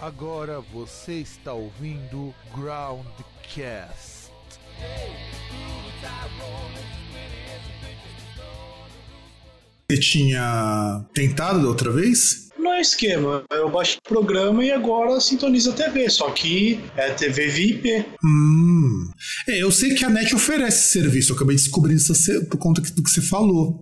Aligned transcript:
Agora 0.00 0.60
você 0.72 1.14
está 1.14 1.52
ouvindo 1.52 2.32
Groundcast. 2.54 4.30
Você 9.90 9.98
tinha 9.98 11.04
tentado 11.12 11.60
da 11.60 11.66
outra 11.66 11.90
vez? 11.90 12.48
Não 12.56 12.74
é 12.74 12.80
esquema. 12.80 13.42
Eu 13.50 13.68
baixo 13.70 13.98
o 13.98 14.08
programa 14.08 14.64
e 14.64 14.70
agora 14.70 15.20
sintoniza 15.20 15.72
a 15.72 15.74
TV. 15.74 16.08
Só 16.08 16.30
que 16.30 16.78
é 16.96 17.10
TV 17.10 17.48
VIP. 17.48 18.04
Hum. 18.24 19.10
É, 19.48 19.60
eu 19.60 19.72
sei 19.72 19.96
que 19.96 20.04
a 20.04 20.08
NET 20.08 20.32
oferece 20.32 20.78
esse 20.78 20.92
serviço. 20.92 21.32
Eu 21.32 21.36
acabei 21.36 21.56
descobrindo 21.56 22.00
isso 22.00 22.14
por 22.48 22.58
conta 22.58 22.80
do 22.80 23.02
que 23.02 23.10
você 23.10 23.20
falou. 23.20 23.80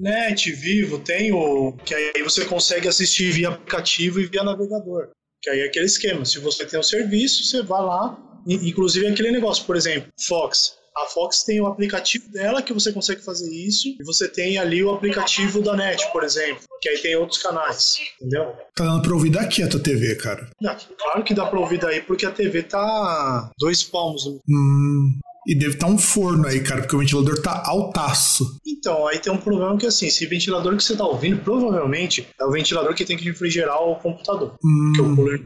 NET, 0.00 0.50
Vivo, 0.50 0.98
tem 0.98 1.32
o. 1.32 1.72
Que 1.84 1.94
aí 1.94 2.22
você 2.24 2.44
consegue 2.44 2.88
assistir 2.88 3.30
via 3.30 3.50
aplicativo 3.50 4.20
e 4.20 4.26
via 4.26 4.42
navegador. 4.42 5.10
Que 5.44 5.50
aí 5.50 5.60
é 5.60 5.66
aquele 5.66 5.84
esquema. 5.84 6.24
Se 6.24 6.38
você 6.38 6.64
tem 6.64 6.78
o 6.78 6.80
um 6.80 6.82
serviço, 6.82 7.44
você 7.44 7.62
vai 7.62 7.82
lá. 7.82 8.18
Inclusive 8.46 9.06
aquele 9.06 9.30
negócio, 9.30 9.66
por 9.66 9.76
exemplo, 9.76 10.10
Fox. 10.26 10.78
A 10.96 11.04
Fox 11.06 11.42
tem 11.42 11.60
o 11.60 11.66
aplicativo 11.66 12.30
dela 12.30 12.62
que 12.62 12.72
você 12.72 12.92
consegue 12.92 13.20
fazer 13.20 13.52
isso, 13.52 13.88
e 13.88 14.04
você 14.04 14.28
tem 14.28 14.58
ali 14.58 14.82
o 14.82 14.92
aplicativo 14.92 15.60
da 15.60 15.76
NET, 15.76 16.10
por 16.12 16.22
exemplo, 16.22 16.62
que 16.80 16.88
aí 16.88 16.98
tem 16.98 17.16
outros 17.16 17.42
canais, 17.42 17.98
entendeu? 18.20 18.54
Tá 18.76 18.84
dando 18.84 19.02
pra 19.02 19.12
ouvir 19.12 19.30
daqui 19.30 19.64
a 19.64 19.68
tua 19.68 19.82
TV, 19.82 20.14
cara. 20.14 20.48
Não, 20.60 20.76
claro 20.96 21.24
que 21.24 21.34
dá 21.34 21.46
pra 21.46 21.58
ouvir 21.58 21.80
daí, 21.80 22.00
porque 22.00 22.24
a 22.24 22.30
TV 22.30 22.62
tá 22.62 23.50
dois 23.58 23.82
palmos. 23.82 24.24
Hum. 24.48 25.18
E 25.46 25.54
deve 25.54 25.74
estar 25.74 25.86
tá 25.86 25.92
um 25.92 25.98
forno 25.98 26.46
aí, 26.46 26.60
cara, 26.60 26.82
porque 26.82 26.96
o 26.96 26.98
ventilador 26.98 27.40
tá 27.40 27.62
altaço. 27.66 28.60
Então, 28.66 29.06
aí 29.06 29.18
tem 29.18 29.32
um 29.32 29.38
problema 29.38 29.76
que 29.76 29.86
assim, 29.86 30.06
esse 30.06 30.26
ventilador 30.26 30.76
que 30.76 30.84
você 30.84 30.96
tá 30.96 31.06
ouvindo, 31.06 31.38
provavelmente 31.38 32.26
é 32.40 32.44
o 32.44 32.50
ventilador 32.50 32.94
que 32.94 33.04
tem 33.04 33.16
que 33.16 33.24
refrigerar 33.24 33.82
o 33.82 33.96
computador. 33.96 34.54
Hum. 34.64 34.92
Que 34.94 35.00
é 35.00 35.04
o 35.04 35.16
cooler 35.16 35.40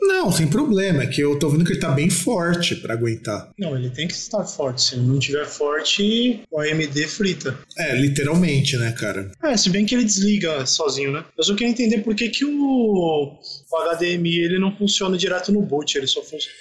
não, 0.00 0.30
sem 0.30 0.46
problema. 0.46 1.02
É 1.02 1.06
que 1.06 1.20
eu 1.20 1.38
tô 1.38 1.48
vendo 1.48 1.64
que 1.64 1.72
ele 1.72 1.80
tá 1.80 1.90
bem 1.90 2.08
forte 2.08 2.76
para 2.76 2.94
aguentar. 2.94 3.50
Não, 3.58 3.76
ele 3.76 3.90
tem 3.90 4.06
que 4.06 4.14
estar 4.14 4.44
forte. 4.44 4.82
Se 4.82 4.94
ele 4.94 5.06
não 5.06 5.18
tiver 5.18 5.46
forte, 5.46 6.40
o 6.50 6.60
AMD 6.60 7.06
frita. 7.08 7.58
É, 7.76 7.96
literalmente, 7.96 8.76
né, 8.76 8.92
cara? 8.92 9.30
É, 9.42 9.56
se 9.56 9.68
bem 9.70 9.84
que 9.84 9.94
ele 9.94 10.04
desliga 10.04 10.64
sozinho, 10.66 11.12
né? 11.12 11.24
Eu 11.36 11.44
só 11.44 11.54
queria 11.54 11.70
entender 11.70 11.98
por 11.98 12.14
que, 12.14 12.28
que 12.28 12.44
o, 12.44 13.38
o 13.70 13.94
HDMI 13.94 14.38
ele 14.38 14.58
não 14.58 14.74
funciona 14.74 15.16
direto 15.16 15.52
no 15.52 15.62
boot. 15.62 15.96
Ele 15.96 16.06
só 16.06 16.22
funciona. 16.22 16.56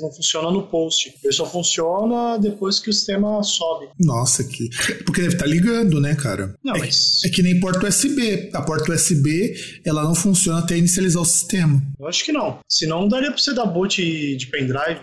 Não 0.00 0.12
funciona 0.12 0.50
no 0.50 0.66
post. 0.66 1.14
Ele 1.22 1.32
só 1.32 1.46
funciona 1.46 2.38
depois 2.38 2.78
que 2.78 2.90
o 2.90 2.92
sistema 2.92 3.42
sobe. 3.42 3.88
Nossa, 3.98 4.44
que. 4.44 4.68
Porque 5.04 5.22
deve 5.22 5.34
estar 5.34 5.46
tá 5.46 5.50
ligando, 5.50 6.00
né, 6.00 6.14
cara? 6.14 6.54
Não, 6.62 6.76
é, 6.76 6.80
mas. 6.80 7.22
É 7.24 7.28
que 7.28 7.42
nem 7.42 7.58
porta 7.58 7.86
USB. 7.86 8.50
A 8.52 8.62
porta 8.62 8.92
USB, 8.92 9.54
ela 9.84 10.02
não 10.02 10.14
funciona 10.14 10.58
até 10.58 10.76
inicializar 10.76 11.22
o 11.22 11.26
sistema. 11.26 11.82
Eu 11.98 12.06
acho 12.06 12.24
que 12.24 12.32
não. 12.32 12.58
Senão 12.68 13.00
não 13.02 13.08
daria 13.08 13.30
pra 13.30 13.38
você 13.38 13.54
dar 13.54 13.66
boot 13.66 14.36
de 14.36 14.46
pendrive. 14.48 15.00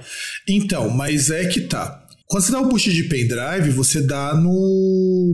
Então, 0.48 0.90
mas 0.90 1.32
é 1.32 1.46
que 1.48 1.62
tá. 1.62 2.08
Quando 2.28 2.44
você 2.44 2.52
dá 2.52 2.60
o 2.60 2.68
boot 2.68 2.92
de 2.92 3.04
pendrive, 3.04 3.72
você 3.72 4.02
dá 4.02 4.36
no. 4.36 5.34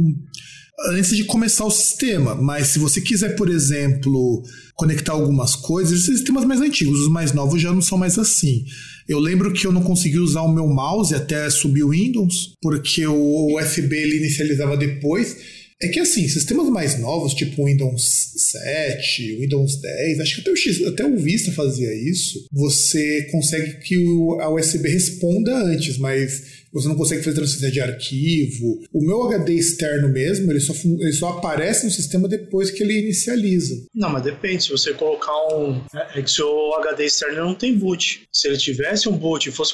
Antes 0.85 1.15
de 1.15 1.23
começar 1.23 1.65
o 1.65 1.71
sistema. 1.71 2.35
Mas 2.35 2.67
se 2.67 2.79
você 2.79 2.99
quiser, 3.01 3.35
por 3.35 3.49
exemplo, 3.49 4.43
conectar 4.75 5.13
algumas 5.13 5.55
coisas, 5.55 6.01
esses 6.01 6.17
sistemas 6.17 6.45
mais 6.45 6.61
antigos, 6.61 6.99
os 6.99 7.09
mais 7.09 7.31
novos 7.31 7.61
já 7.61 7.71
não 7.71 7.81
são 7.81 7.97
mais 7.97 8.17
assim. 8.17 8.65
Eu 9.07 9.19
lembro 9.19 9.51
que 9.51 9.67
eu 9.67 9.71
não 9.71 9.83
consegui 9.83 10.19
usar 10.19 10.41
o 10.41 10.53
meu 10.53 10.67
mouse 10.67 11.13
até 11.13 11.49
subir 11.49 11.83
o 11.83 11.89
Windows, 11.89 12.53
porque 12.61 13.05
o 13.05 13.57
USB 13.57 13.95
ele 13.95 14.17
inicializava 14.17 14.77
depois. 14.77 15.37
É 15.81 15.87
que 15.89 15.99
assim, 15.99 16.25
sistemas 16.29 16.69
mais 16.69 16.97
novos, 16.97 17.33
tipo 17.33 17.65
Windows 17.65 18.31
7, 18.37 19.35
Windows 19.35 19.81
10, 19.81 20.19
acho 20.21 20.35
que 20.35 20.41
até 20.41 20.51
o, 20.51 20.55
X, 20.55 20.87
até 20.87 21.05
o 21.05 21.17
Vista 21.17 21.51
fazia 21.51 21.93
isso, 21.93 22.47
você 22.53 23.23
consegue 23.23 23.79
que 23.79 23.95
a 24.39 24.49
USB 24.49 24.87
responda 24.87 25.53
antes, 25.65 25.97
mas 25.97 26.62
você 26.73 26.87
não 26.87 26.95
consegue 26.95 27.23
fazer 27.23 27.35
transferência 27.35 27.71
de 27.71 27.81
arquivo. 27.81 28.79
O 28.91 29.05
meu 29.05 29.23
HD 29.23 29.53
externo 29.53 30.09
mesmo, 30.09 30.51
ele 30.51 30.59
só, 30.59 30.73
ele 30.73 31.13
só 31.13 31.29
aparece 31.29 31.85
no 31.85 31.91
sistema 31.91 32.27
depois 32.27 32.71
que 32.71 32.81
ele 32.81 32.99
inicializa. 32.99 33.75
Não, 33.93 34.09
mas 34.09 34.23
depende. 34.23 34.63
Se 34.63 34.71
você 34.71 34.93
colocar 34.93 35.33
um. 35.55 35.81
É, 35.93 36.19
é 36.19 36.21
que 36.21 36.31
seu 36.31 36.73
HD 36.75 37.05
externo 37.05 37.43
não 37.43 37.55
tem 37.55 37.77
boot. 37.77 38.27
Se 38.31 38.47
ele 38.47 38.57
tivesse 38.57 39.07
um 39.07 39.17
boot 39.17 39.47
e 39.47 39.51
fosse 39.51 39.73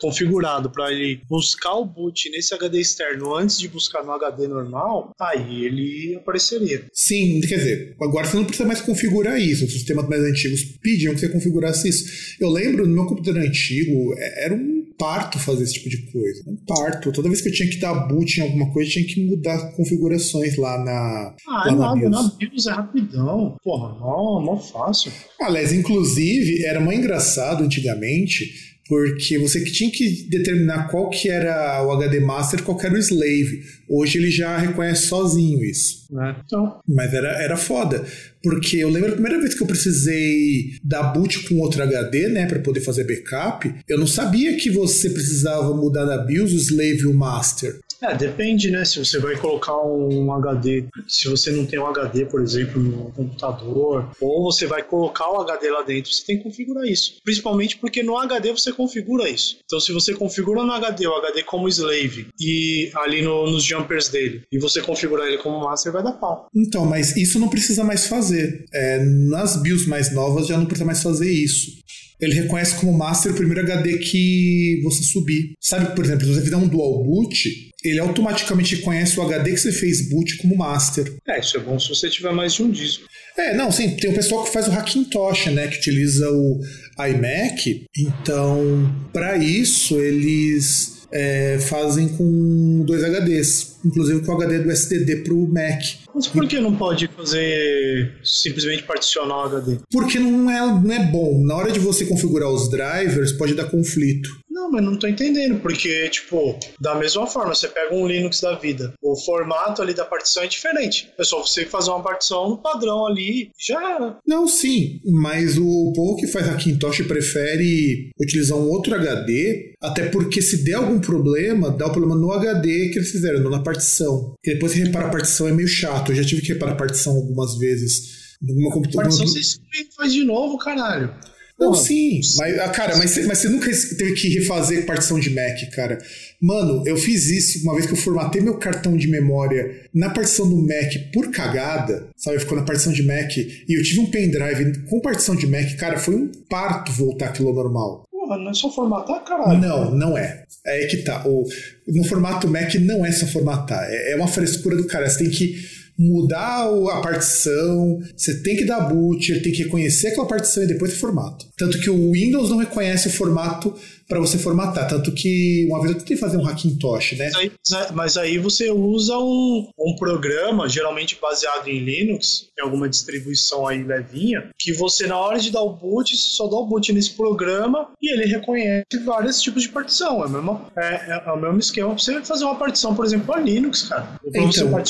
configurado 0.00 0.70
para 0.70 0.92
ele 0.92 1.20
buscar 1.28 1.74
o 1.74 1.84
boot 1.84 2.30
nesse 2.30 2.54
HD 2.54 2.80
externo 2.80 3.34
antes 3.34 3.58
de 3.58 3.68
buscar 3.68 4.04
no 4.04 4.12
HD 4.12 4.46
normal, 4.46 5.12
aí 5.20 5.64
ele 5.64 6.16
apareceria. 6.16 6.84
Sim, 6.92 7.40
quer 7.40 7.58
dizer, 7.58 7.96
agora 8.00 8.26
você 8.26 8.36
não 8.36 8.44
precisa 8.44 8.66
mais 8.66 8.80
configurar 8.80 9.40
isso. 9.40 9.64
Os 9.64 9.72
sistemas 9.72 10.08
mais 10.08 10.22
antigos 10.22 10.62
pediam 10.80 11.14
que 11.14 11.20
você 11.20 11.28
configurasse 11.28 11.88
isso. 11.88 12.36
Eu 12.40 12.50
lembro 12.50 12.86
no 12.86 12.94
meu 12.94 13.06
computador 13.06 13.42
antigo, 13.42 14.14
é, 14.18 14.44
era 14.44 14.54
um 14.54 14.75
parto 14.98 15.38
fazer 15.38 15.64
esse 15.64 15.74
tipo 15.74 15.88
de 15.88 16.10
coisa. 16.10 16.42
Um 16.46 16.56
parto. 16.56 17.12
Toda 17.12 17.28
vez 17.28 17.40
que 17.40 17.48
eu 17.48 17.52
tinha 17.52 17.68
que 17.68 17.78
dar 17.78 17.94
boot 18.08 18.38
em 18.38 18.42
alguma 18.42 18.72
coisa, 18.72 18.90
tinha 18.90 19.06
que 19.06 19.24
mudar 19.26 19.72
configurações 19.72 20.56
lá 20.56 20.78
na. 20.84 21.34
Ah, 21.48 21.72
lá 21.72 21.72
na, 21.72 21.94
BIOS. 21.94 22.10
na 22.10 22.32
BIOS 22.38 22.66
é 22.66 22.70
rapidão. 22.70 23.56
Porra, 23.62 23.98
não, 23.98 24.44
não 24.44 24.58
fácil. 24.58 25.12
Aliás, 25.40 25.72
inclusive, 25.72 26.64
era 26.64 26.80
mais 26.80 26.98
engraçado 26.98 27.62
antigamente 27.64 28.75
porque 28.88 29.38
você 29.38 29.64
tinha 29.64 29.90
que 29.90 30.26
determinar 30.28 30.88
qual 30.88 31.10
que 31.10 31.28
era 31.28 31.84
o 31.84 31.90
HD 31.92 32.20
Master 32.20 32.62
qual 32.62 32.76
que 32.76 32.86
era 32.86 32.94
o 32.94 32.98
Slave. 32.98 33.64
Hoje 33.88 34.18
ele 34.18 34.30
já 34.30 34.56
reconhece 34.56 35.06
sozinho 35.06 35.64
isso. 35.64 36.06
É, 36.20 36.36
então. 36.44 36.80
Mas 36.88 37.12
era, 37.12 37.28
era 37.42 37.56
foda. 37.56 38.04
Porque 38.42 38.76
eu 38.76 38.88
lembro 38.88 39.10
a 39.10 39.14
primeira 39.14 39.40
vez 39.40 39.54
que 39.54 39.62
eu 39.62 39.66
precisei 39.66 40.72
dar 40.82 41.12
boot 41.12 41.48
com 41.48 41.58
outro 41.60 41.82
HD, 41.82 42.28
né, 42.28 42.46
para 42.46 42.60
poder 42.60 42.80
fazer 42.80 43.04
backup, 43.04 43.74
eu 43.88 43.98
não 43.98 44.06
sabia 44.06 44.56
que 44.56 44.70
você 44.70 45.10
precisava 45.10 45.74
mudar 45.74 46.04
da 46.04 46.18
BIOS 46.18 46.52
o 46.52 46.56
Slave 46.56 47.00
e 47.00 47.06
o 47.06 47.14
Master. 47.14 47.78
É, 48.02 48.14
depende, 48.14 48.70
né? 48.70 48.84
Se 48.84 48.98
você 48.98 49.18
vai 49.18 49.36
colocar 49.36 49.76
um 49.82 50.32
HD, 50.32 50.84
se 51.08 51.28
você 51.28 51.50
não 51.50 51.66
tem 51.66 51.78
um 51.78 51.86
HD, 51.86 52.26
por 52.26 52.42
exemplo, 52.42 52.80
no 52.80 53.10
computador, 53.12 54.10
ou 54.20 54.44
você 54.44 54.66
vai 54.66 54.82
colocar 54.82 55.30
o 55.30 55.40
HD 55.40 55.70
lá 55.70 55.82
dentro, 55.82 56.12
você 56.12 56.24
tem 56.24 56.38
que 56.38 56.44
configurar 56.44 56.84
isso. 56.84 57.16
Principalmente 57.24 57.78
porque 57.78 58.02
no 58.02 58.16
HD 58.16 58.52
você 58.52 58.72
configura 58.72 59.28
isso. 59.28 59.58
Então, 59.64 59.80
se 59.80 59.92
você 59.92 60.14
configura 60.14 60.62
no 60.62 60.72
HD 60.72 61.06
o 61.06 61.14
HD 61.14 61.42
como 61.42 61.68
slave 61.68 62.28
e 62.40 62.90
ali 62.94 63.22
no, 63.22 63.50
nos 63.50 63.64
jumpers 63.64 64.08
dele, 64.08 64.42
e 64.52 64.58
você 64.58 64.82
configurar 64.82 65.26
ele 65.26 65.38
como 65.38 65.60
master, 65.60 65.92
vai 65.92 66.02
dar 66.02 66.12
pau. 66.12 66.48
Então, 66.54 66.84
mas 66.84 67.16
isso 67.16 67.38
não 67.38 67.48
precisa 67.48 67.82
mais 67.82 68.06
fazer. 68.06 68.64
É, 68.72 69.04
nas 69.04 69.60
BIOS 69.60 69.86
mais 69.86 70.12
novas 70.12 70.46
já 70.46 70.56
não 70.56 70.66
precisa 70.66 70.84
mais 70.84 71.02
fazer 71.02 71.30
isso 71.30 71.76
ele 72.20 72.34
reconhece 72.34 72.76
como 72.80 72.96
master 72.96 73.32
o 73.32 73.34
primeiro 73.34 73.60
HD 73.60 73.98
que 73.98 74.80
você 74.82 75.02
subir. 75.02 75.52
Sabe, 75.60 75.94
por 75.94 76.04
exemplo, 76.04 76.24
se 76.24 76.34
você 76.34 76.42
fizer 76.42 76.56
um 76.56 76.68
dual 76.68 77.04
boot, 77.04 77.65
ele 77.88 78.00
automaticamente 78.00 78.76
reconhece 78.76 79.18
o 79.18 79.22
HD 79.22 79.52
que 79.52 79.56
você 79.58 79.72
fez 79.72 80.08
boot 80.08 80.36
como 80.38 80.56
master. 80.56 81.14
É, 81.26 81.40
isso 81.40 81.56
é 81.56 81.60
bom 81.60 81.78
se 81.78 81.88
você 81.88 82.08
tiver 82.08 82.32
mais 82.32 82.54
de 82.54 82.62
um 82.62 82.70
disco. 82.70 83.06
É, 83.36 83.54
não, 83.54 83.70
sim, 83.70 83.90
tem 83.96 84.10
o 84.10 84.14
pessoal 84.14 84.44
que 84.44 84.52
faz 84.52 84.66
o 84.66 84.70
Hackintosh, 84.70 85.46
né, 85.46 85.68
que 85.68 85.76
utiliza 85.76 86.30
o 86.30 86.60
iMac. 86.98 87.84
Então, 87.96 88.90
para 89.12 89.36
isso, 89.36 90.00
eles 90.00 90.96
é, 91.12 91.58
fazem 91.58 92.08
com 92.08 92.82
dois 92.84 93.02
HDs, 93.02 93.76
inclusive 93.84 94.20
com 94.24 94.32
o 94.32 94.36
HD 94.36 94.60
do 94.60 94.70
SSD 94.70 95.16
para 95.16 95.34
o 95.34 95.46
Mac. 95.46 95.82
Mas 96.16 96.26
por 96.26 96.48
que 96.48 96.58
não 96.58 96.74
pode 96.74 97.08
fazer 97.08 98.18
simplesmente 98.24 98.84
particionar 98.84 99.36
o 99.36 99.40
HD? 99.42 99.80
Porque 99.92 100.18
não 100.18 100.50
é, 100.50 100.60
não 100.60 100.90
é 100.90 101.04
bom. 101.12 101.42
Na 101.44 101.54
hora 101.54 101.70
de 101.70 101.78
você 101.78 102.06
configurar 102.06 102.48
os 102.48 102.70
drivers, 102.70 103.32
pode 103.32 103.54
dar 103.54 103.66
conflito. 103.66 104.30
Não, 104.56 104.70
mas 104.70 104.82
não 104.82 104.98
tô 104.98 105.06
entendendo, 105.06 105.60
porque, 105.60 106.08
tipo, 106.08 106.58
da 106.80 106.94
mesma 106.94 107.26
forma, 107.26 107.54
você 107.54 107.68
pega 107.68 107.94
um 107.94 108.06
Linux 108.06 108.40
da 108.40 108.54
vida, 108.54 108.94
o 109.02 109.14
formato 109.14 109.82
ali 109.82 109.92
da 109.92 110.06
partição 110.06 110.42
é 110.44 110.46
diferente. 110.46 111.10
É 111.18 111.24
só 111.24 111.42
você 111.42 111.66
fazer 111.66 111.90
uma 111.90 112.02
partição 112.02 112.48
no 112.48 112.56
padrão 112.56 113.06
ali, 113.06 113.50
já 113.58 113.96
era. 113.96 114.16
Não, 114.26 114.48
sim, 114.48 114.98
mas 115.04 115.58
o 115.58 115.92
povo 115.94 116.16
que 116.16 116.26
faz 116.26 116.48
Hackintosh 116.48 117.02
prefere 117.02 118.08
utilizar 118.18 118.56
um 118.56 118.70
outro 118.70 118.94
HD, 118.94 119.74
até 119.82 120.08
porque 120.08 120.40
se 120.40 120.64
der 120.64 120.76
algum 120.76 121.00
problema, 121.00 121.70
dá 121.70 121.86
o 121.86 121.90
um 121.90 121.92
problema 121.92 122.16
no 122.16 122.32
HD 122.32 122.88
que 122.88 122.98
eles 122.98 123.10
fizeram, 123.10 123.40
não 123.40 123.50
na 123.50 123.62
partição. 123.62 124.34
E 124.42 124.54
depois 124.54 124.72
você 124.72 124.84
repara 124.84 125.08
a 125.08 125.10
partição 125.10 125.48
é 125.48 125.52
meio 125.52 125.68
chato. 125.68 126.05
Eu 126.12 126.16
já 126.16 126.24
tive 126.24 126.42
que 126.42 126.52
reparar 126.52 126.72
a 126.72 126.76
partição 126.76 127.14
algumas 127.14 127.58
vezes. 127.58 128.26
Numa 128.40 128.70
computadora. 128.70 129.08
Partição 129.08 129.26
você 129.26 129.58
faz 129.96 130.12
de 130.12 130.24
novo, 130.24 130.58
caralho. 130.58 131.12
Não, 131.58 131.72
sim, 131.72 132.20
mas, 132.36 132.58
ah, 132.58 132.68
cara, 132.68 132.96
mas, 132.98 133.26
mas 133.26 133.38
você 133.38 133.48
nunca 133.48 133.70
teve 133.96 134.12
que 134.12 134.28
refazer 134.28 134.84
partição 134.84 135.18
de 135.18 135.30
Mac, 135.30 135.58
cara. 135.74 135.96
Mano, 136.40 136.82
eu 136.86 136.98
fiz 136.98 137.30
isso 137.30 137.62
uma 137.62 137.72
vez 137.72 137.86
que 137.86 137.94
eu 137.94 137.96
formatei 137.96 138.42
meu 138.42 138.58
cartão 138.58 138.94
de 138.94 139.08
memória 139.08 139.88
na 139.94 140.10
partição 140.10 140.46
do 140.46 140.56
Mac 140.56 140.92
por 141.14 141.30
cagada, 141.30 142.10
sabe? 142.14 142.40
Ficou 142.40 142.58
na 142.58 142.64
partição 142.64 142.92
de 142.92 143.02
Mac 143.02 143.34
e 143.38 143.64
eu 143.68 143.82
tive 143.82 144.00
um 144.00 144.10
pendrive 144.10 144.84
com 144.84 145.00
partição 145.00 145.34
de 145.34 145.46
Mac, 145.46 145.74
cara, 145.78 145.98
foi 145.98 146.14
um 146.14 146.30
parto 146.46 146.92
voltar 146.92 147.28
aquilo 147.28 147.48
ao 147.48 147.54
normal. 147.54 148.04
Porra, 148.10 148.36
não 148.36 148.50
é 148.50 148.54
só 148.54 148.70
formatar, 148.70 149.24
caralho. 149.24 149.58
Não, 149.58 149.94
não 149.94 150.18
é. 150.18 150.44
É 150.66 150.84
que 150.86 150.98
tá. 150.98 151.26
O, 151.26 151.44
no 151.88 152.04
formato 152.04 152.46
Mac 152.48 152.74
não 152.74 153.06
é 153.06 153.10
só 153.12 153.26
formatar. 153.26 153.88
É, 153.88 154.12
é 154.12 154.16
uma 154.16 154.28
frescura 154.28 154.76
do 154.76 154.86
cara. 154.86 155.08
Você 155.08 155.20
tem 155.20 155.30
que 155.30 155.56
mudar 155.98 156.66
a 156.66 157.00
partição, 157.00 158.00
você 158.14 158.42
tem 158.42 158.56
que 158.56 158.64
dar 158.64 158.80
boot, 158.80 159.40
tem 159.40 159.52
que 159.52 159.62
reconhecer 159.64 160.08
aquela 160.08 160.26
partição 160.26 160.62
e 160.62 160.66
depois 160.66 160.92
o 160.92 160.96
formato. 160.96 161.46
Tanto 161.56 161.80
que 161.80 161.88
o 161.88 162.12
Windows 162.12 162.50
não 162.50 162.58
reconhece 162.58 163.08
o 163.08 163.12
formato 163.12 163.74
para 164.08 164.20
você 164.20 164.38
formatar. 164.38 164.88
Tanto 164.88 165.12
que 165.12 165.66
uma 165.68 165.80
vez 165.80 165.92
eu 165.92 165.98
tentei 165.98 166.16
fazer 166.16 166.36
um 166.36 166.46
Hackintosh, 166.46 167.12
né? 167.12 167.30
Mas 167.32 167.36
aí, 167.36 167.92
mas 167.92 168.16
aí 168.16 168.38
você 168.38 168.70
usa 168.70 169.18
um, 169.18 169.68
um 169.78 169.96
programa, 169.96 170.68
geralmente 170.68 171.18
baseado 171.20 171.68
em 171.68 171.78
Linux, 171.80 172.48
em 172.58 172.62
alguma 172.62 172.88
distribuição 172.88 173.66
aí 173.66 173.82
levinha, 173.82 174.50
que 174.58 174.72
você, 174.72 175.06
na 175.06 175.18
hora 175.18 175.38
de 175.38 175.50
dar 175.50 175.62
o 175.62 175.72
boot, 175.72 176.16
só 176.16 176.46
dá 176.46 176.56
o 176.56 176.66
boot 176.66 176.92
nesse 176.92 177.10
programa 177.10 177.88
e 178.00 178.12
ele 178.12 178.26
reconhece 178.26 178.84
vários 179.04 179.40
tipos 179.40 179.62
de 179.62 179.68
partição. 179.68 180.22
É 180.22 180.26
o 180.26 180.30
mesmo, 180.30 180.66
é, 180.76 181.22
é 181.26 181.32
o 181.32 181.40
mesmo 181.40 181.58
esquema 181.58 181.90
pra 181.90 181.98
você 181.98 182.20
fazer 182.22 182.44
uma 182.44 182.56
partição, 182.56 182.94
por 182.94 183.04
exemplo, 183.04 183.26
para 183.26 183.40
Linux, 183.40 183.82
cara. 183.82 184.18
Então, 184.24 184.48
então, 184.48 184.82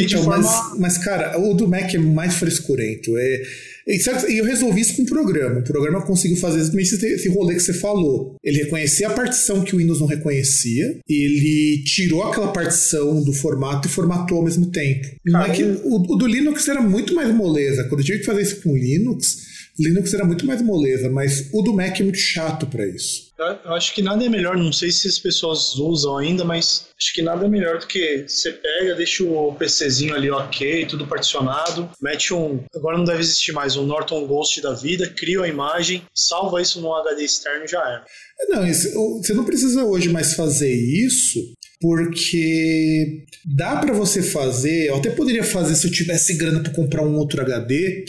de 0.00 0.16
forma. 0.16 0.38
mas, 0.38 0.78
mas, 0.78 0.98
cara, 0.98 1.38
o 1.38 1.54
do 1.54 1.68
Mac 1.68 1.94
é 1.94 1.98
mais 1.98 2.34
frescurento. 2.34 3.16
É, 3.16 3.42
e 3.86 3.98
certo- 3.98 4.30
e 4.30 4.38
eu 4.38 4.44
resolvi 4.44 4.80
isso 4.80 4.96
com 4.96 5.02
o 5.02 5.06
programa. 5.06 5.60
O 5.60 5.64
programa 5.64 6.02
conseguiu 6.02 6.36
fazer 6.36 6.60
exatamente 6.60 6.94
esse, 6.94 7.28
rolê 7.28 7.54
que 7.54 7.60
você 7.60 7.72
falou. 7.74 8.36
Ele 8.42 8.58
reconhecia 8.64 9.08
a 9.08 9.12
partição 9.12 9.62
que 9.62 9.74
o 9.74 9.78
Windows 9.78 10.00
não 10.00 10.06
reconhecia, 10.06 10.98
ele 11.08 11.82
tirou 11.84 12.22
aquela 12.24 12.52
partição 12.52 13.22
do 13.22 13.32
formato 13.32 13.88
e 13.88 13.90
formatou 13.90 14.38
ao 14.38 14.44
mesmo 14.44 14.66
tempo. 14.70 15.06
Cara, 15.30 15.50
que, 15.52 15.62
o, 15.64 16.12
o 16.12 16.16
do 16.16 16.26
Linux 16.26 16.68
era 16.68 16.80
muito 16.80 17.14
mais 17.14 17.34
moleza. 17.34 17.84
Quando 17.84 18.00
eu 18.00 18.06
tive 18.06 18.18
que 18.20 18.24
fazer 18.24 18.42
isso 18.42 18.60
com 18.62 18.72
o 18.72 18.76
Linux, 18.76 19.51
Linux 19.78 20.12
era 20.12 20.24
muito 20.24 20.44
mais 20.46 20.60
moleza, 20.62 21.08
mas 21.08 21.48
o 21.52 21.62
do 21.62 21.72
Mac 21.72 21.98
é 21.98 22.02
muito 22.02 22.18
chato 22.18 22.66
para 22.66 22.86
isso. 22.86 23.32
Eu 23.64 23.72
acho 23.74 23.92
que 23.94 24.02
nada 24.02 24.24
é 24.24 24.28
melhor, 24.28 24.56
não 24.56 24.72
sei 24.72 24.92
se 24.92 25.08
as 25.08 25.18
pessoas 25.18 25.74
usam 25.76 26.16
ainda, 26.18 26.44
mas 26.44 26.86
acho 27.00 27.12
que 27.12 27.22
nada 27.22 27.44
é 27.44 27.48
melhor 27.48 27.78
do 27.80 27.86
que 27.88 28.24
você 28.28 28.52
pega, 28.52 28.94
deixa 28.94 29.24
o 29.24 29.52
PCzinho 29.54 30.14
ali 30.14 30.30
ok, 30.30 30.86
tudo 30.86 31.06
particionado, 31.08 31.90
mete 32.00 32.32
um. 32.32 32.60
Agora 32.74 32.96
não 32.96 33.04
deve 33.04 33.20
existir 33.20 33.50
mais 33.52 33.76
um 33.76 33.84
Norton 33.84 34.26
Ghost 34.28 34.60
da 34.60 34.74
vida, 34.74 35.08
cria 35.08 35.40
a 35.42 35.48
imagem, 35.48 36.02
salva 36.14 36.62
isso 36.62 36.80
num 36.80 36.94
HD 36.94 37.24
externo 37.24 37.64
e 37.64 37.68
já 37.68 37.80
era. 37.80 38.04
Não, 38.48 38.64
isso- 38.66 38.96
o- 38.96 39.20
você 39.22 39.32
não 39.34 39.44
precisa 39.44 39.84
hoje 39.84 40.08
mais 40.08 40.34
fazer 40.34 40.72
isso, 40.72 41.40
porque 41.80 43.24
dá 43.44 43.76
para 43.76 43.92
você 43.92 44.22
fazer. 44.22 44.86
Eu 44.88 44.96
até 44.96 45.10
poderia 45.10 45.42
fazer 45.44 45.74
se 45.74 45.86
eu 45.86 45.90
tivesse 45.92 46.34
grana 46.34 46.60
para 46.62 46.72
comprar 46.72 47.02
um 47.04 47.16
outro 47.16 47.40
HD. 47.40 48.04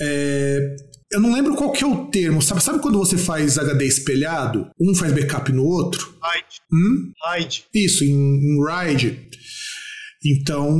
É, 0.00 0.76
eu 1.12 1.20
não 1.20 1.32
lembro 1.32 1.54
qual 1.54 1.72
que 1.72 1.82
é 1.82 1.86
o 1.86 2.06
termo. 2.06 2.42
Sabe, 2.42 2.62
sabe 2.62 2.80
quando 2.80 2.98
você 2.98 3.16
faz 3.16 3.58
HD 3.58 3.86
espelhado? 3.86 4.68
Um 4.80 4.94
faz 4.94 5.12
backup 5.12 5.50
no 5.52 5.64
outro? 5.64 6.14
RAID, 6.20 6.44
Hum? 6.72 7.12
RAID. 7.24 7.64
Isso, 7.74 8.04
em, 8.04 8.10
em 8.10 8.64
RAID. 8.64 9.28
Então, 10.24 10.76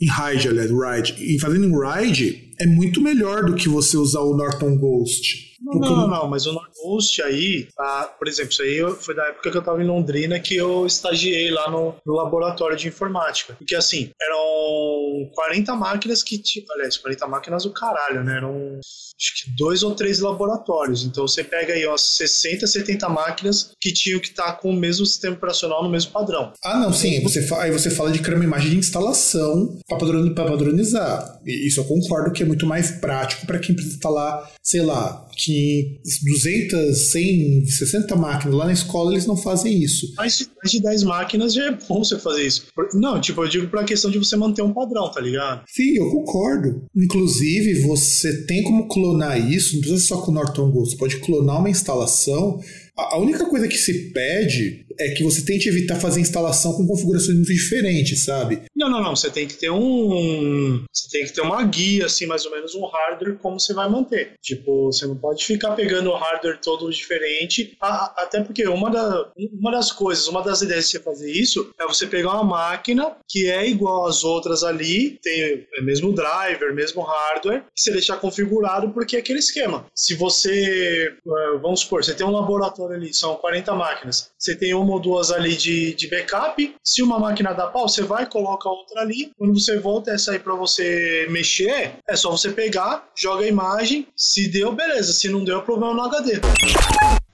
em 0.00 0.06
RAID, 0.06 0.48
aliás, 0.48 0.70
RAID. 0.70 1.14
E 1.18 1.38
fazendo 1.38 1.64
em 1.66 1.78
RAID 1.78 2.52
é 2.60 2.66
muito 2.66 3.00
melhor 3.00 3.44
do 3.44 3.54
que 3.54 3.68
você 3.68 3.96
usar 3.96 4.20
o 4.20 4.36
Norton 4.36 4.76
Ghost. 4.78 5.47
Não, 5.60 5.74
não, 5.80 6.02
eu- 6.02 6.08
não, 6.08 6.28
mas 6.28 6.46
o 6.46 6.52
Norton 6.52 6.70
Ghost 6.82 7.20
aí, 7.22 7.68
ah, 7.78 8.08
por 8.18 8.28
exemplo, 8.28 8.52
isso 8.52 8.62
aí 8.62 8.80
foi 9.00 9.14
da 9.14 9.24
época 9.26 9.50
que 9.50 9.56
eu 9.56 9.62
tava 9.62 9.82
em 9.82 9.86
Londrina 9.86 10.38
que 10.38 10.54
eu 10.54 10.86
estagiei 10.86 11.50
lá 11.50 11.70
no, 11.70 11.94
no 12.06 12.14
laboratório 12.14 12.76
de 12.76 12.88
informática. 12.88 13.54
Porque 13.58 13.74
assim, 13.74 14.10
eram 14.20 15.28
40 15.34 15.74
máquinas 15.74 16.22
que 16.22 16.38
tinham. 16.38 16.66
Aliás, 16.72 16.96
40 16.96 17.26
máquinas 17.26 17.64
do 17.64 17.70
caralho, 17.72 18.22
né? 18.22 18.36
Eram 18.36 18.78
acho 18.80 19.44
que 19.44 19.50
dois 19.56 19.82
ou 19.82 19.94
três 19.94 20.20
laboratórios. 20.20 21.04
Então 21.04 21.26
você 21.26 21.42
pega 21.42 21.72
aí 21.74 21.84
umas 21.86 22.02
60, 22.02 22.66
70 22.66 23.08
máquinas 23.08 23.72
que 23.80 23.92
tinham 23.92 24.20
que 24.20 24.28
estar 24.28 24.52
com 24.54 24.70
o 24.70 24.72
mesmo 24.76 25.04
sistema 25.04 25.34
operacional 25.34 25.82
no 25.82 25.90
mesmo 25.90 26.12
padrão. 26.12 26.52
Ah, 26.62 26.78
não, 26.78 26.92
sim. 26.92 27.20
Você 27.22 27.42
fa- 27.42 27.62
aí 27.62 27.72
você 27.72 27.90
fala 27.90 28.12
de 28.12 28.20
criar 28.20 28.36
uma 28.36 28.44
imagem 28.44 28.70
de 28.70 28.76
instalação 28.76 29.76
para 29.88 29.98
padronizar. 29.98 31.40
E 31.44 31.66
isso 31.66 31.80
eu 31.80 31.84
concordo 31.84 32.32
que 32.32 32.42
é 32.42 32.46
muito 32.46 32.66
mais 32.66 32.92
prático 32.92 33.46
para 33.46 33.58
quem 33.58 33.74
precisa 33.74 33.96
instalar, 33.96 34.50
sei 34.62 34.82
lá, 34.82 35.27
que 35.38 36.00
200, 36.24 36.98
100, 37.10 37.66
60 37.66 38.16
máquinas 38.16 38.54
lá 38.54 38.66
na 38.66 38.72
escola 38.72 39.12
eles 39.12 39.26
não 39.26 39.36
fazem 39.36 39.82
isso. 39.82 40.12
Mais 40.16 40.38
de, 40.38 40.48
mais 40.56 40.70
de 40.70 40.82
10 40.82 41.02
máquinas 41.04 41.54
já 41.54 41.66
é 41.66 41.78
bom 41.88 42.02
você 42.02 42.18
fazer 42.18 42.46
isso. 42.46 42.66
Não, 42.94 43.20
tipo, 43.20 43.42
eu 43.42 43.48
digo 43.48 43.68
pra 43.68 43.84
questão 43.84 44.10
de 44.10 44.18
você 44.18 44.36
manter 44.36 44.62
um 44.62 44.72
padrão, 44.72 45.10
tá 45.10 45.20
ligado? 45.20 45.62
Sim, 45.68 45.96
eu 45.96 46.10
concordo. 46.10 46.84
Inclusive, 46.94 47.82
você 47.82 48.44
tem 48.44 48.62
como 48.62 48.88
clonar 48.88 49.38
isso, 49.38 49.74
não 49.74 49.80
precisa 49.80 50.04
só 50.04 50.20
com 50.20 50.32
o 50.32 50.34
Norton 50.34 50.70
Ghost, 50.70 50.92
você 50.92 50.98
pode 50.98 51.16
clonar 51.18 51.60
uma 51.60 51.70
instalação. 51.70 52.60
A 52.96 53.08
a 53.14 53.18
única 53.18 53.46
coisa 53.46 53.68
que 53.68 53.76
se 53.76 54.10
pede 54.10 54.84
é 54.98 55.10
que 55.10 55.22
você 55.22 55.44
tente 55.44 55.68
evitar 55.68 55.96
fazer 55.96 56.20
instalação 56.20 56.72
com 56.72 56.86
configurações 56.86 57.36
muito 57.36 57.52
diferentes, 57.52 58.24
sabe? 58.24 58.62
Não, 58.74 58.90
não, 58.90 59.02
não. 59.02 59.14
Você 59.14 59.30
tem 59.30 59.46
que 59.46 59.54
ter 59.54 59.70
um. 59.70 60.84
Você 60.92 61.08
tem 61.10 61.24
que 61.24 61.32
ter 61.32 61.40
uma 61.40 61.62
guia, 61.62 62.06
assim, 62.06 62.26
mais 62.26 62.44
ou 62.44 62.50
menos, 62.50 62.74
um 62.74 62.84
hardware, 62.86 63.38
como 63.38 63.58
você 63.58 63.72
vai 63.72 63.88
manter. 63.88 64.32
Tipo, 64.42 64.86
você 64.86 65.06
não 65.06 65.16
pode 65.16 65.44
ficar 65.44 65.72
pegando 65.72 66.10
o 66.10 66.16
hardware 66.16 66.60
todo 66.60 66.90
diferente. 66.90 67.76
Até 67.80 68.42
porque 68.42 68.66
uma, 68.66 68.90
da, 68.90 69.30
uma 69.36 69.70
das 69.70 69.92
coisas, 69.92 70.26
uma 70.26 70.42
das 70.42 70.62
ideias 70.62 70.86
de 70.86 70.90
você 70.92 71.00
fazer 71.00 71.30
isso 71.30 71.70
é 71.78 71.86
você 71.86 72.06
pegar 72.06 72.34
uma 72.34 72.44
máquina 72.44 73.16
que 73.28 73.48
é 73.48 73.68
igual 73.68 74.06
às 74.06 74.24
outras 74.24 74.62
ali, 74.62 75.18
tem 75.22 75.66
é 75.74 75.80
mesmo 75.82 76.12
driver, 76.12 76.74
mesmo 76.74 77.02
hardware, 77.02 77.64
e 77.76 77.80
você 77.80 77.92
deixar 77.92 78.16
configurado 78.16 78.90
porque 78.90 79.16
é 79.16 79.20
aquele 79.20 79.38
esquema. 79.38 79.86
Se 79.94 80.14
você, 80.14 81.14
eh, 81.14 81.58
vamos 81.60 81.80
supor, 81.80 82.02
você 82.04 82.14
tem 82.14 82.26
um 82.26 82.30
laboratório 82.30 82.96
ali, 82.96 83.12
são 83.12 83.36
40 83.36 83.74
máquinas, 83.74 84.30
você 84.38 84.54
tem 84.54 84.74
uma 84.74 84.87
ou 84.92 85.00
duas 85.00 85.30
ali 85.30 85.56
de, 85.56 85.94
de 85.94 86.08
backup, 86.08 86.74
se 86.84 87.02
uma 87.02 87.18
máquina 87.18 87.52
dá 87.52 87.66
pau, 87.66 87.88
você 87.88 88.02
vai, 88.02 88.26
coloca 88.26 88.68
outra 88.68 89.02
ali, 89.02 89.32
quando 89.36 89.58
você 89.58 89.78
volta 89.78 90.10
essa 90.10 90.32
aí 90.32 90.38
para 90.38 90.54
você 90.54 91.26
mexer, 91.30 91.94
é 92.08 92.16
só 92.16 92.30
você 92.30 92.50
pegar, 92.50 93.08
joga 93.16 93.44
a 93.44 93.48
imagem, 93.48 94.06
se 94.16 94.48
deu, 94.48 94.72
beleza, 94.72 95.12
se 95.12 95.28
não 95.28 95.44
deu, 95.44 95.58
é 95.58 95.62
problema 95.62 95.94
no 95.94 96.02
HD. 96.02 96.40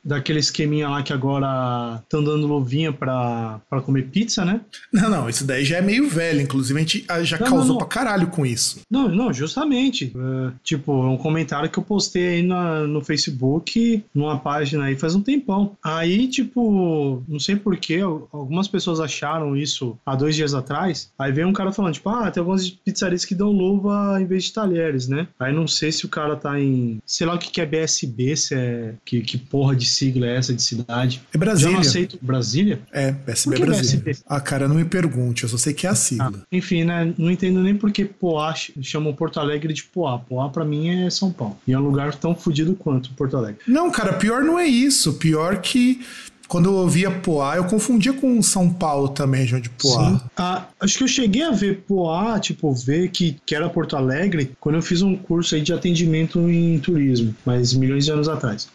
Daquele 0.04 0.38
esqueminha 0.38 0.88
lá 0.88 1.02
que 1.02 1.12
agora 1.12 2.00
estão 2.02 2.22
dando 2.22 2.46
luvinha 2.46 2.92
pra 2.92 3.60
comer 3.84 4.02
pizza, 4.08 4.44
né? 4.44 4.60
Não, 4.92 5.08
não, 5.08 5.28
isso 5.28 5.46
daí 5.46 5.64
já 5.64 5.78
é 5.78 5.80
meio 5.80 6.08
velho. 6.08 6.40
Inclusive, 6.40 6.78
a 6.78 6.82
gente 6.82 7.06
já 7.22 7.38
Não, 7.38 7.46
causou 7.46 7.58
não, 7.60 7.66
não. 7.68 7.78
pra 7.78 7.86
caralho 7.86 8.26
com 8.28 8.44
isso. 8.44 8.80
Não, 8.90 9.08
não, 9.08 9.32
justamente. 9.32 10.12
É, 10.14 10.52
tipo, 10.62 10.92
é 11.04 11.08
um 11.08 11.16
comentário 11.16 11.70
que 11.70 11.78
eu 11.78 11.82
postei 11.82 12.28
aí 12.36 12.42
na- 12.42 12.86
no 12.86 13.00
Facebook, 13.02 14.04
numa 14.14 14.38
página 14.38 14.84
aí 14.84 14.96
faz 14.96 15.14
um 15.14 15.20
tempão. 15.22 15.76
Aí, 15.82 16.28
tipo, 16.28 17.22
não 17.28 17.38
sei 17.40 17.56
porquê, 17.56 18.00
algumas 18.00 18.68
pessoas 18.68 19.00
acharam 19.00 19.56
isso 19.56 19.96
há 20.04 20.14
dois 20.14 20.34
dias 20.36 20.54
atrás. 20.54 21.10
Aí 21.18 21.32
veio 21.32 21.48
um 21.48 21.52
cara 21.52 21.72
falando, 21.72 21.94
tipo, 21.94 22.08
ah, 22.10 22.30
tem 22.30 22.40
algumas 22.40 22.68
pizzarias 22.70 23.24
que 23.24 23.34
dão 23.34 23.50
luva 23.50 24.18
em 24.20 24.26
vez 24.26 24.44
de 24.44 24.52
talheres, 24.52 25.08
né? 25.08 25.26
Aí 25.38 25.52
não 25.52 25.66
sei 25.66 25.90
se 25.92 26.04
o 26.04 26.08
cara 26.08 26.36
tá 26.36 26.60
em. 26.60 27.00
Sei 27.06 27.26
lá 27.26 27.34
o 27.34 27.38
que, 27.38 27.50
que 27.50 27.60
é 27.60 27.66
BSB, 27.66 28.36
se 28.36 28.54
é. 28.54 28.94
Que, 29.04 29.20
que 29.20 29.38
porra 29.38 29.74
de 29.74 29.86
sigla 29.94 30.26
é 30.26 30.36
essa 30.36 30.52
de 30.52 30.62
cidade. 30.62 31.22
É 31.32 31.32
Já 31.34 31.38
Brasília. 31.38 31.72
não 31.72 31.80
aceito. 31.80 32.18
Brasília? 32.20 32.80
É, 32.92 33.12
PSB 33.12 33.58
Brasília. 33.58 34.00
PSB? 34.02 34.16
Ah, 34.28 34.40
cara, 34.40 34.66
não 34.68 34.76
me 34.76 34.84
pergunte, 34.84 35.42
eu 35.44 35.48
só 35.48 35.56
sei 35.56 35.72
que 35.74 35.86
é 35.86 35.90
a 35.90 35.92
Ah, 35.92 35.96
sigla. 35.96 36.32
enfim, 36.50 36.84
né? 36.84 37.12
Não 37.16 37.30
entendo 37.30 37.60
nem 37.60 37.74
porque 37.74 38.04
Poá 38.04 38.54
ch- 38.54 38.72
chamam 38.82 39.12
Porto 39.12 39.38
Alegre 39.40 39.72
de 39.72 39.84
Poá. 39.84 40.18
Poá 40.18 40.48
pra 40.48 40.64
mim 40.64 40.88
é 41.04 41.10
São 41.10 41.30
Paulo. 41.30 41.56
E 41.66 41.72
é 41.72 41.78
um 41.78 41.82
lugar 41.82 42.14
tão 42.14 42.34
fodido 42.34 42.74
quanto 42.74 43.12
Porto 43.14 43.36
Alegre. 43.36 43.60
Não, 43.66 43.90
cara, 43.90 44.12
pior 44.14 44.42
não 44.42 44.58
é 44.58 44.66
isso. 44.66 45.14
Pior 45.14 45.58
que 45.60 46.04
quando 46.46 46.66
eu 46.66 46.74
ouvia 46.74 47.10
Poá, 47.10 47.56
eu 47.56 47.64
confundia 47.64 48.12
com 48.12 48.40
São 48.42 48.68
Paulo 48.72 49.08
também, 49.08 49.40
região 49.40 49.58
de 49.60 49.70
Poá. 49.70 50.10
Sim. 50.10 50.20
Ah, 50.36 50.66
acho 50.78 50.98
que 50.98 51.04
eu 51.04 51.08
cheguei 51.08 51.42
a 51.42 51.50
ver 51.50 51.82
Poá, 51.88 52.38
tipo, 52.38 52.72
ver 52.74 53.08
que, 53.10 53.36
que 53.46 53.54
era 53.54 53.68
Porto 53.68 53.96
Alegre 53.96 54.52
quando 54.60 54.74
eu 54.76 54.82
fiz 54.82 55.00
um 55.02 55.16
curso 55.16 55.54
aí 55.54 55.62
de 55.62 55.72
atendimento 55.72 56.38
em 56.50 56.78
turismo, 56.78 57.34
mas 57.46 57.72
milhões 57.72 58.04
de 58.04 58.12
anos 58.12 58.28
atrás. 58.28 58.68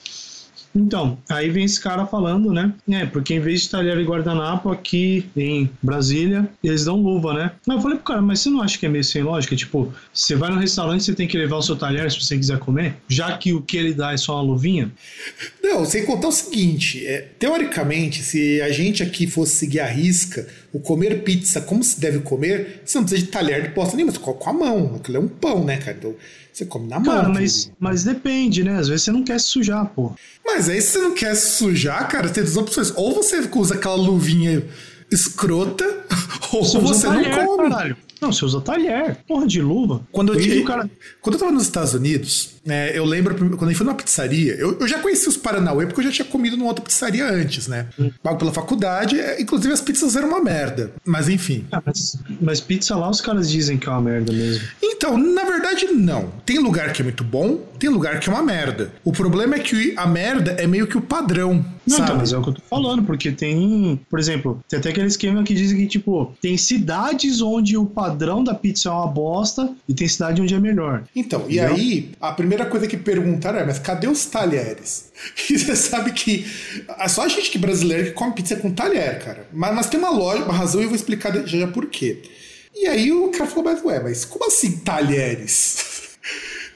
Então, 0.76 1.18
aí 1.30 1.50
vem 1.50 1.64
esse 1.64 1.80
cara 1.80 2.06
falando, 2.06 2.54
né? 2.54 2.74
É, 2.90 3.06
porque 3.06 3.34
em 3.34 3.40
vez 3.40 3.62
de 3.62 3.70
talher 3.70 3.98
e 3.98 4.04
guardanapo 4.04 4.70
aqui 4.70 5.26
em 5.36 5.70
Brasília, 5.82 6.48
eles 6.64 6.86
dão 6.86 7.02
luva, 7.02 7.34
né? 7.34 7.52
Eu 7.68 7.82
falei 7.82 7.98
pro 7.98 8.06
cara, 8.06 8.22
mas 8.22 8.40
você 8.40 8.50
não 8.50 8.62
acha 8.62 8.78
que 8.78 8.86
é 8.86 8.90
meio 8.90 9.04
sem 9.04 9.24
lógica? 9.24 9.56
Tipo, 9.56 9.92
você 10.14 10.36
vai 10.36 10.50
no 10.52 10.58
restaurante, 10.60 11.04
você 11.04 11.14
tem 11.14 11.28
que 11.28 11.38
levar 11.38 11.58
o 11.58 11.62
seu 11.62 11.76
talher 11.76 12.12
se 12.12 12.22
você 12.22 12.38
quiser 12.38 12.60
comer, 12.60 12.96
já 13.08 13.36
que 13.38 13.54
o 13.54 13.62
que 13.62 13.78
ele 13.78 13.94
dá 13.94 14.14
é 14.14 14.18
só 14.18 14.36
uma 14.36 14.44
luvinha? 14.44 14.92
Não, 15.64 15.86
sem 15.86 16.06
contar 16.06 16.28
o 16.28 16.32
seguinte: 16.32 17.06
é, 17.06 17.28
teoricamente, 17.40 18.22
se 18.22 18.62
a 18.62 18.72
gente 18.72 19.02
aqui 19.02 19.28
fosse 19.28 19.56
seguir 19.56 19.80
a 19.80 19.88
risca, 19.88 20.48
o 20.74 20.80
comer 20.80 21.24
pizza 21.24 21.62
como 21.62 21.84
se 21.84 22.00
deve 22.00 22.20
comer, 22.20 22.82
você 22.86 22.98
não 22.98 23.06
precisa 23.06 23.26
de 23.26 23.32
talher 23.32 23.64
de 23.64 23.70
posta 23.74 23.96
nenhuma, 23.96 24.12
você 24.14 24.20
come 24.20 24.38
com 24.38 24.50
a 24.50 24.54
mão. 24.54 24.96
Aquilo 24.96 25.18
é 25.18 25.20
um 25.20 25.28
pão, 25.28 25.64
né, 25.64 25.78
cara? 25.78 25.98
Então, 25.98 26.16
você 26.54 26.66
come 26.66 26.88
na 26.88 27.00
mão. 27.00 27.16
Cara, 27.16 27.30
mas, 27.30 27.72
mas 27.80 28.04
depende, 28.04 28.64
né? 28.64 28.78
Às 28.78 28.88
vezes 28.88 29.04
você 29.06 29.12
não 29.12 29.24
quer 29.24 29.40
se 29.40 29.48
sujar, 29.48 29.86
pô. 29.96 30.12
Mas 30.46 30.70
aí, 30.70 30.82
se 30.82 30.92
você 30.94 31.00
não 31.00 31.14
quer 31.16 31.36
se 31.36 31.52
sujar, 31.58 32.08
cara, 32.08 32.30
tem 32.30 32.44
duas 32.44 32.58
opções. 32.58 32.94
Ou 32.96 33.14
você 33.16 33.38
usa 33.56 33.76
aquela 33.76 33.96
luvinha 33.96 34.64
escrota, 35.12 35.86
Ou 36.52 36.64
Você, 36.64 36.80
você, 36.80 37.08
não 37.08 37.24
come. 37.46 37.70
caralho. 37.70 37.98
Não, 38.22 38.32
você 38.34 38.44
usa 38.44 38.60
talher. 38.60 39.18
Porra 39.28 39.46
de 39.48 39.62
luva. 39.62 40.02
Quando 40.12 40.34
eu, 40.34 40.42
tinha- 40.42 40.62
o 40.62 40.66
cara... 40.66 40.90
quando 41.22 41.36
eu 41.36 41.40
tava 41.40 41.52
nos 41.52 41.64
Estados 41.64 41.94
Unidos, 41.94 42.56
né, 42.66 42.98
eu 42.98 43.06
lembro 43.06 43.36
quando 43.58 43.72
eu 43.72 43.78
fui 43.78 43.86
numa 43.86 43.96
pizzaria, 43.96 44.54
eu, 44.56 44.78
eu 44.80 44.88
já 44.88 45.00
conheci 45.00 45.28
os 45.28 45.38
Paranauê 45.38 45.86
porque 45.86 46.02
eu 46.02 46.06
já 46.06 46.12
tinha 46.12 46.26
comido 46.26 46.58
numa 46.58 46.68
outra 46.68 46.84
pizzaria 46.84 47.26
antes, 47.26 47.68
né? 47.68 47.88
Pago 48.22 48.38
pela 48.38 48.52
faculdade, 48.52 49.20
é, 49.20 49.42
inclusive 49.42 49.74
as 49.74 49.82
pizzas 49.82 50.16
eram 50.16 50.30
uma 50.30 50.42
merda. 50.42 50.92
Mas 51.06 51.30
enfim. 51.30 51.66
Ah, 51.72 51.82
mas, 51.86 52.18
mas 52.42 52.60
pizza 52.62 52.96
lá 52.96 53.10
os 53.10 53.22
caras 53.22 53.50
dizem 53.50 53.78
que 53.78 53.88
é 53.88 53.92
uma 53.92 54.02
merda 54.02 54.32
mesmo. 54.32 54.68
Então, 54.82 55.18
na 55.18 55.44
verdade, 55.44 55.86
não. 55.88 56.32
Tem 56.46 56.60
lugar 56.60 56.92
que 56.92 57.02
é 57.02 57.04
muito 57.04 57.24
bom, 57.24 57.58
tem 57.80 57.90
lugar 57.90 58.20
que 58.20 58.30
é 58.30 58.34
uma 58.34 58.44
merda. 58.44 58.92
O 59.04 59.12
problema 59.12 59.56
é 59.56 59.60
que 59.60 59.94
a 59.96 60.06
merda 60.06 60.52
é 60.52 60.68
meio 60.68 60.88
que 60.88 60.98
o 60.98 61.02
padrão. 61.02 61.66
Não, 61.88 61.98
sabe? 61.98 62.10
então, 62.10 62.18
mas 62.18 62.34
é 62.34 62.38
o 62.38 62.44
que 62.44 62.50
eu 62.50 62.54
tô 62.54 62.62
falando, 62.70 63.04
porque 63.04 63.32
tem, 63.32 64.00
por 64.10 64.20
exemplo, 64.20 64.60
tem 64.68 64.78
até 64.78 64.90
aquele 64.90 65.08
esquema 65.08 65.44
que 65.44 65.54
dizem 65.54 65.78
que, 65.78 65.88
tipo, 65.88 66.34
tem 66.42 66.58
cidades 66.58 67.42
onde 67.42 67.78
o 67.78 67.86
padrão 67.86 68.44
da 68.44 68.54
pizza 68.54 68.90
é 68.90 68.92
uma 68.92 69.08
bosta 69.08 69.74
e 69.88 69.94
tem 69.94 70.08
cidade 70.08 70.42
onde 70.42 70.54
é 70.54 70.60
melhor. 70.60 71.04
Então, 71.16 71.46
e 71.48 71.58
Entendeu? 71.58 71.76
aí, 71.76 72.12
a 72.20 72.32
primeira 72.32 72.49
coisa 72.66 72.88
que 72.88 72.98
perguntaram 72.98 73.60
é, 73.60 73.66
mas 73.66 73.80
cadê 73.80 74.08
os 74.08 74.26
talheres? 74.26 75.10
E 75.50 75.58
você 75.58 75.76
sabe 75.76 76.12
que 76.14 76.46
é 76.98 77.08
só 77.08 77.24
a 77.24 77.28
gente 77.28 77.52
que 77.52 77.58
é 77.58 77.62
brasileiro 77.62 78.06
que 78.06 78.12
come 78.12 78.34
pizza 78.34 78.56
com 78.56 78.72
talher, 78.72 79.20
cara. 79.24 79.48
Mas, 79.52 79.76
mas 79.76 79.88
tem 79.88 80.00
uma 80.00 80.10
lógica, 80.10 80.46
uma 80.46 80.58
razão 80.58 80.80
e 80.80 80.86
eu 80.86 80.90
vou 80.90 80.96
explicar 80.96 81.34
já 81.34 81.46
já 81.46 81.68
por 81.68 81.88
quê. 81.88 82.22
E 82.74 82.88
aí 82.88 83.12
o 83.12 83.30
cara 83.30 83.46
falou, 83.46 83.66
mas 83.66 83.84
ué, 83.84 84.00
mas 84.00 84.24
como 84.24 84.46
assim 84.46 84.78
talheres? 84.78 85.78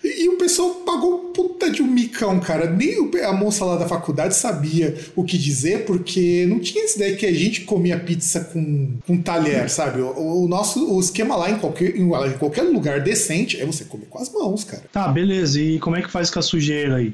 E 0.04 0.28
o 0.28 0.38
pessoal 0.38 0.70
pagou 0.86 1.32
puta 1.34 1.70
de 1.70 1.82
um 1.82 1.88
micão, 1.88 2.40
cara. 2.40 2.70
Nem 2.70 3.10
a 3.24 3.32
moça 3.32 3.64
lá 3.64 3.78
da 3.78 3.88
faculdade 3.88 4.36
sabia 4.36 4.96
o 5.16 5.24
que 5.24 5.38
dizer, 5.38 5.86
porque 5.86 6.46
não 6.48 6.60
tinha 6.60 6.84
essa 6.84 6.98
ideia 6.98 7.16
que 7.16 7.26
a 7.26 7.34
gente 7.34 7.62
comia 7.62 7.98
pizza 8.00 8.42
com, 8.42 8.98
com 9.08 9.22
talher, 9.22 9.70
sabe? 9.70 10.02
O, 10.02 10.44
o 10.44 10.48
nosso 10.48 10.94
o 10.94 11.00
esquema 11.00 11.36
lá 11.36 11.50
em 11.50 11.58
qualquer, 11.58 11.96
em, 11.96 12.12
em 12.12 12.38
qualquer 12.38 12.64
lugar 12.64 13.02
decente 13.02 13.60
é 13.60 13.66
você 13.66 13.86
comer 13.86 14.08
com 14.10 14.20
as 14.20 14.30
mãos, 14.30 14.64
cara. 14.64 14.84
Tá, 14.92 15.08
beleza. 15.08 15.60
E 15.60 15.80
como 15.80 15.96
é 15.96 16.02
que 16.02 16.12
faz 16.12 16.30
com 16.30 16.40
a 16.40 16.42
sujeira 16.42 16.98
aí? 16.98 17.14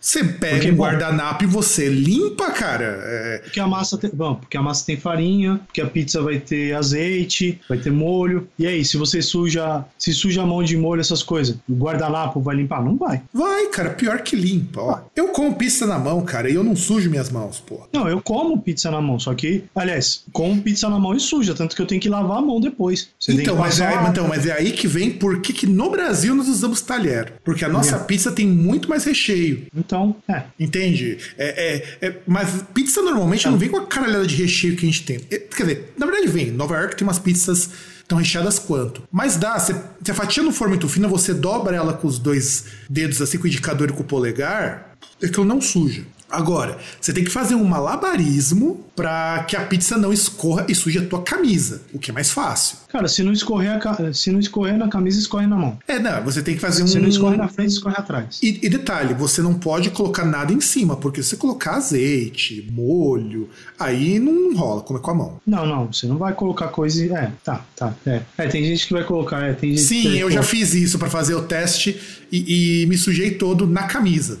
Você 0.00 0.24
pega 0.24 0.56
Porque, 0.56 0.70
um 0.70 0.76
guardanapo 0.76 1.44
e 1.44 1.46
você 1.46 1.88
limpa, 1.88 2.50
cara. 2.50 3.00
É, 3.04 3.38
Porque 3.44 3.60
a 3.60 3.66
massa 3.66 3.98
tem. 3.98 4.10
Bom, 4.12 4.34
porque 4.36 4.56
a 4.56 4.62
massa 4.62 4.86
tem 4.86 4.96
farinha, 4.96 5.60
porque 5.66 5.80
a 5.80 5.86
pizza 5.86 6.22
vai 6.22 6.38
ter 6.38 6.74
azeite, 6.74 7.60
vai 7.68 7.78
ter 7.78 7.90
molho. 7.92 8.48
E 8.58 8.66
aí, 8.66 8.84
se 8.84 8.96
você 8.96 9.20
suja. 9.22 9.84
Se 9.98 10.12
suja 10.12 10.42
a 10.42 10.46
mão 10.46 10.62
de 10.62 10.76
molho, 10.76 11.00
essas 11.00 11.22
coisas, 11.22 11.56
o 11.68 11.74
guardanapo 11.74 12.40
vai 12.40 12.56
limpar? 12.56 12.82
Não 12.82 12.96
vai. 12.96 13.20
vai, 13.32 13.66
cara, 13.68 13.90
pior 13.90 14.20
que 14.22 14.34
limpa, 14.36 14.80
ó. 14.80 15.00
Eu 15.14 15.28
como 15.28 15.54
pizza 15.56 15.86
na 15.86 15.98
mão, 15.98 16.22
cara, 16.22 16.48
e 16.50 16.54
eu 16.54 16.64
não 16.64 16.74
sujo 16.74 17.10
minhas 17.10 17.30
mãos, 17.30 17.60
pô. 17.60 17.86
Não, 17.92 18.08
eu 18.08 18.20
como 18.22 18.58
pizza 18.60 18.90
na 18.90 19.00
mão, 19.00 19.18
só 19.18 19.34
que, 19.34 19.64
aliás, 19.74 20.24
como 20.32 20.62
pizza 20.62 20.88
na 20.88 20.98
mão 20.98 21.14
e 21.14 21.20
suja, 21.20 21.54
tanto 21.54 21.76
que 21.76 21.82
eu 21.82 21.86
tenho 21.86 22.00
que 22.00 22.08
lavar 22.08 22.38
a 22.38 22.42
mão 22.42 22.60
depois. 22.60 23.10
Você 23.18 23.32
tem 23.32 23.42
Então 23.42 23.56
mas, 23.56 23.80
é, 23.80 23.86
passar- 23.90 24.10
então, 24.10 24.26
mas 24.28 24.46
é 24.46 24.52
aí 24.52 24.72
que 24.72 24.88
vem 24.88 25.10
por 25.10 25.40
que 25.40 25.66
no 25.66 25.90
Brasil 25.90 26.34
nós 26.34 26.48
usamos 26.48 26.80
talher. 26.80 27.34
Porque 27.44 27.64
a 27.64 27.68
nossa 27.68 27.98
pizza 27.98 28.32
tem 28.32 28.46
muito 28.46 28.88
mais 28.88 29.04
recheio. 29.04 29.66
Então, 29.76 29.89
é. 30.28 30.42
Entende? 30.58 31.18
É, 31.38 31.96
é- 32.02 32.06
é- 32.08 32.16
mas 32.26 32.62
pizza 32.74 33.02
normalmente 33.02 33.46
não 33.48 33.58
vem 33.58 33.68
com 33.68 33.76
a 33.78 33.86
caralhada 33.86 34.26
de 34.26 34.34
recheio 34.36 34.76
que 34.76 34.84
a 34.86 34.88
gente 34.90 35.04
tem. 35.04 35.20
É, 35.30 35.38
Quer 35.38 35.62
dizer, 35.64 35.94
na 35.98 36.06
verdade 36.06 36.28
vem. 36.28 36.50
Nova 36.50 36.76
York 36.78 36.96
tem 36.96 37.06
umas 37.06 37.18
pizzas 37.18 37.70
tão 38.08 38.18
recheadas 38.18 38.58
quanto. 38.58 39.02
Mas 39.10 39.36
dá, 39.36 39.58
se, 39.58 39.74
se 40.04 40.10
a 40.10 40.14
fatia 40.14 40.42
não 40.42 40.52
for 40.52 40.68
muito 40.68 40.88
fina, 40.88 41.06
você 41.06 41.32
dobra 41.32 41.76
ela 41.76 41.92
com 41.92 42.08
os 42.08 42.18
dois 42.18 42.64
dedos, 42.88 43.20
assim, 43.22 43.38
com 43.38 43.44
o 43.44 43.46
indicador 43.46 43.90
e 43.90 43.92
com 43.92 44.02
o 44.02 44.04
polegar, 44.04 44.96
aquilo 45.22 45.44
não 45.44 45.60
suja. 45.60 46.02
Agora, 46.28 46.78
você 47.00 47.12
tem 47.12 47.24
que 47.24 47.30
fazer 47.30 47.54
um 47.56 47.64
malabarismo 47.64 48.84
pra 49.00 49.44
que 49.44 49.56
a 49.56 49.62
pizza 49.64 49.96
não 49.96 50.12
escorra 50.12 50.66
e 50.68 50.74
suje 50.74 50.98
a 50.98 51.06
tua 51.06 51.22
camisa, 51.22 51.80
o 51.90 51.98
que 51.98 52.10
é 52.10 52.14
mais 52.14 52.30
fácil. 52.30 52.76
Cara, 52.88 53.08
se 53.08 53.22
não 53.22 53.32
escorrer, 53.32 53.70
a 53.86 54.12
se 54.12 54.30
não 54.30 54.38
escorrer 54.38 54.76
na 54.76 54.88
camisa, 54.88 55.18
escorre 55.18 55.46
na 55.46 55.56
mão. 55.56 55.78
É, 55.88 55.98
não, 55.98 56.22
você 56.22 56.42
tem 56.42 56.54
que 56.54 56.60
fazer 56.60 56.82
um. 56.82 56.86
Se 56.86 56.98
não 56.98 57.08
escorre 57.08 57.36
na 57.38 57.48
frente, 57.48 57.70
escorre 57.70 57.94
atrás. 57.96 58.38
E, 58.42 58.58
e 58.62 58.68
detalhe, 58.68 59.14
você 59.14 59.40
não 59.40 59.54
pode 59.54 59.88
colocar 59.90 60.24
nada 60.26 60.52
em 60.52 60.60
cima, 60.60 60.96
porque 60.96 61.22
se 61.22 61.30
você 61.30 61.36
colocar 61.36 61.76
azeite, 61.76 62.68
molho, 62.70 63.48
aí 63.78 64.18
não 64.18 64.54
rola, 64.54 64.82
come 64.82 65.00
com 65.00 65.10
a 65.10 65.14
mão. 65.14 65.40
Não, 65.46 65.64
não, 65.64 65.86
você 65.90 66.06
não 66.06 66.18
vai 66.18 66.34
colocar 66.34 66.68
coisa. 66.68 67.02
e- 67.02 67.10
É, 67.10 67.30
tá, 67.42 67.64
tá. 67.74 67.94
É, 68.06 68.20
é 68.36 68.46
tem 68.48 68.64
gente 68.64 68.86
que 68.86 68.92
vai 68.92 69.04
colocar. 69.04 69.42
É, 69.42 69.54
tem 69.54 69.70
gente 69.70 69.82
Sim, 69.82 70.16
eu 70.18 70.30
já 70.30 70.42
fiz 70.42 70.74
isso 70.74 70.98
pra 70.98 71.08
fazer 71.08 71.34
o 71.36 71.42
teste 71.42 71.98
e, 72.30 72.82
e 72.82 72.86
me 72.86 72.98
sujei 72.98 73.30
todo 73.30 73.66
na 73.66 73.84
camisa. 73.84 74.38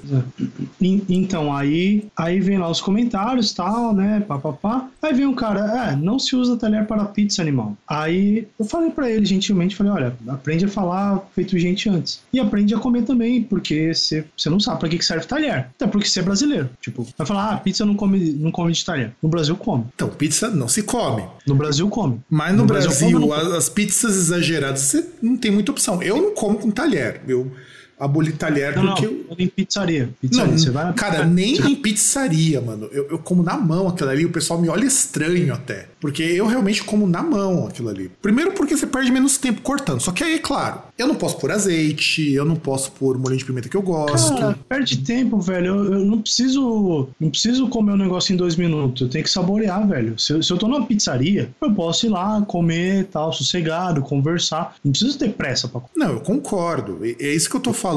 En- 0.80 1.02
Então, 1.08 1.54
aí, 1.54 2.04
aí 2.16 2.40
vem 2.40 2.58
lá 2.58 2.68
os 2.70 2.80
comentários 2.80 3.52
tal, 3.52 3.94
né? 3.94 4.22
Pá, 4.26 4.38
pá, 4.52 4.80
pá. 4.80 4.88
Aí 5.02 5.12
vem 5.14 5.26
um 5.26 5.34
cara, 5.34 5.90
é, 5.90 5.96
não 5.96 6.18
se 6.18 6.36
usa 6.36 6.56
talher 6.56 6.86
para 6.86 7.04
pizza 7.06 7.42
animal. 7.42 7.76
Aí 7.88 8.46
eu 8.58 8.64
falei 8.64 8.90
pra 8.90 9.10
ele 9.10 9.24
gentilmente, 9.24 9.76
falei, 9.76 9.92
olha, 9.92 10.16
aprende 10.28 10.64
a 10.64 10.68
falar 10.68 11.20
feito 11.34 11.58
gente 11.58 11.88
antes. 11.88 12.20
E 12.32 12.38
aprende 12.38 12.74
a 12.74 12.78
comer 12.78 13.02
também, 13.02 13.42
porque 13.42 13.92
você 13.92 14.24
você 14.36 14.48
não 14.48 14.60
sabe 14.60 14.80
pra 14.80 14.88
que 14.88 15.04
serve 15.04 15.26
talher. 15.26 15.68
Até 15.76 15.86
porque 15.86 16.08
você 16.08 16.20
é 16.20 16.22
brasileiro. 16.22 16.70
Tipo, 16.80 17.06
vai 17.16 17.26
falar, 17.26 17.54
ah, 17.54 17.56
pizza 17.58 17.84
não 17.84 17.94
come, 17.94 18.32
não 18.32 18.50
come 18.50 18.72
de 18.72 18.84
talher. 18.84 19.12
No 19.22 19.28
Brasil 19.28 19.56
come. 19.56 19.84
Então, 19.94 20.08
pizza 20.08 20.48
não 20.50 20.68
se 20.68 20.82
come. 20.82 21.24
No 21.46 21.54
Brasil 21.54 21.88
come. 21.88 22.20
Mas 22.28 22.56
no, 22.56 22.64
Brasil, 22.64 22.90
come, 22.98 23.26
não 23.26 23.32
as, 23.32 23.52
as 23.52 23.68
pizzas 23.68 24.16
exageradas, 24.16 24.80
você 24.80 25.08
não 25.22 25.36
tem 25.36 25.50
muita 25.50 25.72
opção. 25.72 26.02
Eu 26.02 26.20
não 26.20 26.34
como 26.34 26.58
com 26.58 26.70
talher. 26.70 27.22
Eu 27.26 27.50
aboli 28.00 28.32
talher 28.32 28.74
Não, 28.74 28.82
não, 28.82 28.94
porque 28.94 29.06
eu. 29.06 29.26
em 29.38 29.46
pizzaria. 29.46 30.10
Pizzaria, 30.20 30.50
Não, 30.50 30.58
você 30.58 30.70
vai 30.70 30.84
na 30.86 30.92
cara, 30.94 31.12
pizzaria. 31.24 31.34
nem 31.34 31.56
em 31.56 31.76
pizzaria, 31.76 32.60
mano. 32.60 32.88
Eu, 32.92 33.08
eu 33.10 33.18
como 33.18 33.42
na 33.42 33.56
mão 33.56 33.86
aquilo 33.88 34.10
ali, 34.10 34.24
o 34.26 34.30
pessoal 34.32 34.60
me 34.60 34.68
olha 34.68 34.84
estranho 34.84 35.52
até. 35.52 35.88
Porque 36.00 36.22
eu 36.22 36.46
realmente 36.46 36.82
como 36.82 37.06
na 37.06 37.22
mão 37.22 37.66
aquilo 37.66 37.88
ali. 37.90 38.10
Primeiro 38.22 38.52
porque 38.52 38.76
você 38.76 38.86
perde 38.86 39.12
menos 39.12 39.36
tempo 39.36 39.60
cortando. 39.60 40.00
Só 40.00 40.12
que 40.12 40.24
aí, 40.24 40.34
é 40.34 40.38
claro, 40.38 40.80
eu 40.96 41.06
não 41.06 41.14
posso 41.14 41.36
pôr 41.38 41.50
azeite, 41.52 42.32
eu 42.32 42.44
não 42.44 42.56
posso 42.56 42.90
pôr 42.92 43.18
molho 43.18 43.36
de 43.36 43.44
pimenta 43.44 43.68
que 43.68 43.76
eu 43.76 43.82
gosto. 43.82 44.34
Cara, 44.36 44.58
perde 44.68 44.98
tempo, 44.98 45.38
velho. 45.40 45.66
Eu, 45.66 45.92
eu 45.94 46.04
não 46.06 46.20
preciso. 46.22 47.08
Não 47.20 47.28
preciso 47.30 47.68
comer 47.68 47.92
o 47.92 47.96
negócio 47.96 48.32
em 48.32 48.36
dois 48.36 48.56
minutos. 48.56 49.02
Eu 49.02 49.08
tenho 49.08 49.24
que 49.24 49.30
saborear, 49.30 49.86
velho. 49.86 50.18
Se, 50.18 50.32
eu- 50.32 50.42
se 50.42 50.50
eu 50.50 50.56
tô 50.56 50.66
numa 50.66 50.86
pizzaria, 50.86 51.50
eu 51.60 51.72
posso 51.74 52.06
ir 52.06 52.08
lá, 52.08 52.40
comer 52.42 53.04
tal, 53.12 53.32
sossegado, 53.32 54.00
conversar. 54.02 54.76
Não 54.82 54.92
preciso 54.92 55.18
ter 55.18 55.30
pressa 55.30 55.68
pra 55.68 55.80
comer. 55.80 55.92
Não, 55.96 56.14
eu 56.14 56.20
concordo. 56.20 56.98
É 57.04 57.34
isso 57.34 57.48
que 57.50 57.56
eu 57.56 57.60
tô 57.60 57.72
falando. 57.74 57.89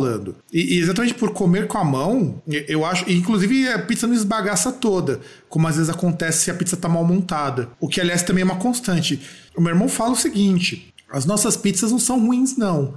E, 0.51 0.75
e 0.75 0.79
exatamente 0.79 1.13
por 1.13 1.31
comer 1.31 1.67
com 1.67 1.77
a 1.77 1.83
mão, 1.83 2.41
eu 2.67 2.85
acho. 2.85 3.09
Inclusive, 3.09 3.67
a 3.69 3.79
pizza 3.79 4.07
não 4.07 4.13
esbagaça 4.13 4.71
toda, 4.71 5.19
como 5.49 5.67
às 5.67 5.75
vezes 5.75 5.89
acontece 5.89 6.45
se 6.45 6.51
a 6.51 6.53
pizza 6.53 6.75
tá 6.77 6.87
mal 6.89 7.03
montada. 7.05 7.69
O 7.79 7.87
que, 7.87 7.99
aliás, 8.01 8.23
também 8.23 8.41
é 8.41 8.45
uma 8.45 8.55
constante. 8.57 9.19
O 9.55 9.61
meu 9.61 9.71
irmão 9.73 9.87
fala 9.89 10.11
o 10.11 10.15
seguinte. 10.15 10.89
As 11.11 11.25
nossas 11.25 11.55
pizzas 11.55 11.91
não 11.91 11.99
são 11.99 12.19
ruins, 12.19 12.57
não. 12.57 12.95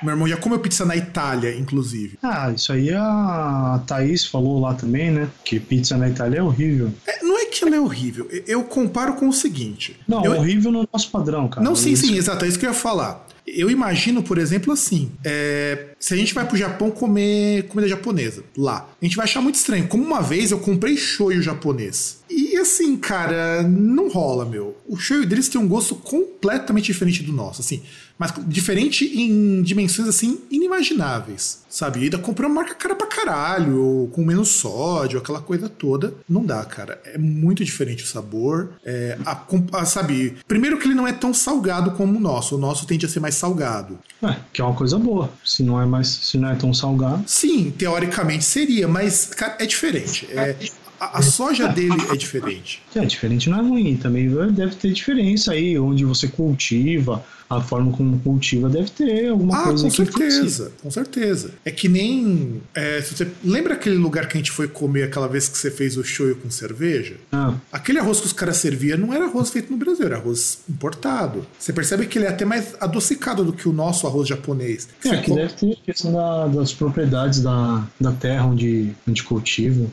Meu 0.00 0.12
irmão 0.12 0.28
já 0.28 0.36
comeu 0.36 0.56
pizza 0.60 0.84
na 0.84 0.94
Itália, 0.94 1.52
inclusive. 1.58 2.16
Ah, 2.22 2.52
isso 2.54 2.72
aí 2.72 2.92
a 2.94 3.82
Thaís 3.88 4.24
falou 4.24 4.60
lá 4.60 4.72
também, 4.74 5.10
né? 5.10 5.28
Que 5.44 5.58
pizza 5.58 5.96
na 5.96 6.08
Itália 6.08 6.38
é 6.38 6.42
horrível. 6.44 6.92
É, 7.04 7.24
não 7.24 7.36
é 7.36 7.46
que 7.46 7.64
ela 7.64 7.74
é 7.74 7.80
horrível. 7.80 8.28
Eu- 8.46 8.62
comparo 8.62 9.14
com 9.14 9.28
o 9.28 9.32
seguinte. 9.32 9.96
Não, 10.06 10.24
eu, 10.24 10.32
horrível 10.36 10.70
no 10.70 10.88
nosso 10.92 11.10
padrão, 11.10 11.48
cara. 11.48 11.64
Não, 11.64 11.74
sim, 11.74 11.96
sim, 11.96 12.16
exato. 12.16 12.44
É 12.44 12.48
isso 12.48 12.56
que 12.56 12.66
eu 12.66 12.70
ia 12.70 12.74
falar. 12.76 13.25
Eu 13.46 13.70
imagino, 13.70 14.22
por 14.22 14.38
exemplo, 14.38 14.72
assim: 14.72 15.12
é, 15.24 15.90
se 15.98 16.12
a 16.12 16.16
gente 16.16 16.34
vai 16.34 16.46
pro 16.46 16.56
Japão 16.56 16.90
comer 16.90 17.64
comida 17.68 17.88
japonesa 17.88 18.42
lá, 18.56 18.88
a 19.00 19.04
gente 19.04 19.16
vai 19.16 19.24
achar 19.24 19.40
muito 19.40 19.54
estranho. 19.54 19.86
Como 19.86 20.02
uma 20.02 20.20
vez 20.20 20.50
eu 20.50 20.58
comprei 20.58 20.96
shoyu 20.96 21.40
japonês. 21.40 22.24
E 22.28 22.56
assim, 22.56 22.96
cara, 22.96 23.62
não 23.62 24.08
rola, 24.08 24.44
meu. 24.44 24.76
O 24.86 24.96
shoyu 24.96 25.24
deles 25.24 25.48
tem 25.48 25.60
um 25.60 25.68
gosto 25.68 25.94
completamente 25.94 26.86
diferente 26.86 27.22
do 27.22 27.32
nosso, 27.32 27.60
assim. 27.60 27.82
Mas 28.18 28.32
diferente 28.46 29.04
em 29.04 29.62
dimensões, 29.62 30.08
assim, 30.08 30.38
inimagináveis, 30.50 31.62
sabe? 31.68 32.00
E 32.00 32.04
ainda 32.04 32.18
comprei 32.18 32.48
uma 32.48 32.54
marca 32.62 32.74
cara 32.74 32.94
pra 32.94 33.06
caralho, 33.06 34.08
com 34.12 34.24
menos 34.24 34.48
sódio, 34.48 35.18
aquela 35.18 35.40
coisa 35.40 35.68
toda. 35.68 36.14
Não 36.28 36.44
dá, 36.44 36.64
cara. 36.64 37.00
É 37.04 37.18
muito 37.18 37.64
diferente 37.64 38.04
o 38.04 38.06
sabor. 38.06 38.70
É, 38.84 39.18
a, 39.24 39.42
a- 39.72 39.84
sabe? 39.84 40.36
Primeiro 40.48 40.78
que 40.78 40.86
ele 40.86 40.94
não 40.94 41.06
é 41.06 41.12
tão 41.12 41.34
salgado 41.34 41.90
como 41.92 42.16
o 42.16 42.20
nosso. 42.20 42.54
O 42.56 42.58
nosso 42.58 42.86
tende 42.86 43.04
a 43.04 43.08
ser 43.08 43.20
mais 43.20 43.34
salgado. 43.34 43.98
É, 44.22 44.36
que 44.52 44.60
é 44.60 44.64
uma 44.64 44.74
coisa 44.74 44.98
boa. 44.98 45.30
Se 45.44 45.62
não 45.62 45.80
é 45.80 45.84
mais, 45.86 46.08
se 46.08 46.38
não 46.38 46.48
é 46.50 46.54
tão 46.54 46.72
salgado. 46.72 47.22
Sim, 47.26 47.70
teoricamente 47.70 48.44
seria, 48.44 48.88
mas, 48.88 49.26
cara, 49.26 49.56
é 49.60 49.66
diferente. 49.66 50.26
É, 50.30 50.56
a, 50.98 51.18
a 51.18 51.22
soja 51.22 51.68
dele 51.68 51.96
é 52.10 52.16
diferente. 52.16 52.82
É, 52.94 53.04
diferente 53.04 53.50
não 53.50 53.58
é 53.58 53.62
ruim. 53.62 53.96
Também 53.96 54.28
deve 54.52 54.74
ter 54.76 54.92
diferença 54.92 55.52
aí, 55.52 55.78
onde 55.78 56.04
você 56.04 56.28
cultiva, 56.28 57.22
a 57.48 57.60
forma 57.60 57.92
como 57.92 58.18
cultiva 58.20 58.68
deve 58.68 58.90
ter 58.90 59.28
alguma 59.28 59.56
Ah, 59.56 59.64
coisa 59.64 59.84
com 59.84 59.90
certeza, 59.90 60.72
com 60.82 60.90
certeza. 60.90 61.50
É 61.64 61.70
que 61.70 61.88
nem. 61.88 62.60
é, 62.74 63.00
se 63.00 63.14
você 63.14 63.28
lembra 63.44 63.74
aquele 63.74 63.96
lugar 63.96 64.26
que 64.28 64.36
a 64.36 64.40
gente 64.40 64.50
foi 64.50 64.66
comer 64.68 65.04
aquela 65.04 65.28
vez 65.28 65.48
que 65.48 65.56
você 65.56 65.70
fez 65.70 65.96
o 65.96 66.02
shoyu 66.04 66.36
com 66.36 66.50
cerveja? 66.50 67.14
Ah, 67.32 67.54
Aquele 67.72 67.98
arroz 67.98 68.20
que 68.20 68.26
os 68.26 68.32
caras 68.32 68.56
serviam 68.56 68.98
não 68.98 69.12
era 69.14 69.26
arroz 69.26 69.50
feito 69.50 69.70
no 69.70 69.76
Brasil, 69.78 70.06
era 70.06 70.16
arroz 70.16 70.58
importado. 70.68 71.46
Você 71.58 71.72
percebe 71.72 72.06
que 72.06 72.18
ele 72.18 72.26
é 72.26 72.28
até 72.30 72.44
mais 72.44 72.74
adocicado 72.80 73.44
do 73.44 73.52
que 73.52 73.68
o 73.68 73.72
nosso 73.72 74.06
arroz 74.06 74.28
japonês. 74.28 74.88
é, 75.04 75.16
que 75.18 75.32
deve 75.34 75.52
ter 75.54 75.76
questão 75.84 76.12
da- 76.12 76.48
das 76.48 76.72
propriedades 76.72 77.40
da, 77.40 77.86
da 78.00 78.12
terra 78.12 78.46
onde, 78.46 78.92
onde 79.08 79.22
cultiva. 79.22 79.86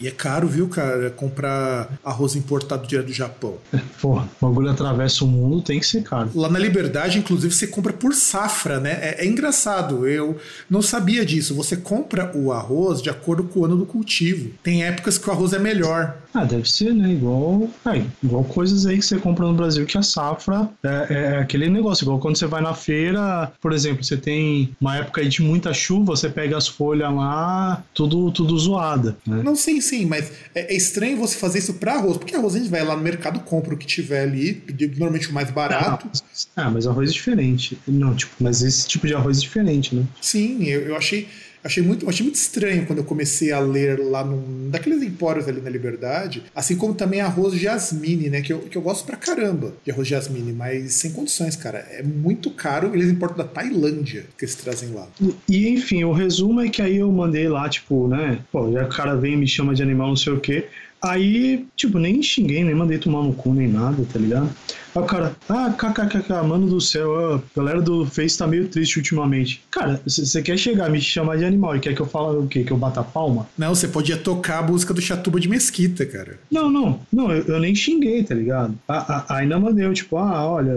E 0.00 0.06
é 0.06 0.10
caro, 0.10 0.46
viu, 0.46 0.68
cara, 0.68 1.10
comprar 1.10 1.98
arroz 2.04 2.36
importado 2.36 2.86
direto 2.86 3.06
do 3.06 3.12
Japão. 3.12 3.54
Porra, 4.00 4.28
o 4.40 4.46
bagulho 4.46 4.70
atravessa 4.70 5.24
o 5.24 5.26
mundo, 5.26 5.62
tem 5.62 5.80
que 5.80 5.86
ser 5.86 6.02
caro. 6.02 6.30
Lá 6.34 6.48
na 6.48 6.58
Liberdade, 6.58 7.18
inclusive, 7.18 7.54
você 7.54 7.66
compra 7.66 7.92
por 7.92 8.14
safra, 8.14 8.78
né? 8.78 8.98
É, 9.00 9.24
é 9.24 9.26
engraçado, 9.26 10.06
eu 10.06 10.36
não 10.68 10.82
sabia 10.82 11.24
disso. 11.24 11.54
Você 11.54 11.76
compra 11.76 12.30
o 12.34 12.52
arroz 12.52 13.00
de 13.00 13.08
acordo 13.08 13.44
com 13.44 13.60
o 13.60 13.64
ano 13.64 13.76
do 13.76 13.86
cultivo. 13.86 14.50
Tem 14.62 14.84
épocas 14.84 15.16
que 15.16 15.28
o 15.28 15.32
arroz 15.32 15.52
é 15.52 15.58
melhor. 15.58 16.16
Ah, 16.36 16.44
deve 16.44 16.70
ser, 16.70 16.92
né? 16.92 17.12
Igual, 17.12 17.66
é, 17.86 18.02
igual 18.22 18.44
coisas 18.44 18.84
aí 18.84 18.98
que 18.98 19.06
você 19.06 19.16
compra 19.16 19.46
no 19.46 19.54
Brasil 19.54 19.86
que 19.86 19.96
a 19.96 20.02
safra 20.02 20.68
é, 20.84 21.06
é, 21.08 21.38
aquele 21.38 21.70
negócio. 21.70 22.04
Igual 22.04 22.18
quando 22.18 22.36
você 22.36 22.46
vai 22.46 22.60
na 22.60 22.74
feira, 22.74 23.50
por 23.58 23.72
exemplo, 23.72 24.04
você 24.04 24.18
tem 24.18 24.76
uma 24.78 24.98
época 24.98 25.22
aí 25.22 25.28
de 25.28 25.40
muita 25.40 25.72
chuva, 25.72 26.14
você 26.14 26.28
pega 26.28 26.54
as 26.54 26.68
folhas 26.68 27.10
lá, 27.14 27.82
tudo, 27.94 28.30
tudo 28.30 28.58
zoada. 28.58 29.16
Né? 29.26 29.40
Não, 29.42 29.56
sim, 29.56 29.80
sim, 29.80 30.04
mas 30.04 30.30
é, 30.54 30.74
é 30.74 30.76
estranho 30.76 31.16
você 31.16 31.38
fazer 31.38 31.60
isso 31.60 31.72
para 31.74 31.94
arroz, 31.94 32.18
porque 32.18 32.36
arroz 32.36 32.54
a 32.54 32.58
gente 32.58 32.68
vai 32.68 32.84
lá 32.84 32.94
no 32.94 33.02
mercado, 33.02 33.40
compra 33.40 33.72
o 33.72 33.78
que 33.78 33.86
tiver 33.86 34.20
ali, 34.20 34.62
normalmente 34.98 35.30
o 35.30 35.32
mais 35.32 35.50
barato. 35.50 36.06
Ah, 36.54 36.70
mas 36.70 36.86
arroz 36.86 37.08
é 37.08 37.12
diferente. 37.14 37.78
Não, 37.88 38.14
tipo, 38.14 38.34
mas 38.40 38.60
esse 38.60 38.86
tipo 38.86 39.06
de 39.06 39.14
arroz 39.14 39.38
é 39.38 39.40
diferente, 39.40 39.94
né? 39.94 40.04
Sim, 40.20 40.64
eu, 40.64 40.82
eu 40.82 40.96
achei 40.96 41.28
achei 41.66 41.82
muito, 41.82 42.08
achei 42.08 42.24
muito 42.24 42.36
estranho 42.36 42.86
quando 42.86 43.00
eu 43.00 43.04
comecei 43.04 43.52
a 43.52 43.58
ler 43.58 43.98
lá 43.98 44.24
num 44.24 44.70
daqueles 44.70 45.02
empórios 45.02 45.48
ali 45.48 45.60
na 45.60 45.68
Liberdade, 45.68 46.44
assim 46.54 46.76
como 46.76 46.94
também 46.94 47.20
arroz 47.20 47.54
jasmine, 47.54 48.30
né? 48.30 48.40
Que 48.40 48.52
eu, 48.52 48.60
que 48.60 48.76
eu 48.76 48.82
gosto 48.82 49.04
pra 49.04 49.16
caramba 49.16 49.74
de 49.84 49.90
arroz 49.90 50.08
jasmine, 50.08 50.52
mas 50.52 50.94
sem 50.94 51.12
condições, 51.12 51.56
cara. 51.56 51.78
É 51.90 52.02
muito 52.02 52.50
caro, 52.50 52.94
eles 52.94 53.10
importam 53.10 53.38
da 53.38 53.44
Tailândia 53.44 54.26
que 54.38 54.44
eles 54.44 54.54
trazem 54.54 54.90
lá. 54.90 55.08
E, 55.20 55.34
e 55.48 55.68
enfim, 55.68 56.04
o 56.04 56.12
resumo 56.12 56.60
é 56.60 56.68
que 56.68 56.80
aí 56.80 56.96
eu 56.96 57.10
mandei 57.10 57.48
lá, 57.48 57.68
tipo, 57.68 58.08
né? 58.08 58.38
Pô, 58.50 58.70
já 58.72 58.84
o 58.84 58.88
cara 58.88 59.16
vem 59.16 59.34
e 59.34 59.36
me 59.36 59.48
chama 59.48 59.74
de 59.74 59.82
animal, 59.82 60.08
não 60.08 60.16
sei 60.16 60.32
o 60.32 60.40
quê. 60.40 60.66
Aí, 61.02 61.66
tipo, 61.76 61.98
nem 61.98 62.22
xinguei, 62.22 62.64
nem 62.64 62.74
mandei 62.74 62.98
tomar 62.98 63.22
no 63.22 63.32
cu, 63.32 63.52
nem 63.52 63.68
nada, 63.68 64.02
tá 64.12 64.18
ligado? 64.18 64.50
Aí 64.94 65.02
o 65.02 65.04
cara, 65.04 65.36
ah, 65.48 65.70
kkkk, 65.70 66.32
mano 66.46 66.66
do 66.66 66.80
céu, 66.80 67.34
a 67.34 67.42
galera 67.54 67.82
do 67.82 68.06
Face 68.06 68.38
tá 68.38 68.46
meio 68.46 68.66
triste 68.68 68.96
ultimamente. 68.96 69.62
Cara, 69.70 70.00
você 70.06 70.42
quer 70.42 70.56
chegar, 70.56 70.90
me 70.90 71.00
chamar 71.00 71.36
de 71.36 71.44
animal 71.44 71.76
e 71.76 71.80
quer 71.80 71.94
que 71.94 72.00
eu 72.00 72.06
fale 72.06 72.38
o 72.38 72.46
quê? 72.46 72.64
Que 72.64 72.72
eu 72.72 72.76
bata 72.76 73.02
palma? 73.02 73.46
Não, 73.58 73.74
você 73.74 73.86
podia 73.86 74.16
tocar 74.16 74.60
a 74.60 74.62
música 74.62 74.94
do 74.94 75.00
Chatuba 75.00 75.38
de 75.38 75.48
Mesquita, 75.48 76.06
cara. 76.06 76.38
Não, 76.50 76.70
não, 76.70 77.00
não, 77.12 77.30
eu, 77.30 77.44
eu 77.44 77.60
nem 77.60 77.74
xinguei, 77.74 78.22
tá 78.24 78.34
ligado? 78.34 78.74
A, 78.88 79.34
a, 79.34 79.36
ainda 79.36 79.60
mandei, 79.60 79.90
tipo, 79.92 80.16
ah, 80.16 80.46
olha, 80.46 80.72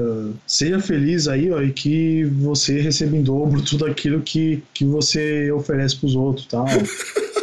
seja 0.46 0.80
feliz 0.80 1.28
aí, 1.28 1.50
ó, 1.52 1.62
e 1.62 1.72
que 1.72 2.26
você 2.26 2.82
receba 2.82 3.16
em 3.16 3.24
dobro 3.24 3.62
tudo 3.62 3.86
aquilo 3.86 4.22
que, 4.22 4.62
que 4.74 4.84
você 4.84 5.52
oferece 5.52 5.96
pros 5.96 6.16
outros 6.16 6.46
e 6.46 6.50
tal. 6.50 6.66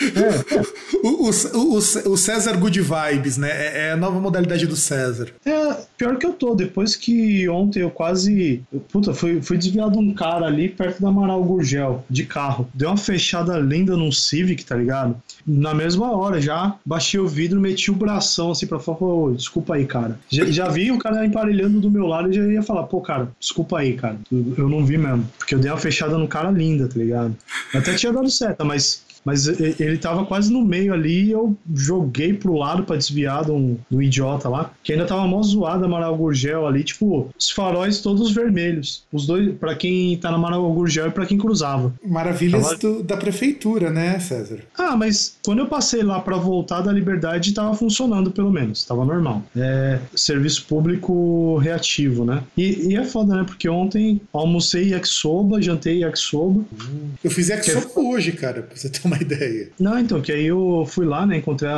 É, 0.00 0.56
é. 0.56 0.80
O, 1.02 1.30
o, 1.30 1.76
o, 1.76 2.16
César 2.16 2.56
Good 2.58 2.80
Vibes, 2.80 3.38
né? 3.38 3.50
É, 3.50 3.86
é 3.86 3.92
a 3.92 3.96
nova 3.96 4.20
modalidade 4.20 4.66
do 4.66 4.76
César. 4.76 5.28
É, 5.46 5.76
pior 5.96 6.16
que 6.18 6.26
eu 6.26 6.32
tô. 6.32 6.54
Depois 6.54 6.94
que 6.94 7.48
ontem 7.48 7.80
eu 7.80 7.90
quase. 7.90 8.62
Puta, 8.92 9.14
fui, 9.14 9.40
fui 9.40 9.56
desviado 9.56 9.98
um 9.98 10.12
cara 10.12 10.46
ali 10.46 10.68
perto 10.68 11.00
da 11.00 11.08
Amaral 11.08 11.42
Gurgel, 11.42 12.04
de 12.10 12.26
carro. 12.26 12.68
Deu 12.74 12.88
uma 12.90 12.96
fechada 12.96 13.58
linda 13.58 13.96
num 13.96 14.12
Civic, 14.12 14.64
tá 14.64 14.76
ligado? 14.76 15.16
Na 15.46 15.74
mesma 15.74 16.14
hora 16.14 16.40
já 16.40 16.76
baixei 16.84 17.18
o 17.18 17.26
vidro, 17.26 17.60
meti 17.60 17.90
o 17.90 17.94
bração 17.94 18.50
assim 18.50 18.66
pra 18.66 18.78
falar, 18.78 18.98
oh, 19.00 19.32
desculpa 19.32 19.76
aí, 19.76 19.86
cara. 19.86 20.18
Já, 20.28 20.44
já 20.46 20.68
vi 20.68 20.90
o 20.90 20.98
cara 20.98 21.24
emparelhando 21.24 21.80
do 21.80 21.90
meu 21.90 22.06
lado 22.06 22.30
e 22.30 22.34
já 22.34 22.42
ia 22.42 22.62
falar, 22.62 22.82
pô, 22.84 23.00
cara, 23.00 23.30
desculpa 23.38 23.78
aí, 23.78 23.94
cara. 23.94 24.18
Eu, 24.30 24.54
eu 24.58 24.68
não 24.68 24.84
vi 24.84 24.98
mesmo. 24.98 25.26
Porque 25.38 25.54
eu 25.54 25.58
dei 25.58 25.70
uma 25.70 25.78
fechada 25.78 26.18
no 26.18 26.28
cara 26.28 26.50
linda, 26.50 26.88
tá 26.88 26.98
ligado? 26.98 27.34
Até 27.74 27.94
tinha 27.94 28.12
dado 28.12 28.30
certo, 28.30 28.64
mas 28.64 29.02
mas 29.24 29.46
ele 29.46 29.98
tava 29.98 30.24
quase 30.24 30.52
no 30.52 30.64
meio 30.64 30.92
ali 30.92 31.24
e 31.24 31.30
eu 31.30 31.56
joguei 31.74 32.32
pro 32.32 32.54
lado 32.54 32.84
para 32.84 32.96
desviar 32.96 33.44
de 33.44 33.50
um, 33.50 33.76
de 33.88 33.96
um, 33.96 34.02
idiota 34.02 34.48
lá, 34.48 34.72
que 34.82 34.92
ainda 34.92 35.06
tava 35.06 35.26
mó 35.26 35.42
zoado 35.42 35.84
a 35.84 35.86
Amaral 35.86 36.16
Gurgel 36.16 36.66
ali, 36.66 36.82
tipo, 36.84 37.28
os 37.38 37.50
faróis 37.50 38.00
todos 38.00 38.32
vermelhos. 38.32 39.04
Os 39.12 39.26
dois, 39.26 39.54
para 39.56 39.74
quem 39.74 40.16
tá 40.16 40.30
na 40.30 40.36
Amaral 40.36 40.72
Gurgel 40.72 41.08
e 41.08 41.10
para 41.10 41.26
quem 41.26 41.38
cruzava. 41.38 41.92
Maravilhas 42.04 42.62
tava... 42.62 42.76
do, 42.78 43.02
da 43.02 43.16
prefeitura, 43.16 43.90
né, 43.90 44.18
César? 44.18 44.60
Ah, 44.76 44.96
mas 44.96 45.36
quando 45.44 45.60
eu 45.60 45.66
passei 45.66 46.02
lá 46.02 46.20
para 46.20 46.36
voltar 46.36 46.80
da 46.80 46.92
Liberdade, 46.92 47.52
tava 47.52 47.74
funcionando 47.74 48.30
pelo 48.30 48.50
menos, 48.50 48.84
tava 48.84 49.04
normal. 49.04 49.42
É 49.56 49.98
serviço 50.14 50.64
público 50.66 51.58
reativo, 51.58 52.24
né? 52.24 52.42
E, 52.56 52.90
e 52.90 52.96
é 52.96 53.04
foda, 53.04 53.34
né? 53.36 53.44
Porque 53.44 53.68
ontem 53.68 54.20
almocei 54.32 54.90
yakisoba, 54.90 55.60
jantei 55.60 55.98
yakisoba. 55.98 56.60
Hum. 56.60 57.10
Eu 57.22 57.30
fiz 57.30 57.48
yakisoba 57.48 57.86
que... 57.86 58.00
hoje, 58.00 58.32
cara, 58.32 58.62
pra 58.62 58.76
você 58.76 58.88
ter 58.88 59.00
uma 59.10 59.20
ideia. 59.20 59.68
Não, 59.78 59.98
então, 59.98 60.20
que 60.20 60.32
aí 60.32 60.46
eu 60.46 60.84
fui 60.86 61.04
lá, 61.04 61.26
né? 61.26 61.38
Encontrei 61.38 61.70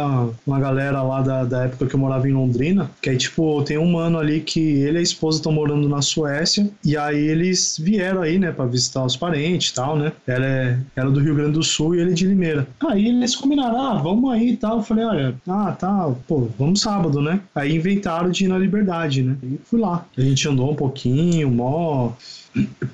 uma 0.47 0.61
galera 0.61 1.03
lá 1.03 1.23
da, 1.23 1.45
da 1.45 1.64
época 1.64 1.87
que 1.87 1.95
eu 1.95 2.01
morava 2.01 2.29
em 2.29 2.33
Londrina, 2.33 2.90
que 3.01 3.11
aí, 3.11 3.16
tipo, 3.16 3.62
tem 3.62 3.79
um 3.79 3.90
mano 3.90 4.18
ali 4.18 4.40
que 4.40 4.61
ele 4.61 4.99
e 4.99 5.01
a 5.01 5.03
esposa 5.03 5.38
estão 5.38 5.53
morando 5.53 5.88
na 5.88 6.03
Suécia, 6.03 6.68
e 6.85 6.97
aí 6.97 7.18
eles 7.18 7.79
vieram 7.79 8.23
aí, 8.23 8.38
né, 8.38 8.53
pra 8.53 8.66
visitar 8.66 9.05
os 9.05 9.16
parentes 9.16 9.71
e 9.71 9.75
tal, 9.75 9.97
né? 9.97 10.12
Ela 10.27 10.47
é, 10.47 10.79
ela 10.97 11.11
é 11.11 11.12
do 11.12 11.21
Rio 11.21 11.35
Grande 11.35 11.53
do 11.53 11.62
Sul 11.62 11.95
e 11.95 12.01
ele 12.01 12.11
é 12.11 12.14
de 12.14 12.27
Limeira. 12.27 12.66
Aí 12.88 13.09
eles 13.09 13.35
combinaram, 13.35 13.81
ah, 13.81 13.95
vamos 14.03 14.31
aí 14.33 14.51
e 14.51 14.57
tal. 14.57 14.79
Eu 14.79 14.83
falei, 14.83 15.05
olha, 15.05 15.35
ah, 15.49 15.73
tá, 15.73 16.12
pô, 16.27 16.49
vamos 16.59 16.81
sábado, 16.81 17.21
né? 17.21 17.40
Aí 17.55 17.75
inventaram 17.75 18.31
de 18.31 18.45
ir 18.45 18.49
na 18.49 18.59
Liberdade, 18.59 19.23
né? 19.23 19.37
E 19.42 19.59
fui 19.64 19.81
lá. 19.81 20.05
A 20.16 20.21
gente 20.21 20.49
andou 20.49 20.71
um 20.71 20.75
pouquinho, 20.75 21.51
mó 21.51 22.12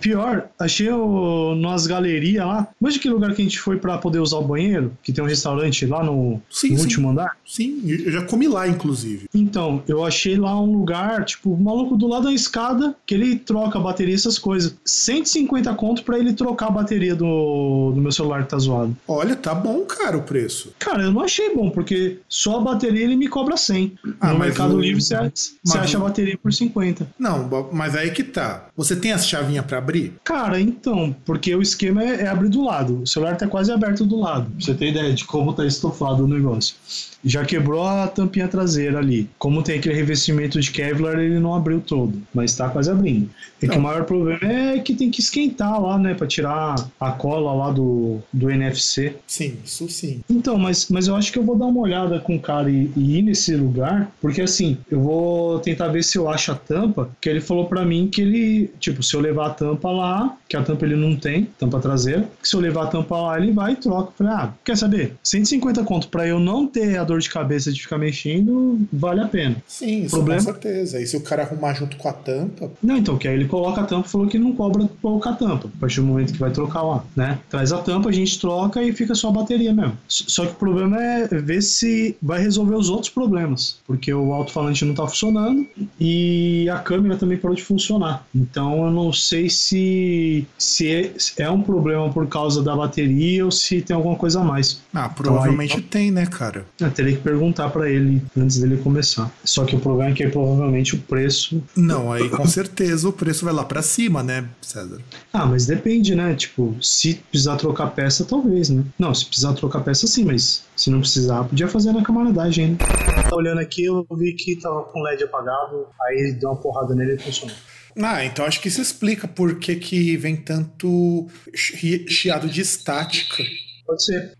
Pior, 0.01 0.49
achei 0.59 0.90
o, 0.90 1.55
nas 1.57 1.87
galerias 1.87 2.47
lá. 2.47 2.68
Mas 2.81 2.94
de 2.94 3.01
que 3.01 3.09
lugar 3.09 3.35
que 3.35 3.42
a 3.42 3.44
gente 3.44 3.59
foi 3.59 3.77
para 3.77 3.99
poder 3.99 4.21
usar 4.21 4.38
o 4.38 4.47
banheiro? 4.47 4.92
Que 5.03 5.12
tem 5.12 5.23
um 5.23 5.27
restaurante 5.27 5.85
lá 5.87 6.03
no, 6.03 6.40
sim, 6.51 6.71
no 6.71 6.77
sim. 6.77 6.83
último 6.83 7.11
andar? 7.11 7.37
Sim, 7.47 7.83
eu 7.85 8.12
já 8.12 8.23
comi 8.23 8.47
lá, 8.47 8.68
inclusive. 8.68 9.29
Então, 9.35 9.83
eu 9.88 10.05
achei 10.05 10.37
lá 10.37 10.61
um 10.61 10.73
lugar, 10.73 11.25
tipo, 11.25 11.53
o 11.53 11.61
maluco 11.61 11.97
do 11.97 12.07
lado 12.07 12.25
da 12.25 12.33
escada, 12.33 12.94
que 13.07 13.14
ele 13.14 13.37
troca 13.37 13.79
a 13.79 13.83
bateria 13.83 14.14
essas 14.14 14.38
coisas. 14.38 14.75
150 14.85 15.75
conto 15.75 16.03
para 16.05 16.18
ele 16.18 16.33
trocar 16.33 16.68
a 16.68 16.71
bateria 16.71 17.14
do, 17.14 17.92
do 17.94 18.01
meu 18.01 18.12
celular 18.12 18.44
que 18.44 18.51
tá 18.51 18.59
zoado. 18.59 18.97
Olha, 19.07 19.35
tá 19.35 19.55
bom, 19.55 19.81
cara, 19.85 20.16
o 20.16 20.23
preço. 20.23 20.73
Cara, 20.79 21.05
eu 21.05 21.11
não 21.11 21.23
achei 21.23 21.55
bom, 21.55 21.71
porque 21.71 22.18
só 22.29 22.59
a 22.59 22.61
bateria 22.61 23.05
ele 23.05 23.16
me 23.16 23.29
cobra 23.29 23.57
100. 23.57 23.99
Ah, 24.21 24.33
no 24.33 24.38
Mercado. 24.38 24.79
Livre 24.79 25.03
você, 25.03 25.16
você 25.64 25.79
acha 25.79 25.97
a 25.97 26.01
bateria 26.01 26.38
por 26.38 26.53
50. 26.53 27.09
Não, 27.18 27.49
mas 27.73 27.97
aí 27.97 28.11
que 28.11 28.23
tá. 28.23 28.68
Você 28.77 28.94
tem 28.94 29.12
as 29.12 29.27
chaves 29.27 29.47
chavinha 29.48 29.62
para 29.62 29.78
abrir? 29.78 30.12
Cara, 30.22 30.61
então, 30.61 31.14
porque 31.24 31.54
o 31.54 31.62
esquema 31.62 32.04
é, 32.04 32.22
é, 32.22 32.28
abrir 32.28 32.50
do 32.50 32.62
lado. 32.62 33.02
O 33.02 33.06
celular 33.06 33.37
tá 33.37 33.46
quase 33.46 33.72
aberto 33.72 34.04
do 34.04 34.18
lado. 34.20 34.50
Pra 34.50 34.61
você 34.61 34.74
ter 34.74 34.90
ideia 34.90 35.12
de 35.12 35.24
como 35.24 35.52
tá 35.52 35.66
estofado 35.66 36.24
o 36.24 36.28
negócio. 36.28 36.76
Já 37.24 37.44
quebrou 37.44 37.84
a 37.84 38.06
tampinha 38.06 38.46
traseira 38.46 38.98
ali. 38.98 39.28
Como 39.38 39.62
tem 39.62 39.78
aquele 39.78 39.94
revestimento 39.94 40.61
de 40.61 40.70
Kevlar, 40.70 41.18
ele 41.18 41.40
não 41.40 41.54
abriu 41.54 41.80
todo, 41.80 42.22
mas 42.32 42.54
tá 42.54 42.68
quase 42.68 42.90
abrindo. 42.90 43.28
É 43.61 43.66
que 43.66 43.76
o 43.76 43.80
maior 43.80 44.04
problema 44.04 44.38
é 44.42 44.78
que 44.78 44.94
tem 44.94 45.11
que 45.11 45.20
esquentar 45.20 45.80
lá, 45.82 45.98
né, 45.98 46.14
para 46.14 46.26
tirar 46.26 46.76
a 47.00 47.11
cola 47.11 47.52
lá 47.52 47.72
do, 47.72 48.18
do 48.32 48.50
NFC. 48.50 49.16
Sim, 49.26 49.56
isso 49.64 49.88
sim. 49.88 50.22
Então, 50.30 50.56
mas, 50.56 50.88
mas 50.88 51.08
eu 51.08 51.16
acho 51.16 51.32
que 51.32 51.38
eu 51.38 51.42
vou 51.42 51.56
dar 51.56 51.66
uma 51.66 51.80
olhada 51.80 52.20
com 52.20 52.37
o 52.37 52.40
cara 52.40 52.70
e, 52.70 52.90
e 52.96 53.18
ir 53.18 53.22
nesse 53.22 53.56
lugar, 53.56 54.12
porque 54.20 54.40
assim, 54.40 54.78
eu 54.90 55.00
vou 55.00 55.58
tentar 55.58 55.88
ver 55.88 56.04
se 56.04 56.16
eu 56.16 56.28
acho 56.28 56.52
a 56.52 56.54
tampa, 56.54 57.11
que 57.20 57.28
ele 57.28 57.40
falou 57.40 57.66
para 57.66 57.84
mim 57.84 58.08
que 58.08 58.22
ele, 58.22 58.70
tipo, 58.78 59.02
se 59.02 59.14
eu 59.14 59.20
levar 59.20 59.38
a 59.46 59.51
tampa 59.51 59.90
lá, 59.90 60.37
que 60.48 60.57
a 60.57 60.62
tampa 60.62 60.85
ele 60.85 60.96
não 60.96 61.16
tem, 61.16 61.48
tampa 61.59 61.81
traseira, 61.81 62.29
que 62.42 62.48
se 62.48 62.55
eu 62.55 62.61
levar 62.61 62.85
a 62.85 62.87
tampa 62.87 63.16
lá, 63.16 63.38
ele 63.38 63.53
vai 63.53 63.72
e 63.72 63.77
troca. 63.77 64.12
Falei, 64.16 64.33
ah, 64.33 64.53
quer 64.64 64.77
saber? 64.77 65.14
150 65.22 65.83
conto 65.85 66.09
para 66.09 66.27
eu 66.27 66.38
não 66.38 66.66
ter 66.66 66.98
a 66.98 67.05
dor 67.05 67.20
de 67.20 67.31
cabeça 67.31 67.72
de 67.72 67.81
ficar 67.81 67.98
mexendo, 67.98 68.81
vale 68.92 69.20
a 69.20 69.29
pena. 69.29 69.57
Sim, 69.66 70.05
isso 70.05 70.16
Problema... 70.16 70.42
com 70.42 70.53
certeza. 70.53 71.01
E 71.01 71.07
se 71.07 71.16
o 71.16 71.20
cara 71.20 71.42
arrumar 71.42 71.74
junto 71.74 71.96
com 71.96 72.09
a 72.09 72.12
tampa. 72.12 72.70
Não, 72.83 72.96
então, 72.96 73.16
que 73.16 73.29
aí 73.29 73.35
ele 73.35 73.46
coloca 73.46 73.81
a 73.81 73.85
tampa 73.85 74.09
e 74.09 74.11
falou 74.11 74.27
que 74.27 74.38
não 74.38 74.53
cobra 74.53 74.88
colocar 75.01 75.31
a 75.31 75.35
tampa, 75.35 75.68
a 75.68 75.81
partir 75.81 76.01
do 76.01 76.07
momento 76.07 76.33
que 76.33 76.38
vai 76.38 76.51
trocar 76.51 76.83
lá, 76.83 77.05
né? 77.14 77.38
Traz 77.48 77.72
a 77.72 77.79
tampa, 77.79 78.09
a 78.09 78.12
gente 78.12 78.38
troca 78.38 78.83
e 78.83 78.92
fica 78.92 79.14
só 79.14 79.29
a 79.29 79.33
bateria 79.33 79.72
mesmo. 79.72 79.96
Só 80.09 80.46
que 80.46 80.53
o 80.53 80.57
problema 80.57 81.03
é 81.03 81.27
ver 81.27 81.62
se 81.62 82.16
vai 82.22 82.40
resolver 82.40 82.74
os 82.74 82.88
outros 82.88 83.12
problemas, 83.12 83.79
porque 83.87 84.12
o 84.12 84.33
alto-falante 84.33 84.85
não 84.85 84.94
tá 84.94 85.07
funcionando 85.07 85.66
e 86.01 86.68
a 86.70 86.79
câmera 86.79 87.16
também 87.16 87.38
parou 87.38 87.55
de 87.55 87.62
funcionar. 87.62 88.27
Então 88.35 88.85
eu 88.87 88.90
não 88.90 89.12
sei 89.12 89.27
se, 89.50 90.46
se 90.56 90.88
é, 90.88 91.12
é 91.38 91.50
um 91.50 91.62
problema 91.62 92.10
por 92.10 92.26
causa 92.28 92.62
da 92.62 92.74
bateria 92.74 93.44
ou 93.44 93.50
se 93.50 93.82
tem 93.82 93.94
alguma 93.94 94.16
coisa 94.16 94.40
a 94.40 94.44
mais. 94.44 94.80
Ah, 94.94 95.08
provavelmente 95.08 95.72
então, 95.72 95.84
aí, 95.84 95.90
tem, 95.90 96.10
né, 96.10 96.26
cara? 96.26 96.64
Eu 96.80 96.90
teria 96.90 97.16
que 97.16 97.22
perguntar 97.22 97.68
para 97.70 97.90
ele 97.90 98.22
antes 98.36 98.58
dele 98.58 98.76
começar. 98.78 99.30
Só 99.44 99.64
que 99.64 99.76
o 99.76 99.80
problema 99.80 100.10
é 100.12 100.14
que 100.14 100.26
provavelmente 100.28 100.94
o 100.94 100.98
preço. 100.98 101.62
Não, 101.76 102.12
aí 102.12 102.28
com 102.28 102.46
certeza 102.46 103.08
o 103.08 103.12
preço 103.12 103.44
vai 103.44 103.54
lá 103.54 103.64
para 103.64 103.82
cima, 103.82 104.22
né, 104.22 104.48
César? 104.60 105.00
Ah, 105.32 105.46
mas 105.46 105.66
depende, 105.66 106.14
né? 106.14 106.34
Tipo, 106.34 106.74
se 106.80 107.14
precisar 107.30 107.56
trocar 107.56 107.88
peça, 107.88 108.24
talvez, 108.24 108.70
né? 108.70 108.84
Não, 108.98 109.14
se 109.14 109.26
precisar 109.26 109.52
trocar 109.54 109.80
peça, 109.80 110.06
sim, 110.06 110.24
mas 110.24 110.64
se 110.76 110.90
não 110.90 111.00
precisar, 111.00 111.44
podia 111.44 111.68
fazer 111.68 111.92
na 111.92 112.02
camaradagem 112.02 112.64
ainda. 112.64 112.84
Tá 113.28 113.36
olhando 113.36 113.60
aqui, 113.60 113.84
eu 113.84 114.06
vi 114.12 114.32
que 114.32 114.56
tava 114.56 114.82
com 114.84 115.02
LED 115.02 115.24
apagado, 115.24 115.86
aí 116.02 116.32
deu 116.32 116.50
uma 116.50 116.56
porrada 116.56 116.94
nele 116.94 117.14
e 117.14 117.18
funcionou. 117.18 117.56
Ah, 118.00 118.24
então 118.24 118.44
acho 118.44 118.61
que 118.61 118.68
isso 118.68 118.80
explica 118.80 119.26
por 119.26 119.58
que, 119.58 119.74
que 119.74 120.16
vem 120.16 120.37
tanto 120.37 121.28
chiado 121.54 122.48
de 122.48 122.61
estática. 122.61 123.42
Pode 123.84 124.04
ser. 124.04 124.32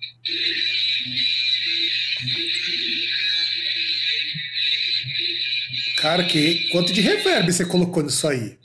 Cara, 5.99 6.25
que 6.25 6.69
quanto 6.71 6.93
de 6.93 7.01
reverb 7.01 7.51
você 7.53 7.65
colocou 7.65 8.05
nisso 8.05 8.29
aí? 8.29 8.57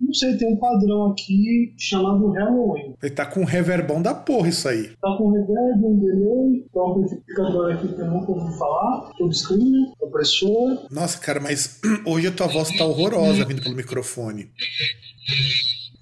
Não 0.00 0.12
sei, 0.12 0.36
tem 0.36 0.52
um 0.52 0.56
padrão 0.56 1.10
aqui 1.10 1.74
chamado 1.78 2.30
Halloween. 2.30 2.94
Ele 3.02 3.14
tá 3.14 3.24
com 3.24 3.40
um 3.40 3.44
reverbão 3.44 4.02
da 4.02 4.14
porra 4.14 4.48
isso 4.48 4.68
aí. 4.68 4.88
Tá 5.00 5.16
com 5.16 5.30
reverb, 5.30 5.84
um 5.84 5.98
delay, 5.98 6.64
tem 6.72 6.82
um 6.82 6.90
amplificador 6.92 7.72
aqui 7.72 7.88
que 7.88 8.00
eu 8.00 8.10
nunca 8.10 8.32
ouvi 8.32 8.58
falar, 8.58 9.10
screen, 9.32 9.92
compressor. 9.98 10.86
Nossa, 10.90 11.18
cara, 11.18 11.40
mas 11.40 11.80
hoje 12.06 12.26
a 12.26 12.32
tua 12.32 12.46
voz 12.46 12.76
tá 12.76 12.84
horrorosa 12.84 13.44
vindo 13.44 13.62
pelo 13.62 13.74
microfone. 13.74 14.50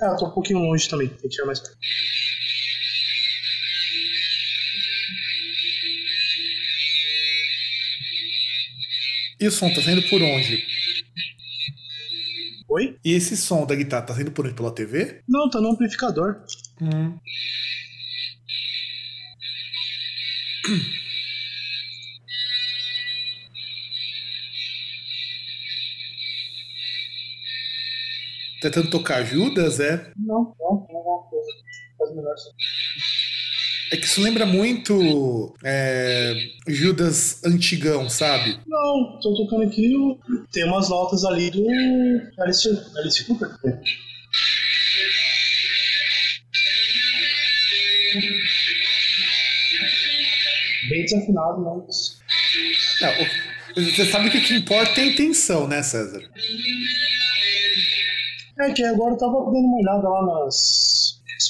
Ah, 0.00 0.16
tô 0.16 0.26
um 0.26 0.30
pouquinho 0.30 0.58
longe 0.58 0.88
também, 0.88 1.08
tem 1.08 1.16
que 1.16 1.28
tirar 1.28 1.46
mais 1.46 1.60
perto. 1.60 1.78
E 9.40 9.46
o 9.46 9.50
som 9.50 9.72
tá 9.72 9.82
saindo 9.82 10.02
por 10.08 10.20
onde? 10.20 10.64
Oi? 12.68 12.98
E 13.04 13.12
esse 13.12 13.36
som 13.36 13.66
da 13.66 13.74
guitarra 13.74 14.06
tá 14.06 14.14
saindo 14.14 14.32
por 14.32 14.46
onde? 14.46 14.54
Pela 14.54 14.74
TV? 14.74 15.22
Não, 15.28 15.50
tá 15.50 15.60
no 15.60 15.70
amplificador. 15.70 16.42
Hum. 16.80 17.18
Tentando 28.62 28.88
tocar 28.88 29.22
Judas, 29.24 29.78
é? 29.78 30.10
Não, 30.16 30.56
não, 30.58 30.86
não 30.90 31.28
coisa. 31.28 31.50
Faz 31.98 32.16
melhor 32.16 32.32
assim. 32.32 32.50
É 33.94 33.96
que 33.96 34.06
isso 34.06 34.20
lembra 34.20 34.44
muito 34.44 35.54
é, 35.62 36.34
Judas 36.66 37.40
antigão, 37.44 38.10
sabe? 38.10 38.58
Não, 38.66 39.20
tô 39.22 39.32
tocando 39.36 39.62
aqui, 39.62 39.94
tem 40.50 40.64
umas 40.64 40.88
notas 40.88 41.24
ali 41.24 41.48
do 41.48 41.64
Alice, 42.40 42.68
Alice 42.96 43.24
Cooper. 43.24 43.50
Bem 50.90 51.04
desafinado, 51.04 51.60
mas. 51.86 52.18
Não, 53.00 53.84
você 53.84 54.06
sabe 54.06 54.28
que 54.28 54.38
o 54.38 54.42
que 54.42 54.54
importa 54.54 55.00
é 55.00 55.04
a 55.04 55.06
intenção, 55.06 55.68
né, 55.68 55.84
César? 55.84 56.20
É 58.60 58.72
que 58.72 58.82
agora 58.82 59.14
eu 59.14 59.18
tava 59.18 59.34
dando 59.34 59.66
uma 59.66 59.78
olhada 59.78 60.08
lá 60.08 60.44
nas 60.44 60.73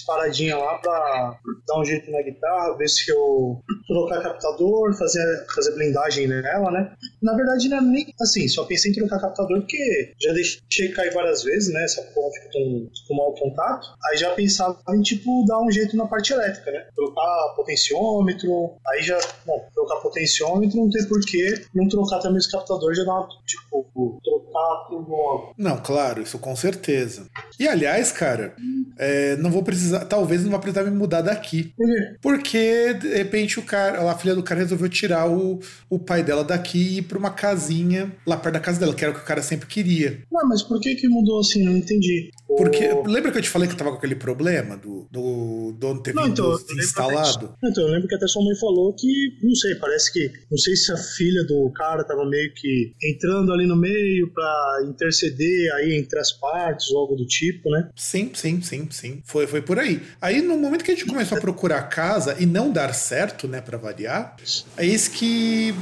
paradinhas 0.05 0.59
lá 0.59 0.79
pra 0.79 1.39
dar 1.67 1.81
um 1.81 1.85
jeito 1.85 2.11
na 2.11 2.23
guitarra, 2.23 2.77
ver 2.77 2.89
se 2.89 3.11
eu 3.11 3.61
trocar 3.87 4.23
captador, 4.23 4.97
fazer, 4.97 5.47
fazer 5.55 5.75
blindagem 5.75 6.27
nela, 6.27 6.71
né? 6.71 6.93
Na 7.23 7.35
verdade, 7.35 7.69
não 7.69 7.79
é 7.79 7.81
nem 7.81 8.15
assim, 8.21 8.49
só 8.49 8.65
pensei 8.65 8.91
em 8.91 8.95
trocar 8.95 9.21
captador 9.21 9.61
porque 9.61 10.13
já 10.21 10.33
deixei 10.33 10.89
cair 10.93 11.13
várias 11.13 11.43
vezes, 11.43 11.73
né? 11.73 11.85
Essa 11.85 12.03
porra 12.03 12.31
fica 12.33 12.49
com, 12.53 12.89
com 13.09 13.17
mau 13.17 13.35
contato. 13.35 13.89
Aí 14.11 14.17
já 14.17 14.31
pensava 14.31 14.79
em, 14.91 15.03
tipo, 15.03 15.45
dar 15.47 15.61
um 15.61 15.71
jeito 15.71 15.97
na 15.97 16.07
parte 16.07 16.33
elétrica, 16.33 16.71
né? 16.71 16.87
Trocar 16.95 17.55
potenciômetro, 17.57 18.77
aí 18.89 19.03
já, 19.03 19.19
bom, 19.47 19.67
trocar 19.75 19.97
potenciômetro 19.97 20.77
não 20.77 20.91
tem 20.91 21.05
porquê 21.07 21.65
não 21.75 21.89
trocar 21.89 22.19
também 22.21 22.39
os 22.39 22.47
captadores, 22.47 22.99
já 22.99 23.05
dá 23.05 23.13
uma, 23.13 23.29
tipo, 23.47 24.21
trocar 24.23 24.87
tudo 24.89 25.11
logo. 25.11 25.55
Não, 25.57 25.79
claro, 25.79 26.23
isso 26.23 26.39
com 26.39 26.55
certeza. 26.55 27.27
E 27.59 27.69
aliás, 27.69 28.13
cara, 28.13 28.55
é, 28.99 29.37
não 29.37 29.51
vou 29.51 29.63
precisar, 29.63 29.94
talvez 30.01 30.45
não 30.45 30.51
vá 30.51 30.59
precisar 30.59 30.85
me 30.85 30.97
mudar 30.97 31.21
daqui. 31.21 31.73
Por 31.77 32.39
quê? 32.39 32.55
Porque, 32.55 32.95
de 32.95 33.17
repente, 33.17 33.59
o 33.59 33.63
cara, 33.63 34.09
a 34.11 34.17
filha 34.17 34.35
do 34.35 34.43
cara 34.43 34.61
resolveu 34.61 34.89
tirar 34.89 35.29
o, 35.29 35.59
o 35.91 35.99
pai 35.99 36.23
dela 36.23 36.45
daqui 36.45 36.79
e 36.79 36.99
ir 36.99 37.03
pra 37.03 37.19
uma 37.19 37.31
casinha 37.31 38.13
lá 38.27 38.37
perto 38.37 38.55
da 38.55 38.61
casa 38.61 38.79
dela, 38.79 38.95
que 38.95 39.05
era 39.05 39.13
o 39.13 39.17
que 39.17 39.23
o 39.23 39.27
cara 39.27 39.43
sempre 39.43 39.67
queria. 39.67 40.23
Não, 40.31 40.49
mas 40.49 40.63
por 40.63 40.81
que 40.81 40.95
que 40.95 41.09
mudou 41.09 41.41
assim? 41.41 41.65
Não 41.65 41.77
entendi. 41.77 42.31
Porque, 42.47 42.89
lembra 43.07 43.33
que 43.33 43.39
eu 43.39 43.43
te 43.43 43.49
falei 43.49 43.67
que 43.67 43.75
eu 43.75 43.79
tava 43.79 43.91
com 43.91 43.97
aquele 43.97 44.15
problema 44.15 44.77
do, 44.77 45.09
do 45.11 45.73
dono 45.79 46.03
ter 46.03 46.15
Não, 46.15 46.27
então, 46.29 46.53
instalado? 46.79 47.47
até- 47.59 47.69
Então, 47.71 47.85
eu 47.85 47.91
lembro 47.91 48.07
que 48.07 48.15
até 48.15 48.27
sua 48.27 48.45
mãe 48.45 48.55
falou 48.57 48.95
que, 48.95 49.39
não 49.43 49.55
sei, 49.55 49.75
parece 49.77 50.13
que, 50.13 50.31
não 50.51 50.59
sei 50.59 50.77
se 50.77 50.93
a 50.93 50.97
filha 50.97 51.43
do 51.45 51.71
cara 51.75 52.05
tava 52.05 52.25
meio 52.29 52.53
que 52.55 52.93
entrando 53.03 53.53
ali 53.53 53.67
no 53.67 53.77
meio 53.77 54.31
pra 54.33 54.83
interceder 54.87 55.73
aí 55.75 55.95
entre 55.97 56.19
as 56.19 56.33
partes 56.33 56.91
ou 56.91 56.99
algo 56.99 57.17
do 57.17 57.27
tipo, 57.27 57.71
né? 57.71 57.89
Sim, 57.97 58.31
sim, 58.35 58.61
sim, 58.61 58.89
sim. 58.91 59.23
Foi, 59.25 59.47
foi 59.47 59.63
por 59.63 59.79
aí. 59.79 60.03
Aí, 60.21 60.43
no 60.43 60.59
momento 60.59 60.85
que 60.85 60.91
a 60.91 60.95
gente 60.95 61.07
começou 61.07 61.39
a 61.39 61.41
procurar 61.41 61.83
casa 61.85 62.37
e 62.39 62.47
não 62.47 62.71
dar 62.71 62.93
certo, 62.95 63.49
né, 63.49 63.61
pra 63.61 63.79
variar, 63.79 64.37
é 64.77 64.85
isso 64.85 65.11
que 65.13 65.75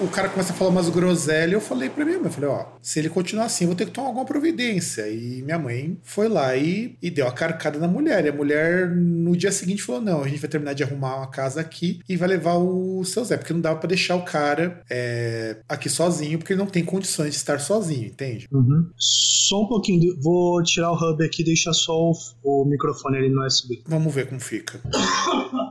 o 0.00 0.08
cara 0.08 0.28
começa 0.28 0.52
a 0.52 0.56
falar 0.56 0.70
umas 0.70 0.88
groselhas. 0.88 1.52
Eu 1.52 1.60
falei 1.60 1.88
pra 1.88 2.04
minha 2.04 2.18
mãe, 2.18 2.26
eu 2.26 2.32
falei, 2.32 2.50
ó, 2.50 2.66
se 2.82 2.98
ele 2.98 3.08
continuar 3.08 3.44
assim, 3.44 3.64
eu 3.64 3.68
vou 3.68 3.76
ter 3.76 3.86
que 3.86 3.92
tomar 3.92 4.08
alguma 4.08 4.24
providência. 4.24 5.08
E 5.08 5.42
minha 5.42 5.58
mãe 5.58 5.98
foi 6.02 6.28
lá 6.28 6.56
e, 6.56 6.96
e 7.02 7.10
deu 7.10 7.26
a 7.26 7.32
carcada 7.32 7.78
na 7.78 7.86
mulher. 7.86 8.24
E 8.24 8.28
a 8.28 8.32
mulher, 8.32 8.90
no 8.90 9.36
dia 9.36 9.52
seguinte, 9.52 9.82
falou: 9.82 10.00
não, 10.00 10.22
a 10.22 10.28
gente 10.28 10.40
vai 10.40 10.50
terminar 10.50 10.74
de 10.74 10.82
arrumar 10.82 11.16
uma 11.16 11.30
casa 11.30 11.60
aqui 11.60 12.00
e 12.08 12.16
vai 12.16 12.28
levar 12.28 12.56
o 12.56 13.04
seu 13.04 13.24
Zé, 13.24 13.36
porque 13.36 13.52
não 13.52 13.60
dava 13.60 13.78
pra 13.78 13.88
deixar 13.88 14.16
o 14.16 14.24
cara 14.24 14.82
é, 14.90 15.58
aqui 15.68 15.88
sozinho, 15.88 16.38
porque 16.38 16.52
ele 16.52 16.60
não 16.60 16.66
tem 16.66 16.84
condições 16.84 17.30
de 17.30 17.36
estar 17.36 17.60
sozinho, 17.60 18.06
entende? 18.06 18.48
Só 18.96 19.62
um 19.62 19.68
pouquinho, 19.68 20.18
vou 20.20 20.62
tirar 20.62 20.90
o 20.92 20.94
hub 20.94 21.24
aqui 21.24 21.42
e 21.42 21.44
deixar 21.44 21.72
só 21.72 21.92
o, 21.92 22.12
o 22.42 22.64
microfone 22.64 23.18
ali 23.18 23.28
no 23.28 23.44
USB. 23.44 23.82
Vamos 23.86 24.14
ver 24.14 24.28
como 24.28 24.40
fica. 24.40 24.80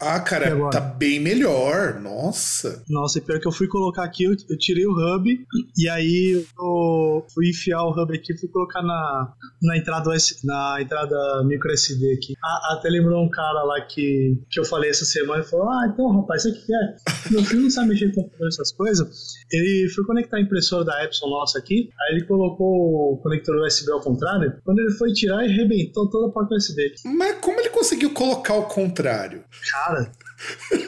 Ah, 0.00 0.18
cara, 0.20 0.70
tá 0.70 0.80
bem 0.80 1.20
melhor. 1.20 2.00
Nossa. 2.00 2.82
Nossa, 2.88 3.18
e 3.18 3.20
pior 3.22 3.38
que 3.40 3.46
eu 3.46 3.52
fui 3.52 3.66
colocar 3.68 4.04
aqui, 4.04 4.24
eu, 4.24 4.32
eu 4.48 4.58
tirei 4.58 4.86
o 4.86 4.92
hub 4.92 5.28
e 5.76 5.88
aí 5.88 6.32
eu 6.58 7.26
fui 7.34 7.50
enfiar 7.50 7.82
o 7.82 7.90
hub 7.90 8.14
aqui 8.16 8.36
fui 8.38 8.48
colocar 8.48 8.82
na, 8.82 9.32
na 9.62 9.76
entrada 9.76 10.10
na 10.44 10.78
entrada 10.80 11.16
micro 11.44 11.70
SD 11.72 12.14
aqui. 12.14 12.34
A- 12.42 12.74
até 12.74 12.88
lembrou 12.88 13.22
um 13.22 13.28
cara 13.30 13.62
lá 13.62 13.80
que, 13.82 14.38
que 14.50 14.58
eu 14.60 14.64
falei 14.64 14.90
essa 14.90 15.04
semana 15.04 15.42
e 15.42 15.46
falou: 15.46 15.68
Ah, 15.68 15.88
então 15.92 16.08
rapaz, 16.20 16.44
isso 16.44 16.56
aqui 16.56 16.72
é. 16.74 17.30
Meu 17.32 17.44
filho 17.44 17.62
não 17.62 17.70
sabe 17.70 17.88
mexer 17.90 18.08
com 18.14 18.22
computador, 18.22 18.48
essas 18.48 18.72
coisas. 18.72 19.08
Ele 19.52 19.88
foi 19.94 20.04
conectar 20.04 20.38
a 20.38 20.40
impressora 20.40 20.84
da 20.84 21.04
Epson 21.04 21.28
nossa 21.28 21.58
aqui, 21.58 21.90
aí 22.00 22.16
ele 22.16 22.26
colocou 22.26 23.14
o 23.14 23.18
conector 23.22 23.56
USB 23.64 23.90
ao 23.92 24.00
contrário. 24.00 24.54
Quando 24.64 24.78
ele 24.78 24.92
foi 24.92 25.12
tirar, 25.12 25.44
ele 25.44 25.52
arrebentou 25.54 26.08
toda 26.08 26.28
a 26.28 26.32
porta 26.32 26.54
USB. 26.54 26.92
Mas 27.04 27.36
como 27.40 27.60
ele 27.60 27.68
conseguiu 27.70 28.10
colocar 28.14 28.54
o 28.54 28.62
contrário? 28.64 29.44
Cara, 29.70 29.89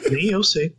nem 0.09 0.29
eu 0.29 0.43
sei. 0.43 0.75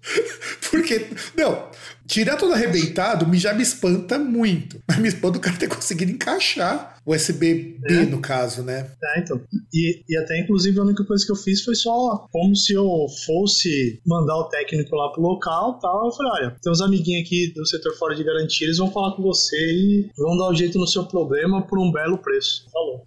Porque, 0.70 1.06
não, 1.36 1.70
tirar 2.06 2.36
tudo 2.36 2.54
arrebentado 2.54 3.26
me 3.26 3.38
já 3.38 3.52
me 3.52 3.62
espanta 3.62 4.18
muito. 4.18 4.82
Mas 4.86 4.98
me 4.98 5.08
espanta 5.08 5.38
o 5.38 5.40
cara 5.40 5.56
ter 5.56 5.68
conseguido 5.68 6.12
encaixar 6.12 6.93
USB-B, 7.06 7.80
É. 7.86 8.04
no 8.06 8.20
caso, 8.20 8.62
né? 8.62 8.86
É, 9.16 9.20
então. 9.20 9.40
E, 9.72 10.02
e 10.08 10.16
até, 10.16 10.40
inclusive, 10.40 10.78
a 10.78 10.82
única 10.82 11.04
coisa 11.04 11.24
que 11.24 11.32
eu 11.32 11.36
fiz 11.36 11.62
foi 11.62 11.74
só 11.74 12.26
como 12.32 12.54
se 12.56 12.72
eu 12.72 13.06
fosse 13.26 14.00
mandar 14.06 14.36
o 14.36 14.44
técnico 14.44 14.94
lá 14.96 15.10
pro 15.10 15.22
local 15.22 15.78
tal. 15.80 16.06
Eu 16.06 16.12
falei, 16.12 16.32
olha, 16.44 16.56
tem 16.62 16.72
uns 16.72 16.80
amiguinhos 16.80 17.26
aqui 17.26 17.52
do 17.54 17.66
setor 17.66 17.94
fora 17.98 18.14
de 18.14 18.24
garantia, 18.24 18.66
eles 18.66 18.78
vão 18.78 18.90
falar 18.90 19.14
com 19.16 19.22
você 19.22 19.56
e 19.56 20.10
vão 20.16 20.36
dar 20.36 20.50
um 20.50 20.54
jeito 20.54 20.78
no 20.78 20.86
seu 20.86 21.04
problema 21.04 21.62
por 21.62 21.78
um 21.78 21.90
belo 21.92 22.18
preço. 22.18 22.66
Falou. 22.72 23.02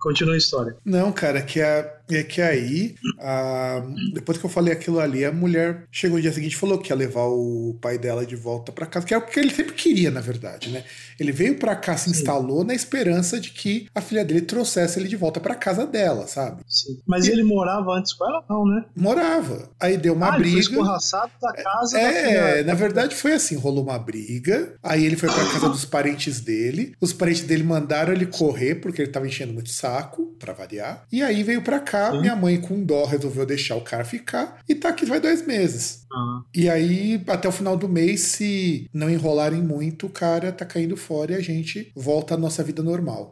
Continua 0.00 0.34
a 0.34 0.38
história. 0.38 0.76
Não, 0.84 1.12
cara, 1.12 1.40
que 1.42 1.60
a, 1.60 1.88
é 2.10 2.24
que 2.24 2.42
aí, 2.42 2.96
a- 3.20 3.86
depois 4.12 4.36
que 4.36 4.44
eu 4.44 4.50
falei 4.50 4.72
aquilo 4.72 4.98
ali, 4.98 5.24
a 5.24 5.30
mulher 5.30 5.84
chegou 5.92 6.16
no 6.16 6.22
dia 6.22 6.32
seguinte 6.32 6.54
e 6.54 6.56
falou 6.56 6.78
que 6.78 6.90
ia 6.92 6.96
levar 6.96 7.26
o 7.28 7.78
pai 7.80 7.98
dela 7.98 8.26
de 8.26 8.34
volta 8.34 8.72
pra 8.72 8.84
casa, 8.84 9.06
que 9.06 9.14
é 9.14 9.18
o 9.18 9.24
que 9.24 9.38
ele 9.38 9.50
sempre 9.54 9.74
queria, 9.74 10.10
na 10.10 10.20
verdade, 10.20 10.70
né? 10.70 10.82
Ele 11.20 11.30
veio 11.30 11.56
pra 11.56 11.76
cá, 11.76 11.96
se 11.96 12.10
instalou 12.10 12.64
na 12.64 12.74
esperança 12.74 13.38
de 13.42 13.50
que 13.50 13.86
a 13.94 14.00
filha 14.00 14.24
dele 14.24 14.40
trouxesse 14.42 14.98
ele 14.98 15.08
de 15.08 15.16
volta 15.16 15.40
pra 15.40 15.54
casa 15.54 15.86
dela, 15.86 16.26
sabe? 16.26 16.62
Sim. 16.68 16.98
Mas 17.06 17.26
ele 17.28 17.42
morava 17.42 17.92
antes 17.92 18.12
com 18.12 18.24
ela? 18.24 18.44
Não, 18.48 18.64
né? 18.64 18.84
Morava. 18.96 19.68
Aí 19.80 19.96
deu 19.96 20.14
uma 20.14 20.32
ah, 20.32 20.36
ele 20.36 20.44
foi 20.44 20.52
briga. 20.52 20.60
escorraçado 20.70 21.32
da 21.40 21.52
casa 21.52 21.92
da 21.98 22.00
É, 22.02 22.62
na 22.62 22.74
verdade 22.74 23.14
foi 23.14 23.32
assim, 23.32 23.56
rolou 23.56 23.82
uma 23.84 23.98
briga, 23.98 24.74
aí 24.82 25.04
ele 25.04 25.16
foi 25.16 25.28
pra 25.28 25.44
casa 25.44 25.68
dos 25.68 25.84
parentes 25.84 26.40
dele, 26.40 26.94
os 27.00 27.12
parentes 27.12 27.42
dele 27.42 27.62
mandaram 27.64 28.12
ele 28.12 28.26
correr 28.26 28.76
porque 28.76 29.02
ele 29.02 29.10
tava 29.10 29.26
enchendo 29.26 29.52
muito 29.52 29.70
saco, 29.70 30.34
pra 30.38 30.52
variar, 30.52 31.04
e 31.10 31.22
aí 31.22 31.42
veio 31.42 31.62
pra 31.62 31.80
cá, 31.80 32.12
Sim. 32.12 32.20
minha 32.20 32.36
mãe 32.36 32.60
com 32.60 32.82
dó 32.84 33.04
resolveu 33.04 33.44
deixar 33.44 33.76
o 33.76 33.80
cara 33.82 34.04
ficar, 34.04 34.58
e 34.68 34.74
tá 34.74 34.88
aqui 34.88 35.04
vai 35.04 35.20
dois 35.20 35.44
meses. 35.46 36.02
Ah, 36.14 36.40
E 36.54 36.68
aí, 36.68 37.22
até 37.26 37.48
o 37.48 37.52
final 37.52 37.76
do 37.76 37.88
mês, 37.88 38.20
se 38.20 38.86
não 38.92 39.08
enrolarem 39.08 39.62
muito, 39.62 40.06
o 40.06 40.10
cara 40.10 40.52
tá 40.52 40.64
caindo 40.64 40.96
fora 40.96 41.32
e 41.32 41.34
a 41.36 41.40
gente 41.40 41.90
volta 41.96 42.34
à 42.34 42.36
nossa 42.36 42.62
vida 42.62 42.82
normal. 42.82 43.31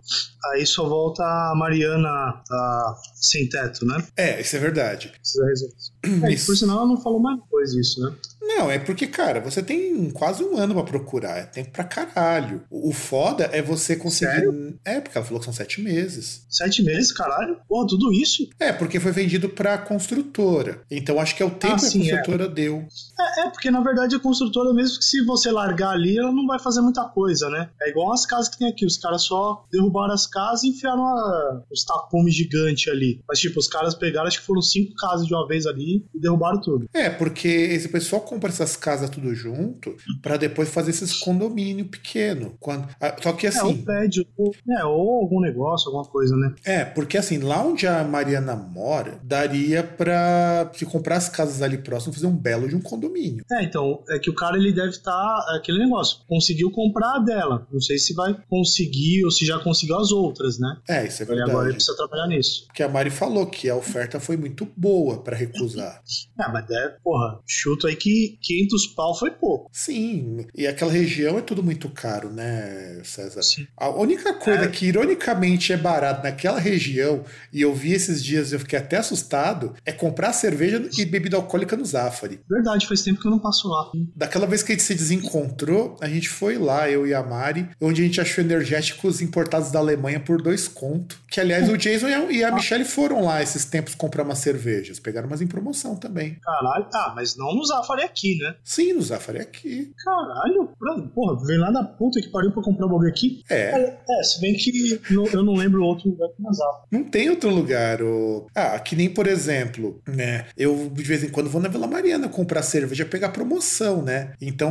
Aí 0.53 0.67
só 0.67 0.89
volta 0.89 1.23
a 1.23 1.55
Mariana 1.55 2.09
a 2.09 2.95
sem 3.15 3.49
teto, 3.49 3.85
né? 3.85 4.07
É, 4.17 4.41
isso 4.41 4.57
é 4.57 4.59
verdade. 4.59 5.09
Precisa 5.09 5.47
resolver. 5.47 5.75
É, 6.03 6.37
por 6.47 6.57
sinal, 6.57 6.79
ela 6.79 6.87
não 6.87 7.01
falou 7.01 7.21
mais 7.21 7.39
depois 7.39 7.73
disso, 7.73 8.01
né? 8.03 8.15
Não, 8.43 8.71
é 8.71 8.79
porque, 8.79 9.07
cara, 9.07 9.39
você 9.41 9.63
tem 9.63 10.11
quase 10.11 10.43
um 10.43 10.57
ano 10.57 10.75
pra 10.75 10.83
procurar. 10.83 11.37
É 11.39 11.43
tempo 11.45 11.71
pra 11.71 11.85
caralho. 11.85 12.63
O 12.71 12.91
foda 12.93 13.45
é 13.53 13.61
você 13.63 13.95
conseguir. 13.95 14.33
Sério? 14.33 14.79
É, 14.85 15.01
porque 15.01 15.17
ela 15.17 15.25
falou 15.27 15.39
que 15.39 15.45
são 15.45 15.53
sete 15.55 15.81
meses. 15.81 16.45
Sete 16.49 16.83
meses, 16.83 17.13
caralho? 17.13 17.59
Pô, 17.69 17.87
tudo 17.87 18.13
isso? 18.13 18.49
É, 18.59 18.73
porque 18.73 18.99
foi 18.99 19.13
vendido 19.13 19.49
pra 19.51 19.77
construtora. 19.79 20.83
Então 20.91 21.21
acho 21.21 21.37
que 21.37 21.43
é 21.43 21.47
o 21.47 21.51
tempo 21.51 21.75
Ah, 21.75 21.79
que 21.79 21.85
a 21.85 21.89
é. 21.89 22.11
construtora 22.17 22.49
deu. 22.49 22.87
É, 23.19 23.41
é, 23.43 23.51
porque 23.51 23.71
na 23.71 23.81
verdade 23.83 24.17
a 24.17 24.21
construtora, 24.21 24.73
mesmo 24.75 24.99
que 24.99 25.05
se 25.05 25.25
você 25.25 25.51
largar 25.53 25.91
ali, 25.91 26.19
ela 26.19 26.33
não 26.33 26.47
vai 26.47 26.59
fazer 26.59 26.81
muita 26.81 27.05
coisa, 27.05 27.49
né? 27.51 27.69
É 27.83 27.91
igual 27.91 28.13
as 28.13 28.25
casas 28.27 28.49
que 28.49 28.59
tem 28.59 28.69
aqui. 28.69 28.85
Os 28.87 28.97
caras 28.97 29.23
só 29.23 29.65
derrubaram 29.71 30.15
as 30.15 30.27
casas 30.27 30.65
e 30.65 30.69
enfiaram 30.71 31.05
a- 31.07 31.63
os 31.71 31.85
tapumes 31.85 32.35
gigantes 32.35 32.91
ali. 32.93 33.21
Mas, 33.29 33.39
tipo, 33.39 33.59
os 33.61 33.69
caras 33.69 33.95
pegaram, 33.95 34.27
acho 34.27 34.41
que 34.41 34.47
foram 34.47 34.63
cinco 34.63 34.95
casas 34.97 35.27
de 35.27 35.35
uma 35.35 35.47
vez 35.47 35.67
ali 35.67 35.90
e 36.15 36.21
derrubaram 36.21 36.61
tudo. 36.61 36.89
É, 36.95 37.09
porque 37.11 37.49
esse 37.49 37.89
pessoal 37.89 38.23
compra 38.23 38.51
essas 38.51 38.77
casas 38.77 39.11
tudo 39.11 39.35
junto 39.35 39.95
pra 40.23 40.37
depois 40.37 40.69
fazer 40.69 40.91
esses 40.91 41.13
condomínio 41.15 41.85
pequeno. 41.87 42.55
Quando... 42.61 42.89
Só 43.23 43.33
que 43.33 43.47
É, 43.47 43.49
assim. 43.51 43.67
ou 43.67 43.77
prédio, 43.79 44.27
ou, 44.37 44.53
é, 44.79 44.85
ou 44.85 45.21
algum 45.21 45.41
negócio, 45.41 45.89
alguma 45.89 46.05
coisa, 46.05 46.37
né? 46.37 46.55
É, 46.65 46.85
porque 46.85 47.17
assim, 47.19 47.39
lá 47.39 47.63
onde 47.65 47.87
a 47.87 48.03
Mariana 48.05 48.55
mora, 48.57 49.19
daria 49.23 49.83
pra 49.83 50.71
se 50.75 50.85
comprar 50.87 51.17
as 51.17 51.29
casas 51.29 51.63
ali 51.63 51.79
próximo, 51.79 52.13
fazer 52.13 52.27
um 52.27 52.37
belo 52.37 52.69
de 52.69 52.77
um 52.77 52.81
condomínio. 52.81 53.45
É, 53.51 53.63
então, 53.65 54.03
é 54.11 54.19
que 54.19 54.31
o 54.31 54.35
cara 54.35 54.57
ele 54.57 54.73
deve 54.73 54.91
estar. 54.91 55.39
aquele 55.57 55.79
negócio, 55.79 56.19
conseguiu 56.29 56.71
comprar 56.71 57.17
a 57.17 57.19
dela. 57.19 57.67
Não 57.73 57.81
sei 57.81 57.99
se 57.99 58.15
vai 58.15 58.37
conseguir 58.49 59.25
ou 59.25 59.31
se 59.31 59.45
já 59.47 59.59
conseguiu 59.59 59.99
as 59.99 60.13
outras, 60.13 60.59
né? 60.59 60.77
É, 60.89 61.07
isso 61.07 61.23
é 61.23 61.27
Ele 61.27 61.33
agora 61.35 61.47
ele 61.47 61.53
verdade. 61.55 61.75
precisa 61.77 61.97
trabalhar 61.97 62.27
nisso. 62.27 62.65
Porque 62.67 62.83
a 62.83 62.89
Mari 62.89 63.11
falou 63.11 63.47
que 63.47 63.69
a 63.69 63.77
oferta 63.77 64.21
foi 64.21 64.37
muito 64.37 64.67
boa 64.77 65.19
pra 65.23 65.37
recusar. 65.37 65.80
É, 65.83 66.53
mas 66.53 66.71
é, 66.71 66.97
porra, 67.03 67.41
chuto 67.47 67.87
aí 67.87 67.97
que 67.97 68.39
500 68.43 68.87
pau 68.89 69.19
foi 69.19 69.31
pouco. 69.31 69.69
Sim, 69.73 70.47
e 70.55 70.67
aquela 70.67 70.93
região 70.93 71.39
é 71.39 71.43
tudo 71.43 71.63
muito 71.63 71.89
caro, 71.91 72.31
né, 72.31 73.01
César? 73.05 73.43
Sim. 73.43 73.67
A 73.77 73.89
única 73.91 74.35
coisa 74.35 74.65
É. 74.65 74.69
que 74.69 74.87
ironicamente 74.87 75.73
é 75.73 75.77
barato 75.77 76.23
naquela 76.23 76.59
região, 76.59 77.25
e 77.53 77.61
eu 77.63 77.75
vi 77.75 77.93
esses 77.93 78.23
dias 78.23 78.53
e 78.53 78.55
eu 78.55 78.61
fiquei 78.61 78.79
até 78.79 78.97
assustado, 78.99 79.75
é 79.85 79.93
comprar 79.93 80.33
cerveja 80.33 80.83
e 80.99 81.05
bebida 81.05 81.37
alcoólica 81.37 81.77
no 81.77 81.85
Zafari. 81.85 82.41
Verdade, 82.49 82.87
faz 82.87 83.03
tempo 83.03 83.21
que 83.21 83.27
eu 83.27 83.31
não 83.31 83.39
passo 83.39 83.69
lá. 83.69 83.91
Daquela 84.17 84.47
vez 84.47 84.63
que 84.63 84.73
a 84.73 84.75
gente 84.75 84.85
se 84.85 84.95
desencontrou, 84.95 85.97
a 86.01 86.09
gente 86.09 86.29
foi 86.29 86.59
lá, 86.59 86.89
eu 86.91 87.07
e 87.07 87.15
a 87.15 87.23
Mari, 87.23 87.69
onde 87.81 88.03
a 88.03 88.05
gente 88.05 88.21
achou 88.21 88.43
energéticos 88.45 89.21
importados 89.21 89.71
da 89.71 89.79
Alemanha 89.79 90.21
por 90.21 90.41
dois 90.43 90.67
contos. 90.69 91.19
Que, 91.31 91.41
aliás, 91.41 91.69
o 91.69 91.77
Jason 91.77 92.09
e 92.09 92.15
a, 92.15 92.33
e 92.33 92.45
a 92.45 92.53
Michelle 92.53 92.85
foram 92.85 93.25
lá 93.25 93.43
esses 93.43 93.65
tempos 93.65 93.95
comprar 93.95 94.25
umas 94.25 94.39
cervejas. 94.39 94.99
Pegaram 94.99 95.27
umas 95.29 95.41
em 95.41 95.47
promoção 95.47 95.70
também. 95.97 96.37
Caralho. 96.43 96.87
Ah, 96.93 97.13
mas 97.15 97.37
não 97.37 97.55
no 97.55 97.65
Zafari 97.65 98.03
aqui, 98.03 98.37
né? 98.39 98.55
Sim, 98.65 98.93
no 98.95 99.03
Zafari 99.03 99.39
aqui. 99.41 99.93
Caralho. 100.05 100.71
Porra, 101.15 101.45
vem 101.47 101.59
lá 101.59 101.71
da 101.71 101.85
puta 101.85 102.21
que 102.21 102.29
pariu 102.29 102.53
pra 102.53 102.63
comprar 102.63 102.87
o 102.87 102.89
bagulho 102.91 103.09
aqui. 103.09 103.43
É, 103.51 103.97
É, 104.09 104.23
se 104.23 104.41
bem 104.41 104.55
que 104.55 105.01
eu, 105.11 105.27
eu 105.33 105.43
não 105.45 105.55
lembro 105.55 105.83
outro 105.85 106.09
lugar 106.11 106.29
que 106.29 106.43
na 106.43 106.53
Zafari. 106.53 106.87
não 106.91 107.05
tem 107.05 107.31
outro 107.31 107.51
lugar. 107.51 108.03
O... 108.03 108.47
Ah, 108.55 108.79
que 108.79 108.95
nem, 108.97 109.09
por 109.09 109.27
exemplo, 109.27 110.01
né? 110.07 110.47
Eu 110.57 110.89
de 110.91 111.03
vez 111.03 111.23
em 111.25 111.29
quando 111.29 111.49
vou 111.51 111.61
na 111.61 111.69
Vila 111.69 111.87
Mariana 111.87 112.29
comprar 112.29 112.63
cerveja, 112.63 113.05
pegar 113.05 113.31
promoção, 113.31 114.03
né? 114.03 114.33
Então. 114.41 114.71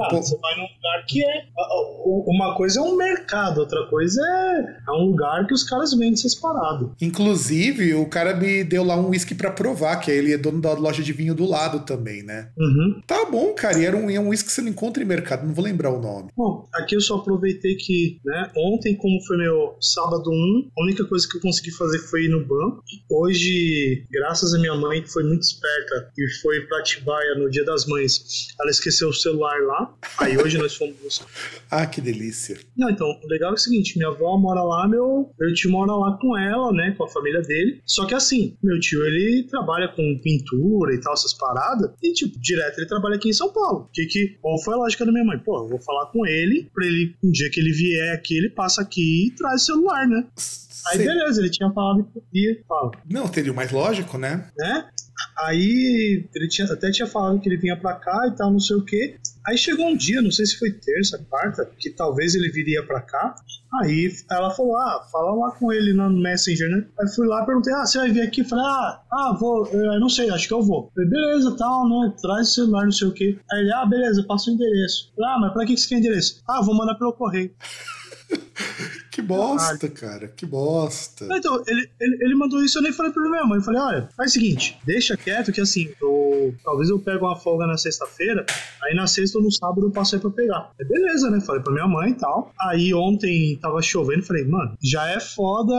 Ah, 0.00 0.08
pô, 0.08 0.16
você 0.22 0.36
vai 0.38 0.54
num 0.56 0.62
lugar 0.62 1.04
que 1.06 1.24
é. 1.24 1.44
Uma 2.26 2.54
coisa 2.56 2.80
é 2.80 2.82
um 2.82 2.96
mercado, 2.96 3.58
outra 3.60 3.86
coisa 3.88 4.20
é, 4.20 4.76
é 4.88 4.92
um 4.92 5.06
lugar 5.10 5.46
que 5.46 5.54
os 5.54 5.62
caras 5.64 5.92
vendem 5.92 6.14
essas 6.14 6.34
paradas. 6.34 6.88
Inclusive, 7.00 7.94
o 7.94 8.06
cara 8.06 8.34
me 8.34 8.62
deu 8.64 8.84
lá 8.84 8.96
um 8.96 9.08
uísque 9.10 9.34
pra 9.34 9.50
provar, 9.50 9.96
que 9.96 10.10
ele 10.14 10.32
é 10.32 10.38
dono 10.38 10.60
da 10.60 10.72
loja 10.72 11.02
de 11.02 11.12
vinho 11.12 11.34
do 11.34 11.44
lado 11.44 11.80
também, 11.80 12.22
né? 12.22 12.50
Uhum. 12.56 13.02
Tá 13.06 13.24
bom, 13.24 13.52
cara, 13.54 13.78
e 13.78 13.84
era 13.84 13.96
um, 13.96 14.10
é 14.10 14.18
um 14.18 14.28
uísque 14.28 14.48
que 14.48 14.54
você 14.54 14.62
não 14.62 14.68
encontra 14.68 15.02
em 15.02 15.06
mercado, 15.06 15.46
não 15.46 15.54
vou 15.54 15.64
lembrar 15.64 15.90
o 15.90 16.00
nome. 16.00 16.30
Bom, 16.36 16.68
aqui 16.74 16.94
eu 16.96 17.00
só 17.00 17.16
aproveitei 17.16 17.76
que, 17.76 18.18
né, 18.24 18.50
ontem, 18.56 18.94
como 18.94 19.20
foi 19.22 19.36
meu 19.36 19.76
sábado 19.80 20.30
1, 20.30 20.70
a 20.76 20.84
única 20.84 21.04
coisa 21.04 21.28
que 21.28 21.36
eu 21.36 21.40
consegui 21.40 21.70
fazer 21.70 21.98
foi 21.98 22.24
ir 22.24 22.28
no 22.28 22.44
banco. 22.44 22.82
Hoje, 23.10 24.04
graças 24.10 24.54
à 24.54 24.58
minha 24.58 24.74
mãe, 24.74 25.02
que 25.02 25.12
foi 25.12 25.24
muito 25.24 25.42
esperta 25.42 26.10
e 26.16 26.30
foi 26.40 26.60
pra 26.62 26.78
Atibaia 26.78 27.34
no 27.36 27.50
dia 27.50 27.64
das 27.64 27.86
mães, 27.86 28.48
ela 28.60 28.70
esqueceu 28.70 29.08
o 29.08 29.12
celular 29.12 29.60
lá. 29.62 29.94
Aí 30.18 30.36
hoje 30.36 30.58
nós 30.58 30.74
fomos 30.74 30.96
buscar. 31.02 31.26
Ah, 31.70 31.86
que 31.86 32.00
delícia. 32.00 32.56
Não, 32.76 32.88
então, 32.88 33.06
o 33.20 33.26
legal 33.26 33.50
é 33.50 33.54
o 33.54 33.56
seguinte, 33.56 33.98
minha 33.98 34.08
avó 34.08 34.36
mora 34.38 34.62
lá, 34.62 34.86
meu, 34.86 35.28
meu 35.36 35.54
tio 35.54 35.72
mora 35.72 35.92
lá 35.92 36.16
com 36.18 36.38
ela, 36.38 36.72
né, 36.72 36.94
com 36.96 37.02
a 37.02 37.08
família 37.08 37.42
dele. 37.42 37.80
Só 37.84 38.06
que 38.06 38.14
assim, 38.14 38.56
meu 38.62 38.78
tio, 38.78 39.04
ele 39.04 39.42
trabalha 39.50 39.88
com 39.88 40.02
pintura 40.22 40.94
e 40.94 41.00
tal, 41.00 41.12
essas 41.12 41.32
paradas, 41.32 41.90
e 42.02 42.12
tipo, 42.12 42.38
direto 42.40 42.78
ele 42.78 42.86
trabalha 42.88 43.16
aqui 43.16 43.28
em 43.28 43.32
São 43.32 43.52
Paulo. 43.52 43.88
Que 43.92 44.06
que, 44.06 44.36
qual 44.40 44.62
foi 44.62 44.74
a 44.74 44.78
lógica 44.78 45.04
da 45.04 45.12
minha 45.12 45.24
mãe? 45.24 45.38
Pô, 45.38 45.64
eu 45.64 45.68
vou 45.68 45.80
falar 45.80 46.06
com 46.06 46.26
ele, 46.26 46.70
pra 46.74 46.86
ele, 46.86 47.14
um 47.22 47.30
dia 47.30 47.50
que 47.50 47.60
ele 47.60 47.72
vier 47.72 48.14
aqui, 48.14 48.36
ele 48.36 48.50
passa 48.50 48.82
aqui 48.82 49.26
e 49.26 49.30
traz 49.32 49.62
o 49.62 49.66
celular, 49.66 50.06
né? 50.06 50.26
Aí 50.88 50.98
beleza, 50.98 51.40
ele 51.40 51.50
tinha 51.50 51.70
falado 51.72 52.06
que 52.30 52.38
ia, 52.38 52.62
fala, 52.68 52.90
Não, 53.08 53.26
teria 53.28 53.52
o 53.52 53.54
mais 53.54 53.72
lógico, 53.72 54.18
né? 54.18 54.50
né? 54.58 54.88
Aí 55.36 56.28
ele 56.34 56.48
tinha, 56.48 56.66
até 56.70 56.90
tinha 56.90 57.06
falado 57.06 57.40
que 57.40 57.48
ele 57.48 57.56
vinha 57.56 57.76
pra 57.76 57.94
cá 57.94 58.28
e 58.28 58.36
tal, 58.36 58.52
não 58.52 58.60
sei 58.60 58.76
o 58.76 58.84
que. 58.84 59.16
Aí 59.46 59.58
chegou 59.58 59.86
um 59.86 59.96
dia, 59.96 60.22
não 60.22 60.30
sei 60.30 60.46
se 60.46 60.58
foi 60.58 60.70
terça, 60.72 61.18
quarta, 61.28 61.70
que 61.78 61.90
talvez 61.90 62.34
ele 62.34 62.50
viria 62.50 62.82
pra 62.86 63.00
cá. 63.00 63.34
Aí 63.82 64.10
ela 64.30 64.50
falou: 64.50 64.76
Ah, 64.76 65.06
fala 65.12 65.34
lá 65.34 65.50
com 65.52 65.72
ele 65.72 65.92
no 65.92 66.08
Messenger, 66.10 66.70
né? 66.70 66.86
Aí 66.98 67.08
fui 67.14 67.26
lá, 67.26 67.44
perguntei: 67.44 67.72
Ah, 67.74 67.84
você 67.84 67.98
vai 67.98 68.10
vir 68.10 68.22
aqui? 68.22 68.42
Falei: 68.44 68.64
Ah, 68.64 69.02
ah 69.12 69.36
vou, 69.38 69.66
eu 69.66 70.00
não 70.00 70.08
sei, 70.08 70.30
acho 70.30 70.48
que 70.48 70.54
eu 70.54 70.62
vou. 70.62 70.90
Falei: 70.94 71.10
Beleza, 71.10 71.56
tal, 71.56 71.88
né? 71.88 72.14
Traz 72.22 72.48
o 72.48 72.52
celular, 72.52 72.84
não 72.84 72.92
sei 72.92 73.08
o 73.08 73.12
que. 73.12 73.38
Aí 73.52 73.60
ele: 73.60 73.72
Ah, 73.72 73.84
beleza, 73.84 74.24
passa 74.24 74.50
o 74.50 74.54
endereço. 74.54 75.12
Falei: 75.14 75.30
Ah, 75.30 75.38
mas 75.40 75.52
pra 75.52 75.66
que 75.66 75.76
você 75.76 75.88
quer 75.88 75.98
endereço? 75.98 76.42
Ah, 76.48 76.62
vou 76.62 76.74
mandar 76.74 76.94
pelo 76.94 77.12
correio. 77.12 77.50
Que 79.14 79.22
bosta, 79.22 79.88
cara, 79.88 80.26
que 80.26 80.44
bosta. 80.44 81.28
Então, 81.30 81.62
ele, 81.68 81.88
ele, 82.00 82.18
ele 82.20 82.34
mandou 82.34 82.60
isso, 82.64 82.78
eu 82.78 82.82
nem 82.82 82.92
falei 82.92 83.12
pra 83.12 83.22
minha 83.30 83.44
mãe. 83.44 83.58
Eu 83.58 83.62
falei, 83.62 83.80
olha, 83.80 84.08
faz 84.16 84.32
o 84.32 84.34
seguinte, 84.34 84.76
deixa 84.84 85.16
quieto 85.16 85.52
que 85.52 85.60
assim, 85.60 85.88
eu, 86.02 86.52
talvez 86.64 86.90
eu 86.90 86.98
pego 86.98 87.24
uma 87.24 87.36
folga 87.36 87.64
na 87.64 87.76
sexta-feira, 87.76 88.44
aí 88.82 88.92
na 88.96 89.06
sexta 89.06 89.38
ou 89.38 89.44
no 89.44 89.52
sábado 89.52 89.86
eu 89.86 89.92
passo 89.92 90.16
aí 90.16 90.20
pra 90.20 90.30
pegar. 90.30 90.72
Aí 90.80 90.84
beleza, 90.84 91.30
né? 91.30 91.40
Falei 91.40 91.62
pra 91.62 91.72
minha 91.72 91.86
mãe 91.86 92.10
e 92.10 92.14
tal. 92.14 92.52
Aí 92.60 92.92
ontem 92.92 93.56
tava 93.62 93.80
chovendo, 93.80 94.24
falei, 94.24 94.44
mano, 94.44 94.76
já 94.82 95.06
é 95.06 95.20
foda 95.20 95.74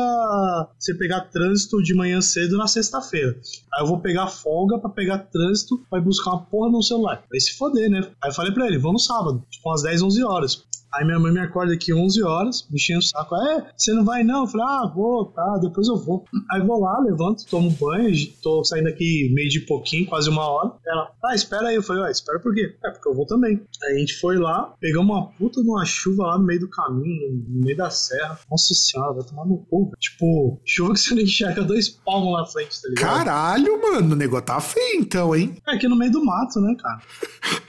você 0.80 0.93
pegar 0.93 1.19
trânsito 1.26 1.84
de 1.84 1.93
manhã 1.93 2.21
cedo 2.21 2.58
na 2.58 2.67
sexta-feira. 2.67 3.38
Aí 3.74 3.84
eu 3.84 3.88
vou 3.88 4.00
pegar 4.00 4.28
folga 4.28 4.80
pra 4.80 4.89
pegar 4.89 5.19
trânsito, 5.19 5.84
vai 5.91 6.00
buscar 6.00 6.32
uma 6.32 6.45
porra 6.45 6.71
no 6.71 6.82
celular. 6.82 7.21
Vai 7.30 7.39
se 7.41 7.58
foder, 7.58 7.89
né? 7.89 8.00
Aí 8.24 8.30
eu 8.30 8.34
falei 8.34 8.54
pra 8.54 8.65
ele, 8.65 8.78
vamos 8.78 9.04
no 9.04 9.13
sábado, 9.13 9.43
tipo 9.50 9.69
umas 9.69 9.82
10, 9.82 10.04
11 10.04 10.24
horas. 10.24 10.63
Aí 10.95 11.05
minha 11.05 11.19
mãe 11.19 11.31
me 11.31 11.39
acorda 11.39 11.73
aqui 11.73 11.93
11 11.93 12.23
horas, 12.23 12.67
me 12.69 12.75
enchendo 12.75 12.99
o 12.99 13.03
saco. 13.03 13.36
É, 13.36 13.65
você 13.75 13.93
não 13.93 14.05
vai 14.05 14.23
não? 14.23 14.43
Eu 14.43 14.47
falei, 14.47 14.65
ah, 14.67 14.91
vou, 14.93 15.25
tá, 15.25 15.58
depois 15.62 15.88
eu 15.88 15.97
vou. 15.97 16.23
Aí 16.51 16.62
vou 16.62 16.79
lá, 16.79 16.99
levanto, 16.99 17.45
tomo 17.45 17.69
banho, 17.71 18.13
tô 18.41 18.63
saindo 18.63 18.88
aqui 18.88 19.29
meio 19.34 19.49
de 19.49 19.60
pouquinho, 19.62 20.05
quase 20.05 20.29
uma 20.29 20.47
hora. 20.47 20.71
Ela, 20.86 21.12
ah, 21.25 21.36
espera 21.36 21.67
aí. 21.67 21.75
Eu 21.75 21.84
falei, 21.84 22.03
ah, 22.03 22.12
espera 22.12 22.39
por 22.39 22.53
quê? 22.53 22.75
É, 22.84 22.91
porque 22.91 23.10
eu 23.10 23.13
vou 23.13 23.25
também. 23.25 23.62
Aí 23.84 23.95
a 23.95 23.99
gente 23.99 24.19
foi 24.19 24.38
lá, 24.38 24.73
pegamos 24.79 25.13
uma 25.13 25.27
puta 25.31 25.62
de 25.62 25.69
uma 25.69 25.86
chuva 25.86 26.27
lá 26.27 26.38
no 26.38 26.45
meio 26.45 26.62
do 26.62 26.69
caminho, 26.69 27.43
no 27.49 27.65
meio 27.65 27.77
da 27.77 27.89
serra. 27.89 28.39
Nossa 28.49 28.73
senhora, 28.73 29.13
vai 29.13 29.23
tomar 29.23 29.45
no 29.45 29.58
cu. 29.69 29.91
Tipo, 29.99 30.62
chuva 30.65 30.93
que 30.93 30.99
você 30.99 31.13
não 31.13 31.23
enxerga 31.23 31.62
dois 31.63 31.89
palmos 31.89 32.39
na 32.39 32.45
frente, 32.45 32.81
tá 32.81 32.89
ligado? 32.89 33.17
Caralho, 33.17 33.81
mano, 33.81 34.13
o 34.13 34.17
negócio 34.17 34.45
tá 34.45 34.62
feio 34.62 35.01
então, 35.01 35.36
hein? 35.36 35.58
É 35.67 35.75
aqui 35.75 35.88
no 35.88 35.95
meio 35.95 36.12
do 36.12 36.23
mato, 36.23 36.62
né, 36.62 36.75
cara? 36.79 37.01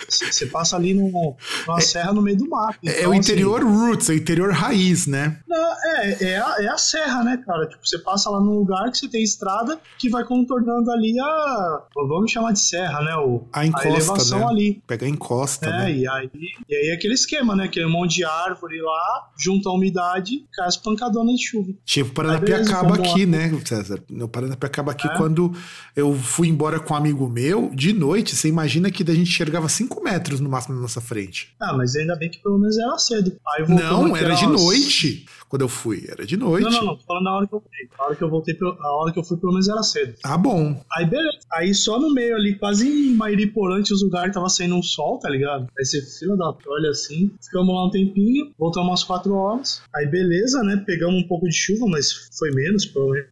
Você 0.08 0.46
passa 0.46 0.76
ali 0.76 0.94
no, 0.94 1.36
numa 1.66 1.80
serra 1.80 2.12
no 2.12 2.22
meio 2.22 2.36
do 2.36 2.48
mato. 2.48 2.78
É 2.84 2.90
Então, 2.90 3.10
o 3.10 3.12
assim, 3.12 3.15
interior 3.16 3.62
roots, 3.64 4.08
é 4.10 4.12
o 4.12 4.16
interior 4.16 4.52
raiz, 4.52 5.06
né? 5.06 5.38
Não, 5.48 5.72
é, 5.96 6.24
é, 6.24 6.36
a, 6.38 6.56
é 6.60 6.68
a 6.68 6.78
serra, 6.78 7.22
né, 7.24 7.42
cara? 7.46 7.66
Tipo, 7.66 7.86
você 7.86 7.98
passa 7.98 8.30
lá 8.30 8.40
num 8.40 8.58
lugar 8.58 8.90
que 8.90 8.98
você 8.98 9.08
tem 9.08 9.22
estrada 9.22 9.78
que 9.98 10.08
vai 10.08 10.24
contornando 10.24 10.90
ali 10.90 11.18
a. 11.20 11.82
Vamos 12.08 12.30
chamar 12.30 12.52
de 12.52 12.60
serra, 12.60 13.00
né? 13.02 13.14
O, 13.16 13.46
A 13.52 13.64
encosta, 13.66 13.88
elevação 13.88 14.38
né? 14.40 14.46
ali. 14.46 14.82
Pega 14.86 15.06
a 15.06 15.08
encosta, 15.08 15.66
É, 15.66 15.70
né? 15.70 15.92
e 15.92 16.08
aí, 16.08 16.30
e 16.68 16.74
aí 16.74 16.88
é 16.88 16.94
aquele 16.94 17.14
esquema, 17.14 17.54
né? 17.56 17.64
Aquele 17.64 17.86
monte 17.86 18.16
de 18.16 18.24
árvore 18.24 18.80
lá, 18.80 19.28
junto 19.38 19.68
à 19.68 19.72
umidade, 19.72 20.44
cai 20.54 20.66
as 20.66 20.76
pancadonas 20.76 21.34
de 21.36 21.46
chuva. 21.46 21.72
Tipo 21.84 22.12
Paranapiacaba 22.12 22.94
aqui, 22.96 23.26
né, 23.26 23.50
César? 23.64 24.00
No 24.10 24.28
Paranapiacaba 24.28 24.92
aqui, 24.92 25.06
É. 25.08 25.16
quando 25.16 25.52
eu 25.94 26.14
fui 26.14 26.48
embora 26.48 26.78
com 26.80 26.94
um 26.94 26.96
amigo 26.96 27.28
meu, 27.28 27.70
de 27.74 27.92
noite, 27.92 28.34
você 28.36 28.48
imagina 28.48 28.90
que 28.90 29.02
a 29.02 29.14
gente 29.14 29.30
enxergava 29.30 29.68
5 29.68 30.02
metros 30.02 30.40
no 30.40 30.48
máximo 30.48 30.74
na 30.76 30.82
nossa 30.82 31.00
frente. 31.00 31.54
Ah, 31.60 31.72
mas 31.76 31.94
ainda 31.96 32.16
bem 32.16 32.30
que 32.30 32.38
pelo 32.42 32.58
menos 32.58 32.76
era 32.78 32.98
cedo. 33.06 33.36
Aí 33.56 33.64
voltamos 33.64 34.10
Não, 34.10 34.16
era 34.16 34.34
de 34.34 34.46
noite. 34.46 35.26
Quando 35.48 35.62
eu 35.62 35.68
fui. 35.68 36.04
Era 36.08 36.26
de 36.26 36.36
noite. 36.36 36.64
Não, 36.64 36.70
não, 36.70 36.84
não. 36.84 36.96
Tô 36.96 37.04
falando 37.04 37.24
na 37.24 37.36
hora 37.36 37.46
que 37.46 37.54
eu 37.54 37.60
voltei. 37.60 37.88
A 37.98 38.04
hora 38.04 38.16
que 38.16 38.24
eu 38.24 38.30
voltei, 38.30 38.58
a 38.62 38.96
hora 38.96 39.12
que 39.12 39.18
eu 39.18 39.24
fui, 39.24 39.36
pelo 39.36 39.52
menos 39.52 39.68
era 39.68 39.82
cedo. 39.82 40.14
Ah, 40.24 40.36
bom. 40.36 40.80
Aí, 40.96 41.06
beleza. 41.06 41.38
Aí 41.52 41.74
só 41.74 41.98
no 41.98 42.12
meio 42.12 42.36
ali, 42.36 42.54
quase 42.54 42.88
em 42.88 43.14
Mairiporante, 43.14 43.92
os 43.92 44.02
lugares 44.02 44.34
tava 44.34 44.48
saindo 44.48 44.74
um 44.74 44.82
sol, 44.82 45.18
tá 45.18 45.28
ligado? 45.28 45.66
Aí 45.78 45.84
você 45.84 46.00
fila 46.02 46.36
da 46.36 46.54
olha 46.68 46.90
assim. 46.90 47.30
Ficamos 47.42 47.74
lá 47.74 47.86
um 47.86 47.90
tempinho, 47.90 48.52
voltamos 48.58 48.88
umas 48.88 49.04
quatro 49.04 49.34
horas. 49.34 49.82
Aí, 49.94 50.06
beleza, 50.06 50.62
né? 50.62 50.82
Pegamos 50.86 51.22
um 51.22 51.26
pouco 51.26 51.46
de 51.48 51.54
chuva, 51.54 51.86
mas 51.86 52.28
foi 52.38 52.50
menos, 52.50 52.84
pelo 52.86 53.10
menos. 53.10 53.28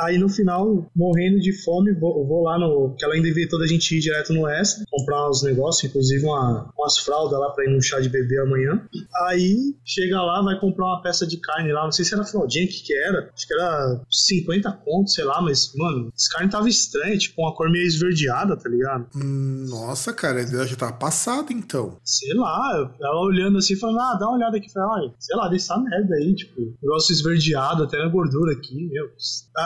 Aí 0.00 0.18
no 0.18 0.28
final, 0.28 0.90
morrendo 0.94 1.40
de 1.40 1.52
fome, 1.64 1.92
vou, 1.92 2.26
vou 2.26 2.44
lá 2.44 2.58
no. 2.58 2.94
Que 2.96 3.04
ela 3.04 3.14
ainda 3.14 3.28
inventou 3.28 3.58
da 3.58 3.66
gente 3.66 3.96
ir 3.96 4.00
direto 4.00 4.32
no 4.32 4.42
Oeste, 4.42 4.84
comprar 4.90 5.28
uns 5.28 5.42
negócios, 5.42 5.88
inclusive 5.88 6.24
uma, 6.24 6.70
umas 6.78 6.98
fraldas 6.98 7.38
lá 7.38 7.50
pra 7.50 7.64
ir 7.64 7.74
no 7.74 7.82
chá 7.82 8.00
de 8.00 8.08
bebê 8.08 8.38
amanhã. 8.40 8.86
Aí 9.26 9.74
chega 9.84 10.20
lá, 10.22 10.42
vai 10.42 10.58
comprar 10.58 10.86
uma 10.86 11.02
peça 11.02 11.26
de 11.26 11.37
carne 11.40 11.72
lá, 11.72 11.84
não 11.84 11.92
sei 11.92 12.04
se 12.04 12.14
era 12.14 12.24
fraldinha, 12.24 12.64
o 12.64 12.68
que 12.68 12.82
que 12.82 12.94
era. 12.94 13.30
Acho 13.34 13.46
que 13.46 13.54
era 13.54 14.00
50 14.10 14.72
contos, 14.84 15.14
sei 15.14 15.24
lá, 15.24 15.40
mas, 15.40 15.72
mano, 15.74 16.12
esse 16.16 16.30
carne 16.30 16.50
tava 16.50 16.68
estranha, 16.68 17.16
tipo, 17.16 17.42
uma 17.42 17.54
cor 17.54 17.70
meio 17.70 17.86
esverdeada, 17.86 18.56
tá 18.56 18.68
ligado? 18.68 19.06
Nossa, 19.14 20.12
cara, 20.12 20.40
ela 20.40 20.66
já 20.66 20.76
tava 20.76 20.92
passada 20.92 21.52
então. 21.52 21.98
Sei 22.04 22.34
lá, 22.34 22.92
ela 23.00 23.20
olhando 23.20 23.58
assim, 23.58 23.76
falando, 23.76 24.00
ah, 24.00 24.16
dá 24.18 24.26
uma 24.26 24.36
olhada 24.36 24.56
aqui, 24.56 24.70
falei, 24.72 25.12
sei 25.18 25.36
lá, 25.36 25.48
dessa 25.48 25.76
merda 25.78 26.14
aí, 26.14 26.34
tipo, 26.34 26.76
negócio 26.82 27.12
esverdeado, 27.12 27.84
até 27.84 27.98
na 27.98 28.08
gordura 28.08 28.52
aqui, 28.52 28.88
meu. 28.90 29.10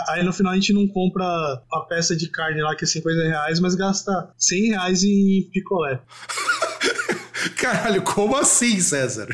Aí 0.08 0.22
no 0.24 0.32
final 0.32 0.52
a 0.52 0.56
gente 0.56 0.72
não 0.72 0.86
compra 0.88 1.24
a 1.24 1.80
peça 1.88 2.16
de 2.16 2.28
carne 2.28 2.62
lá 2.62 2.74
que 2.74 2.84
é 2.84 2.86
50 2.86 3.22
reais, 3.22 3.60
mas 3.60 3.74
gasta 3.74 4.30
100 4.36 4.68
reais 4.68 5.04
em 5.04 5.48
picolé. 5.52 6.00
Caralho, 7.56 8.02
como 8.02 8.36
assim, 8.36 8.80
César? 8.80 9.28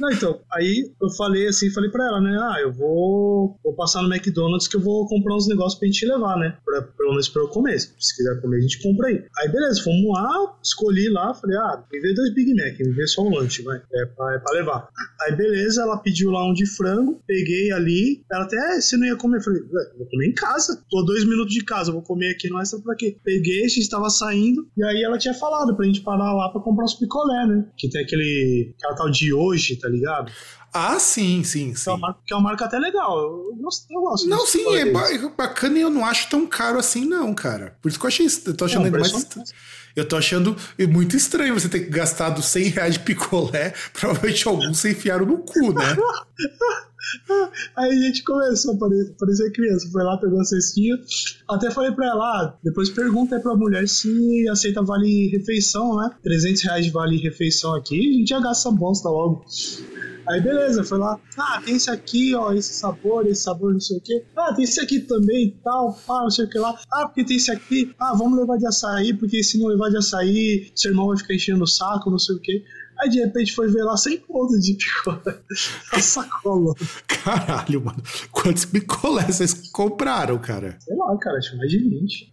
Não, 0.00 0.10
então, 0.10 0.40
aí 0.50 0.90
eu 1.00 1.10
falei 1.10 1.46
assim, 1.46 1.70
falei 1.70 1.90
pra 1.90 2.06
ela, 2.06 2.20
né? 2.22 2.38
Ah, 2.40 2.56
eu 2.62 2.72
vou, 2.72 3.58
vou 3.62 3.74
passar 3.74 4.00
no 4.00 4.12
McDonald's 4.12 4.66
que 4.66 4.76
eu 4.76 4.80
vou 4.80 5.06
comprar 5.06 5.36
uns 5.36 5.46
negócios 5.46 5.78
pra 5.78 5.86
gente 5.86 6.06
levar, 6.06 6.38
né? 6.38 6.56
Pra, 6.64 6.80
pelo 6.82 7.10
menos 7.10 7.28
pra 7.28 7.42
eu 7.42 7.48
comer. 7.48 7.78
Se 7.78 8.16
quiser 8.16 8.40
comer, 8.40 8.56
a 8.56 8.60
gente 8.60 8.82
compra 8.82 9.08
aí. 9.08 9.22
Aí, 9.38 9.48
beleza, 9.52 9.82
fomos 9.82 10.08
lá, 10.08 10.56
escolhi 10.62 11.10
lá, 11.10 11.34
falei, 11.34 11.56
ah, 11.58 11.84
me 11.92 12.00
vê 12.00 12.14
dois 12.14 12.32
Big 12.32 12.54
Mac, 12.54 12.78
me 12.80 12.92
vê 12.92 13.06
só 13.06 13.22
um 13.22 13.34
lanche, 13.34 13.60
vai. 13.62 13.76
É 13.76 14.06
pra, 14.06 14.34
é 14.34 14.38
pra 14.38 14.54
levar. 14.54 14.88
Aí, 15.20 15.36
beleza, 15.36 15.82
ela 15.82 15.98
pediu 15.98 16.30
lá 16.30 16.48
um 16.48 16.54
de 16.54 16.64
frango, 16.64 17.22
peguei 17.26 17.70
ali. 17.70 18.24
Ela 18.32 18.44
até, 18.44 18.56
ah, 18.56 18.80
você 18.80 18.96
não 18.96 19.06
ia 19.06 19.16
comer? 19.16 19.36
Eu 19.36 19.42
falei, 19.42 19.60
vou 19.98 20.06
comer 20.06 20.28
em 20.28 20.34
casa. 20.34 20.82
Tô 20.90 21.02
dois 21.02 21.24
minutos 21.24 21.52
de 21.52 21.62
casa, 21.62 21.92
vou 21.92 22.02
comer 22.02 22.30
aqui 22.30 22.48
no 22.48 22.58
extra 22.58 22.80
pra 22.80 22.94
quê? 22.94 23.18
Peguei, 23.22 23.64
a 23.64 23.68
gente 23.68 23.88
tava 23.90 24.08
saindo, 24.08 24.66
e 24.78 24.82
aí 24.82 25.02
ela 25.02 25.18
tinha 25.18 25.34
falado 25.34 25.76
pra 25.76 25.84
gente 25.84 26.00
parar 26.00 26.32
lá 26.32 26.48
pra 26.48 26.62
comprar 26.62 26.84
uns 26.84 26.94
picolé, 26.94 27.46
né? 27.46 27.66
Que 27.76 27.90
tem 27.90 28.02
aquele, 28.02 28.74
aquela 28.78 28.96
tal 28.96 29.10
de 29.10 29.34
hoje, 29.34 29.76
tá 29.76 29.89
ligado? 29.90 30.32
Ah, 30.72 30.98
sim, 31.00 31.42
sim, 31.42 31.74
sim. 31.74 31.84
Que 31.84 31.90
é 31.90 31.92
uma 31.92 32.18
que 32.26 32.32
é 32.32 32.36
uma 32.36 32.42
marca 32.44 32.64
até 32.64 32.78
legal. 32.78 33.18
Eu 33.18 33.56
gosto. 33.60 33.86
Eu 33.90 34.00
gosto 34.00 34.28
não, 34.28 34.46
sim, 34.46 34.76
é 34.76 34.84
bacana 35.36 35.78
e 35.78 35.82
eu 35.82 35.90
não 35.90 36.04
acho 36.04 36.28
tão 36.28 36.46
caro 36.46 36.78
assim, 36.78 37.04
não, 37.04 37.34
cara. 37.34 37.76
Por 37.82 37.88
isso 37.88 37.98
que 37.98 38.06
eu 38.06 38.08
achei. 38.08 38.26
Eu 38.46 38.56
tô 38.56 38.64
achando 38.64 38.90
não, 38.90 38.98
mais. 38.98 39.12
Eu 39.96 40.06
tô 40.06 40.16
achando 40.16 40.56
muito 40.88 41.16
estranho 41.16 41.58
você 41.58 41.68
ter 41.68 41.80
gastado 41.80 42.40
100 42.40 42.64
reais 42.68 42.94
de 42.94 43.00
picolé. 43.00 43.74
Provavelmente 43.92 44.46
alguns 44.46 44.78
se 44.78 44.90
enfiaram 44.90 45.26
no 45.26 45.38
cu, 45.38 45.72
né? 45.72 45.96
Aí 47.76 47.90
a 47.90 48.02
gente 48.06 48.22
começou 48.22 48.74
a 48.74 48.78
parecer, 48.78 49.14
parecer 49.18 49.52
criança. 49.52 49.88
Foi 49.90 50.02
lá, 50.02 50.16
pegou 50.18 50.40
a 50.40 50.44
cestinha. 50.44 50.96
Até 51.48 51.70
falei 51.70 51.92
pra 51.92 52.06
ela, 52.06 52.24
ah, 52.24 52.54
depois 52.62 52.90
pergunta 52.90 53.36
aí 53.36 53.42
pra 53.42 53.54
mulher 53.54 53.88
se 53.88 54.48
aceita 54.48 54.82
vale 54.82 55.28
refeição, 55.28 55.96
né? 55.96 56.10
300 56.22 56.62
reais 56.62 56.84
de 56.84 56.90
vale 56.90 57.16
refeição 57.16 57.74
aqui, 57.74 57.98
a 57.98 58.18
gente 58.18 58.28
já 58.28 58.40
gasta 58.40 58.70
bosta 58.70 59.08
logo. 59.08 59.44
Aí 60.28 60.40
beleza, 60.40 60.84
foi 60.84 60.98
lá, 60.98 61.18
ah, 61.36 61.60
tem 61.64 61.74
esse 61.74 61.90
aqui, 61.90 62.34
ó, 62.36 62.52
esse 62.52 62.72
sabor, 62.74 63.26
esse 63.26 63.42
sabor, 63.42 63.72
não 63.72 63.80
sei 63.80 63.96
o 63.96 64.00
quê. 64.00 64.24
Ah, 64.36 64.52
tem 64.54 64.64
esse 64.64 64.78
aqui 64.78 65.00
também, 65.00 65.58
tal, 65.64 65.92
pá, 66.06 66.22
não 66.22 66.30
sei 66.30 66.44
o 66.44 66.48
que 66.48 66.58
lá. 66.58 66.78
Ah, 66.92 67.06
porque 67.06 67.24
tem 67.24 67.36
esse 67.36 67.50
aqui. 67.50 67.92
Ah, 67.98 68.14
vamos 68.14 68.38
levar 68.38 68.56
de 68.56 68.66
açaí, 68.66 69.12
porque 69.12 69.42
se 69.42 69.58
não 69.58 69.66
levar 69.66 69.88
de 69.88 69.96
açaí, 69.96 70.70
seu 70.74 70.92
irmão 70.92 71.08
vai 71.08 71.16
ficar 71.16 71.34
enchendo 71.34 71.64
o 71.64 71.66
saco, 71.66 72.10
não 72.10 72.18
sei 72.18 72.36
o 72.36 72.40
quê. 72.40 72.62
Aí 73.02 73.08
de 73.08 73.20
repente 73.20 73.54
foi 73.54 73.68
ver 73.68 73.82
lá 73.82 73.96
100 73.96 74.18
pontos 74.20 74.60
de 74.60 74.74
picolé. 74.74 75.38
A 75.92 76.00
sacola. 76.00 76.74
Caralho, 77.06 77.82
mano. 77.82 78.02
Quantos 78.30 78.64
picolés 78.64 79.36
vocês 79.36 79.70
compraram, 79.70 80.38
cara? 80.38 80.76
Sei 80.80 80.94
lá, 80.96 81.16
cara, 81.18 81.38
acho 81.38 81.56
mais 81.56 81.70
de 81.70 81.78
20. 81.78 82.32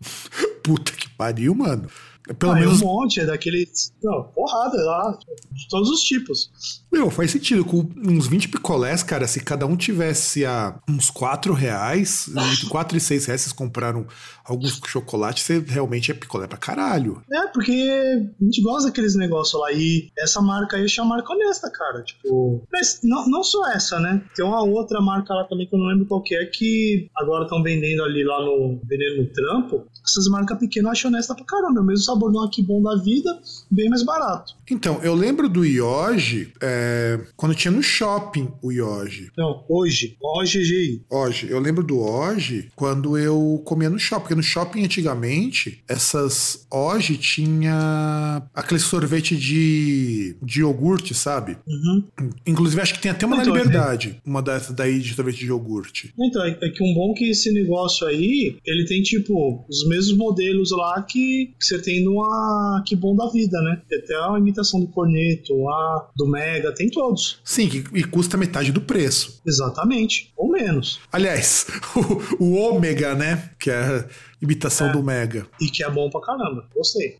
Puta 0.63 0.91
que 0.91 1.09
pariu, 1.09 1.55
mano. 1.55 1.87
Pelo 2.33 2.51
ah, 2.51 2.55
menos. 2.55 2.81
É 2.81 2.85
um 2.85 2.87
monte, 2.87 3.19
é 3.19 3.25
daqueles. 3.25 3.93
Não, 4.03 4.23
porrada 4.23 4.77
lá, 4.77 5.17
de 5.51 5.67
todos 5.69 5.89
os 5.89 6.01
tipos. 6.01 6.49
Meu, 6.91 7.09
faz 7.09 7.31
sentido. 7.31 7.63
Com 7.65 7.89
uns 7.97 8.27
20 8.27 8.49
picolés, 8.49 9.03
cara, 9.03 9.27
se 9.27 9.39
cada 9.39 9.65
um 9.65 9.75
tivesse 9.75 10.45
a 10.45 10.79
uns 10.89 11.09
4 11.09 11.53
reais, 11.53 12.29
entre 12.29 12.67
4 12.69 12.97
e 12.97 13.01
6 13.01 13.25
reais, 13.25 13.41
vocês 13.41 13.53
compraram 13.53 14.05
alguns 14.43 14.79
chocolates, 14.85 15.43
você 15.43 15.59
realmente 15.59 16.11
é 16.11 16.13
picolé 16.13 16.47
pra 16.47 16.57
caralho. 16.57 17.21
É, 17.31 17.47
porque 17.47 17.71
a 17.71 18.43
gente 18.43 18.61
gosta 18.61 18.87
daqueles 18.87 19.15
negócios 19.15 19.59
lá. 19.59 19.71
E 19.71 20.09
essa 20.17 20.41
marca 20.41 20.77
aí 20.77 20.85
é 20.85 21.01
uma 21.01 21.15
marca 21.15 21.33
honesta, 21.33 21.69
cara. 21.69 22.01
Tipo. 22.03 22.63
Mas 22.71 22.99
não, 23.03 23.27
não 23.27 23.43
só 23.43 23.69
essa, 23.71 23.99
né? 23.99 24.23
Tem 24.35 24.45
uma 24.45 24.63
outra 24.63 25.01
marca 25.01 25.33
lá 25.33 25.43
também 25.45 25.67
que 25.67 25.75
eu 25.75 25.79
não 25.79 25.87
lembro 25.87 26.05
qual 26.05 26.23
que 26.23 26.35
é, 26.35 26.45
que 26.45 27.09
agora 27.17 27.43
estão 27.43 27.61
vendendo 27.61 28.03
ali 28.03 28.23
lá 28.23 28.43
no. 28.43 28.79
vendendo 28.83 29.21
no 29.21 29.27
trampo. 29.27 29.85
Essas 30.03 30.27
marcas 30.27 30.57
pequenas 30.57 30.87
eu 30.87 30.91
acho 30.91 31.07
honesta 31.07 31.35
pra 31.35 31.45
caramba. 31.45 31.79
É 31.79 31.83
o 31.83 31.85
mesmo 31.85 32.03
sabor 32.05 32.16
Aqui 32.43 32.61
Bom 32.61 32.81
da 32.81 32.95
vida, 32.95 33.29
bem 33.69 33.89
mais 33.89 34.03
barato. 34.03 34.53
Então, 34.69 34.99
eu 35.01 35.13
lembro 35.13 35.47
do 35.47 35.65
Ioji 35.65 36.51
é, 36.61 37.19
quando 37.35 37.55
tinha 37.55 37.71
no 37.71 37.81
shopping 37.81 38.49
o 38.61 38.71
Ioji. 38.71 39.31
Não, 39.37 39.63
hoje. 39.69 40.17
Hoje, 40.21 41.01
Hoje. 41.09 41.47
Eu 41.49 41.59
lembro 41.59 41.83
do 41.83 41.99
hoje 41.99 42.69
quando 42.75 43.17
eu 43.17 43.61
comia 43.65 43.89
no 43.89 43.97
shopping. 43.97 44.21
Porque 44.21 44.35
no 44.35 44.43
shopping 44.43 44.83
antigamente, 44.83 45.83
essas 45.87 46.65
hoje 46.71 47.17
tinha 47.17 48.43
aquele 48.53 48.79
sorvete 48.79 49.35
de, 49.37 50.35
de 50.41 50.59
iogurte, 50.59 51.13
sabe? 51.13 51.57
Uhum. 51.67 52.29
Inclusive, 52.45 52.81
acho 52.81 52.93
que 52.93 53.01
tem 53.01 53.11
até 53.11 53.25
uma 53.25 53.37
então, 53.37 53.53
na 53.53 53.59
Liberdade, 53.59 54.17
é... 54.17 54.29
uma 54.29 54.41
dessas 54.41 54.75
daí 54.75 54.99
de 54.99 55.13
sorvete 55.13 55.39
de 55.39 55.47
iogurte. 55.47 56.13
Então, 56.19 56.43
é, 56.43 56.57
é 56.61 56.69
que 56.69 56.83
um 56.83 56.93
bom 56.93 57.13
que 57.13 57.29
esse 57.29 57.51
negócio 57.51 58.05
aí, 58.07 58.57
ele 58.65 58.85
tem 58.85 59.01
tipo 59.01 59.65
os 59.69 59.87
mesmos 59.87 60.17
modelos 60.17 60.71
lá 60.71 61.01
que, 61.01 61.53
que 61.57 61.65
você 61.65 61.81
tem 61.81 62.03
numa 62.07 62.83
Que 62.85 62.95
Bom 62.95 63.15
da 63.15 63.29
Vida, 63.29 63.61
né? 63.61 63.81
Tem 63.87 63.99
até 63.99 64.15
a 64.15 64.37
imitação 64.37 64.79
do 64.79 64.87
Corneto, 64.87 65.67
a 65.69 66.09
do 66.15 66.27
Mega, 66.27 66.73
tem 66.73 66.89
todos. 66.89 67.39
Sim, 67.43 67.69
e 67.93 68.03
custa 68.03 68.37
metade 68.37 68.71
do 68.71 68.81
preço. 68.81 69.41
Exatamente, 69.45 70.31
ou 70.37 70.51
menos. 70.51 70.99
Aliás, 71.11 71.67
o, 72.39 72.43
o 72.45 72.55
Ômega, 72.55 73.13
né? 73.13 73.51
Que 73.59 73.69
é 73.69 74.07
imitação 74.41 74.87
é. 74.87 74.91
do 74.91 75.03
Mega. 75.03 75.45
E 75.61 75.69
que 75.69 75.83
é 75.83 75.89
bom 75.89 76.09
pra 76.09 76.21
caramba, 76.21 76.65
gostei. 76.73 77.17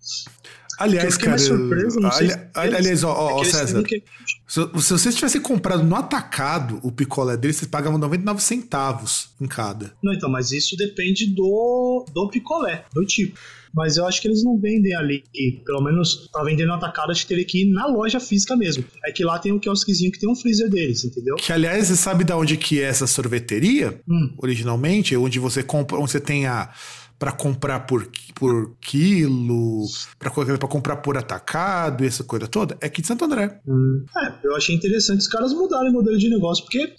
Aliás, 0.79 1.17
cara. 1.17 1.39
Surpreso, 1.39 1.99
ali, 2.05 2.31
aliás, 2.53 3.03
ó, 3.03 3.11
ó, 3.11 3.43
César. 3.43 3.81
Que... 3.81 4.03
Se, 4.47 4.61
se 4.61 4.93
vocês 4.93 5.15
tivessem 5.15 5.41
comprado 5.41 5.83
no 5.83 5.95
atacado 5.95 6.79
o 6.83 6.91
picolé 6.91 7.35
dele, 7.35 7.53
vocês 7.53 7.69
pagavam 7.69 7.97
99 7.97 8.41
centavos 8.41 9.31
em 9.41 9.47
cada. 9.47 9.93
Não, 10.03 10.13
então, 10.13 10.29
mas 10.29 10.51
isso 10.51 10.77
depende 10.77 11.33
do, 11.33 12.05
do 12.13 12.29
picolé, 12.29 12.85
do 12.93 13.03
tipo 13.03 13.39
mas 13.77 13.95
eu 13.95 14.07
acho 14.07 14.19
que 14.19 14.27
eles 14.27 14.43
não 14.43 14.59
vendem 14.59 14.95
ali. 14.95 15.23
E, 15.33 15.61
pelo 15.63 15.81
menos 15.83 16.27
para 16.33 16.43
vender 16.43 16.65
no 16.65 16.73
atacado, 16.73 17.11
acho 17.11 17.21
que 17.21 17.27
teria 17.27 17.45
que 17.45 17.61
ir 17.61 17.71
na 17.71 17.85
loja 17.85 18.19
física 18.19 18.57
mesmo. 18.57 18.83
É 19.05 19.11
que 19.11 19.23
lá 19.23 19.37
tem 19.37 19.53
um 19.53 19.59
quiosquezinho 19.59 20.11
que 20.11 20.19
tem 20.19 20.27
um 20.27 20.35
freezer 20.35 20.67
deles, 20.67 21.05
entendeu? 21.05 21.35
Que 21.35 21.53
aliás, 21.53 21.87
você 21.87 21.95
sabe 21.95 22.23
de 22.23 22.33
onde 22.33 22.57
que 22.57 22.81
é 22.81 22.85
essa 22.85 23.05
sorveteria? 23.05 24.01
Hum. 24.09 24.33
Originalmente, 24.39 25.15
onde 25.15 25.37
você 25.37 25.61
compra, 25.61 25.97
onde 25.97 26.09
você 26.11 26.19
tem 26.19 26.47
a 26.47 26.71
para 27.19 27.31
comprar 27.31 27.81
por, 27.81 28.07
por 28.35 28.75
quilo, 28.79 29.85
para 30.19 30.29
comprar 30.67 30.97
por 30.97 31.17
atacado 31.17 32.03
e 32.03 32.07
essa 32.07 32.23
coisa 32.23 32.47
toda, 32.47 32.77
é 32.79 32.85
aqui 32.85 33.01
de 33.01 33.07
Santo 33.07 33.25
André. 33.25 33.59
Hum. 33.67 34.05
É, 34.15 34.33
eu 34.43 34.55
achei 34.55 34.75
interessante 34.75 35.21
os 35.21 35.27
caras 35.27 35.51
mudarem 35.51 35.89
o 35.89 35.93
modelo 35.93 36.17
de 36.17 36.29
negócio, 36.29 36.63
porque 36.63 36.93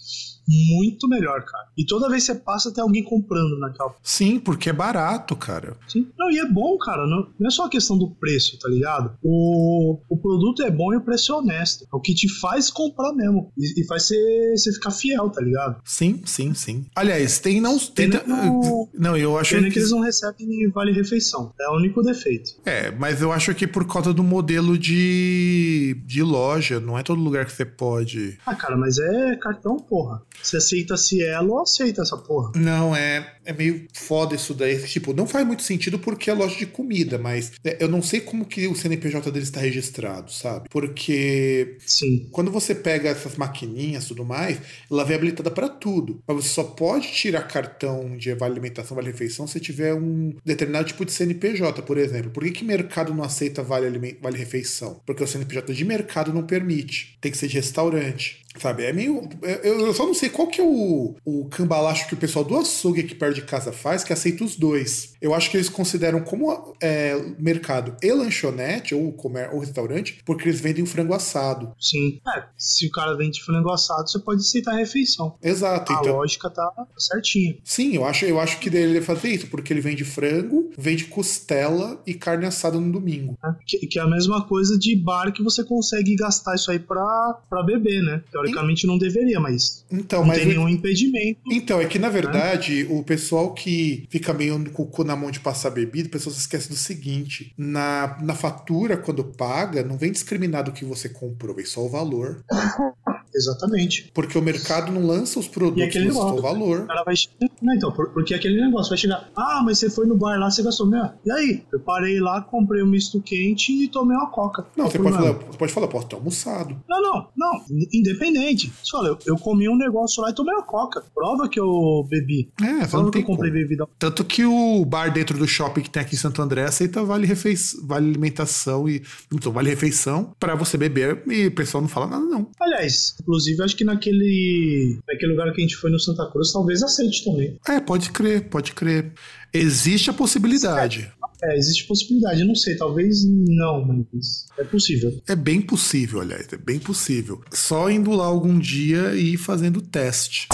muito 0.49 1.07
melhor, 1.07 1.43
cara. 1.45 1.67
E 1.77 1.85
toda 1.85 2.09
vez 2.09 2.25
que 2.25 2.33
você 2.33 2.39
passa, 2.39 2.73
tem 2.73 2.81
alguém 2.81 3.03
comprando 3.03 3.59
naquela. 3.59 3.93
Sim, 4.03 4.39
porque 4.39 4.69
é 4.69 4.73
barato, 4.73 5.35
cara. 5.35 5.77
Sim. 5.87 6.07
Não, 6.17 6.31
e 6.31 6.39
é 6.39 6.45
bom, 6.45 6.77
cara. 6.77 7.05
Não, 7.05 7.27
não 7.39 7.47
é 7.47 7.51
só 7.51 7.65
a 7.65 7.69
questão 7.69 7.97
do 7.97 8.09
preço, 8.09 8.57
tá 8.57 8.67
ligado? 8.67 9.11
O, 9.23 9.99
o 10.09 10.17
produto 10.17 10.63
é 10.63 10.71
bom 10.71 10.93
e 10.93 10.97
o 10.97 11.01
preço 11.01 11.31
é 11.31 11.35
honesto. 11.35 11.85
É 11.85 11.95
o 11.95 11.99
que 11.99 12.15
te 12.15 12.27
faz 12.39 12.69
comprar 12.71 13.13
mesmo. 13.13 13.51
E, 13.57 13.81
e 13.81 13.85
faz 13.85 14.07
você, 14.07 14.53
você 14.55 14.73
ficar 14.73 14.91
fiel, 14.91 15.29
tá 15.29 15.41
ligado? 15.41 15.81
Sim, 15.85 16.21
sim, 16.25 16.53
sim. 16.53 16.85
Aliás, 16.95 17.39
tem 17.39 17.61
não. 17.61 17.77
Tem, 17.77 18.07
no, 18.07 18.89
não, 18.93 19.15
eu 19.15 19.37
acho 19.37 19.55
que... 19.55 19.71
que 19.71 19.79
eles 19.79 19.91
não 19.91 19.99
recebem 19.99 20.69
vale 20.71 20.91
refeição. 20.91 21.53
É 21.59 21.69
o 21.69 21.75
único 21.75 22.01
defeito. 22.01 22.51
É, 22.65 22.91
mas 22.91 23.21
eu 23.21 23.31
acho 23.31 23.53
que 23.53 23.67
por 23.67 23.85
causa 23.85 24.13
do 24.13 24.23
modelo 24.23 24.77
de, 24.77 26.01
de 26.05 26.23
loja, 26.23 26.79
não 26.79 26.97
é 26.97 27.03
todo 27.03 27.21
lugar 27.21 27.45
que 27.45 27.51
você 27.51 27.65
pode. 27.65 28.37
Ah, 28.45 28.55
cara, 28.55 28.77
mas 28.77 28.97
é 28.97 29.35
cartão, 29.35 29.77
porra. 29.77 30.21
Você 30.41 30.57
aceita 30.57 30.97
Cielo 30.97 31.53
ou 31.53 31.61
aceita 31.61 32.01
essa 32.01 32.17
porra? 32.17 32.51
Não, 32.55 32.95
é. 32.95 33.35
É 33.49 33.53
meio 33.53 33.87
foda 33.93 34.35
isso 34.35 34.53
daí. 34.53 34.79
Tipo, 34.83 35.13
não 35.13 35.25
faz 35.27 35.45
muito 35.45 35.63
sentido 35.63 35.97
porque 35.99 36.29
é 36.29 36.33
loja 36.33 36.55
de 36.55 36.65
comida, 36.65 37.17
mas 37.17 37.51
é, 37.63 37.77
eu 37.79 37.87
não 37.87 38.01
sei 38.01 38.21
como 38.21 38.45
que 38.45 38.67
o 38.67 38.75
CNPJ 38.75 39.31
deles 39.31 39.47
está 39.49 39.59
registrado, 39.59 40.31
sabe? 40.31 40.67
Porque 40.69 41.77
Sim. 41.85 42.27
quando 42.31 42.51
você 42.51 42.73
pega 42.75 43.09
essas 43.09 43.35
maquininhas 43.35 44.05
e 44.05 44.07
tudo 44.09 44.23
mais, 44.25 44.57
ela 44.89 45.03
vem 45.03 45.15
habilitada 45.15 45.49
para 45.51 45.67
tudo. 45.69 46.21
Mas 46.27 46.37
você 46.37 46.49
só 46.49 46.63
pode 46.63 47.11
tirar 47.11 47.41
cartão 47.43 48.15
de 48.17 48.33
vale 48.33 48.53
alimentação, 48.53 48.95
vale 48.95 49.11
refeição 49.11 49.47
se 49.47 49.59
tiver 49.59 49.93
um 49.93 50.33
determinado 50.45 50.87
tipo 50.87 51.05
de 51.05 51.11
CNPJ, 51.11 51.81
por 51.81 51.97
exemplo. 51.97 52.31
Por 52.31 52.43
que, 52.43 52.51
que 52.51 52.63
mercado 52.65 53.13
não 53.13 53.23
aceita 53.23 53.63
vale, 53.63 53.87
aliment- 53.87 54.17
vale 54.21 54.37
refeição? 54.37 55.01
Porque 55.05 55.23
o 55.23 55.27
CNPJ 55.27 55.73
de 55.73 55.85
mercado 55.85 56.33
não 56.33 56.43
permite. 56.43 57.17
Tem 57.19 57.31
que 57.31 57.37
ser 57.37 57.47
de 57.47 57.55
restaurante. 57.55 58.39
Sabe, 58.57 58.83
é 58.83 58.91
meio. 58.91 59.29
Eu, 59.63 59.85
eu 59.85 59.93
só 59.93 60.05
não 60.07 60.13
sei 60.13 60.27
qual 60.29 60.47
que 60.47 60.59
é 60.59 60.63
o, 60.63 61.15
o 61.23 61.45
cambalacho 61.45 62.07
que 62.07 62.15
o 62.15 62.17
pessoal 62.17 62.43
do 62.43 62.57
açougue 62.57 63.01
aqui 63.01 63.13
perto 63.13 63.35
de 63.39 63.45
casa 63.45 63.71
faz, 63.71 64.03
que 64.03 64.13
aceita 64.13 64.43
os 64.43 64.55
dois. 64.55 65.13
Eu 65.21 65.33
acho 65.33 65.49
que 65.49 65.57
eles 65.57 65.69
consideram 65.69 66.21
como 66.21 66.75
é, 66.81 67.15
mercado 67.37 67.95
e 68.01 68.11
lanchonete, 68.11 68.93
ou, 68.95 69.11
comer, 69.13 69.49
ou 69.53 69.59
restaurante, 69.59 70.19
porque 70.25 70.47
eles 70.47 70.59
vendem 70.61 70.85
frango 70.85 71.13
assado. 71.13 71.73
Sim. 71.79 72.19
É, 72.35 72.43
se 72.57 72.87
o 72.87 72.91
cara 72.91 73.15
vende 73.15 73.41
frango 73.43 73.71
assado, 73.71 74.09
você 74.09 74.19
pode 74.19 74.41
aceitar 74.41 74.73
a 74.73 74.77
refeição. 74.77 75.35
Exato. 75.41 75.91
A 75.93 75.99
Então, 75.99 76.15
lógica 76.17 76.49
tá 76.49 76.69
certinha. 76.97 77.57
sim, 77.63 77.95
eu 77.95 78.05
acho, 78.05 78.25
eu 78.25 78.39
acho 78.39 78.59
que 78.59 78.69
dele 78.69 78.89
ele 78.89 79.01
fazer 79.01 79.29
isso, 79.29 79.47
porque 79.47 79.71
ele 79.71 79.81
vende 79.81 80.03
frango, 80.03 80.71
vende 80.77 81.05
costela 81.05 82.01
e 82.07 82.13
carne 82.13 82.45
assada 82.45 82.79
no 82.79 82.91
domingo. 82.91 83.37
né? 83.43 83.55
Que, 83.65 83.77
que 83.87 83.99
é 83.99 84.01
a 84.01 84.07
mesma 84.07 84.45
coisa 84.45 84.77
de 84.77 84.95
bar 84.95 85.31
que 85.31 85.43
você 85.43 85.63
consegue 85.63 86.15
gastar 86.15 86.55
isso 86.55 86.71
aí 86.71 86.79
pra, 86.79 87.39
pra 87.49 87.61
beber, 87.63 88.01
né? 88.01 88.21
Teoricamente 88.31 88.87
não 88.87 88.97
deveria, 88.97 89.39
mas 89.39 89.85
Então, 89.91 90.21
não 90.21 90.27
mas. 90.27 90.39
tem 90.39 90.47
nenhum 90.47 90.67
impedimento. 90.67 91.39
Então, 91.51 91.79
é 91.79 91.85
que 91.85 91.99
na 91.99 92.09
verdade, 92.09 92.85
o 92.89 93.03
pessoal 93.03 93.28
que 93.53 94.07
fica 94.09 94.33
meio 94.33 94.71
com 94.71 94.83
o 94.83 94.87
cu 94.87 95.03
na 95.03 95.15
mão 95.15 95.31
de 95.31 95.39
passar 95.39 95.69
bebida, 95.69 96.07
o 96.07 96.11
pessoal 96.11 96.33
se 96.33 96.41
esquece 96.41 96.69
do 96.69 96.75
seguinte: 96.75 97.53
na, 97.57 98.17
na 98.21 98.35
fatura, 98.35 98.97
quando 98.97 99.23
paga, 99.23 99.83
não 99.83 99.97
vem 99.97 100.11
discriminado 100.11 100.71
o 100.71 100.73
que 100.73 100.85
você 100.85 101.09
comprou, 101.09 101.55
vem 101.55 101.65
só 101.65 101.85
o 101.85 101.89
valor. 101.89 102.43
Exatamente. 103.33 104.09
Porque 104.13 104.37
o 104.37 104.41
mercado 104.41 104.91
não 104.91 105.05
lança 105.05 105.39
os 105.39 105.45
E 105.45 105.49
produtos, 105.49 105.83
aquele 105.83 106.05
negócio, 106.07 106.41
valor. 106.41 106.85
Cara 106.87 107.03
vai. 107.03 107.15
Não, 107.61 107.73
então, 107.75 107.91
por- 107.91 108.09
porque 108.11 108.33
aquele 108.33 108.59
negócio 108.59 108.89
vai 108.89 108.97
chegar. 108.97 109.29
Ah, 109.35 109.61
mas 109.63 109.77
você 109.79 109.89
foi 109.89 110.05
no 110.07 110.15
bar 110.17 110.37
lá, 110.39 110.49
você 110.49 110.63
gastou. 110.63 110.87
Meu, 110.87 111.03
e 111.25 111.31
aí? 111.31 111.63
Eu 111.71 111.79
parei 111.79 112.19
lá, 112.19 112.41
comprei 112.41 112.81
um 112.83 112.87
misto 112.87 113.21
quente 113.21 113.71
e 113.71 113.87
tomei 113.87 114.15
uma 114.17 114.29
coca. 114.29 114.65
Não, 114.75 114.89
você 114.89 114.97
pode, 114.99 115.15
falar, 115.15 115.31
você 115.33 115.57
pode 115.57 115.73
falar, 115.73 115.87
posso 115.87 116.07
ter 116.07 116.15
almoçado. 116.15 116.75
Não, 116.87 117.01
não, 117.01 117.27
não. 117.37 117.61
Independente. 117.93 118.71
Você 118.83 118.91
fala, 118.91 119.09
eu, 119.09 119.17
eu 119.25 119.35
comi 119.37 119.67
um 119.69 119.77
negócio 119.77 120.21
lá 120.23 120.29
e 120.29 120.33
tomei 120.33 120.53
uma 120.53 120.63
coca. 120.63 121.03
Prova 121.13 121.47
que 121.49 121.59
eu 121.59 122.05
bebi. 122.09 122.49
É, 122.61 122.87
Prova 122.87 123.11
que 123.11 123.19
eu 123.19 123.23
comprei 123.23 123.51
como. 123.51 123.59
bebida. 123.61 123.87
Tanto 123.97 124.23
que 124.23 124.45
o 124.45 124.83
bar 124.85 125.11
dentro 125.13 125.37
do 125.37 125.47
shopping 125.47 125.81
que 125.81 125.89
tem 125.89 126.01
aqui 126.01 126.15
em 126.15 126.17
Santo 126.17 126.41
André 126.41 126.63
aceita 126.63 127.03
vale, 127.03 127.25
refeiç... 127.25 127.75
vale 127.83 128.07
alimentação 128.09 128.87
e. 128.87 129.01
Então, 129.33 129.51
vale 129.51 129.69
refeição 129.69 130.33
pra 130.39 130.55
você 130.55 130.77
beber 130.77 131.23
e 131.27 131.47
o 131.47 131.51
pessoal 131.51 131.81
não 131.81 131.87
fala 131.89 132.07
nada, 132.07 132.23
não. 132.25 132.49
Aliás, 132.59 133.15
inclusive, 133.21 133.63
acho 133.63 133.75
que 133.75 133.83
naquele, 133.83 134.99
naquele 135.07 135.31
lugar 135.31 135.51
que 135.53 135.61
a 135.61 135.63
gente 135.63 135.75
foi 135.75 135.91
no 135.91 135.99
Santa 135.99 136.29
Cruz, 136.31 136.51
talvez 136.51 136.81
aceite 136.83 137.23
também. 137.23 137.57
É, 137.67 137.79
pode 137.79 138.11
crer, 138.11 138.49
pode 138.49 138.73
crer. 138.73 139.13
Existe 139.53 140.09
a 140.09 140.13
possibilidade. 140.13 141.11
É, 141.43 141.57
existe 141.57 141.87
possibilidade. 141.87 142.41
Eu 142.41 142.47
não 142.47 142.55
sei, 142.55 142.75
talvez 142.75 143.23
não, 143.25 143.85
mas 143.85 144.45
é 144.57 144.63
possível. 144.63 145.11
É 145.27 145.35
bem 145.35 145.61
possível, 145.61 146.21
aliás, 146.21 146.47
é 146.51 146.57
bem 146.57 146.79
possível. 146.79 147.41
Só 147.51 147.89
indo 147.89 148.11
lá 148.11 148.25
algum 148.25 148.59
dia 148.59 149.15
e 149.15 149.37
fazendo 149.37 149.81
teste. 149.81 150.47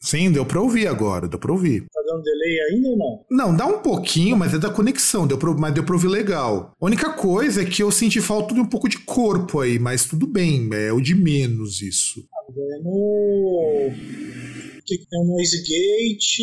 Sim, 0.00 0.30
deu 0.30 0.44
pra 0.44 0.60
ouvir 0.60 0.86
agora, 0.86 1.26
deu 1.26 1.38
pra 1.38 1.50
ouvir. 1.50 1.84
Tá 1.92 2.00
dando 2.06 2.22
delay 2.22 2.60
ainda 2.70 2.88
ou 2.88 2.98
não? 2.98 3.24
Não, 3.30 3.56
dá 3.56 3.66
um 3.66 3.78
pouquinho, 3.78 4.36
mas 4.36 4.52
é 4.52 4.58
da 4.58 4.68
conexão, 4.68 5.26
deu 5.26 5.38
pra, 5.38 5.50
mas 5.54 5.72
deu 5.72 5.82
pra 5.82 5.94
ouvir 5.94 6.08
legal. 6.08 6.74
A 6.78 6.84
única 6.84 7.10
coisa 7.14 7.62
é 7.62 7.64
que 7.64 7.82
eu 7.82 7.90
senti 7.90 8.20
falta 8.20 8.54
de 8.54 8.60
um 8.60 8.66
pouco 8.66 8.86
de 8.86 8.98
corpo 8.98 9.60
aí, 9.60 9.78
mas 9.78 10.04
tudo 10.04 10.26
bem, 10.26 10.68
é 10.72 10.92
o 10.92 11.00
de 11.00 11.14
menos 11.14 11.80
isso. 11.80 12.22
É 12.50 12.78
no. 12.82 14.43
Que 14.86 14.98
tem? 14.98 15.20
Um 15.20 15.26
noise 15.26 15.56
gate. 15.62 16.36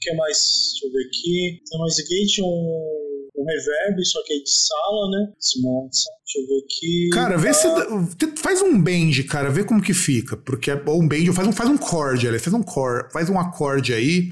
Que 0.00 0.12
mais? 0.14 0.72
Deixa 0.72 0.86
eu 0.86 0.92
ver 0.92 1.06
aqui. 1.06 1.62
Tem 1.68 1.78
um 1.78 1.80
noise 1.82 2.02
gate, 2.02 2.38
um, 2.40 3.30
um 3.38 3.44
reverb, 3.44 4.04
só 4.04 4.22
que 4.24 4.32
é 4.34 4.38
de 4.38 4.50
sala, 4.50 5.10
né? 5.10 5.32
Smart. 5.40 5.90
Deixa 5.90 6.38
eu 6.38 6.46
ver 6.46 6.64
aqui. 6.64 7.08
Cara, 7.12 7.38
vê 7.38 7.48
Tá. 7.48 7.54
se. 7.54 8.36
Faz 8.42 8.62
um 8.62 8.80
bend, 8.80 9.24
cara, 9.24 9.50
vê 9.50 9.64
como 9.64 9.82
que 9.82 9.94
fica. 9.94 10.36
Porque 10.36 10.70
é 10.70 10.82
ou 10.86 11.02
um 11.02 11.08
bend, 11.08 11.28
ou 11.30 11.34
faz 11.34 11.48
um, 11.48 11.52
faz 11.52 11.70
um 11.70 11.78
chord, 11.78 12.26
aliás, 12.26 12.42
faz 12.44 12.54
um 12.54 12.62
chord, 12.62 13.12
faz 13.12 13.28
um 13.30 13.38
acorde 13.38 13.92
aí, 13.94 14.30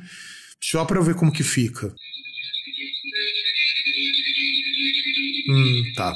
só 0.62 0.84
pra 0.84 0.98
eu 0.98 1.02
ver 1.02 1.14
como 1.14 1.32
que 1.32 1.42
fica. 1.42 1.92
Hum, 5.48 5.82
tá. 5.96 6.14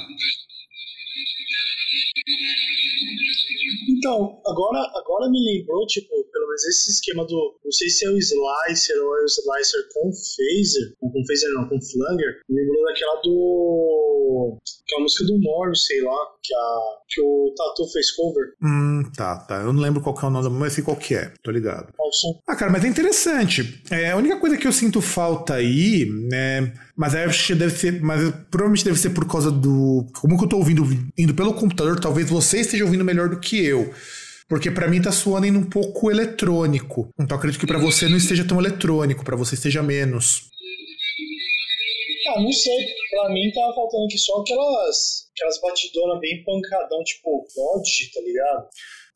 Então, 4.09 4.41
agora, 4.47 4.81
agora 4.95 5.29
me 5.29 5.39
lembrou, 5.39 5.87
tipo, 5.87 6.09
pelo 6.09 6.47
menos 6.47 6.65
esse 6.65 6.93
esquema 6.93 7.27
do. 7.27 7.59
Não 7.63 7.71
sei 7.71 7.91
se 7.91 8.07
é 8.07 8.11
o 8.11 8.17
Slicer 8.17 8.97
ou 9.05 9.19
é 9.19 9.23
o 9.23 9.27
Slicer 9.27 9.87
com 9.93 10.11
Phaser. 10.11 10.97
Não 11.03 11.13
com 11.13 11.27
Phaser 11.27 11.51
não, 11.53 11.69
com 11.69 11.79
Flanger. 11.79 12.41
Me 12.49 12.57
lembrou 12.57 12.85
daquela 12.85 13.21
do. 13.21 14.57
Que 14.87 14.95
é 14.95 14.99
a 14.99 15.03
música 15.03 15.27
do 15.27 15.39
Morrissey 15.39 16.01
lá, 16.01 16.38
que, 16.49 16.55
a, 16.55 16.79
que 17.09 17.21
o 17.21 17.55
Tatu 17.57 17.87
fez 17.93 18.11
cover. 18.13 18.45
Hum, 18.63 19.03
tá, 19.15 19.37
tá. 19.37 19.57
Eu 19.57 19.73
não 19.73 19.83
lembro 19.83 20.01
qual 20.01 20.15
que 20.15 20.25
é 20.25 20.29
o 20.29 20.31
nome, 20.31 20.49
mas 20.51 20.73
sei 20.73 20.83
qual 20.83 20.97
que 20.97 21.15
é, 21.15 21.33
tô 21.43 21.51
ligado. 21.51 21.93
Ao 21.99 22.13
som. 22.13 22.41
Ah, 22.49 22.57
cara, 22.57 22.73
mas 22.73 22.85
é 22.85 22.89
interessante. 22.89 23.83
É, 23.91 24.11
a 24.11 24.17
única 24.17 24.39
coisa 24.39 24.57
que 24.57 24.67
eu 24.67 24.73
sinto 24.73 25.01
falta 25.01 25.55
aí, 25.55 26.07
né? 26.31 26.73
Mas 26.97 27.15
aí 27.15 27.25
eu 27.25 27.31
acho 27.31 27.47
que 27.47 27.55
deve 27.55 27.77
ser. 27.77 28.01
Mas 28.01 28.33
provavelmente 28.51 28.85
deve 28.85 28.99
ser 28.99 29.11
por 29.11 29.27
causa 29.27 29.51
do. 29.51 30.07
Como 30.21 30.39
que 30.39 30.45
eu 30.45 30.49
tô 30.49 30.57
ouvindo 30.57 30.85
indo 31.17 31.35
pelo 31.35 31.55
computador, 31.55 32.01
talvez 32.01 32.29
você 32.29 32.61
esteja 32.61 32.85
ouvindo 32.85 33.05
melhor 33.05 33.29
do 33.29 33.39
que 33.39 33.63
eu. 33.65 33.93
Porque 34.49 34.71
pra 34.71 34.89
mim 34.89 35.03
tá 35.03 35.13
soando 35.13 35.45
ainda 35.45 35.59
um 35.59 35.65
pouco 35.65 36.11
eletrônico. 36.11 37.11
Então 37.21 37.37
acredito 37.37 37.61
que 37.61 37.67
pra 37.67 37.79
você 37.79 38.09
não 38.09 38.17
esteja 38.17 38.45
tão 38.45 38.59
eletrônico, 38.59 39.23
pra 39.23 39.37
você 39.37 39.55
esteja 39.55 39.83
menos. 39.83 40.49
Não 42.41 42.53
sei. 42.53 42.77
Pra 43.11 43.29
mim 43.31 43.51
tava 43.53 43.75
faltando 43.75 44.05
aqui 44.07 44.19
só 44.19 44.41
aquelas. 44.41 45.27
Aquelas 45.37 45.61
batidonas 45.61 46.21
bem 46.21 46.43
pancadão, 46.45 47.03
tipo 47.05 47.47
Prodigy, 47.55 48.11
tá 48.13 48.21
ligado? 48.21 48.67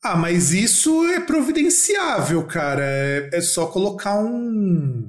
Ah, 0.03 0.15
mas 0.17 0.51
isso 0.51 1.05
é 1.09 1.19
providenciável, 1.21 2.45
cara. 2.45 2.83
É, 2.85 3.29
é 3.33 3.41
só 3.41 3.67
colocar 3.67 4.19
um. 4.19 5.07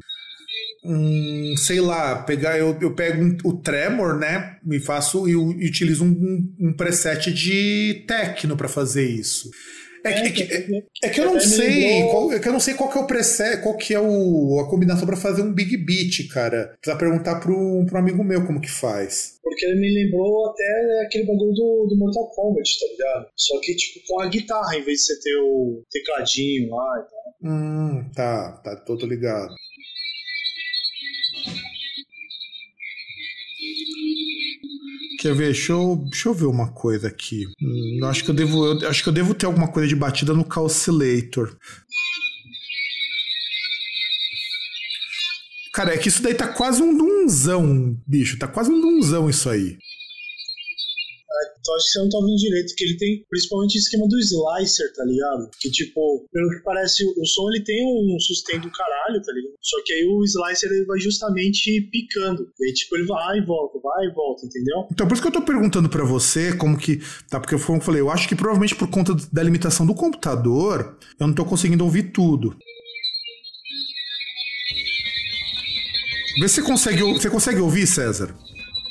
Um, 0.85 1.55
sei 1.57 1.81
lá, 1.81 2.23
pegar. 2.23 2.59
Eu, 2.59 2.77
eu 2.81 2.95
pego 2.95 3.23
um- 3.23 3.37
o 3.45 3.55
Tremor, 3.61 4.19
né? 4.19 4.59
Me 4.63 4.79
faço 4.79 5.27
e, 5.29 5.35
utilizo 5.35 6.05
um, 6.05 6.55
um 6.61 6.73
preset 6.77 7.33
de 7.33 8.05
techno 8.07 8.57
pra 8.57 8.69
fazer 8.69 9.09
isso. 9.09 9.51
É 10.05 10.13
que, 10.13 10.43
é 10.43 10.61
que- 10.63 10.85
é 11.03 11.09
que 11.09 11.21
eu 11.21 11.25
não 11.25 11.37
Até 11.37 11.47
me 11.47 11.51
sei. 11.53 12.03
Qual, 12.11 12.33
é 12.33 12.39
que 12.39 12.49
eu 12.49 12.53
não 12.53 12.61
sei 12.61 12.75
qual 12.75 12.91
que 12.93 12.99
é 12.99 13.01
o 13.01 13.07
preset, 13.07 13.63
qual 13.63 13.77
que 13.77 13.95
é 13.95 14.01
o, 14.01 14.61
a 14.61 14.69
combinação 14.69 15.07
pra 15.07 15.17
fazer 15.17 15.41
um 15.43 15.53
big 15.53 15.77
beat, 15.79 16.29
cara. 16.33 16.75
Precisa 16.81 16.99
perguntar 16.99 17.41
pro, 17.41 17.85
pro 17.87 17.99
amigo 17.99 18.23
meu 18.23 18.47
como 18.47 18.61
que 18.61 18.71
faz. 18.71 19.39
Porque 19.43 19.65
ele 19.67 19.81
me 19.81 19.95
lembrou 20.05 20.51
até 20.51 21.03
aquele 21.07 21.25
bagulho 21.25 21.53
do, 21.55 21.87
do 21.89 21.97
Mortal 21.99 22.29
Kombat, 22.31 22.69
tá 22.81 22.87
ligado? 22.93 23.27
Só 23.37 23.59
que, 23.61 23.75
tipo, 23.77 24.07
com 24.07 24.21
a 24.21 24.27
guitarra, 24.29 24.77
em 24.77 24.83
vez 24.83 24.99
de 25.01 25.05
você 25.07 25.21
ter 25.21 25.37
o 25.37 25.83
tecladinho 25.91 26.71
lá 26.71 26.99
e 26.99 27.11
tal. 27.11 27.25
Hum, 27.53 28.11
tá, 28.15 28.53
tá, 28.65 28.77
tô, 28.77 28.97
tô 28.97 29.07
ligado. 29.07 29.49
Quer 35.25 35.35
ver? 35.35 35.45
Deixa 35.47 35.73
eu, 35.73 36.05
deixa 36.11 36.29
eu 36.29 36.35
ver 36.35 36.45
uma 36.45 36.71
coisa 36.71 37.09
aqui. 37.09 37.47
Hum, 37.59 38.01
acho 38.05 38.23
que 38.23 38.31
eu 38.31 38.35
devo, 38.35 38.67
eu 38.67 38.91
acho 38.91 39.03
que 39.03 39.09
eu 39.09 39.13
devo 39.13 39.33
ter 39.33 39.47
alguma 39.47 39.69
coisa 39.69 39.89
de 39.89 39.97
batida 39.97 40.35
no 40.35 40.45
Calculator. 40.45 41.57
Cara, 45.73 45.95
é 45.95 45.97
que 45.97 46.09
isso 46.09 46.23
daí 46.23 46.35
tá 46.35 46.49
quase 46.49 46.83
um 46.83 46.95
dunzão, 46.95 47.99
bicho. 48.07 48.39
Tá 48.39 48.47
quase 48.47 48.71
um 48.71 48.79
dunzão 48.79 49.31
isso 49.31 49.49
aí. 49.49 49.79
Então 51.65 51.75
acho 51.77 51.87
que 51.87 51.93
você 51.93 51.99
não 52.01 52.09
tá 52.11 52.19
ouvindo 52.19 52.37
direito, 52.37 52.75
que 52.77 52.85
ele 52.85 52.97
tem 52.99 53.25
principalmente 53.31 53.79
o 53.79 53.81
esquema 53.81 54.07
do 54.07 54.19
slicer, 54.19 54.93
tá 54.93 55.03
ligado? 55.03 55.49
Que 55.59 55.71
tipo, 55.71 56.29
pelo 56.31 56.51
que 56.51 56.63
parece, 56.63 57.03
o 57.07 57.25
som 57.25 57.49
ele 57.51 57.65
tem 57.65 57.87
um 57.87 58.21
sustento 58.21 58.65
do 58.65 58.71
caralho, 58.71 59.23
tá 59.23 59.33
ligado? 59.33 59.55
Só 59.63 59.83
que 59.83 59.95
aí 59.95 60.05
o 60.05 60.23
slicer 60.25 60.71
ele 60.71 60.85
vai 60.85 61.01
justamente 61.01 61.81
picando. 61.91 62.47
E 62.61 62.67
aí, 62.67 62.75
tipo, 62.75 62.95
ele 62.97 63.07
vai 63.07 63.39
e 63.39 63.47
volta, 63.47 63.79
vai 63.83 64.05
e 64.05 64.13
volta, 64.13 64.45
entendeu? 64.45 64.87
Então, 64.93 65.09
por 65.09 65.15
isso 65.15 65.23
que 65.23 65.29
eu 65.29 65.33
tô 65.33 65.41
perguntando 65.41 65.89
pra 65.89 66.05
você 66.05 66.55
como 66.55 66.77
que. 66.77 67.01
Tá, 67.31 67.41
porque 67.41 67.55
eu 67.55 67.59
falei, 67.59 68.03
eu 68.03 68.11
acho 68.11 68.29
que 68.29 68.37
provavelmente 68.37 68.77
por 68.77 68.91
conta 68.91 69.17
da 69.33 69.43
limitação 69.43 69.87
do 69.87 69.95
computador, 69.95 70.99
eu 71.19 71.27
não 71.27 71.35
tô 71.35 71.47
conseguindo 71.47 71.83
ouvir 71.83 72.13
tudo. 72.13 72.55
Vê 76.39 76.49
se 76.49 76.57
você 76.57 76.63
consegue, 76.63 77.03
você 77.03 77.31
consegue 77.31 77.61
ouvir, 77.61 77.87
César. 77.87 78.37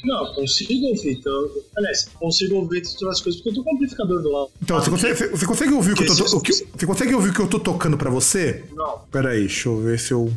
Não, 0.03 0.33
consigo 0.33 0.87
ouvir. 0.87 1.13
Então, 1.13 1.49
aliás, 1.77 2.09
consigo 2.19 2.55
ouvir 2.55 2.81
todas 2.81 3.17
as 3.17 3.21
coisas 3.21 3.41
porque 3.41 3.49
eu 3.49 3.55
tô 3.55 3.63
com 3.63 3.71
o 3.71 3.75
amplificador 3.75 4.21
do 4.21 4.31
lado. 4.31 4.51
Então, 4.61 4.79
você 4.79 4.89
consegue, 4.89 5.27
você 5.27 5.45
consegue 5.45 5.73
ouvir 5.73 5.93
o 5.93 5.95
que, 5.95 6.03
eu 6.03 6.15
tô, 6.15 6.37
o 6.37 6.41
que, 6.41 6.53
você 6.53 6.85
consegue 6.85 7.15
ouvir 7.15 7.29
o 7.29 7.33
que 7.33 7.39
eu 7.39 7.47
tô 7.47 7.59
tocando 7.59 7.97
pra 7.97 8.09
você? 8.09 8.63
Não. 8.73 8.99
Peraí, 9.11 9.41
deixa 9.41 9.69
eu 9.69 9.81
ver 9.81 9.99
se 9.99 10.11
eu. 10.11 10.31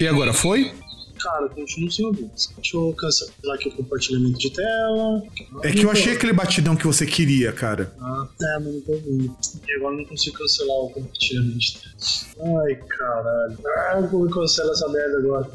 E 0.00 0.08
agora 0.08 0.32
foi? 0.32 0.72
Cara, 1.22 1.48
continuo 1.48 1.90
sem 1.90 2.06
ouvir. 2.06 2.30
Deixa 2.56 2.76
eu 2.76 2.94
cancelar 2.94 3.54
aqui 3.54 3.68
o 3.68 3.72
compartilhamento 3.72 4.38
de 4.38 4.50
tela. 4.50 5.22
É 5.62 5.70
que 5.70 5.82
eu 5.84 5.90
achei 5.90 6.14
aquele 6.14 6.32
batidão 6.32 6.74
que 6.74 6.86
você 6.86 7.04
queria, 7.04 7.52
cara. 7.52 7.92
Ah, 8.00 8.26
é, 8.40 8.58
mas 8.58 8.74
não 8.74 8.80
tô 8.80 8.92
ouvindo. 8.92 9.36
E 9.68 9.76
agora 9.76 9.94
eu 9.94 9.98
não 9.98 10.04
consigo 10.06 10.38
cancelar 10.38 10.76
o 10.76 10.90
compartilhamento 10.90 11.58
de 11.58 11.78
tela. 11.78 12.62
Ai, 12.62 12.74
caralho. 12.74 13.58
Ah, 13.66 14.08
como 14.10 14.26
eu 14.26 14.30
cancelo 14.30 14.72
essa 14.72 14.88
merda 14.88 15.18
agora? 15.18 15.50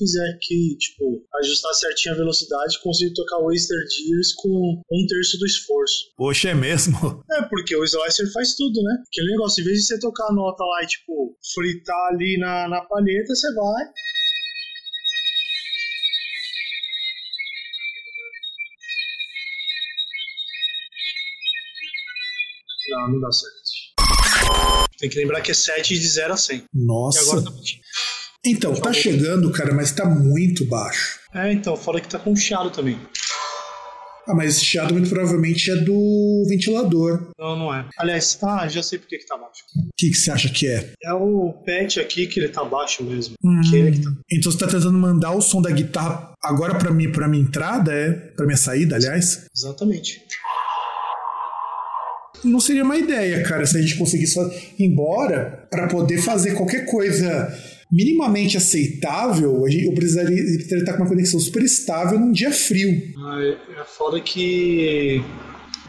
Fizer 0.00 0.30
aqui, 0.30 0.76
tipo, 0.78 1.22
ajustar 1.42 1.74
certinho 1.74 2.14
a 2.14 2.18
velocidade, 2.18 2.80
consigo 2.82 3.12
tocar 3.14 3.36
o 3.38 3.46
Waster 3.46 3.78
Gears 3.90 4.32
com 4.34 4.82
um 4.90 5.06
terço 5.06 5.38
do 5.38 5.44
esforço. 5.44 6.12
Poxa, 6.16 6.50
é 6.50 6.54
mesmo? 6.54 7.20
É, 7.30 7.42
porque 7.42 7.76
o 7.76 7.84
Slicer 7.84 8.32
faz 8.32 8.54
tudo, 8.56 8.82
né? 8.82 9.02
Aquele 9.06 9.30
negócio, 9.32 9.60
em 9.60 9.64
vez 9.64 9.78
de 9.78 9.84
você 9.84 10.00
tocar 10.00 10.26
a 10.26 10.32
nota 10.32 10.64
lá 10.64 10.82
e, 10.82 10.86
tipo, 10.86 11.36
fritar 11.54 12.06
ali 12.10 12.36
na, 12.38 12.68
na 12.68 12.80
palheta, 12.82 13.34
você 13.34 13.54
vai. 13.54 13.84
Não, 22.90 23.12
não 23.12 23.20
dá 23.20 23.30
certo. 23.30 23.60
Tem 24.98 25.08
que 25.08 25.16
lembrar 25.16 25.40
que 25.40 25.50
é 25.50 25.54
7 25.54 25.98
de 25.98 26.08
0 26.08 26.34
a 26.34 26.36
100. 26.36 26.64
Nossa. 26.74 27.18
E 27.18 27.22
agora 27.22 27.42
tá. 27.44 27.50
Então, 28.44 28.74
tá 28.74 28.92
chegando, 28.92 29.50
cara, 29.50 29.74
mas 29.74 29.92
tá 29.92 30.06
muito 30.06 30.64
baixo. 30.64 31.20
É, 31.34 31.52
então, 31.52 31.76
fora 31.76 32.00
que 32.00 32.08
tá 32.08 32.18
com 32.18 32.34
chiado 32.34 32.70
também. 32.70 32.98
Ah, 34.26 34.34
mas 34.34 34.56
esse 34.56 34.64
chiado 34.64 34.94
muito 34.94 35.08
provavelmente 35.10 35.70
é 35.70 35.76
do 35.76 36.44
ventilador. 36.48 37.32
Não, 37.38 37.58
não 37.58 37.74
é. 37.74 37.86
Aliás, 37.98 38.38
ah, 38.42 38.68
já 38.68 38.82
sei 38.82 38.98
por 38.98 39.08
que 39.08 39.18
que 39.18 39.26
tá 39.26 39.36
baixo. 39.36 39.64
O 39.76 39.90
que, 39.96 40.10
que 40.10 40.14
você 40.14 40.30
acha 40.30 40.48
que 40.48 40.68
é? 40.68 40.92
É 41.02 41.12
o 41.12 41.52
pet 41.64 41.98
aqui 41.98 42.26
que 42.26 42.38
ele 42.38 42.48
tá 42.48 42.64
baixo 42.64 43.02
mesmo. 43.02 43.34
Hum. 43.44 43.60
Que 43.68 43.76
ele 43.76 43.92
que 43.92 44.04
tá... 44.04 44.10
Então 44.30 44.52
você 44.52 44.58
tá 44.58 44.66
tentando 44.66 44.92
mandar 44.92 45.32
o 45.32 45.40
som 45.40 45.60
da 45.60 45.70
guitarra 45.70 46.32
agora 46.42 46.76
pra 46.76 46.92
mim, 46.92 47.10
pra 47.10 47.28
minha 47.28 47.42
entrada, 47.42 47.92
é? 47.92 48.12
Pra 48.12 48.46
minha 48.46 48.56
saída, 48.56 48.96
aliás? 48.96 49.46
Exatamente. 49.54 50.22
Não 52.44 52.60
seria 52.60 52.84
uma 52.84 52.96
ideia, 52.96 53.42
cara, 53.42 53.66
se 53.66 53.76
a 53.76 53.82
gente 53.82 53.98
conseguisse 53.98 54.38
ir 54.78 54.84
embora 54.86 55.66
pra 55.70 55.88
poder 55.88 56.18
fazer 56.18 56.54
qualquer 56.54 56.86
coisa 56.86 57.52
minimamente 57.90 58.56
aceitável, 58.56 59.64
a 59.64 59.70
gente, 59.70 59.86
eu 59.86 59.92
precisaria, 59.92 60.40
estar 60.40 60.92
com 60.92 61.02
uma 61.02 61.08
conexão 61.08 61.40
super 61.40 61.62
estável 61.62 62.18
num 62.20 62.32
dia 62.32 62.52
frio. 62.52 63.12
Ah, 63.18 63.40
é 63.80 63.84
foda 63.84 64.20
que 64.20 65.22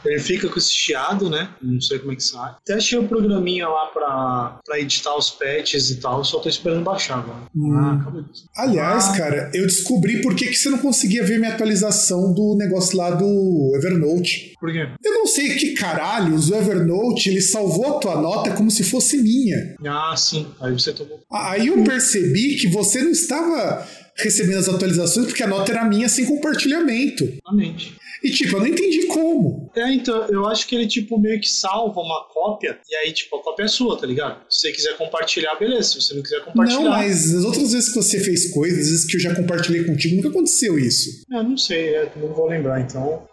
ele 0.05 0.19
fica 0.19 0.47
com 0.49 0.57
esse 0.57 0.71
chiado, 0.71 1.29
né? 1.29 1.49
Não 1.61 1.79
sei 1.81 1.99
como 1.99 2.11
é 2.11 2.15
que 2.15 2.23
sai. 2.23 2.51
Até 2.51 2.73
achei 2.75 2.97
o 2.97 3.07
programinha 3.07 3.67
lá 3.67 3.85
pra, 3.87 4.59
pra 4.65 4.79
editar 4.79 5.15
os 5.15 5.29
patches 5.29 5.89
e 5.89 5.95
tal, 5.99 6.23
só 6.23 6.39
tô 6.39 6.49
esperando 6.49 6.83
baixar 6.83 7.19
agora. 7.19 7.43
Hum. 7.55 7.73
Ah, 7.75 7.93
acabou 8.01 8.21
disso. 8.23 8.45
Aliás, 8.57 9.09
Ah. 9.09 9.17
cara, 9.17 9.51
eu 9.53 9.65
descobri 9.65 10.21
por 10.21 10.35
que, 10.35 10.47
que 10.47 10.55
você 10.55 10.69
não 10.69 10.77
conseguia 10.79 11.23
ver 11.23 11.39
minha 11.39 11.53
atualização 11.53 12.33
do 12.33 12.55
negócio 12.57 12.97
lá 12.97 13.11
do 13.11 13.73
Evernote. 13.75 14.53
Por 14.59 14.71
quê? 14.71 14.87
Eu 15.03 15.13
não 15.13 15.27
sei 15.27 15.55
que 15.55 15.73
caralhos 15.73 16.49
o 16.49 16.55
Evernote 16.55 17.29
ele 17.29 17.41
salvou 17.41 17.97
a 17.97 17.99
tua 17.99 18.21
nota 18.21 18.51
como 18.51 18.69
se 18.71 18.83
fosse 18.83 19.17
minha. 19.17 19.75
Ah, 19.85 20.15
sim. 20.17 20.47
Aí 20.59 20.71
você 20.71 20.93
tomou. 20.93 21.19
Aí 21.31 21.67
eu 21.67 21.83
percebi 21.83 22.55
que 22.57 22.67
você 22.67 23.01
não 23.01 23.11
estava 23.11 23.87
recebendo 24.17 24.59
as 24.59 24.69
atualizações 24.69 25.25
porque 25.27 25.41
a 25.43 25.47
nota 25.47 25.71
era 25.71 25.85
minha 25.85 26.07
sem 26.09 26.25
compartilhamento. 26.25 27.23
Exatamente. 27.23 27.95
E 28.23 28.29
tipo, 28.29 28.55
eu 28.55 28.59
não 28.59 28.67
entendi 28.67 29.07
como. 29.07 29.71
É, 29.75 29.91
então, 29.91 30.27
eu 30.27 30.45
acho 30.47 30.67
que 30.67 30.75
ele, 30.75 30.85
tipo, 30.87 31.19
meio 31.19 31.39
que 31.41 31.49
salva 31.49 31.99
uma 31.99 32.23
cópia, 32.25 32.79
e 32.87 32.95
aí, 32.97 33.11
tipo, 33.11 33.35
a 33.35 33.43
cópia 33.43 33.63
é 33.63 33.67
sua, 33.67 33.97
tá 33.97 34.05
ligado? 34.05 34.41
Se 34.47 34.61
você 34.61 34.71
quiser 34.71 34.97
compartilhar, 34.97 35.55
beleza. 35.55 35.89
Se 35.89 36.01
você 36.01 36.13
não 36.13 36.21
quiser 36.21 36.43
compartilhar. 36.45 36.81
Não, 36.81 36.89
mas 36.91 37.33
as 37.33 37.43
outras 37.43 37.71
vezes 37.71 37.89
que 37.89 37.95
você 37.95 38.19
fez 38.19 38.51
coisas, 38.51 38.79
as 38.79 38.89
vezes 38.89 39.05
que 39.05 39.17
eu 39.17 39.19
já 39.21 39.35
compartilhei 39.35 39.83
contigo, 39.83 40.15
nunca 40.17 40.29
aconteceu 40.29 40.77
isso. 40.77 41.23
É, 41.31 41.41
não 41.41 41.57
sei, 41.57 41.95
é, 41.95 42.11
não 42.15 42.33
vou 42.33 42.47
lembrar, 42.47 42.79
então. 42.79 43.23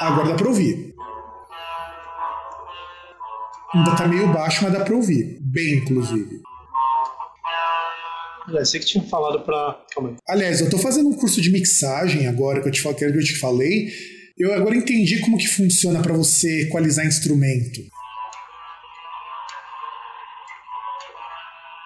Agora 0.00 0.28
dá 0.28 0.34
pra 0.34 0.48
ouvir. 0.48 0.94
Ainda 3.74 3.96
tá 3.96 4.06
meio 4.06 4.32
baixo, 4.32 4.62
mas 4.62 4.72
dá 4.72 4.80
pra 4.80 4.94
ouvir. 4.94 5.38
Bem, 5.42 5.78
inclusive. 5.78 6.40
É, 8.54 8.64
sei 8.64 8.78
que 8.80 8.86
tinha 8.86 9.02
falado 9.04 9.44
pra. 9.44 9.80
Calma 9.94 10.10
aí. 10.10 10.16
Aliás, 10.28 10.60
eu 10.60 10.70
tô 10.70 10.78
fazendo 10.78 11.08
um 11.08 11.14
curso 11.14 11.40
de 11.40 11.50
mixagem 11.50 12.26
agora 12.26 12.60
que 12.62 12.68
eu 12.68 12.72
te, 12.72 12.80
fa- 12.80 12.94
que 12.94 13.04
eu 13.04 13.18
te 13.24 13.36
falei. 13.38 13.88
Eu 14.38 14.52
agora 14.52 14.76
entendi 14.76 15.18
como 15.20 15.38
que 15.38 15.48
funciona 15.48 16.00
pra 16.02 16.12
você 16.12 16.62
equalizar 16.64 17.06
instrumento. 17.06 17.80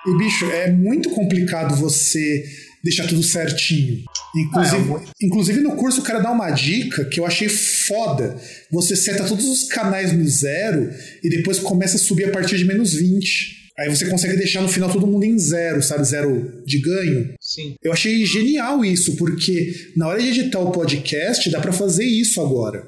E, 0.06 0.18
bicho, 0.18 0.46
é 0.50 0.70
muito 0.70 1.10
complicado 1.10 1.76
você 1.76 2.42
deixar 2.82 3.06
tudo 3.06 3.22
certinho. 3.22 4.02
Inclusive, 4.34 4.92
Ah, 4.94 5.02
é 5.02 5.26
inclusive 5.26 5.60
no 5.60 5.76
curso 5.76 6.00
o 6.00 6.04
cara 6.04 6.20
dá 6.20 6.30
uma 6.30 6.50
dica 6.50 7.04
que 7.04 7.20
eu 7.20 7.26
achei 7.26 7.48
foda. 7.48 8.40
Você 8.72 8.96
seta 8.96 9.24
todos 9.24 9.44
os 9.46 9.64
canais 9.68 10.12
no 10.12 10.26
zero 10.26 10.90
e 11.22 11.28
depois 11.28 11.58
começa 11.58 11.96
a 11.96 11.98
subir 11.98 12.24
a 12.24 12.30
partir 12.32 12.56
de 12.56 12.64
menos 12.64 12.94
20. 12.94 13.59
Aí 13.80 13.88
você 13.88 14.06
consegue 14.10 14.36
deixar 14.36 14.60
no 14.60 14.68
final 14.68 14.92
todo 14.92 15.06
mundo 15.06 15.24
em 15.24 15.38
zero, 15.38 15.82
sabe? 15.82 16.04
Zero 16.04 16.62
de 16.66 16.78
ganho. 16.80 17.34
Sim. 17.40 17.76
Eu 17.82 17.94
achei 17.94 18.26
genial 18.26 18.84
isso, 18.84 19.16
porque 19.16 19.72
na 19.96 20.06
hora 20.06 20.20
de 20.20 20.28
editar 20.28 20.60
o 20.60 20.70
podcast 20.70 21.48
dá 21.50 21.60
pra 21.60 21.72
fazer 21.72 22.04
isso 22.04 22.42
agora. 22.42 22.86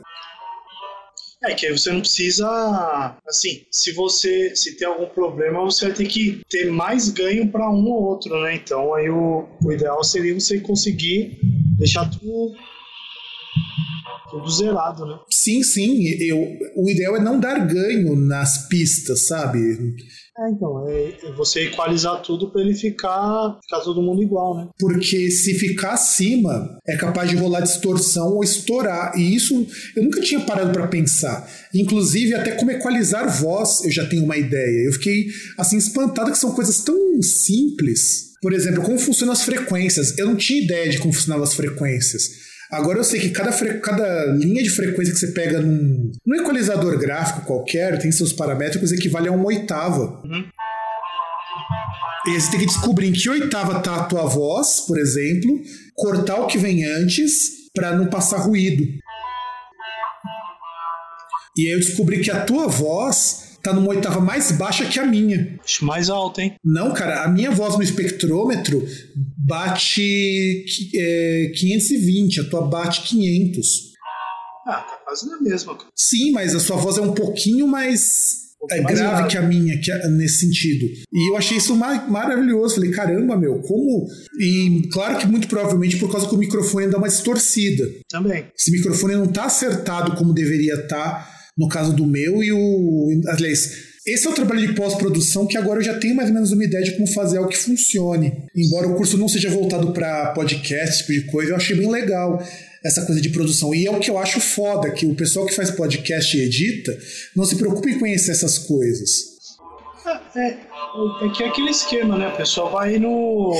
É 1.44 1.54
que 1.54 1.66
aí 1.66 1.72
você 1.72 1.90
não 1.90 2.00
precisa. 2.00 2.46
Assim, 3.26 3.62
se 3.70 3.90
você 3.92 4.54
se 4.54 4.76
tem 4.76 4.86
algum 4.86 5.06
problema, 5.06 5.64
você 5.64 5.86
vai 5.86 5.94
ter 5.94 6.06
que 6.06 6.42
ter 6.50 6.70
mais 6.70 7.08
ganho 7.08 7.50
para 7.50 7.70
um 7.70 7.86
ou 7.86 8.02
outro, 8.02 8.38
né? 8.42 8.54
Então 8.54 8.94
aí 8.94 9.08
o, 9.08 9.48
o 9.64 9.72
ideal 9.72 10.04
seria 10.04 10.34
você 10.34 10.60
conseguir 10.60 11.38
deixar 11.78 12.08
tudo, 12.10 12.54
tudo 14.30 14.50
zerado, 14.50 15.06
né? 15.06 15.18
Sim, 15.30 15.62
sim, 15.62 16.06
eu, 16.20 16.56
o 16.76 16.88
ideal 16.88 17.16
é 17.16 17.20
não 17.20 17.40
dar 17.40 17.66
ganho 17.66 18.14
nas 18.14 18.68
pistas, 18.68 19.26
sabe? 19.26 19.58
É, 20.38 20.50
então, 20.50 20.88
é, 20.88 21.14
é 21.22 21.32
você 21.32 21.66
equalizar 21.66 22.22
tudo 22.22 22.50
para 22.50 22.62
ele 22.62 22.74
ficar, 22.74 23.58
ficar 23.62 23.80
todo 23.80 24.00
mundo 24.00 24.22
igual, 24.22 24.56
né? 24.56 24.68
Porque 24.78 25.30
se 25.30 25.54
ficar 25.54 25.92
acima, 25.92 26.78
é 26.86 26.96
capaz 26.96 27.28
de 27.28 27.36
rolar 27.36 27.60
distorção 27.60 28.34
ou 28.34 28.42
estourar. 28.42 29.12
E 29.16 29.34
isso 29.34 29.66
eu 29.94 30.02
nunca 30.02 30.22
tinha 30.22 30.40
parado 30.40 30.72
pra 30.72 30.88
pensar. 30.88 31.46
Inclusive, 31.74 32.34
até 32.34 32.52
como 32.52 32.70
equalizar 32.70 33.28
voz, 33.40 33.84
eu 33.84 33.90
já 33.90 34.06
tenho 34.06 34.24
uma 34.24 34.38
ideia. 34.38 34.86
Eu 34.86 34.92
fiquei 34.94 35.26
assim 35.58 35.76
espantado 35.76 36.30
que 36.30 36.38
são 36.38 36.54
coisas 36.54 36.80
tão 36.80 37.20
simples. 37.20 38.32
Por 38.40 38.52
exemplo, 38.52 38.82
como 38.82 38.98
funcionam 38.98 39.32
as 39.32 39.42
frequências. 39.42 40.16
Eu 40.18 40.26
não 40.26 40.36
tinha 40.36 40.62
ideia 40.62 40.90
de 40.90 40.98
como 40.98 41.12
funcionavam 41.12 41.44
as 41.44 41.54
frequências. 41.54 42.51
Agora 42.72 42.98
eu 42.98 43.04
sei 43.04 43.20
que 43.20 43.28
cada, 43.30 43.52
fre- 43.52 43.80
cada 43.80 44.24
linha 44.26 44.62
de 44.62 44.70
frequência 44.70 45.12
que 45.12 45.20
você 45.20 45.32
pega 45.32 45.60
num, 45.60 46.10
num 46.24 46.36
equalizador 46.40 46.98
gráfico 46.98 47.42
qualquer 47.46 47.98
tem 47.98 48.10
seus 48.10 48.32
paramétricos 48.32 48.92
equivale 48.92 49.28
a 49.28 49.32
uma 49.32 49.44
oitava. 49.44 50.22
E 52.26 52.30
aí 52.30 52.40
você 52.40 52.50
tem 52.52 52.60
que 52.60 52.66
descobrir 52.66 53.08
em 53.08 53.12
que 53.12 53.28
oitava 53.28 53.80
tá 53.80 53.96
a 53.96 54.04
tua 54.04 54.24
voz, 54.24 54.80
por 54.86 54.98
exemplo, 54.98 55.60
cortar 55.94 56.36
o 56.36 56.46
que 56.46 56.56
vem 56.56 56.84
antes 56.84 57.50
para 57.74 57.94
não 57.94 58.06
passar 58.06 58.38
ruído. 58.38 58.84
E 61.56 61.66
aí 61.66 61.72
eu 61.72 61.78
descobri 61.80 62.20
que 62.22 62.30
a 62.30 62.44
tua 62.44 62.68
voz 62.68 63.51
tá 63.62 63.72
numa 63.72 63.88
oitava 63.88 64.20
mais 64.20 64.52
baixa 64.52 64.84
que 64.86 64.98
a 64.98 65.04
minha. 65.06 65.58
Acho 65.64 65.84
mais 65.84 66.10
alto, 66.10 66.40
hein? 66.40 66.54
Não, 66.64 66.92
cara, 66.92 67.22
a 67.24 67.28
minha 67.28 67.50
voz 67.50 67.76
no 67.76 67.82
espectrômetro 67.82 68.86
bate 69.36 70.64
é, 70.94 71.52
520, 71.54 72.40
a 72.40 72.44
tua 72.44 72.62
bate 72.66 73.02
500. 73.02 73.92
Ah, 74.66 74.74
tá 74.80 74.96
quase 75.04 75.28
na 75.28 75.40
mesma. 75.40 75.76
cara. 75.76 75.88
Sim, 75.96 76.30
mas 76.32 76.54
a 76.54 76.60
sua 76.60 76.76
voz 76.76 76.96
é 76.96 77.00
um 77.00 77.12
pouquinho 77.12 77.66
mais 77.66 78.40
é 78.70 78.80
mais 78.80 78.96
grave 78.96 79.28
que 79.28 79.36
a 79.36 79.42
minha, 79.42 79.76
que 79.80 79.90
a- 79.90 80.06
nesse 80.08 80.38
sentido. 80.46 80.86
E 81.12 81.30
eu 81.32 81.36
achei 81.36 81.56
isso 81.58 81.74
ma- 81.74 82.06
maravilhoso. 82.08 82.76
Falei, 82.76 82.92
caramba, 82.92 83.36
meu, 83.36 83.58
como. 83.60 84.06
E 84.38 84.88
claro 84.92 85.18
que 85.18 85.26
muito 85.26 85.48
provavelmente 85.48 85.96
por 85.96 86.10
causa 86.12 86.28
que 86.28 86.34
o 86.34 86.38
microfone 86.38 86.86
dá 86.88 86.96
uma 86.96 87.08
distorcida. 87.08 87.84
Também. 88.08 88.46
Esse 88.56 88.70
microfone 88.70 89.16
não 89.16 89.26
tá 89.26 89.46
acertado 89.46 90.14
como 90.14 90.32
deveria 90.32 90.74
estar, 90.74 91.28
no 91.56 91.68
caso 91.68 91.94
do 91.94 92.06
meu, 92.06 92.42
e 92.42 92.52
o. 92.52 93.22
Aliás. 93.28 93.92
Esse 94.04 94.26
é 94.26 94.30
o 94.30 94.34
trabalho 94.34 94.66
de 94.66 94.74
pós-produção 94.74 95.46
que 95.46 95.56
agora 95.56 95.78
eu 95.78 95.84
já 95.84 95.96
tenho 95.96 96.16
mais 96.16 96.28
ou 96.28 96.34
menos 96.34 96.50
uma 96.50 96.64
ideia 96.64 96.82
de 96.82 96.90
como 96.96 97.06
fazer 97.06 97.38
algo 97.38 97.48
que 97.48 97.56
funcione. 97.56 98.32
Embora 98.52 98.88
o 98.88 98.96
curso 98.96 99.16
não 99.16 99.28
seja 99.28 99.48
voltado 99.48 99.92
para 99.92 100.32
podcast, 100.32 100.88
esse 100.88 101.06
tipo 101.06 101.12
de 101.12 101.30
coisa, 101.30 101.52
eu 101.52 101.56
achei 101.56 101.76
bem 101.76 101.88
legal 101.88 102.44
essa 102.84 103.06
coisa 103.06 103.20
de 103.20 103.28
produção. 103.28 103.72
E 103.72 103.86
é 103.86 103.90
o 103.90 104.00
que 104.00 104.10
eu 104.10 104.18
acho 104.18 104.40
foda, 104.40 104.90
que 104.90 105.06
o 105.06 105.14
pessoal 105.14 105.46
que 105.46 105.54
faz 105.54 105.70
podcast 105.70 106.36
e 106.36 106.40
edita 106.40 106.98
não 107.36 107.44
se 107.44 107.54
preocupa 107.54 107.88
em 107.88 107.98
conhecer 107.98 108.32
essas 108.32 108.58
coisas. 108.58 109.31
É, 110.04 110.40
é, 110.40 111.26
é 111.26 111.28
que 111.30 111.42
é 111.44 111.48
aquele 111.48 111.70
esquema, 111.70 112.16
né? 112.18 112.26
A 112.26 112.30
pessoa 112.32 112.68
vai 112.70 112.98
no. 112.98 113.52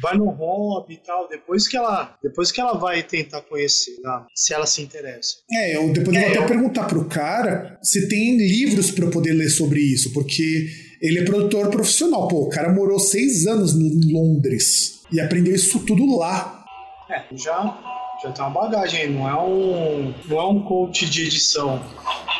vai 0.00 0.16
no 0.16 0.30
hobby 0.30 0.94
e 0.94 0.96
tal. 0.98 1.28
Depois 1.28 1.68
que 1.68 1.76
ela. 1.76 2.16
Depois 2.22 2.50
que 2.50 2.60
ela 2.60 2.74
vai 2.78 3.02
tentar 3.02 3.42
conhecer, 3.42 3.96
né? 4.02 4.22
se 4.34 4.54
ela 4.54 4.66
se 4.66 4.82
interessa. 4.82 5.36
É, 5.52 5.76
eu 5.76 5.92
depois 5.92 6.16
eu 6.16 6.22
vou 6.22 6.30
É, 6.30 6.32
até 6.32 6.38
eu- 6.38 6.46
perguntar 6.46 6.84
pro 6.84 7.04
cara 7.06 7.78
se 7.82 8.08
tem 8.08 8.36
livros 8.36 8.90
para 8.90 9.08
poder 9.10 9.32
ler 9.32 9.50
sobre 9.50 9.80
isso, 9.80 10.12
porque 10.12 10.68
ele 11.02 11.18
é 11.18 11.24
produtor 11.24 11.68
profissional. 11.70 12.26
Pô, 12.28 12.42
o 12.44 12.48
cara 12.48 12.72
morou 12.72 12.98
seis 12.98 13.46
anos 13.46 13.74
em 13.74 14.12
Londres 14.12 15.02
e 15.12 15.20
aprendeu 15.20 15.54
isso 15.54 15.80
tudo 15.80 16.16
lá. 16.16 16.64
É, 17.10 17.22
já. 17.36 17.82
Já 18.22 18.32
tem 18.32 18.42
uma 18.46 18.50
bagagem 18.62 19.10
não 19.10 19.28
é 19.28 19.38
um. 19.38 20.14
Não 20.26 20.38
é 20.40 20.48
um 20.48 20.62
coach 20.62 21.04
de 21.04 21.26
edição. 21.26 21.82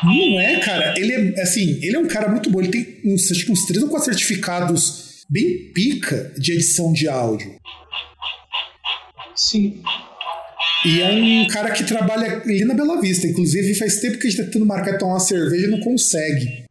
Não 0.03 0.41
é, 0.41 0.61
cara. 0.61 0.95
Ele 0.97 1.13
é 1.13 1.43
assim, 1.43 1.79
ele 1.83 1.97
é 1.97 1.99
um 1.99 2.07
cara 2.07 2.29
muito 2.29 2.51
bom. 2.51 2.61
Ele 2.61 2.71
tem 2.71 3.01
uns, 3.05 3.31
acho 3.31 3.47
que 3.47 3.53
uns 3.53 3.65
três 3.65 3.83
ou 3.83 3.89
quatro 3.89 4.07
certificados 4.07 5.25
bem 5.29 5.71
pica 5.73 6.33
de 6.39 6.53
edição 6.53 6.93
de 6.93 7.09
áudio. 7.09 7.57
Sim. 9.35 9.83
E 10.85 11.01
é 11.01 11.11
um 11.11 11.47
cara 11.49 11.71
que 11.71 11.85
trabalha 11.85 12.43
ali 12.43 12.65
na 12.65 12.75
Bela 12.75 13.01
Vista. 13.01 13.27
Inclusive, 13.27 13.75
faz 13.75 14.01
tempo 14.01 14.19
que 14.19 14.27
a 14.27 14.31
gente 14.31 14.39
tá 14.39 14.45
tentando 14.45 14.67
marcar 14.67 14.99
tomar 14.99 15.15
uma 15.15 15.21
cerveja 15.21 15.67
e 15.67 15.71
não 15.71 15.81
consegue. 15.81 16.66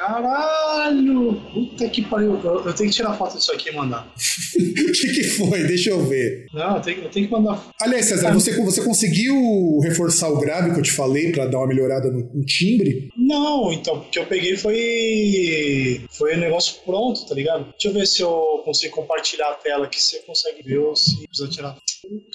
Caralho! 0.00 1.38
Puta 1.52 1.86
que 1.90 2.00
pariu. 2.00 2.40
Eu, 2.42 2.64
eu 2.64 2.72
tenho 2.72 2.88
que 2.88 2.96
tirar 2.96 3.14
foto 3.18 3.36
disso 3.36 3.52
aqui 3.52 3.68
e 3.68 3.72
mandar. 3.72 4.08
o 4.56 4.92
que, 4.92 5.12
que 5.12 5.24
foi? 5.24 5.62
Deixa 5.64 5.90
eu 5.90 6.02
ver. 6.06 6.46
Não, 6.54 6.76
eu 6.76 6.80
tenho, 6.80 7.02
eu 7.02 7.10
tenho 7.10 7.26
que 7.26 7.32
mandar. 7.32 7.62
Aliás, 7.78 8.06
César, 8.06 8.32
você, 8.32 8.56
você 8.64 8.82
conseguiu 8.82 9.78
reforçar 9.82 10.30
o 10.30 10.40
grave 10.40 10.72
que 10.72 10.78
eu 10.78 10.82
te 10.82 10.90
falei 10.90 11.30
pra 11.30 11.44
dar 11.44 11.58
uma 11.58 11.66
melhorada 11.66 12.10
no, 12.10 12.20
no 12.32 12.44
timbre? 12.46 13.10
Não, 13.14 13.70
então, 13.70 14.00
porque 14.00 14.18
eu 14.18 14.24
peguei 14.24 14.56
foi. 14.56 16.00
Foi 16.10 16.34
um 16.34 16.40
negócio 16.40 16.76
pronto, 16.82 17.26
tá 17.26 17.34
ligado? 17.34 17.64
Deixa 17.72 17.88
eu 17.88 17.92
ver 17.92 18.06
se 18.06 18.22
eu 18.22 18.62
consigo 18.64 18.96
compartilhar 18.96 19.50
a 19.50 19.54
tela 19.54 19.84
aqui, 19.84 20.00
você 20.00 20.20
consegue 20.20 20.62
ver 20.62 20.78
ou 20.78 20.96
se 20.96 21.26
precisa 21.26 21.48
tirar. 21.48 21.76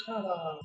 Caralho. 0.05 0.59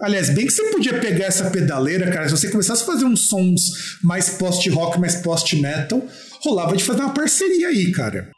Aliás, 0.00 0.30
bem 0.30 0.46
que 0.46 0.52
você 0.52 0.70
podia 0.70 1.00
pegar 1.00 1.26
essa 1.26 1.50
pedaleira, 1.50 2.10
cara, 2.10 2.28
se 2.28 2.36
você 2.36 2.50
começasse 2.50 2.82
a 2.82 2.86
fazer 2.86 3.04
uns 3.04 3.28
sons 3.28 3.98
mais 4.02 4.30
post-rock, 4.30 5.00
mais 5.00 5.16
post-metal, 5.16 6.02
rolava 6.42 6.76
de 6.76 6.84
fazer 6.84 7.00
uma 7.00 7.14
parceria 7.14 7.68
aí, 7.68 7.90
cara. 7.92 8.30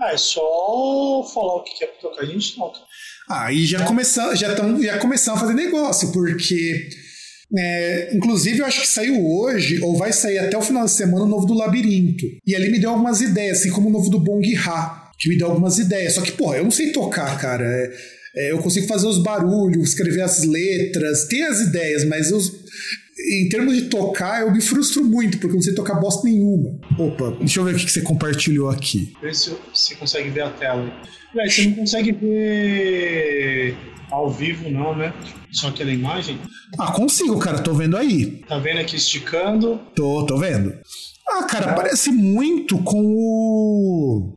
Ah, 0.00 0.12
é 0.12 0.16
só 0.16 1.28
falar 1.34 1.56
o 1.56 1.62
que 1.62 1.78
quer 1.78 1.88
tocar, 2.00 2.22
a 2.22 2.26
gente 2.26 2.54
toca. 2.56 2.78
Aí 3.28 3.66
já 3.66 3.84
começamos, 3.84 4.38
já 4.38 4.54
tão, 4.54 4.82
já 4.82 4.98
começamos 4.98 5.40
a 5.40 5.46
fazer 5.46 5.54
negócio, 5.54 6.12
porque. 6.12 6.88
é, 7.56 8.14
inclusive, 8.14 8.58
eu 8.58 8.66
acho 8.66 8.80
que 8.80 8.88
saiu 8.88 9.24
hoje, 9.24 9.80
ou 9.82 9.96
vai 9.96 10.12
sair 10.12 10.38
até 10.38 10.56
o 10.56 10.62
final 10.62 10.84
de 10.84 10.92
semana, 10.92 11.24
o 11.24 11.28
novo 11.28 11.46
do 11.46 11.54
Labirinto. 11.54 12.26
E 12.46 12.54
ali 12.54 12.70
me 12.70 12.78
deu 12.78 12.90
algumas 12.90 13.20
ideias, 13.20 13.58
assim 13.58 13.70
como 13.70 13.88
o 13.88 13.92
novo 13.92 14.10
do 14.10 14.20
Bong 14.20 14.46
Ha, 14.56 15.10
que 15.18 15.28
me 15.28 15.36
deu 15.36 15.48
algumas 15.48 15.78
ideias. 15.78 16.14
Só 16.14 16.22
que, 16.22 16.32
porra, 16.32 16.58
eu 16.58 16.64
não 16.64 16.70
sei 16.70 16.92
tocar, 16.92 17.38
cara. 17.38 17.64
É, 17.64 18.19
é, 18.34 18.52
eu 18.52 18.58
consigo 18.58 18.86
fazer 18.86 19.06
os 19.06 19.22
barulhos, 19.22 19.90
escrever 19.90 20.22
as 20.22 20.44
letras, 20.44 21.24
ter 21.24 21.42
as 21.42 21.60
ideias, 21.60 22.04
mas 22.04 22.30
eu, 22.30 22.38
em 23.30 23.48
termos 23.48 23.74
de 23.74 23.82
tocar, 23.82 24.42
eu 24.42 24.52
me 24.52 24.60
frustro 24.60 25.04
muito, 25.04 25.38
porque 25.38 25.52
eu 25.52 25.56
não 25.56 25.62
sei 25.62 25.74
tocar 25.74 25.94
bosta 25.94 26.26
nenhuma. 26.28 26.78
Opa, 26.98 27.36
deixa 27.38 27.60
eu 27.60 27.64
ver 27.64 27.74
o 27.74 27.78
que 27.78 27.90
você 27.90 28.02
compartilhou 28.02 28.68
aqui. 28.70 29.12
Ver 29.20 29.34
se 29.34 29.52
você 29.74 29.94
consegue 29.94 30.30
ver 30.30 30.42
a 30.42 30.50
tela. 30.50 30.92
Véi, 31.34 31.50
você 31.50 31.64
não 31.66 31.74
consegue 31.74 32.12
ver 32.12 33.76
ao 34.10 34.30
vivo, 34.30 34.68
não, 34.70 34.96
né? 34.96 35.12
Só 35.52 35.68
aquela 35.68 35.90
imagem. 35.90 36.38
Ah, 36.78 36.92
consigo, 36.92 37.38
cara, 37.38 37.60
tô 37.60 37.74
vendo 37.74 37.96
aí. 37.96 38.42
Tá 38.48 38.58
vendo 38.58 38.80
aqui 38.80 38.96
esticando? 38.96 39.80
Tô, 39.94 40.24
tô 40.26 40.36
vendo. 40.36 40.72
Ah, 41.28 41.44
cara, 41.44 41.74
parece 41.74 42.10
muito 42.10 42.78
com 42.78 43.00
o. 43.00 44.34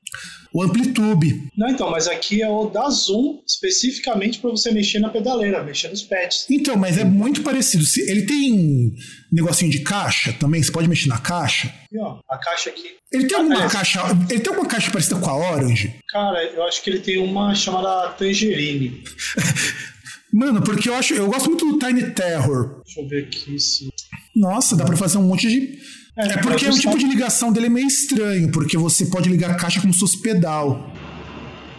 O 0.54 0.62
Amplitude. 0.62 1.50
Não, 1.58 1.70
então, 1.70 1.90
mas 1.90 2.08
aqui 2.08 2.42
é 2.42 2.48
o 2.48 2.68
da 2.68 2.88
Zoom, 2.90 3.40
especificamente 3.48 4.40
para 4.40 4.52
você 4.52 4.72
mexer 4.72 5.00
na 5.00 5.10
pedaleira, 5.10 5.64
mexer 5.64 5.90
nos 5.90 6.04
pads. 6.04 6.46
Então, 6.50 6.78
mas 6.78 6.98
é 6.98 7.04
muito 7.04 7.42
parecido. 7.42 7.84
Ele 8.08 8.22
tem 8.22 8.94
negocinho 9.32 9.72
de 9.72 9.80
caixa 9.80 10.32
também, 10.34 10.62
você 10.62 10.72
pode 10.72 10.88
mexer 10.88 11.10
na 11.10 11.18
caixa. 11.18 11.68
Aqui, 11.68 11.98
ó, 11.98 12.20
a 12.30 12.38
caixa 12.38 12.70
aqui. 12.70 12.92
Ele 13.12 13.26
tem 13.26 13.38
alguma 13.38 13.68
caixa. 13.68 14.02
Ele 14.30 14.40
tem 14.40 14.54
alguma 14.54 14.70
caixa 14.70 14.92
parecida 14.92 15.20
com 15.20 15.30
a 15.30 15.52
Orange? 15.52 15.96
Cara, 16.10 16.44
eu 16.44 16.64
acho 16.64 16.84
que 16.84 16.90
ele 16.92 17.00
tem 17.00 17.18
uma 17.18 17.56
chamada 17.56 18.10
Tangerine. 18.14 19.04
Mano, 20.32 20.64
porque 20.64 20.90
eu 20.90 20.96
acho. 20.96 21.14
Eu 21.14 21.28
gosto 21.28 21.48
muito 21.48 21.66
do 21.66 21.78
Tiny 21.78 22.12
Terror. 22.12 22.82
Deixa 22.84 23.02
eu 23.02 23.08
ver 23.08 23.26
aqui 23.26 23.60
se. 23.60 23.88
Nossa, 24.36 24.76
dá 24.76 24.84
pra 24.84 24.98
fazer 24.98 25.20
um 25.20 25.24
monte 25.24 25.48
de. 25.48 25.80
É 26.16 26.38
porque 26.38 26.66
mas 26.66 26.78
o 26.78 26.80
tipo 26.80 26.98
de 26.98 27.06
ligação 27.06 27.52
dele 27.52 27.66
é 27.66 27.70
meio 27.70 27.88
estranho, 27.88 28.52
porque 28.52 28.78
você 28.78 29.06
pode 29.08 29.30
ligar 29.30 29.50
a 29.52 29.56
caixa 29.56 29.82
como 29.82 29.94
se 29.94 30.00
fosse 30.00 30.22
pedal. 30.22 30.92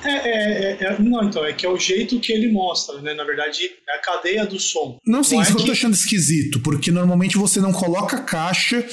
É, 0.05 0.11
é, 0.11 0.73
é, 0.81 0.85
é- 0.85 0.99
não, 0.99 1.25
então, 1.25 1.43
é 1.45 1.53
que 1.53 1.65
é 1.65 1.69
o 1.69 1.79
jeito 1.79 2.21
que 2.21 2.31
ele 2.31 2.53
mostra, 2.53 3.01
né? 3.01 3.15
Na 3.15 3.25
verdade, 3.25 3.71
é 3.89 3.97
a 3.97 4.01
cadeia 4.01 4.45
do 4.45 4.59
som. 4.61 4.99
Não, 5.07 5.25
sim, 5.25 5.39
é 5.39 5.43
isso 5.43 5.55
que 5.55 5.63
eu 5.63 5.67
tô 5.67 5.73
achando 5.73 5.95
esquisito, 5.95 6.61
porque 6.61 6.91
normalmente 6.91 7.39
você 7.39 7.59
não 7.59 7.73
coloca 7.73 8.17
a 8.17 8.23
caixa 8.23 8.85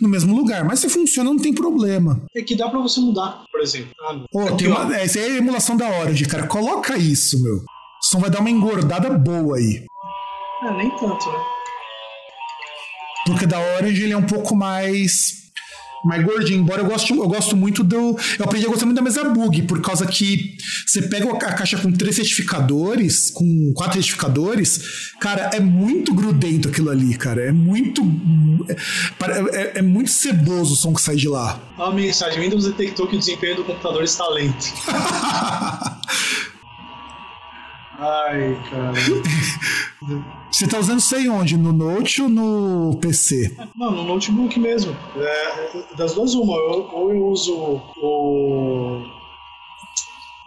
no 0.00 0.08
mesmo 0.08 0.36
lugar, 0.36 0.64
mas 0.64 0.78
se 0.78 0.88
funciona, 0.88 1.28
não 1.30 1.38
tem 1.38 1.52
problema. 1.52 2.22
É 2.36 2.42
que 2.42 2.54
dá 2.54 2.68
pra 2.68 2.78
você 2.78 3.00
mudar, 3.00 3.42
por 3.50 3.60
exemplo. 3.60 3.90
Ah, 4.00 4.12
não. 4.12 4.26
Pô, 4.30 4.42
Aqui, 4.42 4.58
tem 4.58 4.68
uma, 4.68 4.96
é, 4.96 5.02
essa 5.04 5.18
aí 5.18 5.24
é 5.24 5.32
a 5.34 5.38
emulação 5.38 5.76
da 5.76 5.88
Orange, 5.88 6.24
cara. 6.26 6.46
Coloca 6.46 6.96
isso, 6.96 7.42
meu. 7.42 7.56
O 7.56 8.06
som 8.06 8.20
vai 8.20 8.30
dar 8.30 8.38
uma 8.40 8.50
engordada 8.50 9.10
boa 9.10 9.56
aí. 9.56 9.84
É, 10.62 10.72
nem 10.76 10.90
tanto, 10.90 11.26
né? 11.32 11.38
Porque 13.32 13.46
da 13.46 13.58
Orange 13.76 14.02
ele 14.02 14.12
é 14.12 14.16
um 14.16 14.22
pouco 14.26 14.54
mais. 14.56 15.38
Mais 16.02 16.24
gordinho, 16.24 16.60
embora 16.60 16.80
eu 16.80 16.86
goste, 16.86 17.12
eu 17.12 17.28
gosto 17.28 17.54
muito 17.54 17.84
do. 17.84 18.16
Eu 18.38 18.44
aprendi 18.46 18.64
a 18.64 18.70
gostar 18.70 18.86
muito 18.86 18.96
da 18.96 19.02
mesa 19.02 19.22
bug, 19.24 19.64
por 19.64 19.82
causa 19.82 20.06
que 20.06 20.56
você 20.86 21.02
pega 21.02 21.30
a 21.30 21.52
caixa 21.52 21.76
com 21.76 21.92
três 21.92 22.16
certificadores, 22.16 23.28
com 23.28 23.70
quatro 23.74 23.96
certificadores, 23.96 24.80
cara, 25.20 25.50
é 25.52 25.60
muito 25.60 26.14
grudento 26.14 26.70
aquilo 26.70 26.88
ali, 26.88 27.14
cara. 27.18 27.42
É 27.42 27.52
muito. 27.52 28.02
É, 28.70 29.56
é- 29.60 29.72
é 29.80 29.82
muito 29.82 30.08
ceboso 30.10 30.72
o 30.72 30.76
som 30.76 30.94
que 30.94 31.02
sai 31.02 31.16
de 31.16 31.28
lá. 31.28 31.60
A 31.76 31.90
mensagem: 31.90 32.40
Windows 32.40 32.64
detectou 32.64 33.06
que 33.06 33.16
o 33.16 33.18
desempenho 33.18 33.56
do 33.56 33.64
computador 33.64 34.02
está 34.02 34.26
lento. 34.28 34.72
Ai, 38.02 38.56
cara. 38.70 38.92
Você 40.50 40.66
tá 40.66 40.78
usando 40.78 40.98
isso 41.00 41.14
aí 41.14 41.28
onde? 41.28 41.56
No 41.56 41.72
Note 41.72 42.22
ou 42.22 42.28
no 42.28 42.96
PC? 43.00 43.54
Não, 43.76 43.90
no 43.90 44.04
notebook 44.04 44.58
mesmo. 44.58 44.96
É, 45.16 45.94
das 45.96 46.14
duas, 46.14 46.34
uma. 46.34 46.54
Eu- 46.56 46.88
ou 46.92 47.12
eu 47.12 47.26
uso 47.26 47.54
o, 47.54 49.02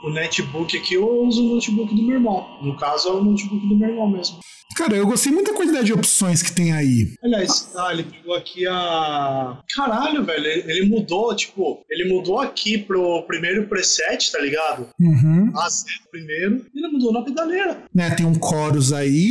o 0.04 0.10
netbook 0.10 0.78
aqui, 0.78 0.96
eu 0.96 1.10
uso 1.26 1.44
o 1.44 1.56
notebook 1.56 1.96
do 1.96 2.04
meu 2.04 2.16
irmão. 2.16 2.46
No 2.62 2.76
caso, 2.78 3.08
é 3.08 3.12
o 3.14 3.24
notebook 3.24 3.68
do 3.68 3.76
meu 3.76 3.90
irmão 3.90 4.10
mesmo. 4.10 4.40
Cara, 4.76 4.96
eu 4.96 5.06
gostei 5.06 5.32
muito 5.32 5.52
da 5.52 5.58
quantidade 5.58 5.86
de 5.86 5.94
opções 5.94 6.42
que 6.42 6.52
tem 6.52 6.74
aí. 6.74 7.14
Aliás, 7.24 7.72
ah, 7.76 7.94
ele 7.94 8.04
pegou 8.04 8.36
aqui 8.36 8.66
a. 8.68 9.60
Caralho, 9.76 10.24
velho. 10.26 10.46
Ele, 10.46 10.72
ele 10.72 10.90
mudou, 10.90 11.36
tipo, 11.36 11.86
ele 11.90 12.12
mudou 12.12 12.40
aqui 12.40 12.80
pro 12.80 13.22
primeiro 13.24 13.68
preset, 13.68 14.32
tá 14.32 14.40
ligado? 14.40 14.90
Uhum. 15.00 15.52
A 15.56 15.70
zero 15.70 16.10
primeiro. 16.10 16.66
E 16.74 16.80
ele 16.80 16.92
mudou 16.92 17.14
na 17.14 17.22
pedaleira. 17.22 17.84
Né, 17.94 18.10
tem 18.16 18.26
um 18.26 18.34
chorus 18.34 18.92
aí, 18.92 19.30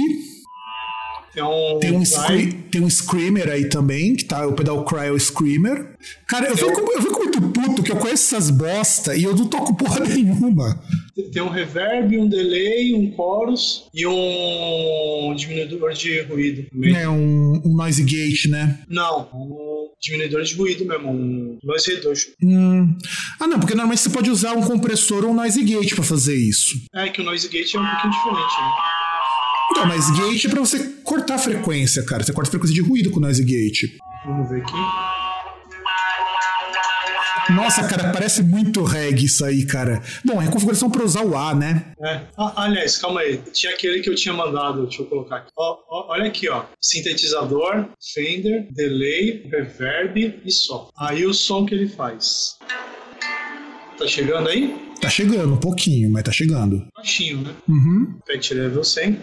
Tem 1.34 1.42
um. 1.42 1.78
tem 1.80 1.92
um, 1.92 2.04
scre- 2.04 2.52
tem 2.70 2.80
um 2.82 2.90
Screamer 2.90 3.48
aí 3.48 3.68
também, 3.68 4.14
que 4.14 4.24
tá 4.24 4.46
o 4.46 4.52
pedal 4.52 4.84
Cry 4.84 5.06
é 5.06 5.10
o 5.10 5.18
Screamer. 5.18 5.94
Cara, 6.28 6.48
eu 6.48 6.56
fico, 6.56 6.80
eu 6.92 7.00
fico 7.02 7.18
muito 7.20 7.40
puto 7.40 7.82
que 7.82 7.90
eu 7.92 7.96
conheço 7.96 8.34
essas 8.34 8.50
bosta 8.50 9.16
e 9.16 9.22
eu 9.24 9.34
não 9.34 9.46
toco 9.48 9.74
porra 9.76 10.00
nenhuma. 10.06 10.78
Tem 11.32 11.42
um 11.42 11.48
reverb, 11.48 12.18
um 12.18 12.28
delay, 12.28 12.94
um 12.94 13.14
chorus 13.14 13.84
e 13.94 14.06
um 14.06 15.34
diminuidor 15.36 15.92
de 15.92 16.20
ruído. 16.22 16.64
também. 16.70 16.92
Né, 16.92 17.08
um, 17.08 17.62
um 17.64 17.74
noise 17.76 18.02
gate, 18.02 18.46
né? 18.48 18.78
Não, 18.88 19.28
um- 19.34 19.72
diminuidor 20.00 20.42
de 20.42 20.54
ruído 20.54 20.84
mesmo, 20.84 21.10
um 21.10 21.58
noise 21.62 21.94
reduction. 21.94 22.32
Hum. 22.42 22.96
Ah, 23.38 23.46
não, 23.46 23.58
porque 23.60 23.74
normalmente 23.74 24.00
você 24.00 24.10
pode 24.10 24.30
usar 24.30 24.52
um 24.54 24.62
compressor 24.62 25.24
ou 25.24 25.30
um 25.30 25.34
noise 25.34 25.62
gate 25.62 25.94
pra 25.94 26.02
fazer 26.02 26.34
isso. 26.34 26.74
É 26.94 27.08
que 27.08 27.20
o 27.20 27.24
noise 27.24 27.48
gate 27.48 27.74
é 27.74 27.78
um 27.80 27.86
pouquinho 27.86 28.12
diferente, 28.12 28.38
né? 28.60 28.68
Então, 29.72 29.86
noise 29.86 30.12
gate 30.12 30.44
é 30.44 30.48
pra 30.50 30.60
você 30.60 30.78
cortar 31.02 31.36
a 31.36 31.38
frequência, 31.38 32.04
cara. 32.04 32.22
Você 32.22 32.30
corta 32.32 32.50
a 32.50 32.52
frequência 32.52 32.74
de 32.74 32.86
ruído 32.86 33.10
com 33.10 33.16
o 33.16 33.22
noise 33.22 33.42
gate. 33.42 33.96
Vamos 34.26 34.50
ver 34.50 34.60
aqui. 34.60 34.74
Nossa, 37.50 37.82
cara, 37.88 38.12
parece 38.12 38.42
muito 38.42 38.84
reggae 38.84 39.24
isso 39.24 39.42
aí, 39.44 39.64
cara. 39.64 40.02
Bom, 40.24 40.40
é 40.40 40.46
configuração 40.46 40.90
pra 40.90 41.02
usar 41.02 41.24
o 41.24 41.36
A, 41.36 41.54
né? 41.54 41.86
É. 42.04 42.20
Ah, 42.36 42.64
aliás, 42.64 42.98
calma 42.98 43.20
aí. 43.20 43.38
Tinha 43.52 43.72
aquele 43.72 44.00
que 44.00 44.10
eu 44.10 44.14
tinha 44.14 44.34
mandado, 44.34 44.82
deixa 44.82 45.02
eu 45.02 45.06
colocar 45.06 45.36
aqui. 45.36 45.50
Ó, 45.56 45.78
ó, 45.88 46.12
olha 46.12 46.26
aqui, 46.26 46.48
ó. 46.50 46.64
Sintetizador, 46.80 47.88
Fender, 48.12 48.68
delay, 48.70 49.48
reverb 49.50 50.40
e 50.44 50.52
som. 50.52 50.90
Aí 50.96 51.24
o 51.24 51.32
som 51.32 51.64
que 51.64 51.74
ele 51.74 51.88
faz. 51.88 52.58
Tá 53.98 54.06
chegando 54.06 54.48
aí? 54.48 54.76
Tá 55.00 55.08
chegando, 55.08 55.54
um 55.54 55.60
pouquinho, 55.60 56.10
mas 56.12 56.22
tá 56.22 56.30
chegando. 56.30 56.86
Baixinho, 56.94 57.38
né? 57.38 57.54
Uhum. 57.68 58.18
Pet 58.26 58.54
level 58.54 58.84
100. 58.84 59.18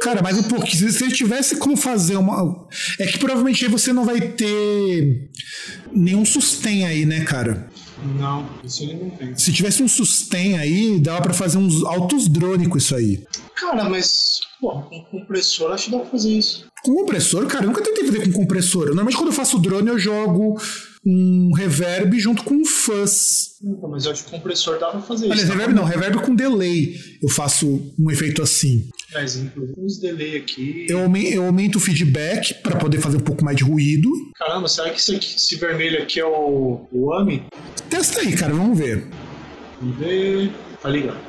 Cara, 0.00 0.22
mas 0.22 0.38
um 0.38 0.44
pouquinho. 0.44 0.92
Se 0.92 1.04
ele 1.04 1.12
tivesse 1.12 1.56
como 1.56 1.76
fazer 1.76 2.16
uma. 2.16 2.66
É 2.98 3.06
que 3.06 3.18
provavelmente 3.18 3.64
aí 3.64 3.70
você 3.70 3.92
não 3.92 4.04
vai 4.04 4.20
ter 4.20 5.28
nenhum 5.92 6.24
sustain 6.24 6.84
aí, 6.84 7.04
né, 7.04 7.24
cara? 7.24 7.68
Não, 8.18 8.48
isso 8.64 8.84
ele 8.84 8.94
não 8.94 9.10
tem. 9.10 9.36
Se 9.36 9.52
tivesse 9.52 9.82
um 9.82 9.88
sustain 9.88 10.56
aí, 10.56 11.00
dava 11.00 11.22
pra 11.22 11.32
fazer 11.32 11.58
uns 11.58 11.82
altos 11.84 12.28
drone 12.28 12.68
com 12.68 12.78
isso 12.78 12.94
aí. 12.94 13.24
Cara, 13.56 13.88
mas, 13.88 14.40
pô, 14.60 14.82
com 14.82 15.02
compressor 15.04 15.72
acho 15.72 15.86
que 15.86 15.90
dá 15.90 15.98
pra 15.98 16.10
fazer 16.10 16.30
isso. 16.30 16.66
Com 16.84 16.94
compressor, 16.94 17.44
cara, 17.46 17.64
eu 17.64 17.68
nunca 17.68 17.82
tentei 17.82 18.04
fazer 18.06 18.26
com 18.26 18.40
compressor. 18.40 18.86
Normalmente 18.86 19.16
quando 19.16 19.30
eu 19.30 19.34
faço 19.34 19.58
drone 19.58 19.88
eu 19.88 19.98
jogo 19.98 20.60
um 21.10 21.52
reverb 21.54 22.18
junto 22.20 22.44
com 22.44 22.54
um 22.54 22.64
fuzz. 22.66 23.56
Mas 23.90 24.04
eu 24.04 24.12
acho 24.12 24.24
que 24.24 24.30
compressor 24.30 24.78
dá 24.78 24.88
pra 24.90 25.00
fazer 25.00 25.24
Aliás, 25.24 25.42
isso. 25.44 25.52
reverb 25.52 25.74
não, 25.74 25.84
reverb 25.84 26.18
com 26.22 26.34
delay. 26.34 26.94
Eu 27.22 27.28
faço 27.30 27.92
um 27.98 28.10
efeito 28.10 28.42
assim. 28.42 28.88
Mas, 29.14 29.36
inclusive, 29.36 29.80
uns 29.80 29.98
delay 29.98 30.36
aqui. 30.36 30.86
Eu 30.88 30.98
eu 31.16 31.44
aumento 31.44 31.76
o 31.76 31.80
feedback 31.80 32.54
pra 32.62 32.76
poder 32.76 33.00
fazer 33.00 33.16
um 33.16 33.20
pouco 33.20 33.42
mais 33.42 33.56
de 33.56 33.64
ruído. 33.64 34.10
Caramba, 34.36 34.68
será 34.68 34.90
que 34.90 35.00
esse, 35.00 35.14
aqui- 35.16 35.34
esse 35.36 35.56
vermelho 35.56 36.02
aqui 36.02 36.20
é 36.20 36.26
o, 36.26 36.86
o 36.92 37.12
AMI? 37.14 37.42
Testa 37.88 38.20
aí, 38.20 38.34
cara, 38.36 38.52
vamos 38.52 38.78
ver. 38.78 39.06
Vamos 39.80 39.96
ver. 39.98 40.52
Tá 40.82 40.88
ligado. 40.90 41.27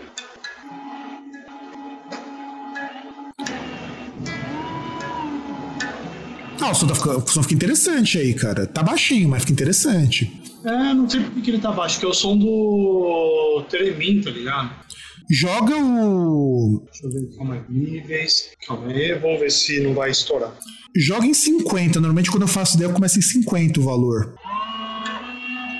Ah, 6.61 6.71
o 6.71 6.75
som, 6.75 6.87
tá 6.87 6.95
fica- 6.95 7.17
o 7.17 7.27
som 7.27 7.41
fica 7.43 7.55
interessante 7.55 8.17
aí, 8.17 8.33
cara. 8.33 8.65
Tá 8.67 8.83
baixinho, 8.83 9.29
mas 9.29 9.41
fica 9.41 9.53
interessante. 9.53 10.31
É, 10.65 10.93
não 10.93 11.09
sei 11.09 11.21
por 11.21 11.41
que 11.41 11.51
ele 11.51 11.59
tá 11.59 11.71
baixo, 11.71 11.99
que 11.99 12.05
é 12.05 12.09
o 12.09 12.13
som 12.13 12.37
do 12.37 13.63
Telemin, 13.69 14.21
tá 14.21 14.29
ligado? 14.29 14.69
Joga 15.31 15.75
o. 15.77 16.83
Deixa 16.91 17.05
eu 17.05 17.11
ver, 17.11 17.37
calma 17.37 17.53
aí. 17.55 17.61
Níveis. 17.69 18.49
Calma 18.67 18.87
aí, 18.91 19.13
vamos 19.19 19.39
ver 19.39 19.51
se 19.51 19.79
não 19.81 19.93
vai 19.93 20.09
estourar. 20.11 20.51
Joga 20.95 21.25
em 21.27 21.33
50. 21.33 21.99
Normalmente 21.99 22.31
quando 22.31 22.41
eu 22.43 22.47
faço 22.47 22.75
ideia, 22.75 22.89
eu 22.89 22.93
começo 22.93 23.19
em 23.19 23.21
50 23.21 23.79
o 23.79 23.83
valor. 23.83 24.33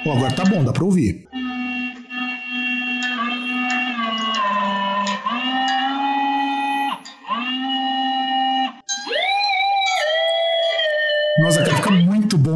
Ó, 0.06 0.14
agora 0.14 0.34
tá 0.34 0.46
bom, 0.46 0.64
dá 0.64 0.72
pra 0.72 0.84
ouvir. 0.86 1.28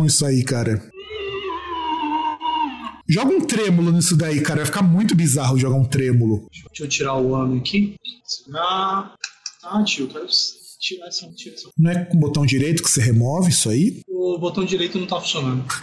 Isso 0.05 0.25
aí, 0.25 0.43
cara. 0.43 0.81
Joga 3.07 3.33
um 3.33 3.41
trêmulo 3.41 3.91
nisso 3.91 4.15
daí, 4.15 4.41
cara. 4.41 4.57
Vai 4.57 4.65
ficar 4.65 4.81
muito 4.81 5.15
bizarro 5.15 5.57
jogar 5.57 5.75
um 5.75 5.85
trêmulo. 5.85 6.47
Deixa 6.67 6.83
eu 6.83 6.87
tirar 6.87 7.15
o 7.15 7.35
AMI 7.35 7.59
aqui. 7.59 7.95
Ah, 8.55 9.13
ah 9.63 9.83
tio, 9.83 10.07
quero 10.07 10.25
tirar 10.79 11.07
essa, 11.07 11.29
tirar 11.33 11.55
essa. 11.55 11.69
Não 11.77 11.91
é 11.91 12.05
com 12.05 12.17
o 12.17 12.19
botão 12.19 12.45
direito 12.45 12.81
que 12.81 12.89
você 12.89 13.01
remove 13.01 13.49
isso 13.49 13.69
aí? 13.69 14.01
O 14.07 14.37
botão 14.37 14.63
direito 14.63 14.97
não 14.97 15.07
tá 15.07 15.19
funcionando. 15.19 15.65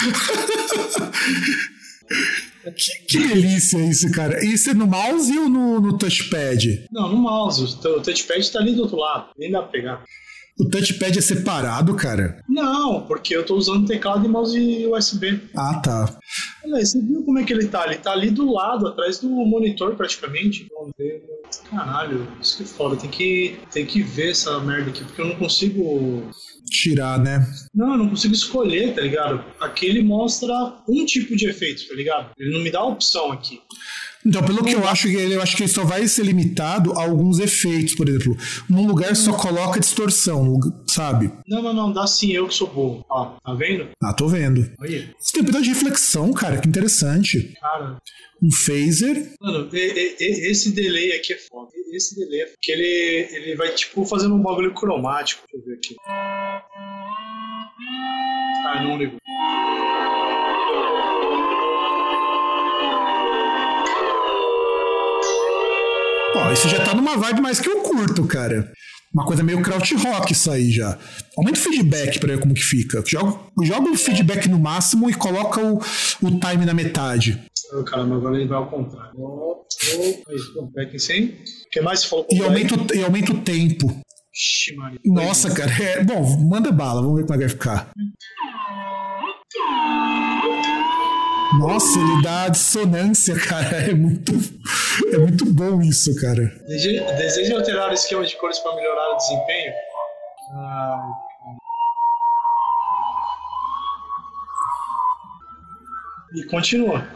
Que, 2.76 3.06
que 3.06 3.28
delícia 3.28 3.78
isso, 3.78 4.10
cara. 4.10 4.44
Isso 4.44 4.70
é 4.70 4.74
no 4.74 4.86
mouse 4.86 5.36
ou 5.38 5.48
no, 5.48 5.80
no 5.80 5.96
touchpad? 5.96 6.86
Não, 6.90 7.08
no 7.08 7.16
mouse. 7.16 7.64
O 7.64 8.00
touchpad 8.02 8.52
tá 8.52 8.58
ali 8.58 8.74
do 8.74 8.82
outro 8.82 8.98
lado. 8.98 9.30
Nem 9.38 9.50
dá 9.50 9.62
pra 9.62 9.68
pegar. 9.68 10.04
O 10.58 10.68
touchpad 10.68 11.18
é 11.18 11.22
separado, 11.22 11.94
cara. 11.94 12.42
Não, 12.48 13.06
porque 13.06 13.34
eu 13.34 13.44
tô 13.44 13.56
usando 13.56 13.86
teclado 13.86 14.26
e 14.26 14.28
mouse 14.28 14.86
USB. 14.86 15.40
Ah, 15.56 15.80
tá. 15.82 16.18
Olha, 16.64 16.84
você 16.84 17.00
viu 17.00 17.22
como 17.24 17.38
é 17.38 17.44
que 17.44 17.52
ele 17.52 17.66
tá? 17.66 17.86
Ele 17.86 17.96
tá 17.96 18.12
ali 18.12 18.30
do 18.30 18.52
lado, 18.52 18.88
atrás 18.88 19.18
do 19.18 19.28
monitor 19.28 19.94
praticamente. 19.94 20.68
Ver. 20.98 21.22
Caralho, 21.70 22.26
isso 22.40 22.58
que 22.58 22.62
é 22.62 22.66
foda. 22.66 22.96
Tem 22.96 23.10
que, 23.10 23.58
tem 23.72 23.86
que 23.86 24.02
ver 24.02 24.32
essa 24.32 24.60
merda 24.60 24.90
aqui, 24.90 25.04
porque 25.04 25.20
eu 25.20 25.28
não 25.28 25.36
consigo. 25.36 26.30
Tirar, 26.70 27.18
né? 27.18 27.44
Não, 27.74 27.92
eu 27.92 27.98
não 27.98 28.10
consigo 28.10 28.34
escolher, 28.34 28.94
tá 28.94 29.00
ligado? 29.00 29.44
Aqui 29.58 29.86
ele 29.86 30.02
mostra 30.02 30.54
um 30.88 31.04
tipo 31.04 31.34
de 31.34 31.48
efeito, 31.48 31.88
tá 31.88 31.94
ligado? 31.94 32.30
Ele 32.38 32.52
não 32.52 32.60
me 32.60 32.70
dá 32.70 32.78
a 32.78 32.86
opção 32.86 33.32
aqui. 33.32 33.60
Então, 34.24 34.42
pelo 34.42 34.62
que 34.62 34.72
eu 34.74 34.86
acho 34.86 35.08
que 35.08 35.14
ele, 35.16 35.34
eu 35.34 35.42
acho 35.42 35.56
que 35.56 35.62
ele 35.62 35.70
só 35.72 35.82
vai 35.84 36.06
ser 36.06 36.24
limitado 36.24 36.92
a 36.98 37.02
alguns 37.04 37.38
efeitos, 37.38 37.94
por 37.94 38.08
exemplo. 38.08 38.36
Num 38.68 38.86
lugar 38.86 39.16
só 39.16 39.32
coloca 39.32 39.80
distorção, 39.80 40.58
sabe? 40.86 41.30
Não, 41.48 41.62
não, 41.62 41.72
não, 41.72 41.92
dá 41.92 42.06
sim, 42.06 42.30
eu 42.32 42.46
que 42.46 42.54
sou 42.54 42.68
burro. 42.68 43.04
Ó, 43.08 43.36
tá 43.42 43.54
vendo? 43.54 43.88
Ah, 44.02 44.12
tô 44.12 44.28
vendo. 44.28 44.70
Aí, 44.80 45.08
Você 45.18 45.32
tem 45.32 45.42
um 45.42 45.46
pedaço 45.46 45.64
de 45.64 45.70
reflexão, 45.70 46.32
cara, 46.32 46.58
que 46.58 46.68
interessante. 46.68 47.54
cara. 47.60 47.96
Um 48.42 48.50
phaser. 48.50 49.32
Mano, 49.40 49.68
e- 49.72 49.76
e- 49.76 50.16
e- 50.18 50.50
esse 50.50 50.72
delay 50.72 51.12
aqui 51.12 51.32
é 51.34 51.38
foda. 51.38 51.70
Esse 51.92 52.14
delay 52.14 52.40
é 52.42 52.46
porque 52.46 52.72
ele, 52.72 53.28
ele 53.32 53.56
vai, 53.56 53.68
tipo, 53.74 54.04
fazendo 54.06 54.34
um 54.34 54.42
bagulho 54.42 54.72
cromático. 54.74 55.42
Deixa 55.52 55.62
eu 55.62 55.70
ver 55.70 55.78
aqui. 55.78 55.96
Ah, 58.66 58.82
não 58.82 58.96
ligou. 58.96 59.18
Ó, 66.36 66.52
isso 66.52 66.68
já 66.68 66.82
tá 66.84 66.94
numa 66.94 67.16
vibe 67.16 67.40
mais 67.40 67.60
que 67.60 67.68
eu 67.68 67.82
curto, 67.82 68.24
cara. 68.26 68.72
Uma 69.12 69.24
coisa 69.24 69.42
meio 69.42 69.60
kraut 69.60 69.92
rock 69.96 70.32
isso 70.32 70.50
aí 70.50 70.70
já. 70.70 70.96
Aumenta 71.36 71.58
o 71.58 71.62
feedback 71.62 72.18
pra 72.20 72.28
ver 72.34 72.40
como 72.40 72.54
que 72.54 72.62
fica. 72.62 73.02
Joga, 73.06 73.36
joga 73.64 73.90
o 73.90 73.96
feedback 73.96 74.48
no 74.48 74.58
máximo 74.58 75.10
e 75.10 75.14
coloca 75.14 75.60
o, 75.60 75.78
o 75.78 76.30
time 76.40 76.64
na 76.64 76.72
metade. 76.72 77.42
Caramba, 77.86 78.16
agora 78.16 78.36
ele 78.36 78.46
vai 78.46 78.58
ao 78.58 78.68
contrário. 78.70 79.10
Oh, 79.16 79.64
oh, 79.64 80.30
aí, 80.30 80.38
pô, 80.54 80.70
back 80.74 80.94
em 80.94 80.98
100. 80.98 81.24
O 81.24 81.32
que 81.72 81.80
mais 81.80 82.04
falou? 82.04 82.26
E 82.30 82.40
aumenta, 82.40 82.74
o- 82.76 82.94
e 82.96 83.02
aumenta 83.02 83.32
o 83.32 83.40
tempo. 83.40 83.86
Ixi, 84.32 84.76
Maria. 84.76 85.00
Nossa, 85.04 85.50
cara. 85.52 85.70
É, 85.82 86.04
bom, 86.04 86.22
manda 86.48 86.70
bala, 86.70 87.02
vamos 87.02 87.16
ver 87.16 87.22
como 87.26 87.34
é 87.34 87.38
que 87.38 87.44
vai 87.46 87.48
ficar. 87.48 87.90
Nossa, 91.58 91.98
ele 91.98 92.22
dá 92.22 92.48
dissonância, 92.48 93.34
cara. 93.38 93.76
É 93.90 93.94
muito, 93.94 94.32
é 95.12 95.18
muito 95.18 95.44
bom 95.46 95.82
isso, 95.82 96.14
cara. 96.20 96.42
Deseja, 96.66 97.56
alterar 97.56 97.90
o 97.90 97.94
esquema 97.94 98.24
de 98.24 98.36
cores 98.36 98.58
para 98.60 98.76
melhorar 98.76 99.14
o 99.14 99.16
desempenho? 99.16 99.72
Ah, 100.54 101.10
e 106.34 106.44
continua. 106.44 107.06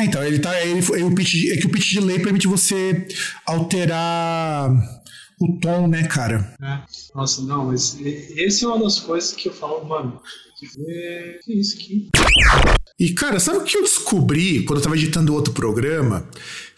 Então, 0.00 0.22
ele 0.24 0.38
tá. 0.38 0.58
Ele, 0.62 0.80
ele- 0.92 1.02
o 1.04 1.14
pitch, 1.14 1.30
de- 1.32 1.52
é 1.52 1.56
que 1.56 1.66
o 1.66 1.70
pitch 1.70 1.94
delay 1.94 2.18
permite 2.18 2.48
você 2.48 3.06
alterar 3.46 4.70
o 5.40 5.58
tom, 5.58 5.86
né, 5.88 6.04
cara? 6.04 6.54
né? 6.60 6.82
Nossa, 7.14 7.42
não, 7.42 7.66
mas 7.66 7.98
esse 8.00 8.64
é 8.64 8.68
uma 8.68 8.82
das 8.82 9.00
coisas 9.00 9.32
que 9.32 9.48
eu 9.48 9.52
falo, 9.52 9.84
mano. 9.84 10.20
Que, 10.58 11.38
que 11.42 11.52
isso 11.52 11.76
aqui? 11.76 12.08
E, 12.98 13.12
cara, 13.12 13.40
sabe 13.40 13.58
o 13.58 13.64
que 13.64 13.76
eu 13.76 13.82
descobri 13.82 14.64
quando 14.64 14.78
eu 14.78 14.84
tava 14.84 14.96
editando 14.96 15.34
outro 15.34 15.52
programa? 15.52 16.28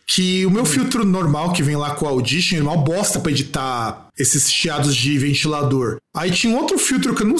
Que 0.07 0.47
o 0.47 0.51
meu 0.51 0.65
filtro 0.65 1.05
normal 1.05 1.53
que 1.53 1.63
vem 1.63 1.77
lá 1.77 1.95
com 1.95 2.07
o 2.07 2.09
Audition 2.09 2.59
é 2.59 2.63
mal 2.63 2.83
bosta 2.83 3.19
pra 3.21 3.33
editar 3.33 4.09
esses 4.17 4.51
chiados 4.51 4.95
de 4.95 5.19
ventilador. 5.19 5.99
Aí 6.15 6.31
tinha 6.31 6.55
um 6.55 6.59
outro 6.59 6.79
filtro 6.79 7.15
que 7.15 7.23
eu 7.23 7.27
não, 7.27 7.37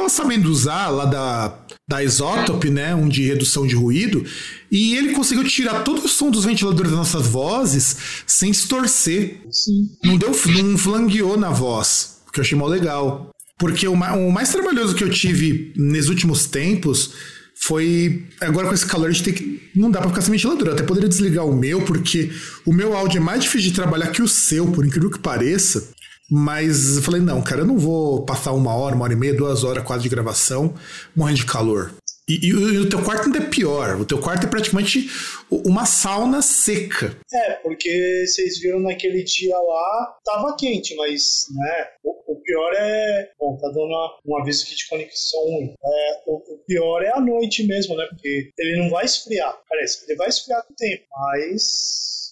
não, 0.00 0.08
não 0.08 0.08
tava 0.08 0.08
sabendo 0.08 0.50
usar, 0.50 0.88
lá 0.88 1.04
da, 1.04 1.58
da 1.88 2.02
Isotope, 2.02 2.70
né? 2.70 2.94
Um 2.94 3.08
de 3.08 3.22
redução 3.22 3.66
de 3.66 3.74
ruído. 3.74 4.24
E 4.70 4.96
ele 4.96 5.12
conseguiu 5.12 5.44
tirar 5.44 5.82
todo 5.82 6.04
o 6.04 6.08
som 6.08 6.30
dos 6.30 6.44
ventiladores 6.44 6.90
das 6.90 6.98
nossas 6.98 7.26
vozes 7.26 7.96
sem 8.26 8.50
distorcer. 8.50 9.40
Sim. 9.50 9.88
Não 10.04 10.16
deu, 10.16 10.30
não 10.62 10.78
flangueou 10.78 11.36
na 11.36 11.50
voz, 11.50 12.18
que 12.32 12.40
eu 12.40 12.42
achei 12.42 12.56
mó 12.56 12.66
legal. 12.66 13.30
Porque 13.58 13.86
o, 13.86 13.94
ma- 13.94 14.14
o 14.14 14.30
mais 14.32 14.50
trabalhoso 14.50 14.94
que 14.94 15.04
eu 15.04 15.10
tive 15.10 15.72
nos 15.76 16.08
últimos 16.08 16.46
tempos 16.46 17.10
foi. 17.54 18.24
Agora 18.40 18.66
com 18.68 18.72
esse 18.74 18.86
calor 18.86 19.08
a 19.08 19.12
gente 19.12 19.22
tem 19.24 19.34
que. 19.34 19.70
Não 19.76 19.90
dá 19.90 20.00
pra 20.00 20.08
ficar 20.08 20.22
sem 20.22 20.32
ventilador. 20.32 20.68
Eu 20.68 20.72
até 20.72 20.82
poderia 20.82 21.08
desligar 21.08 21.44
o 21.44 21.54
meu, 21.54 21.82
porque 21.82 22.30
o 22.64 22.72
meu 22.72 22.96
áudio 22.96 23.18
é 23.18 23.20
mais 23.20 23.42
difícil 23.42 23.68
de 23.70 23.74
trabalhar 23.76 24.06
que 24.08 24.22
o 24.22 24.28
seu, 24.28 24.66
por 24.72 24.86
incrível 24.86 25.10
que 25.10 25.18
pareça. 25.18 25.90
Mas 26.30 26.96
eu 26.96 27.02
falei, 27.02 27.20
não, 27.20 27.42
cara, 27.42 27.62
eu 27.62 27.66
não 27.66 27.76
vou 27.76 28.24
passar 28.24 28.52
uma 28.52 28.74
hora, 28.74 28.94
uma 28.94 29.04
hora 29.04 29.12
e 29.12 29.16
meia, 29.16 29.34
duas 29.34 29.64
horas 29.64 29.82
quase 29.82 30.04
de 30.04 30.08
gravação, 30.08 30.74
morrendo 31.16 31.38
de 31.38 31.46
calor. 31.46 31.92
E, 32.30 32.46
e, 32.46 32.48
e, 32.50 32.78
o 32.78 32.88
teu 32.88 33.02
quarto 33.02 33.24
ainda 33.24 33.38
é 33.38 33.48
pior. 33.48 34.00
O 34.00 34.04
teu 34.04 34.20
quarto 34.20 34.46
é 34.46 34.48
praticamente 34.48 35.10
uma 35.50 35.84
sauna 35.84 36.40
seca. 36.40 37.18
É, 37.32 37.54
porque 37.54 38.24
vocês 38.24 38.60
viram 38.60 38.78
naquele 38.78 39.24
dia 39.24 39.58
lá, 39.58 40.18
tava 40.24 40.56
quente, 40.56 40.94
mas, 40.94 41.46
né, 41.50 41.88
o, 42.04 42.34
o 42.34 42.36
pior 42.36 42.72
é... 42.76 43.30
Bom, 43.36 43.56
tá 43.56 43.66
dando 43.68 43.86
uma, 43.86 44.18
um 44.24 44.40
aviso 44.40 44.64
aqui 44.64 44.76
de 44.76 44.88
conexão 44.88 45.40
ruim. 45.40 45.74
É, 45.84 46.22
o, 46.26 46.54
o, 46.54 46.58
pior 46.68 47.02
é 47.02 47.10
a 47.12 47.20
noite 47.20 47.66
mesmo, 47.66 47.96
né, 47.96 48.06
porque 48.08 48.52
ele 48.56 48.80
não 48.80 48.90
vai 48.90 49.04
esfriar. 49.04 49.58
Parece 49.68 49.98
que 49.98 50.12
ele 50.12 50.18
vai 50.18 50.28
esfriar 50.28 50.64
com 50.64 50.72
o 50.72 50.76
tempo, 50.76 51.02
mas 51.10 52.29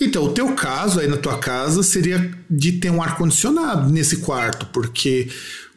então, 0.00 0.24
o 0.24 0.32
teu 0.32 0.52
caso 0.54 1.00
aí 1.00 1.08
na 1.08 1.16
tua 1.16 1.38
casa 1.38 1.82
seria 1.82 2.30
de 2.48 2.72
ter 2.72 2.90
um 2.90 3.02
ar-condicionado 3.02 3.90
nesse 3.90 4.18
quarto, 4.18 4.66
porque 4.66 5.28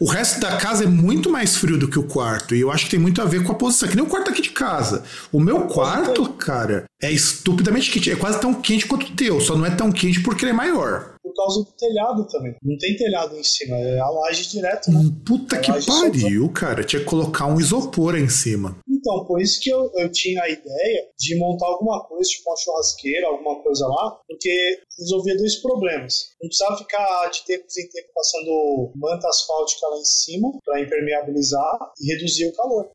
o 0.02 0.06
resto 0.06 0.40
da 0.40 0.58
casa 0.58 0.86
é 0.86 0.88
muito 0.88 1.30
mais 1.30 1.56
frio 1.56 1.78
do 1.78 1.88
que 1.88 2.00
o 2.00 2.08
quarto. 2.08 2.56
E 2.56 2.62
eu 2.62 2.72
acho 2.72 2.86
que 2.86 2.92
tem 2.92 3.00
muito 3.00 3.22
a 3.22 3.26
ver 3.26 3.44
com 3.44 3.52
a 3.52 3.56
posição. 3.56 3.88
Que 3.88 3.96
nem 3.96 4.04
o 4.04 4.10
quarto 4.10 4.32
aqui 4.32 4.42
de 4.42 4.50
casa. 4.50 5.04
O 5.32 5.40
meu 5.40 5.68
quarto, 5.68 6.28
cara, 6.34 6.86
é 7.00 7.12
estupidamente 7.12 7.92
quente. 7.92 8.10
É 8.10 8.16
quase 8.16 8.42
tão 8.42 8.52
quente 8.52 8.88
quanto 8.88 9.06
o 9.06 9.16
teu, 9.16 9.40
só 9.40 9.56
não 9.56 9.64
é 9.64 9.76
tão 9.76 9.92
quente 9.92 10.24
porque 10.24 10.44
ele 10.44 10.54
é 10.54 10.56
maior 10.56 11.12
por 11.32 11.36
causa 11.36 11.60
do 11.62 11.72
telhado 11.78 12.28
também. 12.28 12.56
Não 12.62 12.78
tem 12.78 12.96
telhado 12.96 13.38
em 13.38 13.44
cima, 13.44 13.78
é 13.78 14.00
a 14.00 14.10
laje 14.10 14.50
direto, 14.50 14.92
né? 14.92 15.00
Puta 15.26 15.58
que 15.58 15.72
pariu, 15.86 16.50
cara. 16.50 16.84
Tinha 16.84 17.00
que 17.00 17.06
colocar 17.06 17.48
um 17.48 17.60
isopor 17.60 18.18
em 18.18 18.30
cima. 18.30 18.78
Então, 18.88 19.26
por 19.26 19.42
isso 19.42 19.60
que 19.60 19.70
eu, 19.70 19.92
eu 19.96 20.12
tinha 20.12 20.44
a 20.44 20.50
ideia 20.50 21.08
de 21.18 21.36
montar 21.38 21.66
alguma 21.66 22.04
coisa, 22.04 22.30
tipo 22.30 22.50
uma 22.50 22.58
churrasqueira, 22.58 23.28
alguma 23.28 23.56
coisa 23.64 23.88
lá, 23.88 24.20
porque 24.28 24.80
resolvia 25.02 25.36
dois 25.38 25.56
problemas. 25.56 26.30
Não 26.42 26.48
precisava 26.48 26.78
ficar 26.78 27.30
de 27.30 27.46
tempos 27.46 27.78
em 27.78 27.90
tempo 27.90 28.08
passando 28.14 28.92
manta 28.96 29.28
asfáltica 29.28 29.88
lá 29.88 29.98
em 29.98 30.06
cima 30.06 30.52
para 30.64 30.80
impermeabilizar 30.80 31.78
e 32.00 32.14
reduzir 32.14 32.46
o 32.48 32.54
calor. 32.54 32.86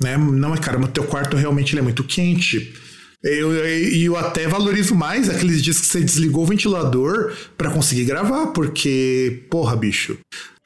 Né? 0.00 0.16
Não, 0.16 0.56
cara, 0.56 0.78
mas 0.78 0.92
teu 0.92 1.06
quarto 1.06 1.36
realmente 1.36 1.76
é 1.76 1.82
muito 1.82 2.04
quente. 2.04 2.72
Eu, 3.22 3.52
eu, 3.52 3.66
eu, 3.66 4.16
até 4.16 4.46
valorizo 4.46 4.94
mais 4.94 5.28
aqueles 5.28 5.60
dias 5.60 5.80
que 5.80 5.86
você 5.86 6.00
desligou 6.00 6.44
o 6.44 6.46
ventilador 6.46 7.36
para 7.56 7.70
conseguir 7.70 8.04
gravar, 8.04 8.48
porque, 8.48 9.44
porra, 9.50 9.74
bicho, 9.74 10.16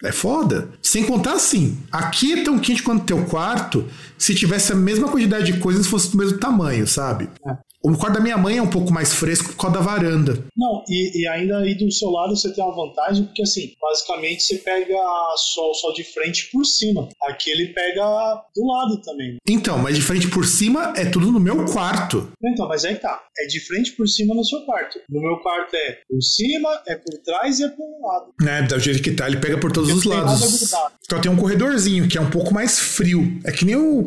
é 0.04 0.12
foda. 0.12 0.68
Sem 0.82 1.04
contar 1.04 1.32
assim, 1.32 1.78
aqui 1.90 2.40
é 2.40 2.44
tão 2.44 2.58
quente 2.58 2.82
quanto 2.82 3.06
teu 3.06 3.24
quarto, 3.24 3.88
se 4.18 4.34
tivesse 4.34 4.70
a 4.70 4.76
mesma 4.76 5.08
quantidade 5.08 5.50
de 5.50 5.60
coisas 5.60 5.86
fosse 5.86 6.10
do 6.10 6.18
mesmo 6.18 6.38
tamanho, 6.38 6.86
sabe? 6.86 7.30
É. 7.46 7.71
O 7.84 7.96
quarto 7.96 8.14
da 8.14 8.20
minha 8.20 8.38
mãe 8.38 8.58
é 8.58 8.62
um 8.62 8.70
pouco 8.70 8.92
mais 8.92 9.12
fresco 9.12 9.48
por 9.50 9.56
causa 9.56 9.78
da 9.78 9.84
varanda. 9.84 10.44
Não, 10.56 10.84
e, 10.88 11.22
e 11.22 11.26
ainda 11.26 11.58
aí 11.58 11.74
do 11.74 11.90
seu 11.90 12.10
lado 12.10 12.36
você 12.36 12.52
tem 12.52 12.62
uma 12.62 12.74
vantagem, 12.74 13.24
porque 13.24 13.42
assim, 13.42 13.72
basicamente 13.80 14.44
você 14.44 14.58
pega 14.58 14.96
sol, 15.36 15.74
sol 15.74 15.92
de 15.92 16.04
frente 16.04 16.48
por 16.52 16.64
cima. 16.64 17.08
Aqui 17.22 17.50
ele 17.50 17.68
pega 17.68 18.42
do 18.54 18.66
lado 18.66 19.00
também. 19.02 19.36
Então, 19.48 19.78
mas 19.78 19.96
de 19.96 20.02
frente 20.02 20.28
por 20.28 20.44
cima 20.44 20.92
é 20.96 21.04
tudo 21.04 21.32
no 21.32 21.40
meu 21.40 21.64
quarto. 21.64 22.32
Então, 22.44 22.68
mas 22.68 22.84
aí 22.84 22.94
tá. 22.94 23.20
É 23.36 23.46
de 23.46 23.58
frente 23.58 23.92
por 23.92 24.06
cima 24.06 24.34
no 24.34 24.44
seu 24.44 24.60
quarto. 24.60 25.00
No 25.08 25.20
meu 25.20 25.38
quarto 25.38 25.74
é 25.74 25.98
por 26.08 26.22
cima, 26.22 26.68
é 26.86 26.94
por 26.94 27.18
trás 27.24 27.58
e 27.58 27.64
é 27.64 27.68
por 27.68 27.84
lado. 28.00 28.32
É, 28.46 28.62
da 28.62 28.78
jeito 28.78 29.02
que 29.02 29.10
tá, 29.10 29.26
ele 29.26 29.38
pega 29.38 29.58
por 29.58 29.72
todos 29.72 29.90
os 29.90 30.04
lados. 30.04 30.72
Então 31.04 31.20
tem 31.20 31.30
um 31.30 31.36
corredorzinho 31.36 32.08
que 32.08 32.16
é 32.16 32.20
um 32.20 32.30
pouco 32.30 32.54
mais 32.54 32.78
frio. 32.78 33.40
É 33.44 33.50
que 33.50 33.64
nem 33.64 33.74
o. 33.74 34.06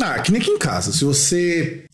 Ah, 0.00 0.20
que 0.20 0.30
nem 0.30 0.40
aqui 0.40 0.50
em 0.50 0.58
casa. 0.58 0.92
Se 0.92 1.04
você 1.04 1.84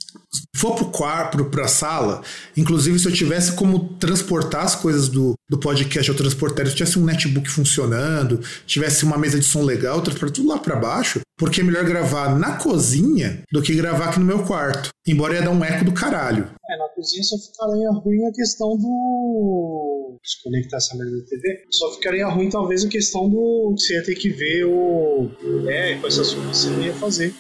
for 0.57 0.75
pro 0.75 0.87
quarto, 0.87 1.45
pra 1.47 1.67
sala, 1.67 2.23
inclusive 2.57 2.99
se 2.99 3.09
eu 3.09 3.13
tivesse 3.13 3.53
como 3.53 3.95
transportar 3.99 4.65
as 4.65 4.75
coisas 4.75 5.09
do, 5.09 5.35
do 5.49 5.59
podcast 5.59 6.09
eu 6.09 6.17
transportaria, 6.17 6.71
se 6.71 6.77
tivesse 6.77 6.99
um 6.99 7.05
netbook 7.05 7.49
funcionando, 7.49 8.41
tivesse 8.67 9.05
uma 9.05 9.19
mesa 9.19 9.39
de 9.39 9.45
som 9.45 9.63
legal, 9.63 9.97
eu 9.97 10.03
transportaria 10.03 10.35
tudo 10.35 10.49
lá 10.49 10.59
para 10.59 10.77
baixo, 10.77 11.21
porque 11.37 11.63
é 11.63 11.65
melhor 11.65 11.85
gravar 11.85 12.39
na 12.39 12.57
cozinha 12.57 13.43
do 13.51 13.63
que 13.63 13.75
gravar 13.75 14.11
aqui 14.11 14.21
no 14.21 14.27
meu 14.27 14.45
quarto. 14.45 14.91
Embora 15.07 15.35
ia 15.35 15.43
dar 15.43 15.51
um 15.51 15.65
eco 15.65 15.85
do 15.85 15.93
caralho. 15.93 16.51
É, 16.71 16.77
na 16.77 16.89
cozinha 16.89 17.23
só 17.25 17.37
ficaria 17.39 17.91
ruim 17.91 18.27
a 18.27 18.33
questão 18.33 18.77
do. 18.77 20.19
Desconectar 20.23 20.77
essa 20.77 20.95
merda 20.97 21.17
da 21.17 21.25
TV. 21.25 21.65
Só 21.71 21.95
ficaria 21.95 22.29
ruim, 22.29 22.51
talvez, 22.51 22.85
a 22.85 22.89
questão 22.89 23.29
do. 23.29 23.75
Você 23.77 23.95
ia 23.95 24.05
ter 24.05 24.15
que 24.15 24.29
ver 24.29 24.67
o. 24.67 25.31
É, 25.67 25.97
coisas 25.97 26.35
você 26.35 26.69
não 26.69 26.83
ia 26.83 26.93
fazer. 26.93 27.35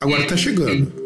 Agora 0.00 0.26
tá 0.26 0.36
chegando. 0.36 1.01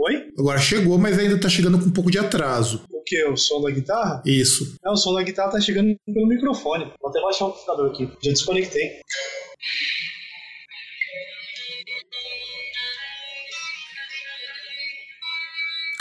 Oi? 0.00 0.28
Agora 0.38 0.58
chegou, 0.58 0.98
mas 0.98 1.18
ainda 1.18 1.38
tá 1.38 1.48
chegando 1.48 1.78
com 1.78 1.86
um 1.86 1.92
pouco 1.92 2.10
de 2.10 2.18
atraso. 2.18 2.82
O 2.90 3.02
que? 3.04 3.24
O 3.24 3.36
som 3.36 3.60
da 3.60 3.70
guitarra? 3.70 4.22
Isso. 4.24 4.76
É, 4.84 4.90
o 4.90 4.96
som 4.96 5.14
da 5.14 5.22
guitarra 5.22 5.52
tá 5.52 5.60
chegando 5.60 5.94
pelo 6.06 6.26
microfone. 6.26 6.92
Vou 7.00 7.10
até 7.10 7.20
baixar 7.20 7.46
o 7.46 7.48
amplificador 7.48 7.90
aqui. 7.90 8.10
Já 8.22 8.30
desconectei. 8.30 9.00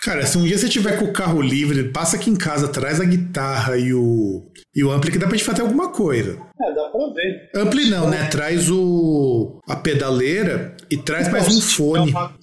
Cara, 0.04 0.26
se 0.26 0.38
um 0.38 0.46
dia 0.46 0.58
você 0.58 0.70
tiver 0.70 0.98
com 0.98 1.04
o 1.04 1.12
carro 1.12 1.42
livre, 1.42 1.92
passa 1.92 2.16
aqui 2.16 2.30
em 2.30 2.36
casa, 2.36 2.70
traz 2.70 3.02
a 3.02 3.04
guitarra 3.04 3.78
e 3.78 3.94
o, 3.94 4.50
e 4.74 4.82
o 4.82 4.90
ampli 4.90 5.12
que 5.12 5.18
dá 5.18 5.28
pra 5.28 5.36
gente 5.36 5.46
fazer 5.46 5.64
alguma 5.64 5.92
coisa. 5.92 6.40
É, 6.62 6.74
dá 6.74 6.90
pra 6.90 7.14
ver. 7.14 7.52
Ampli 7.54 7.90
não, 7.90 8.10
né? 8.10 8.26
Traz 8.28 8.70
o 8.70 9.60
a 9.68 9.76
pedaleira 9.76 10.78
e 10.90 10.96
traz 10.96 11.30
mais 11.30 11.50
um 11.50 11.60
fone. 11.60 12.12
Uma, 12.12 12.34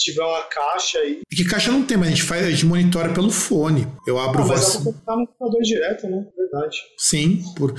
tiver 0.00 0.22
uma 0.22 0.42
caixa 0.42 0.98
aí. 0.98 1.20
E 1.30 1.36
que 1.36 1.44
caixa 1.44 1.70
não 1.70 1.84
tem, 1.84 1.96
mas 1.96 2.08
a 2.08 2.10
gente 2.10 2.22
faz, 2.22 2.46
a 2.46 2.50
gente 2.50 2.66
monitora 2.66 3.12
pelo 3.12 3.30
fone. 3.30 3.86
Eu 4.06 4.18
abro 4.18 4.42
ah, 4.42 4.46
mas 4.46 4.74
voz... 4.74 4.84
dá 4.84 4.92
pra 5.04 5.16
no 5.16 5.26
computador 5.26 5.62
direto, 5.62 6.06
né? 6.08 6.26
Verdade. 6.36 6.76
Sim, 6.98 7.44
por... 7.56 7.74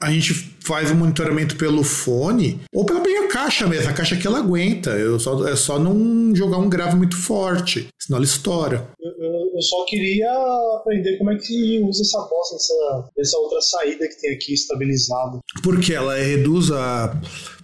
a 0.00 0.10
gente 0.10 0.34
faz 0.60 0.90
o 0.90 0.94
monitoramento 0.94 1.56
pelo 1.56 1.84
fone 1.84 2.60
ou 2.74 2.84
pela 2.84 3.00
minha 3.00 3.28
caixa 3.28 3.66
mesmo. 3.66 3.90
A 3.90 3.92
caixa 3.92 4.16
que 4.16 4.26
ela 4.26 4.38
aguenta. 4.38 4.90
Eu 4.90 5.20
só, 5.20 5.46
é 5.46 5.54
só 5.54 5.78
não 5.78 6.34
jogar 6.34 6.58
um 6.58 6.68
grave 6.68 6.96
muito 6.96 7.16
forte, 7.16 7.88
senão 7.98 8.18
ela 8.18 8.24
estoura. 8.24 8.88
Eu, 9.00 9.12
eu, 9.24 9.50
eu 9.54 9.62
só 9.62 9.84
queria 9.84 10.32
aprender 10.76 11.16
como 11.18 11.30
é 11.30 11.36
que 11.36 11.80
usa 11.84 12.02
essa 12.02 12.18
bosta, 12.28 12.56
essa, 12.56 13.10
essa 13.18 13.38
outra 13.38 13.60
saída 13.60 14.08
que 14.08 14.20
tem 14.20 14.34
aqui 14.34 14.54
estabilizada. 14.54 15.38
Porque 15.62 15.92
ela 15.92 16.16
reduz 16.16 16.70
a 16.70 17.20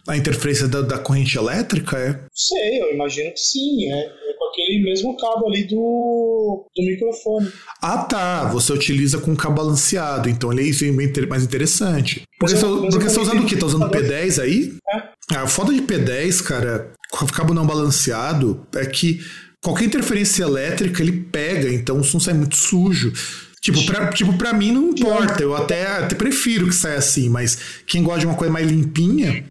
a 0.06 0.16
interferência 0.16 0.66
da, 0.66 0.82
da, 0.82 0.98
corrente 0.98 1.36
elétrica, 1.36 1.98
é? 1.98 2.20
Sei, 2.34 2.82
eu 2.82 2.94
imagino 2.94 3.32
que 3.32 3.40
sim. 3.40 3.92
É, 3.92 3.98
é, 3.98 4.32
com 4.38 4.44
aquele 4.48 4.82
mesmo 4.82 5.16
cabo 5.16 5.48
ali 5.48 5.64
do, 5.64 6.66
do 6.74 6.82
microfone. 6.82 7.52
Ah, 7.82 7.98
tá. 7.98 8.44
Você 8.48 8.72
utiliza 8.72 9.18
com 9.18 9.36
cabo 9.36 9.56
balanceado, 9.56 10.28
então 10.28 10.52
ele 10.52 10.62
é 10.62 10.64
isso 10.64 10.84
mais 11.28 11.44
interessante. 11.44 12.22
Porque, 12.38 12.56
você, 12.56 12.66
porque 12.66 13.08
você 13.08 13.14
tá 13.16 13.22
usando 13.22 13.42
o 13.42 13.46
quê? 13.46 13.56
Tá 13.56 13.66
usando 13.66 13.90
P10 13.90 14.42
aí? 14.42 14.74
É. 14.94 15.36
A 15.36 15.46
foda 15.46 15.72
de 15.72 15.82
P10, 15.82 16.42
cara, 16.42 16.92
com 17.10 17.26
cabo 17.26 17.54
não 17.54 17.66
balanceado, 17.66 18.66
é 18.74 18.84
que 18.86 19.20
qualquer 19.62 19.84
interferência 19.84 20.42
elétrica 20.42 21.02
ele 21.02 21.12
pega, 21.12 21.72
então 21.72 21.98
o 21.98 22.04
som 22.04 22.18
sai 22.18 22.34
muito 22.34 22.56
sujo. 22.56 23.12
Tipo, 23.60 23.84
pra, 23.84 24.10
tipo, 24.10 24.36
pra 24.38 24.52
mim 24.52 24.72
não 24.72 24.90
importa. 24.90 25.42
Eu 25.42 25.54
até, 25.54 25.86
até 25.86 26.14
prefiro 26.14 26.66
que 26.66 26.74
saia 26.74 26.96
assim, 26.96 27.28
mas 27.28 27.82
quem 27.86 28.02
gosta 28.02 28.20
de 28.20 28.26
uma 28.26 28.36
coisa 28.36 28.52
mais 28.52 28.66
limpinha. 28.66 29.44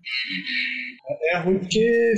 É 1.32 1.38
ruim 1.40 1.60
porque 1.60 2.14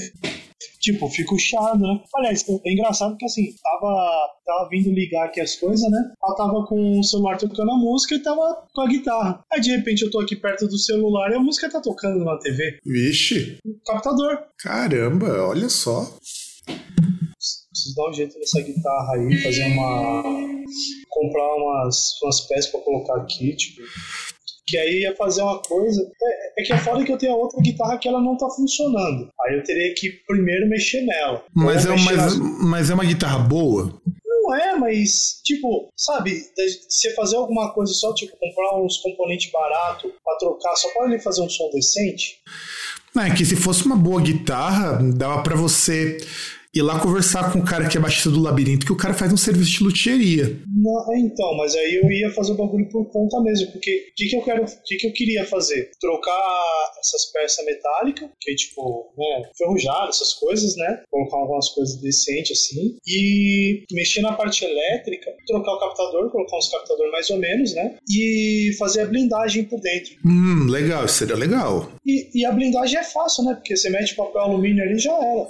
tipo, 0.81 1.07
fica 1.09 1.37
chato, 1.37 1.77
né? 1.77 2.01
Aliás, 2.15 2.43
é 2.65 2.73
engraçado 2.73 3.11
porque 3.11 3.25
assim, 3.25 3.53
tava, 3.61 4.29
tava 4.45 4.69
vindo 4.69 4.91
ligar 4.91 5.25
aqui 5.25 5.39
as 5.39 5.55
coisas, 5.55 5.89
né? 5.89 6.11
Ela 6.23 6.35
tava 6.35 6.65
com 6.65 6.99
o 6.99 7.03
celular 7.03 7.37
tocando 7.37 7.71
a 7.71 7.77
música 7.77 8.15
e 8.15 8.19
tava 8.19 8.67
com 8.73 8.81
a 8.81 8.87
guitarra. 8.87 9.43
Aí 9.53 9.61
de 9.61 9.69
repente 9.69 10.01
eu 10.01 10.09
tô 10.11 10.19
aqui 10.19 10.35
perto 10.35 10.67
do 10.67 10.77
celular 10.77 11.31
e 11.31 11.35
a 11.35 11.39
música 11.39 11.69
tá 11.69 11.79
tocando 11.79 12.25
na 12.25 12.37
TV. 12.37 12.79
Vixe. 12.83 13.59
Captador. 13.85 14.39
Caramba, 14.57 15.47
olha 15.47 15.69
só 15.69 16.17
preciso 17.82 17.95
dar 17.95 18.09
um 18.09 18.13
jeito 18.13 18.38
nessa 18.38 18.61
guitarra 18.61 19.13
aí, 19.15 19.38
fazer 19.41 19.65
uma. 19.65 20.23
comprar 21.09 21.55
umas, 21.55 22.21
umas 22.21 22.41
peças 22.41 22.67
para 22.67 22.82
colocar 22.82 23.15
aqui, 23.17 23.55
tipo. 23.55 23.82
Que 24.67 24.77
aí 24.77 25.01
ia 25.01 25.15
fazer 25.15 25.41
uma 25.41 25.61
coisa. 25.61 26.01
É, 26.21 26.61
é 26.61 26.63
que 26.63 26.71
é 26.71 26.77
foda 26.77 27.03
que 27.03 27.11
eu 27.11 27.17
tenho 27.17 27.34
outra 27.34 27.59
guitarra 27.61 27.97
que 27.97 28.07
ela 28.07 28.21
não 28.21 28.38
tá 28.38 28.47
funcionando. 28.49 29.29
Aí 29.41 29.57
eu 29.57 29.63
teria 29.63 29.93
que 29.95 30.11
primeiro 30.27 30.69
mexer 30.69 31.01
nela. 31.01 31.43
Mas, 31.53 31.86
é, 31.86 31.89
mexer 31.89 32.15
mas, 32.15 32.38
mas 32.38 32.89
é 32.89 32.93
uma 32.93 33.03
guitarra 33.03 33.39
boa? 33.39 34.01
Não 34.25 34.55
é, 34.55 34.75
mas, 34.75 35.41
tipo, 35.43 35.89
sabe, 35.95 36.41
você 36.88 37.13
fazer 37.13 37.36
alguma 37.36 37.73
coisa 37.73 37.93
só, 37.93 38.13
tipo, 38.13 38.36
comprar 38.38 38.82
uns 38.82 38.97
componentes 38.97 39.51
baratos 39.51 40.11
pra 40.23 40.36
trocar, 40.38 40.75
só 40.75 40.89
para 40.93 41.07
ele 41.07 41.19
fazer 41.19 41.41
um 41.41 41.49
som 41.49 41.69
decente. 41.71 42.39
Não, 43.13 43.23
é 43.23 43.36
que 43.36 43.45
se 43.45 43.55
fosse 43.55 43.86
uma 43.86 43.95
boa 43.95 44.21
guitarra, 44.21 44.99
dava 45.13 45.43
para 45.43 45.55
você 45.55 46.17
ir 46.74 46.82
lá 46.82 46.99
conversar 46.99 47.51
com 47.51 47.59
o 47.59 47.65
cara 47.65 47.88
que 47.88 47.97
é 47.97 48.01
baixista 48.01 48.30
do 48.30 48.41
labirinto, 48.41 48.86
que 48.86 48.93
o 48.93 48.97
cara 48.97 49.13
faz 49.13 49.32
um 49.32 49.38
serviço 49.38 49.72
de 49.72 49.84
luthieria. 49.84 50.59
Não, 50.74 51.13
é, 51.13 51.19
então, 51.19 51.55
mas 51.57 51.76
aí 51.76 51.99
eu 52.01 52.09
ia 52.09 52.32
fazer 52.32 52.53
o 52.53 52.55
bagulho 52.55 52.88
por 52.89 53.05
conta 53.11 53.41
mesmo, 53.41 53.72
porque 53.72 54.07
o 54.11 54.15
que, 54.15 54.30
que 54.30 54.36
eu 54.36 54.41
quero, 54.41 54.63
o 54.63 54.84
que, 54.86 54.95
que 54.95 55.07
eu 55.07 55.13
queria 55.13 55.45
fazer? 55.45 55.91
Trocar 55.99 56.91
essas 56.99 57.26
peças 57.26 57.65
metálicas, 57.65 58.30
que 58.39 58.55
tipo, 58.55 59.13
né, 59.17 59.49
ferrujado, 59.57 60.09
essas 60.09 60.34
coisas, 60.34 60.76
né? 60.78 61.03
Colocar 61.09 61.38
algumas 61.38 61.69
coisas 61.69 61.95
decentes 61.97 62.57
assim, 62.57 62.97
e 63.05 63.84
mexer 63.91 64.22
na 64.22 64.34
parte 64.34 64.63
elétrica, 64.63 65.32
trocar 65.45 65.74
o 65.74 65.80
captador, 65.80 66.32
colocar 66.32 66.57
uns 66.57 66.69
captadores 66.69 67.11
mais 67.11 67.30
ou 67.30 67.38
menos, 67.38 67.74
né? 67.74 67.97
E 68.09 68.72
fazer 68.80 69.01
a 69.01 69.05
blindagem 69.05 69.65
por 69.65 69.80
dentro. 69.82 70.13
Hum, 70.26 70.67
legal, 70.69 71.05
isso 71.05 71.15
seria 71.15 71.36
legal. 71.36 71.91
E, 72.05 72.30
e 72.34 72.45
a 72.45 72.51
blindagem 72.51 72.99
é 72.99 73.03
fácil, 73.03 73.43
né? 73.43 73.55
Porque 73.55 73.76
você 73.76 73.89
mete 73.89 74.15
papel 74.15 74.41
alumínio 74.41 74.84
ali 74.84 74.95
e 74.95 74.99
já 74.99 75.13
era. 75.13 75.47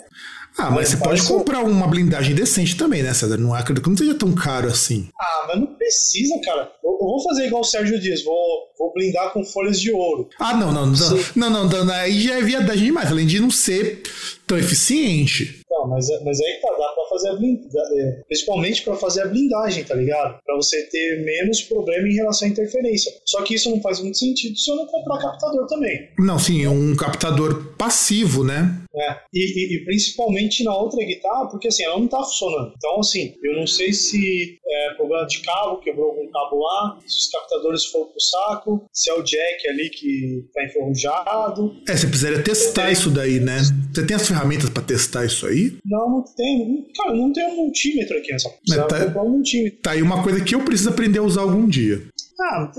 Ah, 0.58 0.70
mas 0.70 0.90
você 0.90 0.98
pode 0.98 1.24
comprar 1.24 1.64
uma 1.64 1.88
blindagem 1.88 2.36
decente 2.36 2.76
também, 2.76 3.02
né, 3.02 3.14
César? 3.14 3.38
Não 3.38 3.54
acredito 3.54 3.84
que 3.84 3.90
não 3.90 3.98
seja 3.98 4.14
tão 4.16 4.34
caro 4.34 4.68
assim. 4.68 5.08
Ah, 5.20 5.46
mas 5.48 5.60
não 5.60 5.68
precisa, 5.68 6.40
cara. 6.44 6.72
Eu, 6.84 6.92
eu 6.92 7.08
vou 7.08 7.24
fazer 7.24 7.48
igual 7.48 7.62
o 7.62 7.66
Sérgio 7.66 8.00
Dias, 8.00 8.24
vou, 8.24 8.72
vou 8.78 8.94
blindar 8.94 9.32
com 9.32 9.44
folhas 9.44 9.80
de 9.80 9.92
ouro. 9.92 10.30
Ah, 10.40 10.56
não, 10.56 10.72
não, 10.72 10.86
não. 10.86 11.50
Não, 11.50 11.68
não, 11.68 11.94
aí 11.94 12.20
já 12.20 12.38
é 12.38 12.42
viadagem 12.42 12.86
demais, 12.86 13.10
além 13.10 13.26
de 13.26 13.40
não 13.40 13.50
ser 13.50 14.04
tão 14.46 14.58
eficiente. 14.58 15.62
Não, 15.70 15.88
mas, 15.88 16.08
mas 16.24 16.40
aí 16.40 16.60
tá, 16.62 16.68
dá 16.70 16.88
pra 16.90 17.04
fazer 17.10 17.30
a 17.30 17.36
blindagem. 17.36 18.22
Principalmente 18.28 18.84
pra 18.84 18.96
fazer 18.96 19.22
a 19.22 19.28
blindagem, 19.28 19.84
tá 19.84 19.96
ligado? 19.96 20.40
Pra 20.46 20.56
você 20.56 20.84
ter 20.84 21.24
menos 21.24 21.62
problema 21.62 22.08
em 22.08 22.14
relação 22.14 22.48
à 22.48 22.52
interferência. 22.52 23.12
Só 23.26 23.42
que 23.42 23.56
isso 23.56 23.70
não 23.70 23.82
faz 23.82 24.00
muito 24.02 24.18
sentido 24.18 24.58
se 24.58 24.70
eu 24.70 24.76
não 24.76 24.86
comprar 24.86 25.18
captador 25.20 25.66
também. 25.68 26.10
Não, 26.20 26.38
sim, 26.38 26.68
um 26.68 26.96
captador 26.96 27.74
passivo, 27.78 28.44
né? 28.44 28.81
É, 28.94 29.18
e, 29.34 29.76
e, 29.76 29.86
principalmente 29.86 30.64
na 30.64 30.76
outra 30.76 31.04
guitarra, 31.04 31.48
porque 31.50 31.70
assim, 31.70 31.84
ela 31.84 31.98
não 31.98 32.08
tá 32.08 32.18
funcionando. 32.18 32.74
Então, 32.76 33.00
assim, 33.00 33.36
eu 33.42 33.56
não 33.56 33.66
sei 33.66 33.94
se 33.94 34.60
é 34.68 34.94
problema 34.96 35.26
de 35.26 35.40
cabo, 35.40 35.80
quebrou 35.80 36.10
algum 36.10 36.30
cabo 36.30 36.60
lá, 36.60 37.00
se 37.06 37.18
os 37.18 37.30
captadores 37.30 37.86
foram 37.86 38.08
pro 38.08 38.20
saco, 38.20 38.90
se 38.92 39.10
é 39.10 39.14
o 39.14 39.24
jack 39.24 39.68
ali 39.70 39.90
que 39.90 40.46
tá 40.54 40.64
enferrujado. 40.66 41.76
É, 41.88 41.96
você 41.96 42.08
precisaria 42.08 42.44
testar 42.44 42.92
isso 42.92 43.10
daí, 43.10 43.40
né? 43.40 43.60
Você 43.94 44.06
tem 44.06 44.16
as 44.16 44.28
ferramentas 44.28 44.70
para 44.70 44.84
testar 44.84 45.26
isso 45.26 45.46
aí? 45.46 45.78
Não, 45.86 46.10
não 46.10 46.26
tem. 46.36 46.88
Cara, 46.96 47.14
não 47.14 47.32
tem 47.32 47.46
um 47.46 47.56
multímetro 47.56 48.18
aqui 48.18 48.32
nessa. 48.32 48.50
Mas 48.68 48.88
tá, 48.88 49.22
um 49.22 49.30
multímetro. 49.30 49.80
Tá 49.82 49.92
aí 49.92 50.02
uma 50.02 50.24
coisa 50.24 50.44
que 50.44 50.56
eu 50.56 50.64
preciso 50.64 50.90
aprender 50.90 51.20
a 51.20 51.24
usar 51.24 51.42
algum 51.42 51.68
dia. 51.68 52.02
Ah, 52.42 52.72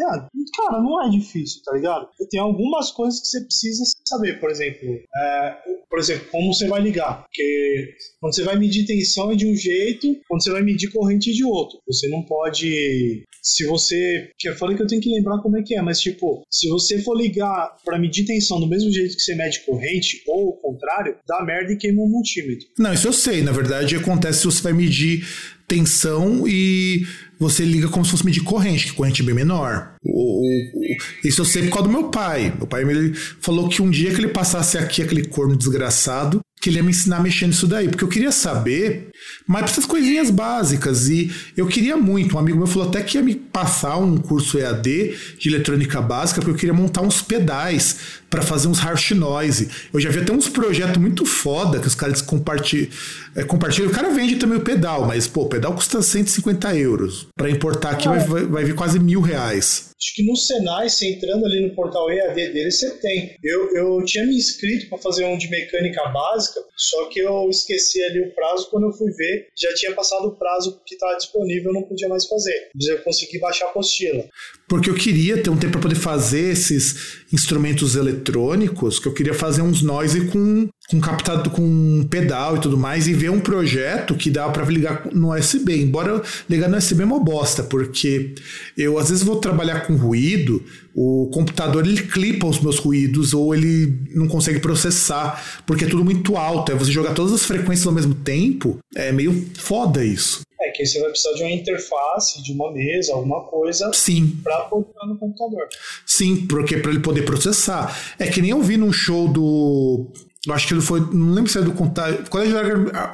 cara, 0.56 0.82
não 0.82 1.04
é 1.04 1.10
difícil, 1.10 1.62
tá 1.64 1.72
ligado? 1.72 2.08
Tem 2.30 2.40
algumas 2.40 2.90
coisas 2.90 3.20
que 3.20 3.26
você 3.28 3.40
precisa 3.42 3.84
saber, 4.04 4.40
por 4.40 4.50
exemplo, 4.50 5.00
é, 5.16 5.56
por 5.88 5.98
exemplo, 5.98 6.26
como 6.30 6.52
você 6.52 6.66
vai 6.66 6.80
ligar, 6.80 7.22
porque 7.22 7.94
quando 8.20 8.34
você 8.34 8.42
vai 8.42 8.58
medir 8.58 8.84
tensão 8.84 9.30
é 9.30 9.36
de 9.36 9.46
um 9.46 9.54
jeito, 9.54 10.16
quando 10.28 10.42
você 10.42 10.50
vai 10.50 10.62
medir 10.62 10.90
corrente 10.90 11.30
é 11.30 11.32
de 11.32 11.44
outro. 11.44 11.78
Você 11.86 12.08
não 12.08 12.22
pode, 12.22 13.24
se 13.42 13.64
você, 13.66 14.30
que 14.38 14.48
eu 14.48 14.56
falei 14.56 14.76
que 14.76 14.82
eu 14.82 14.86
tenho 14.86 15.00
que 15.00 15.10
lembrar 15.10 15.38
como 15.38 15.56
é 15.56 15.62
que 15.62 15.74
é, 15.76 15.82
mas 15.82 16.00
tipo, 16.00 16.42
se 16.50 16.68
você 16.68 16.98
for 16.98 17.16
ligar 17.16 17.76
para 17.84 17.98
medir 17.98 18.24
tensão 18.24 18.58
do 18.58 18.66
mesmo 18.66 18.90
jeito 18.90 19.16
que 19.16 19.22
você 19.22 19.34
mede 19.34 19.60
corrente 19.60 20.22
ou 20.26 20.48
o 20.48 20.56
contrário, 20.56 21.16
dá 21.26 21.44
merda 21.44 21.72
e 21.72 21.76
queima 21.76 22.02
um 22.02 22.08
multímetro. 22.08 22.66
Não, 22.78 22.92
isso 22.92 23.08
eu 23.08 23.12
sei. 23.12 23.42
Na 23.42 23.52
verdade, 23.52 23.96
acontece 23.96 24.40
se 24.40 24.44
você 24.46 24.62
vai 24.62 24.72
medir 24.72 25.24
tensão 25.68 26.46
e 26.46 27.02
você 27.42 27.64
liga 27.64 27.88
como 27.88 28.04
se 28.04 28.10
fosse 28.10 28.24
medir 28.24 28.42
corrente, 28.42 28.86
que 28.86 28.92
corrente 28.92 29.22
é 29.22 29.24
bem 29.24 29.34
menor. 29.34 29.94
O, 30.02 30.46
o, 30.46 30.96
isso 31.24 31.40
eu 31.40 31.44
sei 31.44 31.64
por 31.64 31.74
causa 31.74 31.88
do 31.88 31.92
meu 31.92 32.08
pai. 32.08 32.54
Meu 32.56 32.66
pai 32.66 32.84
me 32.84 33.14
falou 33.40 33.68
que 33.68 33.82
um 33.82 33.90
dia 33.90 34.12
que 34.12 34.20
ele 34.20 34.28
passasse 34.28 34.78
aqui 34.78 35.02
aquele 35.02 35.26
corno 35.26 35.56
desgraçado, 35.56 36.40
que 36.62 36.70
ele 36.70 36.76
ia 36.76 36.82
me 36.84 36.90
ensinar 36.90 37.16
a 37.16 37.20
mexer 37.20 37.48
nisso 37.48 37.66
daí, 37.66 37.88
porque 37.88 38.04
eu 38.04 38.08
queria 38.08 38.30
saber, 38.30 39.08
mas 39.48 39.64
essas 39.64 39.84
coisinhas 39.84 40.30
básicas, 40.30 41.08
e 41.08 41.28
eu 41.56 41.66
queria 41.66 41.96
muito, 41.96 42.36
um 42.36 42.38
amigo 42.38 42.56
meu 42.56 42.68
falou 42.68 42.86
até 42.86 43.02
que 43.02 43.18
ia 43.18 43.22
me 43.22 43.34
passar 43.34 43.96
um 43.96 44.16
curso 44.16 44.56
EAD 44.56 45.16
de 45.40 45.48
eletrônica 45.48 46.00
básica, 46.00 46.40
porque 46.40 46.52
eu 46.52 46.56
queria 46.56 46.72
montar 46.72 47.00
uns 47.00 47.20
pedais 47.20 47.96
para 48.30 48.42
fazer 48.42 48.68
uns 48.68 48.78
harsh 48.78 49.10
noise. 49.10 49.68
Eu 49.92 49.98
já 49.98 50.08
vi 50.08 50.20
até 50.20 50.32
uns 50.32 50.48
projetos 50.48 50.98
muito 50.98 51.26
foda 51.26 51.80
que 51.80 51.88
os 51.88 51.96
caras 51.96 52.22
compartilham, 52.22 52.88
é, 53.34 53.42
compartilham. 53.42 53.90
O 53.90 53.92
cara 53.92 54.10
vende 54.10 54.36
também 54.36 54.58
o 54.58 54.62
pedal, 54.62 55.04
mas 55.04 55.26
pô, 55.26 55.42
o 55.42 55.48
pedal 55.48 55.74
custa 55.74 56.00
150 56.00 56.76
euros. 56.76 57.26
Para 57.36 57.50
importar 57.50 57.90
aqui 57.90 58.06
ah, 58.06 58.18
vai, 58.18 58.46
vai 58.46 58.64
vir 58.64 58.76
quase 58.76 59.00
mil 59.00 59.20
reais. 59.20 59.91
Acho 60.02 60.14
que 60.16 60.24
no 60.24 60.34
Senai, 60.34 60.88
você 60.88 61.10
entrando 61.10 61.46
ali 61.46 61.60
no 61.60 61.76
portal 61.76 62.10
EAD 62.10 62.34
dele, 62.34 62.72
você 62.72 62.98
tem. 62.98 63.36
Eu, 63.40 63.72
eu 63.76 64.04
tinha 64.04 64.26
me 64.26 64.34
inscrito 64.34 64.88
para 64.88 64.98
fazer 64.98 65.24
um 65.24 65.38
de 65.38 65.48
mecânica 65.48 66.04
básica, 66.08 66.60
só 66.76 67.04
que 67.06 67.20
eu 67.20 67.48
esqueci 67.48 68.02
ali 68.02 68.20
o 68.20 68.34
prazo. 68.34 68.68
Quando 68.68 68.88
eu 68.88 68.92
fui 68.92 69.12
ver, 69.12 69.46
já 69.56 69.72
tinha 69.74 69.94
passado 69.94 70.26
o 70.26 70.36
prazo 70.36 70.82
que 70.84 70.94
estava 70.94 71.16
disponível, 71.16 71.70
eu 71.70 71.74
não 71.74 71.84
podia 71.84 72.08
mais 72.08 72.26
fazer. 72.26 72.70
Mas 72.74 72.86
eu 72.88 73.00
consegui 73.02 73.38
baixar 73.38 73.66
a 73.66 73.68
apostila. 73.68 74.28
Porque 74.72 74.88
eu 74.88 74.94
queria 74.94 75.36
ter 75.36 75.50
um 75.50 75.56
tempo 75.56 75.72
para 75.72 75.82
poder 75.82 75.96
fazer 75.96 76.50
esses 76.50 77.18
instrumentos 77.30 77.94
eletrônicos, 77.94 78.98
que 78.98 79.06
eu 79.06 79.12
queria 79.12 79.34
fazer 79.34 79.60
uns 79.60 79.82
noise 79.82 80.22
com, 80.28 80.66
com 80.88 80.98
captado 80.98 81.50
com 81.50 82.06
pedal 82.08 82.56
e 82.56 82.60
tudo 82.60 82.78
mais, 82.78 83.06
e 83.06 83.12
ver 83.12 83.30
um 83.30 83.38
projeto 83.38 84.14
que 84.14 84.30
dá 84.30 84.48
para 84.48 84.64
ligar 84.64 85.08
no 85.12 85.36
USB. 85.36 85.76
Embora 85.76 86.22
ligar 86.48 86.70
no 86.70 86.78
USB 86.78 87.02
é 87.02 87.04
uma 87.04 87.22
bosta, 87.22 87.62
porque 87.62 88.34
eu 88.74 88.98
às 88.98 89.10
vezes 89.10 89.22
vou 89.22 89.36
trabalhar 89.36 89.80
com 89.80 89.94
ruído, 89.94 90.64
o 90.94 91.28
computador 91.34 91.86
ele 91.86 92.00
clipa 92.04 92.46
os 92.46 92.58
meus 92.58 92.78
ruídos 92.78 93.34
ou 93.34 93.54
ele 93.54 93.94
não 94.14 94.26
consegue 94.26 94.58
processar, 94.58 95.62
porque 95.66 95.84
é 95.84 95.88
tudo 95.88 96.02
muito 96.02 96.34
alto. 96.34 96.72
É 96.72 96.74
você 96.74 96.90
jogar 96.90 97.12
todas 97.12 97.34
as 97.34 97.44
frequências 97.44 97.86
ao 97.86 97.92
mesmo 97.92 98.14
tempo, 98.14 98.78
é 98.96 99.12
meio 99.12 99.48
foda 99.54 100.02
isso. 100.02 100.40
É 100.62 100.70
que 100.70 100.82
aí 100.82 100.86
você 100.86 101.00
vai 101.00 101.10
precisar 101.10 101.34
de 101.34 101.42
uma 101.42 101.50
interface, 101.50 102.42
de 102.42 102.52
uma 102.52 102.72
mesa, 102.72 103.14
alguma 103.14 103.42
coisa 103.44 103.90
Sim. 103.92 104.38
para 104.42 104.62
colocar 104.62 105.06
no 105.06 105.18
computador. 105.18 105.68
Sim, 106.06 106.46
porque 106.46 106.76
para 106.76 106.90
ele 106.90 107.00
poder 107.00 107.22
processar. 107.22 108.14
É 108.18 108.26
que 108.28 108.40
nem 108.40 108.50
eu 108.50 108.62
vi 108.62 108.76
num 108.76 108.92
show 108.92 109.28
do 109.28 110.06
eu 110.44 110.52
acho 110.52 110.66
que 110.66 110.74
ele 110.74 110.80
foi. 110.80 111.00
Não 111.12 111.34
lembro 111.34 111.50
se 111.50 111.56
era 111.56 111.64
do 111.64 111.72
Contágio. 111.72 112.24
Colégio 112.28 112.56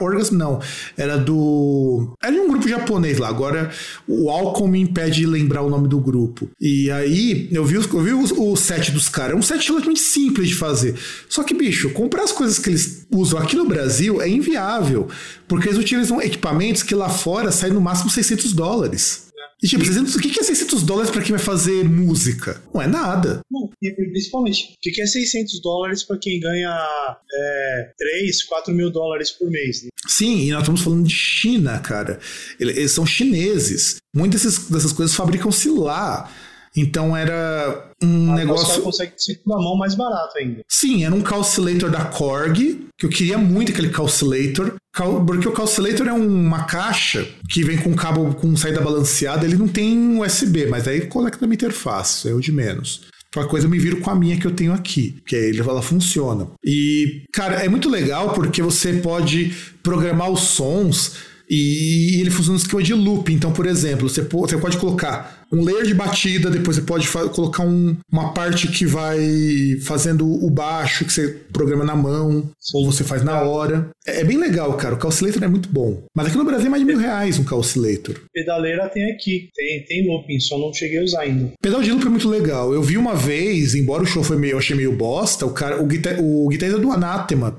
Orgas, 0.00 0.30
não. 0.30 0.60
Era 0.96 1.18
do. 1.18 2.16
Era 2.22 2.32
de 2.32 2.40
um 2.40 2.48
grupo 2.48 2.66
japonês 2.66 3.18
lá. 3.18 3.28
Agora 3.28 3.70
o 4.06 4.30
álcool 4.30 4.66
me 4.66 4.80
impede 4.80 5.20
de 5.20 5.26
lembrar 5.26 5.60
o 5.60 5.68
nome 5.68 5.88
do 5.88 6.00
grupo. 6.00 6.48
E 6.58 6.90
aí 6.90 7.46
eu 7.52 7.66
vi, 7.66 7.74
eu 7.74 8.00
vi 8.00 8.12
o, 8.14 8.52
o 8.52 8.56
set 8.56 8.90
dos 8.92 9.10
caras. 9.10 9.32
É 9.32 9.36
um 9.36 9.42
set 9.42 9.68
relativamente 9.68 10.00
simples 10.00 10.48
de 10.48 10.54
fazer. 10.54 10.94
Só 11.28 11.42
que, 11.42 11.52
bicho, 11.52 11.90
comprar 11.90 12.22
as 12.22 12.32
coisas 12.32 12.58
que 12.58 12.70
eles 12.70 13.06
usam 13.10 13.38
aqui 13.38 13.56
no 13.56 13.66
Brasil 13.66 14.22
é 14.22 14.28
inviável. 14.28 15.08
Porque 15.46 15.68
eles 15.68 15.78
utilizam 15.78 16.22
equipamentos 16.22 16.82
que 16.82 16.94
lá 16.94 17.10
fora 17.10 17.52
saem 17.52 17.74
no 17.74 17.80
máximo 17.80 18.08
600 18.08 18.54
dólares. 18.54 19.27
E 19.62 19.66
tipo, 19.66 19.84
600, 19.84 20.14
o 20.14 20.18
que 20.20 20.38
é 20.38 20.42
600 20.42 20.82
dólares 20.84 21.10
para 21.10 21.22
quem 21.22 21.34
vai 21.34 21.44
fazer 21.44 21.84
música? 21.84 22.62
Não 22.72 22.80
é 22.80 22.86
nada. 22.86 23.40
Não, 23.50 23.68
e 23.82 23.90
principalmente, 23.90 24.74
o 24.74 24.80
que 24.80 25.00
é 25.00 25.06
600 25.06 25.60
dólares 25.60 26.04
para 26.04 26.16
quem 26.16 26.38
ganha 26.38 26.70
é, 27.32 27.90
3, 27.98 28.44
4 28.44 28.72
mil 28.72 28.90
dólares 28.90 29.32
por 29.32 29.50
mês? 29.50 29.82
Né? 29.82 29.88
Sim, 30.06 30.42
e 30.42 30.52
nós 30.52 30.62
estamos 30.62 30.80
falando 30.80 31.06
de 31.06 31.14
China, 31.14 31.80
cara. 31.80 32.20
Eles 32.60 32.92
são 32.92 33.04
chineses. 33.04 33.96
Muitas 34.14 34.44
dessas, 34.44 34.68
dessas 34.68 34.92
coisas 34.92 35.16
fabricam-se 35.16 35.68
lá. 35.70 36.32
Então 36.80 37.16
era 37.16 37.90
um 38.02 38.26
Mas 38.26 38.38
negócio. 38.38 38.82
Você 38.82 39.06
consegue 39.06 39.40
na 39.46 39.56
mão 39.56 39.76
mais 39.76 39.94
barato 39.94 40.38
ainda. 40.38 40.62
Sim, 40.68 41.04
era 41.04 41.14
um 41.14 41.22
calculator 41.22 41.90
da 41.90 42.04
Korg, 42.04 42.86
que 42.96 43.06
eu 43.06 43.10
queria 43.10 43.38
muito 43.38 43.72
aquele 43.72 43.90
calculator. 43.90 44.74
Porque 45.26 45.46
o 45.46 45.52
calculator 45.52 46.08
é 46.08 46.12
uma 46.12 46.64
caixa 46.64 47.26
que 47.48 47.62
vem 47.62 47.78
com 47.78 47.94
cabo 47.94 48.34
com 48.34 48.56
saída 48.56 48.80
balanceada, 48.80 49.44
ele 49.44 49.56
não 49.56 49.68
tem 49.68 50.20
USB, 50.20 50.66
mas 50.66 50.88
aí 50.88 51.02
conecta 51.02 51.46
na 51.46 51.54
interface, 51.54 52.28
é 52.28 52.34
o 52.34 52.40
de 52.40 52.50
menos. 52.50 53.02
Qualquer 53.32 53.50
coisa 53.50 53.66
eu 53.66 53.70
me 53.70 53.78
viro 53.78 54.00
com 54.00 54.10
a 54.10 54.14
minha 54.16 54.38
que 54.38 54.46
eu 54.46 54.50
tenho 54.50 54.72
aqui, 54.72 55.22
que 55.26 55.36
aí 55.36 55.56
ela 55.56 55.82
funciona. 55.82 56.48
E, 56.64 57.22
cara, 57.32 57.56
é 57.56 57.68
muito 57.68 57.88
legal 57.88 58.32
porque 58.32 58.62
você 58.62 58.94
pode 58.94 59.54
programar 59.82 60.30
os 60.30 60.40
sons 60.40 61.12
e 61.48 62.20
ele 62.20 62.30
funciona 62.30 62.58
no 62.58 62.62
esquema 62.62 62.82
de 62.82 62.94
loop. 62.94 63.32
Então, 63.32 63.52
por 63.52 63.66
exemplo, 63.66 64.08
você 64.08 64.22
pode 64.22 64.76
colocar 64.76 65.46
um 65.50 65.64
layer 65.64 65.86
de 65.86 65.94
batida, 65.94 66.50
depois 66.50 66.76
você 66.76 66.82
pode 66.82 67.08
colocar 67.32 67.62
um, 67.62 67.96
uma 68.12 68.34
parte 68.34 68.68
que 68.68 68.84
vai 68.84 69.18
fazendo 69.82 70.26
o 70.26 70.50
baixo, 70.50 71.04
que 71.04 71.12
você 71.12 71.28
programa 71.52 71.84
na 71.84 71.96
mão, 71.96 72.50
ou 72.74 72.86
você 72.86 73.02
faz 73.02 73.24
na 73.24 73.40
hora. 73.40 73.88
É, 74.06 74.20
é 74.20 74.24
bem 74.24 74.36
legal, 74.36 74.74
cara. 74.74 74.94
O 74.94 74.98
Calculator 74.98 75.42
é 75.42 75.48
muito 75.48 75.68
bom. 75.70 76.02
Mas 76.14 76.26
aqui 76.26 76.36
no 76.36 76.44
Brasil 76.44 76.66
é 76.66 76.70
mais 76.70 76.82
de 76.82 76.86
mil 76.86 76.98
reais 76.98 77.38
um 77.38 77.44
Calculator. 77.44 78.20
Pedaleira 78.32 78.88
tem 78.88 79.10
aqui, 79.10 79.48
tem, 79.54 79.84
tem 79.84 80.06
looping, 80.06 80.38
só 80.40 80.58
não 80.58 80.72
cheguei 80.72 81.00
a 81.00 81.04
usar 81.04 81.22
ainda. 81.22 81.52
Pedal 81.62 81.82
de 81.82 81.92
loop 81.92 82.06
é 82.06 82.10
muito 82.10 82.28
legal. 82.28 82.74
Eu 82.74 82.82
vi 82.82 82.98
uma 82.98 83.14
vez, 83.14 83.74
embora 83.74 84.02
o 84.02 84.06
show 84.06 84.22
foi 84.22 84.36
meio, 84.36 84.52
eu 84.52 84.58
achei 84.58 84.76
meio 84.76 84.92
bosta, 84.92 85.46
o 85.46 85.50
cara, 85.50 85.82
o, 85.82 85.86
guitar, 85.86 86.16
o 86.20 86.48
guitarrista 86.48 86.80
do 86.80 86.92
Anátema 86.92 87.56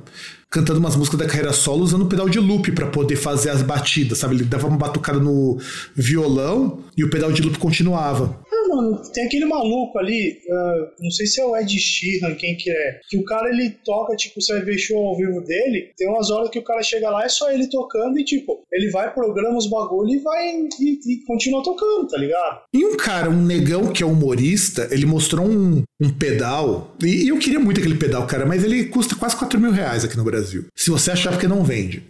cantando 0.49 0.79
umas 0.79 0.95
músicas 0.95 1.19
da 1.19 1.27
carreira 1.27 1.53
solo 1.53 1.83
usando 1.83 2.03
o 2.03 2.09
pedal 2.09 2.27
de 2.27 2.39
loop 2.39 2.71
para 2.71 2.87
poder 2.87 3.15
fazer 3.15 3.49
as 3.49 3.61
batidas, 3.61 4.17
sabe? 4.17 4.35
Ele 4.35 4.43
dava 4.43 4.67
uma 4.67 4.77
batucada 4.77 5.19
no 5.19 5.57
violão 5.95 6.79
e 6.97 7.03
o 7.03 7.09
pedal 7.09 7.31
de 7.31 7.41
loop 7.41 7.57
continuava. 7.59 8.39
Ah, 8.51 8.59
Mano, 8.69 9.01
tem 9.11 9.25
aquele 9.25 9.45
maluco 9.45 9.97
ali, 9.97 10.39
uh, 10.47 11.03
não 11.03 11.09
sei 11.09 11.25
se 11.25 11.41
é 11.41 11.45
o 11.45 11.57
Ed 11.57 11.77
Sheeran, 11.79 12.35
quem 12.35 12.55
que 12.55 12.69
é, 12.69 12.99
que 13.09 13.17
o 13.17 13.25
cara 13.25 13.49
ele 13.49 13.71
toca, 13.83 14.15
tipo, 14.15 14.39
você 14.39 14.53
vai 14.53 14.63
ver 14.63 14.77
show 14.77 15.07
ao 15.07 15.17
vivo 15.17 15.41
dele, 15.41 15.91
tem 15.97 16.07
umas 16.07 16.29
horas 16.29 16.51
que 16.51 16.59
o 16.59 16.63
cara 16.63 16.83
chega 16.83 17.09
lá, 17.09 17.25
é 17.25 17.29
só 17.29 17.51
ele 17.51 17.67
tocando 17.67 18.19
e, 18.19 18.23
tipo, 18.23 18.63
ele 18.71 18.91
vai, 18.91 19.11
programa 19.11 19.57
os 19.57 19.67
bagulho 19.67 20.11
e 20.11 20.19
vai 20.19 20.49
e, 20.79 20.99
e 21.13 21.25
continua 21.25 21.63
tocando, 21.63 22.07
tá 22.07 22.17
ligado? 22.17 22.61
E 22.71 22.85
um 22.85 22.95
cara, 22.95 23.29
um 23.29 23.43
negão 23.43 23.87
que 23.91 24.03
é 24.03 24.05
humorista, 24.05 24.87
ele 24.91 25.05
mostrou 25.05 25.47
um, 25.47 25.81
um 25.99 26.09
pedal, 26.11 26.95
e, 27.03 27.25
e 27.25 27.27
eu 27.29 27.39
queria 27.39 27.59
muito 27.59 27.79
aquele 27.79 27.95
pedal, 27.95 28.27
cara, 28.27 28.45
mas 28.45 28.63
ele 28.63 28.85
custa 28.85 29.15
quase 29.15 29.35
4 29.35 29.59
mil 29.59 29.71
reais 29.71 30.05
aqui 30.05 30.15
no 30.15 30.23
Brasil. 30.23 30.38
Se 30.75 30.89
você 30.89 31.11
achar 31.11 31.31
porque 31.31 31.47
não 31.47 31.63
vende. 31.63 32.03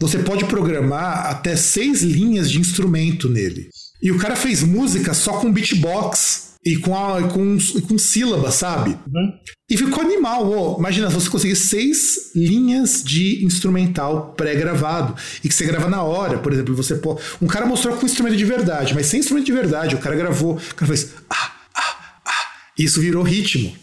Você 0.00 0.18
pode 0.18 0.44
programar 0.46 1.26
até 1.26 1.54
seis 1.54 2.02
linhas 2.02 2.50
de 2.50 2.58
instrumento 2.58 3.28
nele. 3.28 3.68
E 4.02 4.10
o 4.10 4.18
cara 4.18 4.36
fez 4.36 4.62
música 4.62 5.14
só 5.14 5.34
com 5.34 5.52
beatbox 5.52 6.54
e 6.64 6.76
com, 6.76 6.96
a, 6.96 7.22
com, 7.28 7.58
com 7.86 7.98
sílaba, 7.98 8.50
sabe? 8.50 8.90
Uhum. 8.90 9.32
E 9.70 9.76
ficou 9.76 10.02
animal. 10.02 10.50
Oh, 10.50 10.78
imagina 10.78 11.08
se 11.08 11.14
você 11.14 11.28
conseguir 11.28 11.56
seis 11.56 12.32
linhas 12.34 13.02
de 13.04 13.44
instrumental 13.44 14.34
pré-gravado 14.36 15.14
e 15.42 15.48
que 15.48 15.54
você 15.54 15.66
grava 15.66 15.88
na 15.88 16.02
hora. 16.02 16.38
Por 16.38 16.52
exemplo, 16.52 16.74
você 16.74 16.96
pô, 16.96 17.18
um 17.40 17.46
cara 17.46 17.66
mostrou 17.66 17.96
com 17.96 18.06
instrumento 18.06 18.36
de 18.36 18.44
verdade, 18.44 18.94
mas 18.94 19.06
sem 19.06 19.20
instrumento 19.20 19.46
de 19.46 19.52
verdade. 19.52 19.94
O 19.94 19.98
cara 19.98 20.16
gravou, 20.16 20.54
o 20.56 20.74
cara 20.74 20.88
fez 20.88 21.12
ah, 21.28 21.52
ah, 21.74 22.20
ah. 22.26 22.46
E 22.78 22.84
isso 22.84 23.00
virou 23.00 23.22
ritmo. 23.22 23.74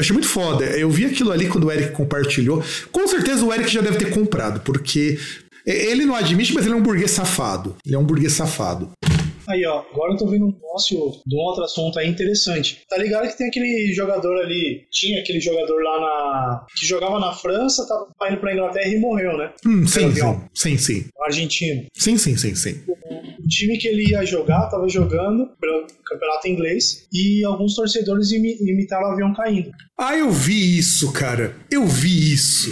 Eu 0.00 0.02
achei 0.02 0.14
muito 0.14 0.28
foda. 0.28 0.64
Eu 0.64 0.88
vi 0.88 1.04
aquilo 1.04 1.30
ali 1.30 1.46
quando 1.46 1.64
o 1.64 1.70
Eric 1.70 1.92
compartilhou. 1.92 2.64
Com 2.90 3.06
certeza 3.06 3.44
o 3.44 3.52
Eric 3.52 3.70
já 3.70 3.82
deve 3.82 3.98
ter 3.98 4.08
comprado, 4.08 4.60
porque 4.60 5.18
ele 5.66 6.06
não 6.06 6.14
admite, 6.14 6.54
mas 6.54 6.64
ele 6.64 6.74
é 6.74 6.76
um 6.78 6.82
burguês 6.82 7.10
safado. 7.10 7.76
Ele 7.84 7.94
é 7.94 7.98
um 7.98 8.04
burguês 8.04 8.32
safado. 8.32 8.90
Aí, 9.50 9.64
ó, 9.66 9.84
agora 9.92 10.12
eu 10.12 10.16
tô 10.16 10.26
vendo 10.26 10.46
um 10.46 10.52
negócio 10.52 11.12
de 11.26 11.36
um 11.36 11.40
outro 11.40 11.64
assunto 11.64 11.98
aí 11.98 12.08
interessante. 12.08 12.82
Tá 12.88 12.96
ligado 12.96 13.28
que 13.28 13.36
tem 13.36 13.48
aquele 13.48 13.92
jogador 13.92 14.38
ali, 14.40 14.84
tinha 14.90 15.20
aquele 15.20 15.40
jogador 15.40 15.82
lá 15.82 16.00
na. 16.00 16.66
que 16.78 16.86
jogava 16.86 17.18
na 17.18 17.32
França, 17.32 17.86
tava 17.86 18.30
indo 18.30 18.40
pra 18.40 18.52
Inglaterra 18.52 18.88
e 18.88 18.98
morreu, 18.98 19.36
né? 19.36 19.52
Hum, 19.66 19.86
sim, 19.86 20.12
sim, 20.14 20.40
sim, 20.54 20.78
sim. 20.78 21.04
Argentino. 21.24 21.86
Sim, 21.94 22.16
sim, 22.16 22.36
sim, 22.36 22.54
sim. 22.54 22.80
O 22.88 23.48
time 23.48 23.76
que 23.78 23.88
ele 23.88 24.10
ia 24.10 24.24
jogar 24.24 24.68
tava 24.68 24.88
jogando 24.88 25.48
pelo 25.60 25.86
campeonato 26.04 26.48
inglês 26.48 27.06
e 27.12 27.44
alguns 27.44 27.74
torcedores 27.74 28.30
imitaram 28.30 29.08
o 29.08 29.12
avião 29.12 29.34
caindo. 29.34 29.70
Ah, 29.98 30.16
eu 30.16 30.30
vi 30.30 30.78
isso, 30.78 31.12
cara. 31.12 31.56
Eu 31.70 31.86
vi 31.86 32.32
isso. 32.32 32.70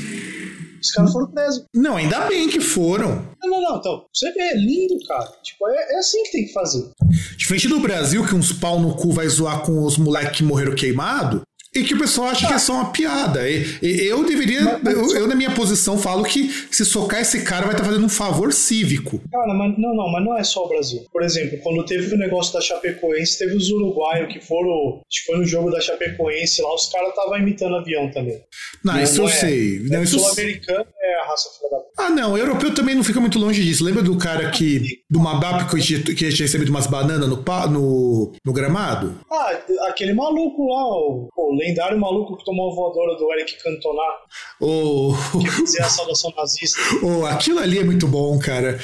Os 0.80 0.90
caras 0.90 1.12
foram 1.12 1.26
presos. 1.30 1.64
Não, 1.74 1.96
ainda 1.96 2.20
bem 2.26 2.48
que 2.48 2.60
foram. 2.60 3.26
Não, 3.42 3.50
não, 3.50 3.62
não. 3.62 3.76
Então, 3.78 4.04
você 4.12 4.32
vê, 4.32 4.40
é 4.40 4.56
lindo, 4.56 4.94
cara. 5.06 5.30
Tipo, 5.42 5.68
é, 5.68 5.94
é 5.94 5.98
assim 5.98 6.22
que 6.24 6.32
tem 6.32 6.46
que 6.46 6.52
fazer. 6.52 6.90
Diferente 7.36 7.68
do 7.68 7.80
Brasil, 7.80 8.26
que 8.26 8.34
uns 8.34 8.52
pau 8.52 8.80
no 8.80 8.94
cu 8.94 9.12
vai 9.12 9.28
zoar 9.28 9.62
com 9.62 9.84
os 9.84 9.96
moleques 9.96 10.38
que 10.38 10.44
morreram 10.44 10.74
queimado, 10.74 11.42
e 11.74 11.82
que 11.82 11.94
o 11.94 11.98
pessoal 11.98 12.28
acha 12.28 12.46
que 12.46 12.52
é 12.52 12.58
só 12.58 12.74
uma 12.74 12.92
piada. 12.92 13.48
E, 13.48 13.78
e 13.82 14.06
eu 14.06 14.24
deveria. 14.24 14.78
Mas, 14.82 14.94
eu, 14.94 15.16
eu, 15.16 15.28
na 15.28 15.34
minha 15.34 15.50
posição, 15.50 15.98
falo 15.98 16.24
que 16.24 16.48
se 16.70 16.84
socar 16.84 17.20
esse 17.20 17.42
cara 17.42 17.66
vai 17.66 17.74
estar 17.74 17.84
tá 17.84 17.90
fazendo 17.90 18.04
um 18.04 18.08
favor 18.08 18.52
cívico. 18.52 19.20
Cara, 19.30 19.54
mas 19.54 19.78
não, 19.78 19.94
não, 19.94 20.10
mas 20.10 20.24
não 20.24 20.36
é 20.36 20.42
só 20.42 20.64
o 20.64 20.68
Brasil. 20.68 21.04
Por 21.12 21.22
exemplo, 21.22 21.58
quando 21.58 21.84
teve 21.84 22.14
o 22.14 22.18
negócio 22.18 22.52
da 22.52 22.60
Chapecoense, 22.60 23.38
teve 23.38 23.54
os 23.56 23.70
uruguaios 23.70 24.32
que 24.32 24.40
foram. 24.40 25.00
Acho 25.08 25.20
que 25.20 25.26
foi 25.26 25.38
no 25.38 25.44
jogo 25.44 25.70
da 25.70 25.80
Chapecoense 25.80 26.62
lá, 26.62 26.74
os 26.74 26.86
caras 26.86 27.10
estavam 27.10 27.38
imitando 27.38 27.76
avião 27.76 28.10
também. 28.10 28.40
Não, 28.84 28.94
não 28.94 29.02
isso 29.02 29.18
não 29.18 29.24
eu 29.24 29.28
é, 29.28 29.32
sei. 29.32 29.80
Não, 29.80 30.00
é 30.00 30.02
isso... 30.02 30.18
Sul-americano 30.18 30.86
é 31.18 31.22
a 31.22 31.26
raça 31.26 31.50
filha 31.56 31.70
da 31.70 32.04
Ah, 32.04 32.10
não, 32.10 32.32
o 32.32 32.38
europeu 32.38 32.74
também 32.74 32.94
não 32.94 33.04
fica 33.04 33.20
muito 33.20 33.38
longe 33.38 33.62
disso. 33.62 33.84
Lembra 33.84 34.02
do 34.02 34.16
cara 34.16 34.50
que. 34.50 35.02
do 35.10 35.18
Mabap 35.18 35.68
que, 35.70 36.02
que 36.02 36.14
tinha 36.14 36.30
recebido 36.30 36.70
umas 36.70 36.86
bananas 36.86 37.28
no, 37.28 37.36
no, 37.70 38.32
no 38.44 38.52
gramado? 38.52 39.18
Ah, 39.30 39.58
aquele 39.88 40.12
maluco 40.14 40.68
lá, 40.68 40.84
o, 40.84 41.28
o 41.36 41.56
lendário 41.56 41.98
maluco 41.98 42.36
que 42.36 42.44
tomou 42.44 42.70
a 42.70 42.74
voadora 42.74 43.16
do 43.16 43.32
Eric 43.32 43.62
Cantona. 43.62 44.02
Oh. 44.60 45.14
Que 45.40 45.50
fazia 45.50 45.84
a 45.84 45.88
saudação 45.90 46.32
nazista. 46.36 46.80
Oh, 47.02 47.26
aquilo 47.26 47.58
ali 47.58 47.78
é 47.78 47.84
muito 47.84 48.06
bom, 48.06 48.38
cara. 48.38 48.78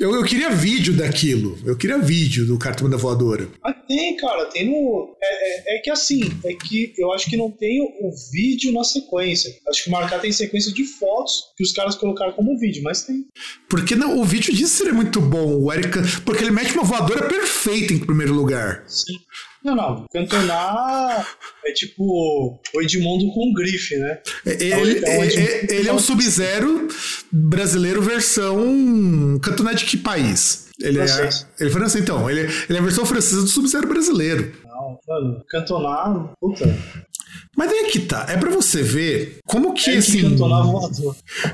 Eu, 0.00 0.14
eu 0.14 0.24
queria 0.24 0.48
vídeo 0.48 0.96
daquilo. 0.96 1.58
Eu 1.62 1.76
queria 1.76 1.98
vídeo 1.98 2.46
do 2.46 2.58
cartão 2.58 2.88
da 2.88 2.96
voadora. 2.96 3.46
Ah, 3.62 3.74
tem, 3.74 4.16
cara. 4.16 4.46
Tem 4.46 4.64
no. 4.64 5.14
É, 5.22 5.74
é, 5.74 5.76
é, 5.76 5.78
que 5.80 5.90
assim, 5.90 6.22
é 6.42 6.54
que 6.54 6.94
eu 6.96 7.12
acho 7.12 7.28
que 7.28 7.36
não 7.36 7.50
tem 7.50 7.82
o 7.82 8.10
vídeo 8.32 8.72
na 8.72 8.82
sequência. 8.82 9.54
Acho 9.68 9.84
que 9.84 9.90
marcar 9.90 10.18
tem 10.18 10.32
sequência 10.32 10.72
de 10.72 10.84
fotos 10.84 11.52
que 11.54 11.62
os 11.62 11.72
caras 11.72 11.96
colocaram 11.96 12.32
como 12.32 12.58
vídeo, 12.58 12.82
mas 12.82 13.02
tem. 13.02 13.26
Porque 13.68 13.94
não, 13.94 14.18
o 14.18 14.24
vídeo 14.24 14.54
disso 14.54 14.78
seria 14.78 14.94
muito 14.94 15.20
bom, 15.20 15.60
o 15.60 15.70
Eric. 15.70 15.98
Porque 16.24 16.44
ele 16.44 16.50
mete 16.50 16.72
uma 16.72 16.82
voadora 16.82 17.28
perfeita 17.28 17.92
em 17.92 17.98
primeiro 17.98 18.32
lugar. 18.32 18.84
Sim. 18.86 19.18
Não, 19.64 19.74
não. 19.74 20.06
Cantona 20.12 21.24
é 21.64 21.72
tipo 21.72 22.58
o 22.74 22.82
Edmundo 22.82 23.32
com 23.32 23.52
grife, 23.52 23.96
né? 23.96 24.18
É, 24.46 24.52
ele, 24.80 25.04
é, 25.04 25.26
é, 25.26 25.74
ele 25.74 25.88
é 25.88 25.92
um 25.92 25.98
Sub-Zero 25.98 26.88
brasileiro 27.30 28.00
versão. 28.00 29.38
Cantona 29.42 29.74
de 29.74 29.84
que 29.84 29.96
país? 29.96 30.68
Ele 30.80 30.98
é, 30.98 31.04
ele 31.04 31.68
é 31.68 31.72
francês, 31.72 32.02
então. 32.02 32.30
Ele, 32.30 32.40
ele 32.40 32.78
é 32.78 32.78
a 32.78 32.82
versão 32.82 33.04
francesa 33.04 33.42
do 33.42 33.48
Sub-Zero 33.48 33.86
brasileiro. 33.86 34.52
Não, 34.64 34.98
mano. 35.06 35.44
Cantona, 35.48 36.30
puta. 36.40 36.64
Mas 37.56 37.70
aí 37.70 37.90
que 37.90 38.00
tá, 38.00 38.26
é 38.28 38.36
para 38.36 38.50
você 38.50 38.82
ver 38.82 39.40
como 39.46 39.74
que 39.74 39.90
é 39.90 39.98
assim. 39.98 40.36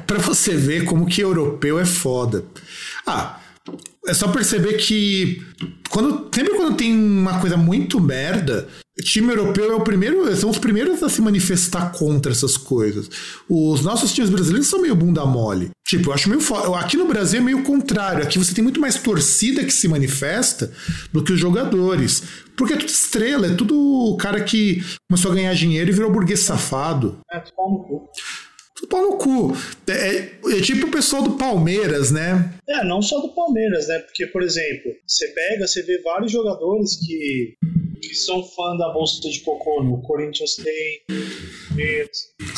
Para 0.06 0.18
você 0.18 0.54
ver 0.54 0.84
como 0.84 1.06
que 1.06 1.20
europeu 1.20 1.78
é 1.78 1.84
foda. 1.84 2.44
Ah, 3.04 3.40
é 4.06 4.14
só 4.14 4.28
perceber 4.28 4.74
que 4.74 5.42
quando 5.90 6.28
sempre 6.32 6.54
quando 6.54 6.76
tem 6.76 6.92
uma 6.94 7.40
coisa 7.40 7.56
muito 7.56 8.00
merda, 8.00 8.68
o 8.98 9.02
time 9.02 9.30
europeu 9.30 9.72
é 9.72 9.74
o 9.74 9.80
primeiro, 9.80 10.34
são 10.36 10.48
os 10.48 10.58
primeiros 10.58 11.02
a 11.02 11.08
se 11.08 11.20
manifestar 11.20 11.92
contra 11.92 12.32
essas 12.32 12.56
coisas. 12.56 13.10
Os 13.48 13.82
nossos 13.82 14.12
times 14.12 14.30
brasileiros 14.30 14.68
são 14.68 14.80
meio 14.80 14.94
bunda 14.94 15.24
mole. 15.26 15.70
Tipo, 15.86 16.10
eu 16.10 16.14
acho 16.14 16.30
meio 16.30 16.40
aqui 16.74 16.96
no 16.96 17.06
Brasil 17.06 17.40
é 17.40 17.42
meio 17.42 17.62
contrário. 17.62 18.22
Aqui 18.22 18.38
você 18.38 18.54
tem 18.54 18.64
muito 18.64 18.80
mais 18.80 18.96
torcida 18.96 19.64
que 19.64 19.72
se 19.72 19.86
manifesta 19.86 20.72
do 21.12 21.22
que 21.22 21.32
os 21.32 21.38
jogadores. 21.38 22.22
Porque 22.56 22.72
é 22.72 22.76
tudo 22.76 22.88
estrela, 22.88 23.46
é 23.48 23.54
tudo 23.54 24.16
cara 24.18 24.40
que 24.42 24.82
começou 25.08 25.30
a 25.30 25.34
ganhar 25.34 25.54
dinheiro 25.54 25.90
e 25.90 25.92
virou 25.92 26.10
burguês 26.10 26.40
safado. 26.40 27.18
É, 27.30 27.42
tudo 28.76 28.88
pau 28.88 29.02
no 29.02 29.16
cu. 29.16 29.56
É, 29.88 29.92
é, 29.92 30.58
é, 30.58 30.60
tipo 30.60 30.86
o 30.86 30.90
pessoal 30.90 31.22
do 31.22 31.36
Palmeiras, 31.36 32.10
né? 32.10 32.52
É, 32.68 32.84
não 32.84 33.00
só 33.00 33.20
do 33.20 33.34
Palmeiras, 33.34 33.88
né? 33.88 33.98
Porque, 34.00 34.26
por 34.26 34.42
exemplo, 34.42 34.92
você 35.06 35.28
pega, 35.28 35.66
você 35.66 35.82
vê 35.82 36.00
vários 36.02 36.30
jogadores 36.30 36.96
que, 36.96 37.54
que 38.00 38.14
são 38.14 38.44
fã 38.44 38.76
da 38.76 38.90
bolsa 38.90 39.28
de 39.28 39.40
cocô. 39.40 39.82
No 39.82 40.02
Corinthians 40.02 40.54
tem. 40.56 41.00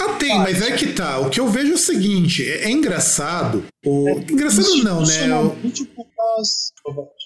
Ah, 0.01 0.15
tem, 0.15 0.37
mas 0.39 0.61
é 0.61 0.77
que 0.77 0.93
tá. 0.93 1.21
O 1.21 1.31
que 1.31 1.41
eu 1.41 1.49
vejo 1.49 1.73
é 1.73 1.75
o 1.75 1.79
seguinte: 1.79 2.49
é, 2.49 2.65
é 2.65 2.71
engraçado. 2.71 3.65
O... 3.85 4.09
Engraçado 4.29 4.83
não, 4.83 5.01
né? 5.01 5.07
Deixa 5.63 5.85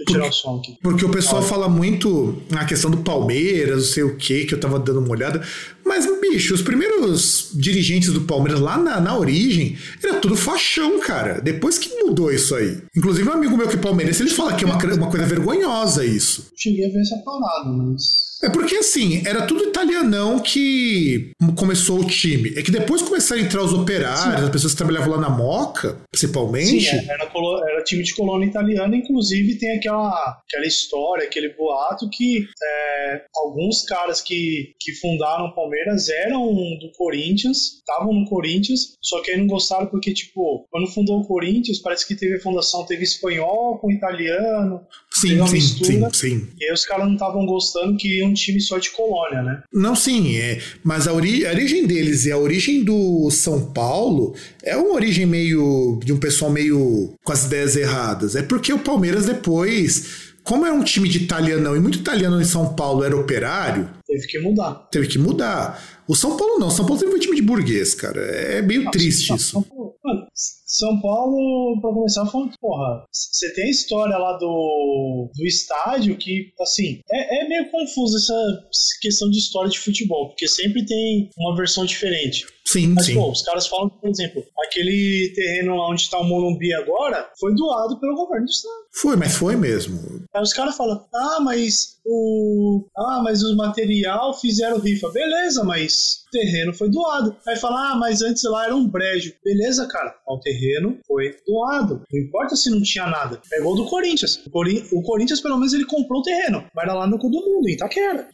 eu 0.01 0.07
tirar 0.07 0.29
o 0.29 0.33
som 0.33 0.59
aqui. 0.59 0.77
Porque 0.83 1.05
o 1.05 1.11
pessoal 1.11 1.43
fala 1.43 1.69
muito 1.69 2.43
na 2.51 2.65
questão 2.65 2.91
do 2.91 2.99
Palmeiras, 2.99 3.77
não 3.77 3.93
sei 3.93 4.03
o 4.03 4.17
que, 4.17 4.45
que 4.45 4.55
eu 4.55 4.61
tava 4.61 4.79
dando 4.79 5.01
uma 5.01 5.11
olhada. 5.11 5.43
Mas, 5.85 6.07
bicho, 6.21 6.55
os 6.55 6.63
primeiros 6.63 7.51
dirigentes 7.55 8.13
do 8.13 8.23
Palmeiras 8.23 8.61
lá 8.61 8.77
na, 8.77 9.01
na 9.01 9.17
origem 9.17 9.77
era 10.03 10.15
tudo 10.21 10.37
fachão, 10.37 11.01
cara. 11.01 11.41
Depois 11.41 11.79
que 11.79 11.89
mudou 12.03 12.31
isso 12.31 12.55
aí. 12.55 12.83
Inclusive, 12.95 13.29
um 13.29 13.33
amigo 13.33 13.57
meu 13.57 13.69
que 13.69 13.77
é 13.77 13.79
palmeirense, 13.79 14.23
ele 14.23 14.31
fala 14.31 14.55
que 14.55 14.65
é 14.65 14.67
uma, 14.67 14.77
uma 14.77 15.11
coisa 15.11 15.27
vergonhosa 15.27 16.05
isso. 16.05 16.49
Cheguei 16.57 16.87
a 16.87 16.93
ver 16.93 17.01
essa 17.01 17.17
parada, 17.19 17.71
mas. 17.71 18.33
É 18.43 18.51
porque 18.51 18.75
assim, 18.75 19.23
era 19.25 19.43
tudo 19.43 19.63
italianão 19.63 20.41
que 20.41 21.31
começou 21.57 22.01
o 22.01 22.05
time. 22.05 22.53
É 22.57 22.63
que 22.63 22.73
depois 22.73 23.01
começaram 23.01 23.41
a 23.41 23.45
entrar 23.45 23.63
os 23.63 23.73
operários, 23.73 24.41
Sim. 24.41 24.45
as 24.45 24.51
pessoas 24.51 24.73
que 24.73 24.79
trabalhavam 24.79 25.15
lá 25.15 25.21
na 25.21 25.31
Moca, 25.31 25.99
principalmente. 26.11 26.42
Sim, 26.91 26.97
é, 26.97 27.05
era, 27.13 27.31
era, 27.71 27.85
time 27.85 28.03
de 28.03 28.15
colônia 28.15 28.47
italiana, 28.47 28.97
inclusive 28.97 29.59
tem 29.59 29.77
aquela, 29.77 30.43
aquela 30.47 30.67
história, 30.67 31.25
aquele 31.25 31.51
boato 31.51 32.09
que 32.11 32.47
é, 32.63 33.25
alguns 33.37 33.85
caras 33.85 34.21
que, 34.21 34.75
que 34.81 34.95
fundaram 34.95 35.47
o 35.47 35.55
Palmeiras 35.55 36.09
eram 36.09 36.47
do 36.79 36.91
Corinthians, 36.97 37.79
estavam 37.79 38.13
no 38.13 38.29
Corinthians, 38.29 38.97
só 39.03 39.21
que 39.21 39.31
aí 39.31 39.39
não 39.39 39.47
gostaram 39.47 39.87
porque, 39.87 40.13
tipo, 40.13 40.67
quando 40.71 40.91
fundou 40.93 41.21
o 41.21 41.27
Corinthians, 41.27 41.81
parece 41.81 42.07
que 42.07 42.15
teve 42.15 42.37
a 42.37 42.41
fundação, 42.41 42.87
teve 42.87 43.03
espanhol 43.03 43.79
com 43.79 43.91
italiano, 43.91 44.81
sim, 45.15 45.47
sim, 45.47 45.53
mistura, 45.53 46.11
sim, 46.13 46.39
sim. 46.39 46.49
E 46.61 46.65
aí 46.67 46.73
os 46.73 46.85
caras 46.85 47.07
não 47.07 47.15
estavam 47.15 47.47
gostando 47.47 47.97
que 47.97 48.23
um 48.23 48.33
time 48.33 48.61
só 48.61 48.79
de 48.79 48.91
colônia, 48.91 49.43
né? 49.43 49.63
Não, 49.73 49.95
sim, 49.95 50.37
é. 50.37 50.61
Mas 50.83 51.07
a, 51.07 51.13
ori 51.13 51.47
a 51.47 51.51
origem 51.51 51.87
deles 51.87 52.25
e 52.25 52.33
a 52.33 52.39
origem 52.39 52.85
do 52.85 53.31
São 53.31 53.73
Paulo 53.73 54.35
é 54.63 54.77
uma 54.77 54.95
origem 54.95 55.27
meio. 55.27 56.01
de 56.05 56.13
um 56.13 56.19
pessoal 56.19 56.51
meio 56.51 57.15
com 57.25 57.33
as 57.33 57.45
ideias 57.45 57.77
erradas. 57.77 58.37
É 58.37 58.43
porque 58.43 58.73
o 58.73 58.79
Palmeiras 58.79 59.27
depois 59.27 60.33
como 60.45 60.67
é 60.67 60.73
um 60.73 60.83
time 60.83 61.09
de 61.09 61.19
italianão 61.19 61.77
e 61.77 61.81
muito 61.81 61.99
italiano 61.99 62.41
em 62.41 62.45
São 62.45 62.75
Paulo 62.75 63.05
era 63.05 63.17
operário, 63.17 63.89
Teve 64.13 64.27
que 64.27 64.39
mudar. 64.39 64.75
Teve 64.91 65.09
que 65.09 65.19
mudar. 65.19 66.03
O 66.07 66.15
São 66.15 66.37
Paulo 66.37 66.59
não. 66.59 66.67
O 66.67 66.71
São 66.71 66.85
Paulo 66.85 66.99
sempre 66.99 67.13
foi 67.13 67.19
um 67.19 67.23
time 67.23 67.37
de 67.37 67.43
burguês, 67.43 67.95
cara. 67.95 68.21
É 68.21 68.61
meio 68.61 68.91
triste 68.91 69.33
isso. 69.33 69.53
São 69.53 69.63
Paulo, 69.63 69.95
mano, 70.05 70.27
São 70.35 71.01
Paulo, 71.01 71.81
pra 71.81 71.93
começar, 71.93 72.27
falando, 72.27 72.53
porra, 72.61 73.07
você 73.11 73.55
tem 73.55 73.65
a 73.65 73.71
história 73.71 74.19
lá 74.19 74.37
do, 74.37 75.31
do 75.35 75.47
estádio 75.47 76.17
que, 76.19 76.53
assim, 76.61 77.01
é, 77.11 77.43
é 77.43 77.49
meio 77.49 77.71
confuso 77.71 78.19
essa 78.19 78.69
questão 79.01 79.31
de 79.31 79.39
história 79.39 79.71
de 79.71 79.79
futebol, 79.79 80.29
porque 80.29 80.47
sempre 80.47 80.85
tem 80.85 81.31
uma 81.39 81.57
versão 81.57 81.87
diferente. 81.87 82.45
Sim, 82.65 82.89
Mas, 82.89 83.07
sim. 83.07 83.15
pô, 83.15 83.31
os 83.31 83.43
caras 83.43 83.67
falam, 83.67 83.89
por 83.89 84.09
exemplo, 84.09 84.45
aquele 84.67 85.33
terreno 85.35 85.77
lá 85.77 85.91
onde 85.91 86.09
tá 86.09 86.19
o 86.19 86.25
Morumbi 86.25 86.73
agora 86.75 87.31
foi 87.39 87.55
doado 87.55 87.99
pelo 87.99 88.15
governo 88.15 88.47
do 88.47 88.51
estado. 88.51 88.75
Foi, 88.93 89.17
mas 89.17 89.35
foi 89.37 89.57
mesmo. 89.57 90.25
Aí 90.35 90.43
os 90.43 90.53
caras 90.53 90.77
falam, 90.77 91.05
ah, 91.15 91.41
mas 91.41 91.99
o. 92.05 92.87
Ah, 92.97 93.21
mas 93.23 93.43
o 93.43 93.57
material 93.57 94.35
fizeram 94.35 94.79
rifa. 94.79 95.11
Beleza, 95.11 95.65
mas 95.65 96.25
o 96.29 96.31
terreno 96.31 96.73
foi 96.75 96.91
doado. 96.91 97.37
Aí 97.47 97.57
fala, 97.57 97.93
ah, 97.93 97.97
mas 97.97 98.23
antes 98.23 98.43
lá 98.45 98.65
era 98.67 98.75
um 98.77 98.87
brejo. 98.89 99.33
Beleza, 99.45 99.87
cara. 99.87 100.15
O 100.27 100.39
terreno 100.39 100.99
foi 101.07 101.37
doado. 101.47 102.03
Não 102.13 102.21
importa 102.21 102.57
se 102.57 102.71
não 102.71 102.83
tinha 102.83 103.07
nada. 103.07 103.41
É 103.53 103.59
igual 103.59 103.75
do 103.77 103.87
Corinthians. 103.87 104.41
O, 104.47 104.51
Cori- 104.51 104.85
o 104.93 105.03
Corinthians, 105.03 105.41
pelo 105.41 105.57
menos, 105.57 105.73
ele 105.73 105.85
comprou 105.85 106.21
o 106.21 106.25
terreno. 106.25 106.65
Mas 106.75 106.85
era 106.85 106.95
lá 106.95 107.07
no 107.07 107.19
cu 107.19 107.29
do 107.31 107.41
mundo, 107.41 107.69
em 107.69 107.73
Itaquera. 107.75 108.29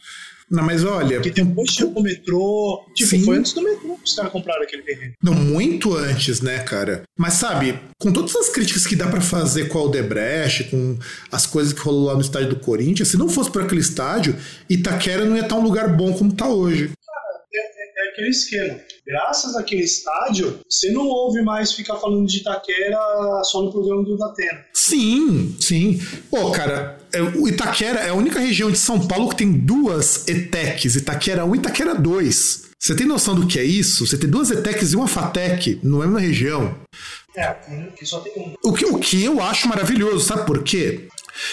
Não, 0.49 0.63
mas 0.63 0.83
olha. 0.83 1.21
Porque 1.21 1.43
depois 1.43 1.69
chegou 1.69 1.99
o 1.99 2.03
metrô. 2.03 2.85
Tipo, 2.95 3.09
Sim. 3.09 3.23
foi 3.23 3.37
antes 3.37 3.53
do 3.53 3.61
metrô 3.61 3.95
que 3.95 4.03
os 4.03 4.15
caras 4.15 4.31
compraram 4.31 4.63
aquele 4.63 4.81
terreno. 4.81 5.13
Não, 5.23 5.33
muito 5.33 5.95
antes, 5.95 6.41
né, 6.41 6.59
cara? 6.59 7.03
Mas 7.17 7.33
sabe, 7.33 7.79
com 7.99 8.11
todas 8.11 8.35
as 8.35 8.49
críticas 8.49 8.87
que 8.87 8.95
dá 8.95 9.07
pra 9.07 9.21
fazer 9.21 9.67
com 9.67 9.77
a 9.77 9.81
Aldebrecht, 9.81 10.65
com 10.65 10.97
as 11.31 11.45
coisas 11.45 11.73
que 11.73 11.79
rolou 11.79 12.05
lá 12.05 12.15
no 12.15 12.21
estádio 12.21 12.49
do 12.49 12.59
Corinthians, 12.59 13.09
se 13.09 13.17
não 13.17 13.29
fosse 13.29 13.51
por 13.51 13.61
aquele 13.61 13.81
estádio, 13.81 14.35
Itaquera 14.69 15.25
não 15.25 15.35
ia 15.35 15.43
estar 15.43 15.55
um 15.55 15.63
lugar 15.63 15.95
bom 15.95 16.13
como 16.13 16.33
tá 16.33 16.47
hoje. 16.47 16.91
É, 17.53 18.05
é 18.05 18.11
aquele 18.11 18.29
esquema. 18.29 18.79
Graças 19.05 19.55
àquele 19.55 19.83
estádio, 19.83 20.59
você 20.69 20.91
não 20.91 21.07
ouve 21.07 21.41
mais 21.41 21.73
ficar 21.73 21.95
falando 21.97 22.27
de 22.27 22.37
Itaquera 22.37 22.99
só 23.43 23.61
no 23.61 23.71
programa 23.71 24.03
do 24.03 24.17
Datena. 24.17 24.65
Sim, 24.73 25.55
sim. 25.59 25.99
Pô, 26.29 26.51
cara, 26.51 26.98
é, 26.98 26.98
o 27.35 27.47
Itaquera 27.47 27.99
é 27.99 28.09
a 28.09 28.13
única 28.13 28.39
região 28.39 28.71
de 28.71 28.77
São 28.77 29.07
Paulo 29.07 29.29
que 29.29 29.37
tem 29.37 29.51
duas 29.51 30.27
ETECs, 30.27 30.95
Itaquera 30.95 31.45
1 31.45 31.55
e 31.55 31.57
Itaquera 31.57 31.95
2. 31.95 32.69
Você 32.79 32.95
tem 32.95 33.05
noção 33.05 33.35
do 33.35 33.45
que 33.45 33.59
é 33.59 33.63
isso? 33.63 34.07
Você 34.07 34.17
tem 34.17 34.29
duas 34.29 34.49
ETECs 34.49 34.93
e 34.93 34.95
uma 34.95 35.07
FATEC 35.07 35.81
na 35.83 35.99
mesma 35.99 36.19
região. 36.19 36.79
É, 37.35 37.53
que 37.95 38.05
só 38.05 38.21
tem 38.21 38.33
um. 38.37 38.55
O 38.63 38.73
que, 38.73 38.85
o 38.85 38.97
que 38.97 39.23
eu 39.23 39.41
acho 39.41 39.67
maravilhoso, 39.67 40.25
sabe 40.25 40.45
por 40.45 40.63
quê? 40.63 41.07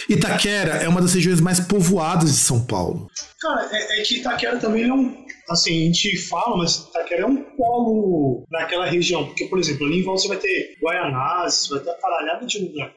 Itaquera 0.09 0.74
é 0.74 0.89
uma 0.89 1.01
das 1.01 1.15
regiões 1.15 1.41
mais 1.41 1.59
povoadas 1.59 2.31
de 2.31 2.39
São 2.39 2.65
Paulo. 2.65 3.11
Cara, 3.41 3.69
é, 3.73 4.01
é 4.01 4.03
que 4.03 4.19
Itaquera 4.19 4.57
também 4.59 4.89
é 4.89 4.93
um. 4.93 5.27
Assim, 5.48 5.82
a 5.82 5.86
gente 5.86 6.16
fala, 6.18 6.56
mas 6.56 6.89
Itaquera 6.89 7.23
é 7.23 7.27
um 7.27 7.36
polo 7.36 8.44
naquela 8.51 8.86
região. 8.86 9.27
Porque, 9.27 9.47
por 9.47 9.59
exemplo, 9.59 9.86
ali 9.86 10.01
em 10.01 10.02
volta 10.02 10.23
você 10.23 10.28
vai 10.28 10.36
ter 10.39 10.77
Guaianazes, 10.82 11.68
vai 11.68 11.81
ter 11.81 11.93
caralhada 12.01 12.47
de 12.47 12.59
lugar. 12.59 12.93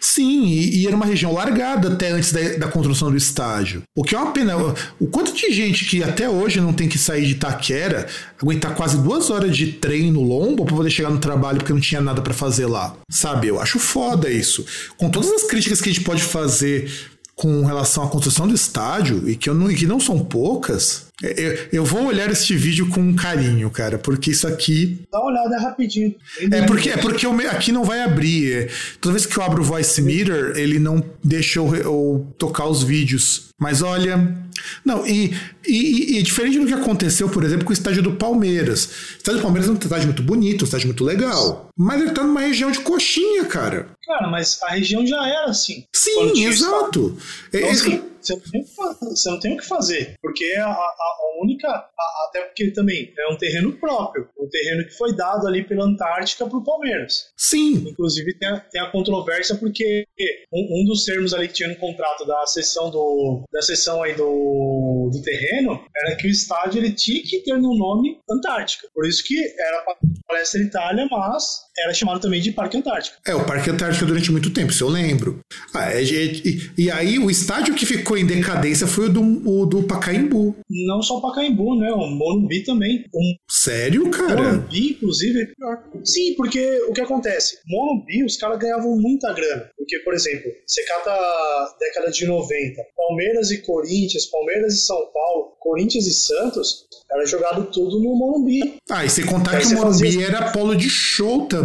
Sim, 0.00 0.44
e, 0.46 0.82
e 0.82 0.86
era 0.86 0.96
uma 0.96 1.06
região 1.06 1.32
largada 1.32 1.92
até 1.92 2.10
antes 2.10 2.32
da, 2.32 2.40
da 2.58 2.68
construção 2.68 3.10
do 3.10 3.16
estádio. 3.16 3.82
O 3.96 4.02
que 4.02 4.14
é 4.14 4.18
uma 4.18 4.32
pena. 4.32 4.56
O, 5.00 5.06
quanto 5.06 5.32
de 5.32 5.52
gente 5.52 5.84
que 5.84 6.02
até 6.02 6.28
hoje 6.28 6.60
não 6.60 6.72
tem 6.72 6.88
que 6.88 6.98
sair 6.98 7.26
de 7.26 7.32
Itaquera, 7.32 8.06
aguentar 8.40 8.74
quase 8.74 8.98
duas 8.98 9.30
horas 9.30 9.56
de 9.56 9.72
trem 9.72 10.10
no 10.10 10.22
lombo 10.22 10.64
pra 10.64 10.76
poder 10.76 10.90
chegar 10.90 11.10
no 11.10 11.18
trabalho 11.18 11.58
porque 11.58 11.72
não 11.72 11.80
tinha 11.80 12.00
nada 12.00 12.20
pra 12.20 12.34
fazer 12.34 12.66
lá. 12.66 12.96
Sabe? 13.10 13.48
Eu 13.48 13.60
acho 13.60 13.78
foda 13.78 14.28
isso. 14.28 14.64
Com 14.96 15.10
todas 15.10 15.30
as 15.30 15.44
críticas 15.44 15.80
que 15.80 15.88
a 15.88 15.92
gente 15.92 16.04
pode 16.04 16.22
fazer 16.22 16.90
com 17.34 17.64
relação 17.64 18.04
à 18.04 18.08
construção 18.08 18.46
do 18.46 18.54
estádio, 18.54 19.28
e 19.28 19.34
que, 19.36 19.48
eu 19.48 19.54
não, 19.54 19.70
e 19.70 19.74
que 19.74 19.86
não 19.86 19.98
são 19.98 20.18
poucas, 20.18 21.06
eu, 21.22 21.58
eu 21.72 21.84
vou 21.84 22.04
olhar 22.06 22.30
este 22.30 22.54
vídeo 22.56 22.88
com 22.88 23.14
carinho, 23.14 23.68
cara, 23.70 23.98
porque 23.98 24.30
isso 24.32 24.46
aqui 24.46 25.00
Dá 25.10 25.18
uma 25.20 25.30
olhada 25.30 25.58
rapidinho. 25.58 26.14
é 26.50 26.62
porque, 26.62 26.90
é 26.90 26.96
porque 26.96 27.26
me- 27.28 27.46
aqui 27.46 27.72
não 27.72 27.84
vai 27.84 28.00
abrir. 28.02 28.52
é. 28.52 28.68
Toda 29.00 29.14
vez 29.14 29.24
que 29.26 29.36
eu 29.36 29.42
abro 29.42 29.62
o 29.62 29.64
Voice 29.64 30.00
Meter, 30.02 30.52
ele 30.56 30.78
não 30.78 31.02
deixa 31.24 31.58
eu, 31.58 31.74
eu 31.76 32.26
tocar 32.38 32.66
os 32.68 32.82
vídeos. 32.82 33.48
Mas 33.58 33.80
olha. 33.82 34.36
Não, 34.84 35.06
e, 35.06 35.34
e, 35.66 36.18
e 36.18 36.22
diferente 36.22 36.58
do 36.58 36.66
que 36.66 36.74
aconteceu, 36.74 37.28
por 37.28 37.42
exemplo, 37.44 37.64
com 37.64 37.70
o 37.70 37.72
estádio 37.72 38.02
do 38.02 38.12
Palmeiras. 38.12 38.84
O 38.84 39.16
estádio 39.18 39.40
do 39.40 39.42
Palmeiras 39.42 39.68
é 39.68 39.72
um 39.72 39.76
estádio 39.76 40.06
muito 40.06 40.22
bonito, 40.22 40.62
um 40.62 40.64
estádio 40.64 40.86
muito 40.88 41.04
legal. 41.04 41.68
Mas 41.76 42.00
ele 42.02 42.10
tá 42.10 42.22
numa 42.22 42.40
região 42.40 42.70
de 42.70 42.80
coxinha, 42.80 43.44
cara. 43.44 43.88
Cara, 44.04 44.28
mas 44.28 44.60
a 44.62 44.70
região 44.72 45.06
já 45.06 45.26
era 45.28 45.44
assim. 45.46 45.86
Sim, 45.94 46.44
exato. 46.44 47.16
Então, 47.48 47.60
é 47.68 47.70
assim, 47.70 48.02
você, 48.20 48.34
não 48.34 48.40
tem 48.40 48.60
o 48.60 48.64
que 48.64 48.74
fa- 48.74 48.96
você 49.00 49.30
não 49.30 49.40
tem 49.40 49.54
o 49.54 49.56
que 49.58 49.66
fazer, 49.66 50.14
porque 50.20 50.44
a, 50.56 50.66
a- 50.66 50.72
a 50.72 51.42
única, 51.42 51.68
a- 51.68 52.26
até 52.28 52.42
porque 52.42 52.70
também 52.72 53.12
é 53.18 53.32
um 53.32 53.36
terreno 53.36 53.72
próprio, 53.78 54.28
um 54.38 54.48
terreno 54.48 54.84
que 54.86 54.96
foi 54.96 55.14
dado 55.14 55.46
ali 55.46 55.64
pela 55.64 55.84
Antártica 55.84 56.46
para 56.46 56.58
o 56.58 56.64
Palmeiras. 56.64 57.30
sim, 57.36 57.74
Inclusive 57.88 58.34
tem 58.38 58.48
a, 58.48 58.60
tem 58.60 58.90
controvérsia 58.90 59.56
porque 59.56 60.04
um, 60.52 60.82
um 60.82 60.84
dos 60.84 61.04
termos 61.04 61.32
ali 61.34 61.48
que 61.48 61.54
tinha 61.54 61.68
no 61.68 61.76
contrato 61.76 62.24
da 62.26 62.44
sessão 62.46 62.90
do 62.90 63.42
da 63.52 63.62
sessão 63.62 64.02
aí 64.02 64.14
do, 64.14 65.10
do 65.12 65.22
terreno 65.22 65.84
era 65.96 66.16
que 66.16 66.26
o 66.26 66.30
estádio 66.30 66.78
ele 66.80 66.92
tinha 66.92 67.22
que 67.22 67.38
ter 67.40 67.56
no 67.58 67.76
nome 67.76 68.20
Antártica. 68.30 68.88
Por 68.94 69.06
isso 69.06 69.22
que 69.24 69.36
era 69.58 69.84
Palestra 70.28 70.60
Itália, 70.60 71.06
mas 71.10 71.62
era 71.78 71.94
chamado 71.94 72.20
também 72.20 72.40
de 72.40 72.52
Parque 72.52 72.76
Antártica. 72.76 73.16
É, 73.26 73.34
o 73.34 73.44
Parque 73.44 73.70
Antártica 73.70 74.04
durante 74.06 74.30
muito 74.30 74.50
tempo, 74.50 74.70
isso 74.72 74.84
eu 74.84 74.88
lembro. 74.88 75.40
Ah, 75.74 75.90
é- 75.92 76.02
é- 76.02 76.32
e, 76.44 76.70
e 76.78 76.90
aí 76.90 77.18
o 77.18 77.30
estádio 77.30 77.74
que 77.74 77.86
ficou 77.86 78.16
em 78.18 78.26
decadência 78.26 78.86
foi 78.86 79.06
o 79.06 79.12
do, 79.12 79.22
o 79.48 79.66
do 79.66 79.82
Pacaembu. 79.84 80.54
Não 80.68 81.02
só 81.02 81.18
o 81.18 81.22
Pacaembu, 81.22 81.74
né? 81.76 81.90
O 81.92 82.06
Morumbi 82.08 82.62
também. 82.64 83.04
O 83.12 83.20
Sério, 83.50 84.10
cara? 84.10 84.42
Morumbi, 84.42 84.90
inclusive, 84.92 85.42
é 85.42 85.46
pior. 85.46 85.78
Sim, 86.04 86.34
porque 86.36 86.80
o 86.88 86.92
que 86.92 87.00
acontece? 87.00 87.58
Morumbi, 87.66 88.24
os 88.24 88.36
caras 88.36 88.58
ganhavam 88.58 88.96
muita 88.98 89.32
grana. 89.32 89.70
Porque, 89.76 89.98
por 90.00 90.14
exemplo, 90.14 90.50
você 90.66 90.84
cata 90.84 91.10
a 91.10 91.76
década 91.80 92.10
de 92.10 92.26
90, 92.26 92.82
Palmeiras 92.96 93.50
e 93.50 93.58
Corinthians, 93.62 94.26
Palmeiras 94.26 94.74
e 94.74 94.78
São 94.78 94.96
Paulo, 95.12 95.52
Corinthians 95.60 96.06
e 96.06 96.12
Santos, 96.12 96.84
era 97.10 97.24
jogado 97.26 97.64
tudo 97.70 97.98
no 98.00 98.14
Morumbi. 98.16 98.74
Ah, 98.90 99.04
e 99.04 99.10
sem 99.10 99.24
contar 99.26 99.58
que 99.60 99.66
o 99.68 99.74
Morumbi 99.74 100.04
fazia- 100.12 100.26
era 100.26 100.50
polo 100.52 100.74
de 100.76 100.88
show 100.88 101.46
também. 101.46 101.61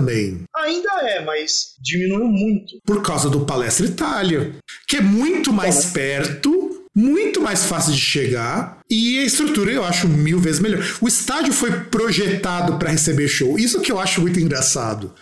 Ainda 0.55 0.89
é, 1.01 1.23
mas 1.23 1.75
diminuiu 1.81 2.27
muito. 2.27 2.79
Por 2.85 3.01
causa 3.01 3.29
do 3.29 3.45
Palestra 3.45 3.85
Itália. 3.85 4.55
Que 4.87 4.97
é 4.97 5.01
muito 5.01 5.51
mais 5.51 5.85
perto, 5.85 6.85
muito 6.95 7.41
mais 7.41 7.65
fácil 7.65 7.93
de 7.93 7.99
chegar. 7.99 8.79
E 8.89 9.19
a 9.19 9.23
estrutura 9.23 9.71
eu 9.71 9.83
acho 9.83 10.07
mil 10.07 10.39
vezes 10.39 10.59
melhor. 10.59 10.83
O 11.01 11.07
estádio 11.07 11.53
foi 11.53 11.71
projetado 11.71 12.77
para 12.77 12.89
receber 12.89 13.27
show. 13.27 13.57
Isso 13.57 13.81
que 13.81 13.91
eu 13.91 13.99
acho 13.99 14.21
muito 14.21 14.39
engraçado. 14.39 15.13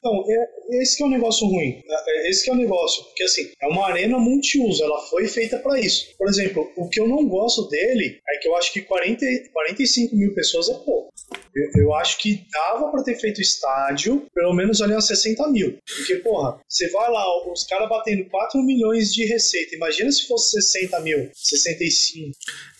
Então, 0.00 0.24
é, 0.26 0.80
esse 0.80 0.96
que 0.96 1.02
é 1.02 1.06
o 1.06 1.10
negócio 1.10 1.46
ruim. 1.46 1.82
É, 1.86 2.26
é, 2.26 2.30
Esse 2.30 2.44
que 2.44 2.50
é 2.50 2.54
o 2.54 2.56
negócio. 2.56 3.04
Porque, 3.04 3.22
assim, 3.22 3.50
é 3.60 3.66
uma 3.66 3.86
arena 3.86 4.18
multiuso. 4.18 4.82
Ela 4.82 4.98
foi 5.02 5.28
feita 5.28 5.58
para 5.58 5.78
isso. 5.78 6.06
Por 6.16 6.28
exemplo, 6.28 6.72
o 6.76 6.88
que 6.88 6.98
eu 6.98 7.06
não 7.06 7.28
gosto 7.28 7.68
dele 7.68 8.18
é 8.28 8.38
que 8.38 8.48
eu 8.48 8.56
acho 8.56 8.72
que 8.72 8.80
40, 8.80 9.26
45 9.52 10.16
mil 10.16 10.34
pessoas 10.34 10.70
é 10.70 10.74
pouco. 10.74 11.12
Eu, 11.54 11.82
eu 11.82 11.94
acho 11.94 12.18
que 12.18 12.46
dava 12.50 12.90
para 12.90 13.02
ter 13.02 13.16
feito 13.16 13.42
estádio, 13.42 14.26
pelo 14.34 14.54
menos 14.54 14.80
ali 14.80 14.96
uns 14.96 15.06
60 15.06 15.48
mil. 15.48 15.78
Porque, 15.96 16.16
porra, 16.16 16.58
você 16.66 16.88
vai 16.90 17.10
lá, 17.10 17.24
os 17.52 17.64
caras 17.64 17.88
batendo 17.88 18.24
4 18.30 18.62
milhões 18.62 19.12
de 19.12 19.24
receita. 19.26 19.74
Imagina 19.74 20.10
se 20.10 20.26
fosse 20.26 20.62
60 20.62 21.00
mil, 21.00 21.30
65. 21.34 22.30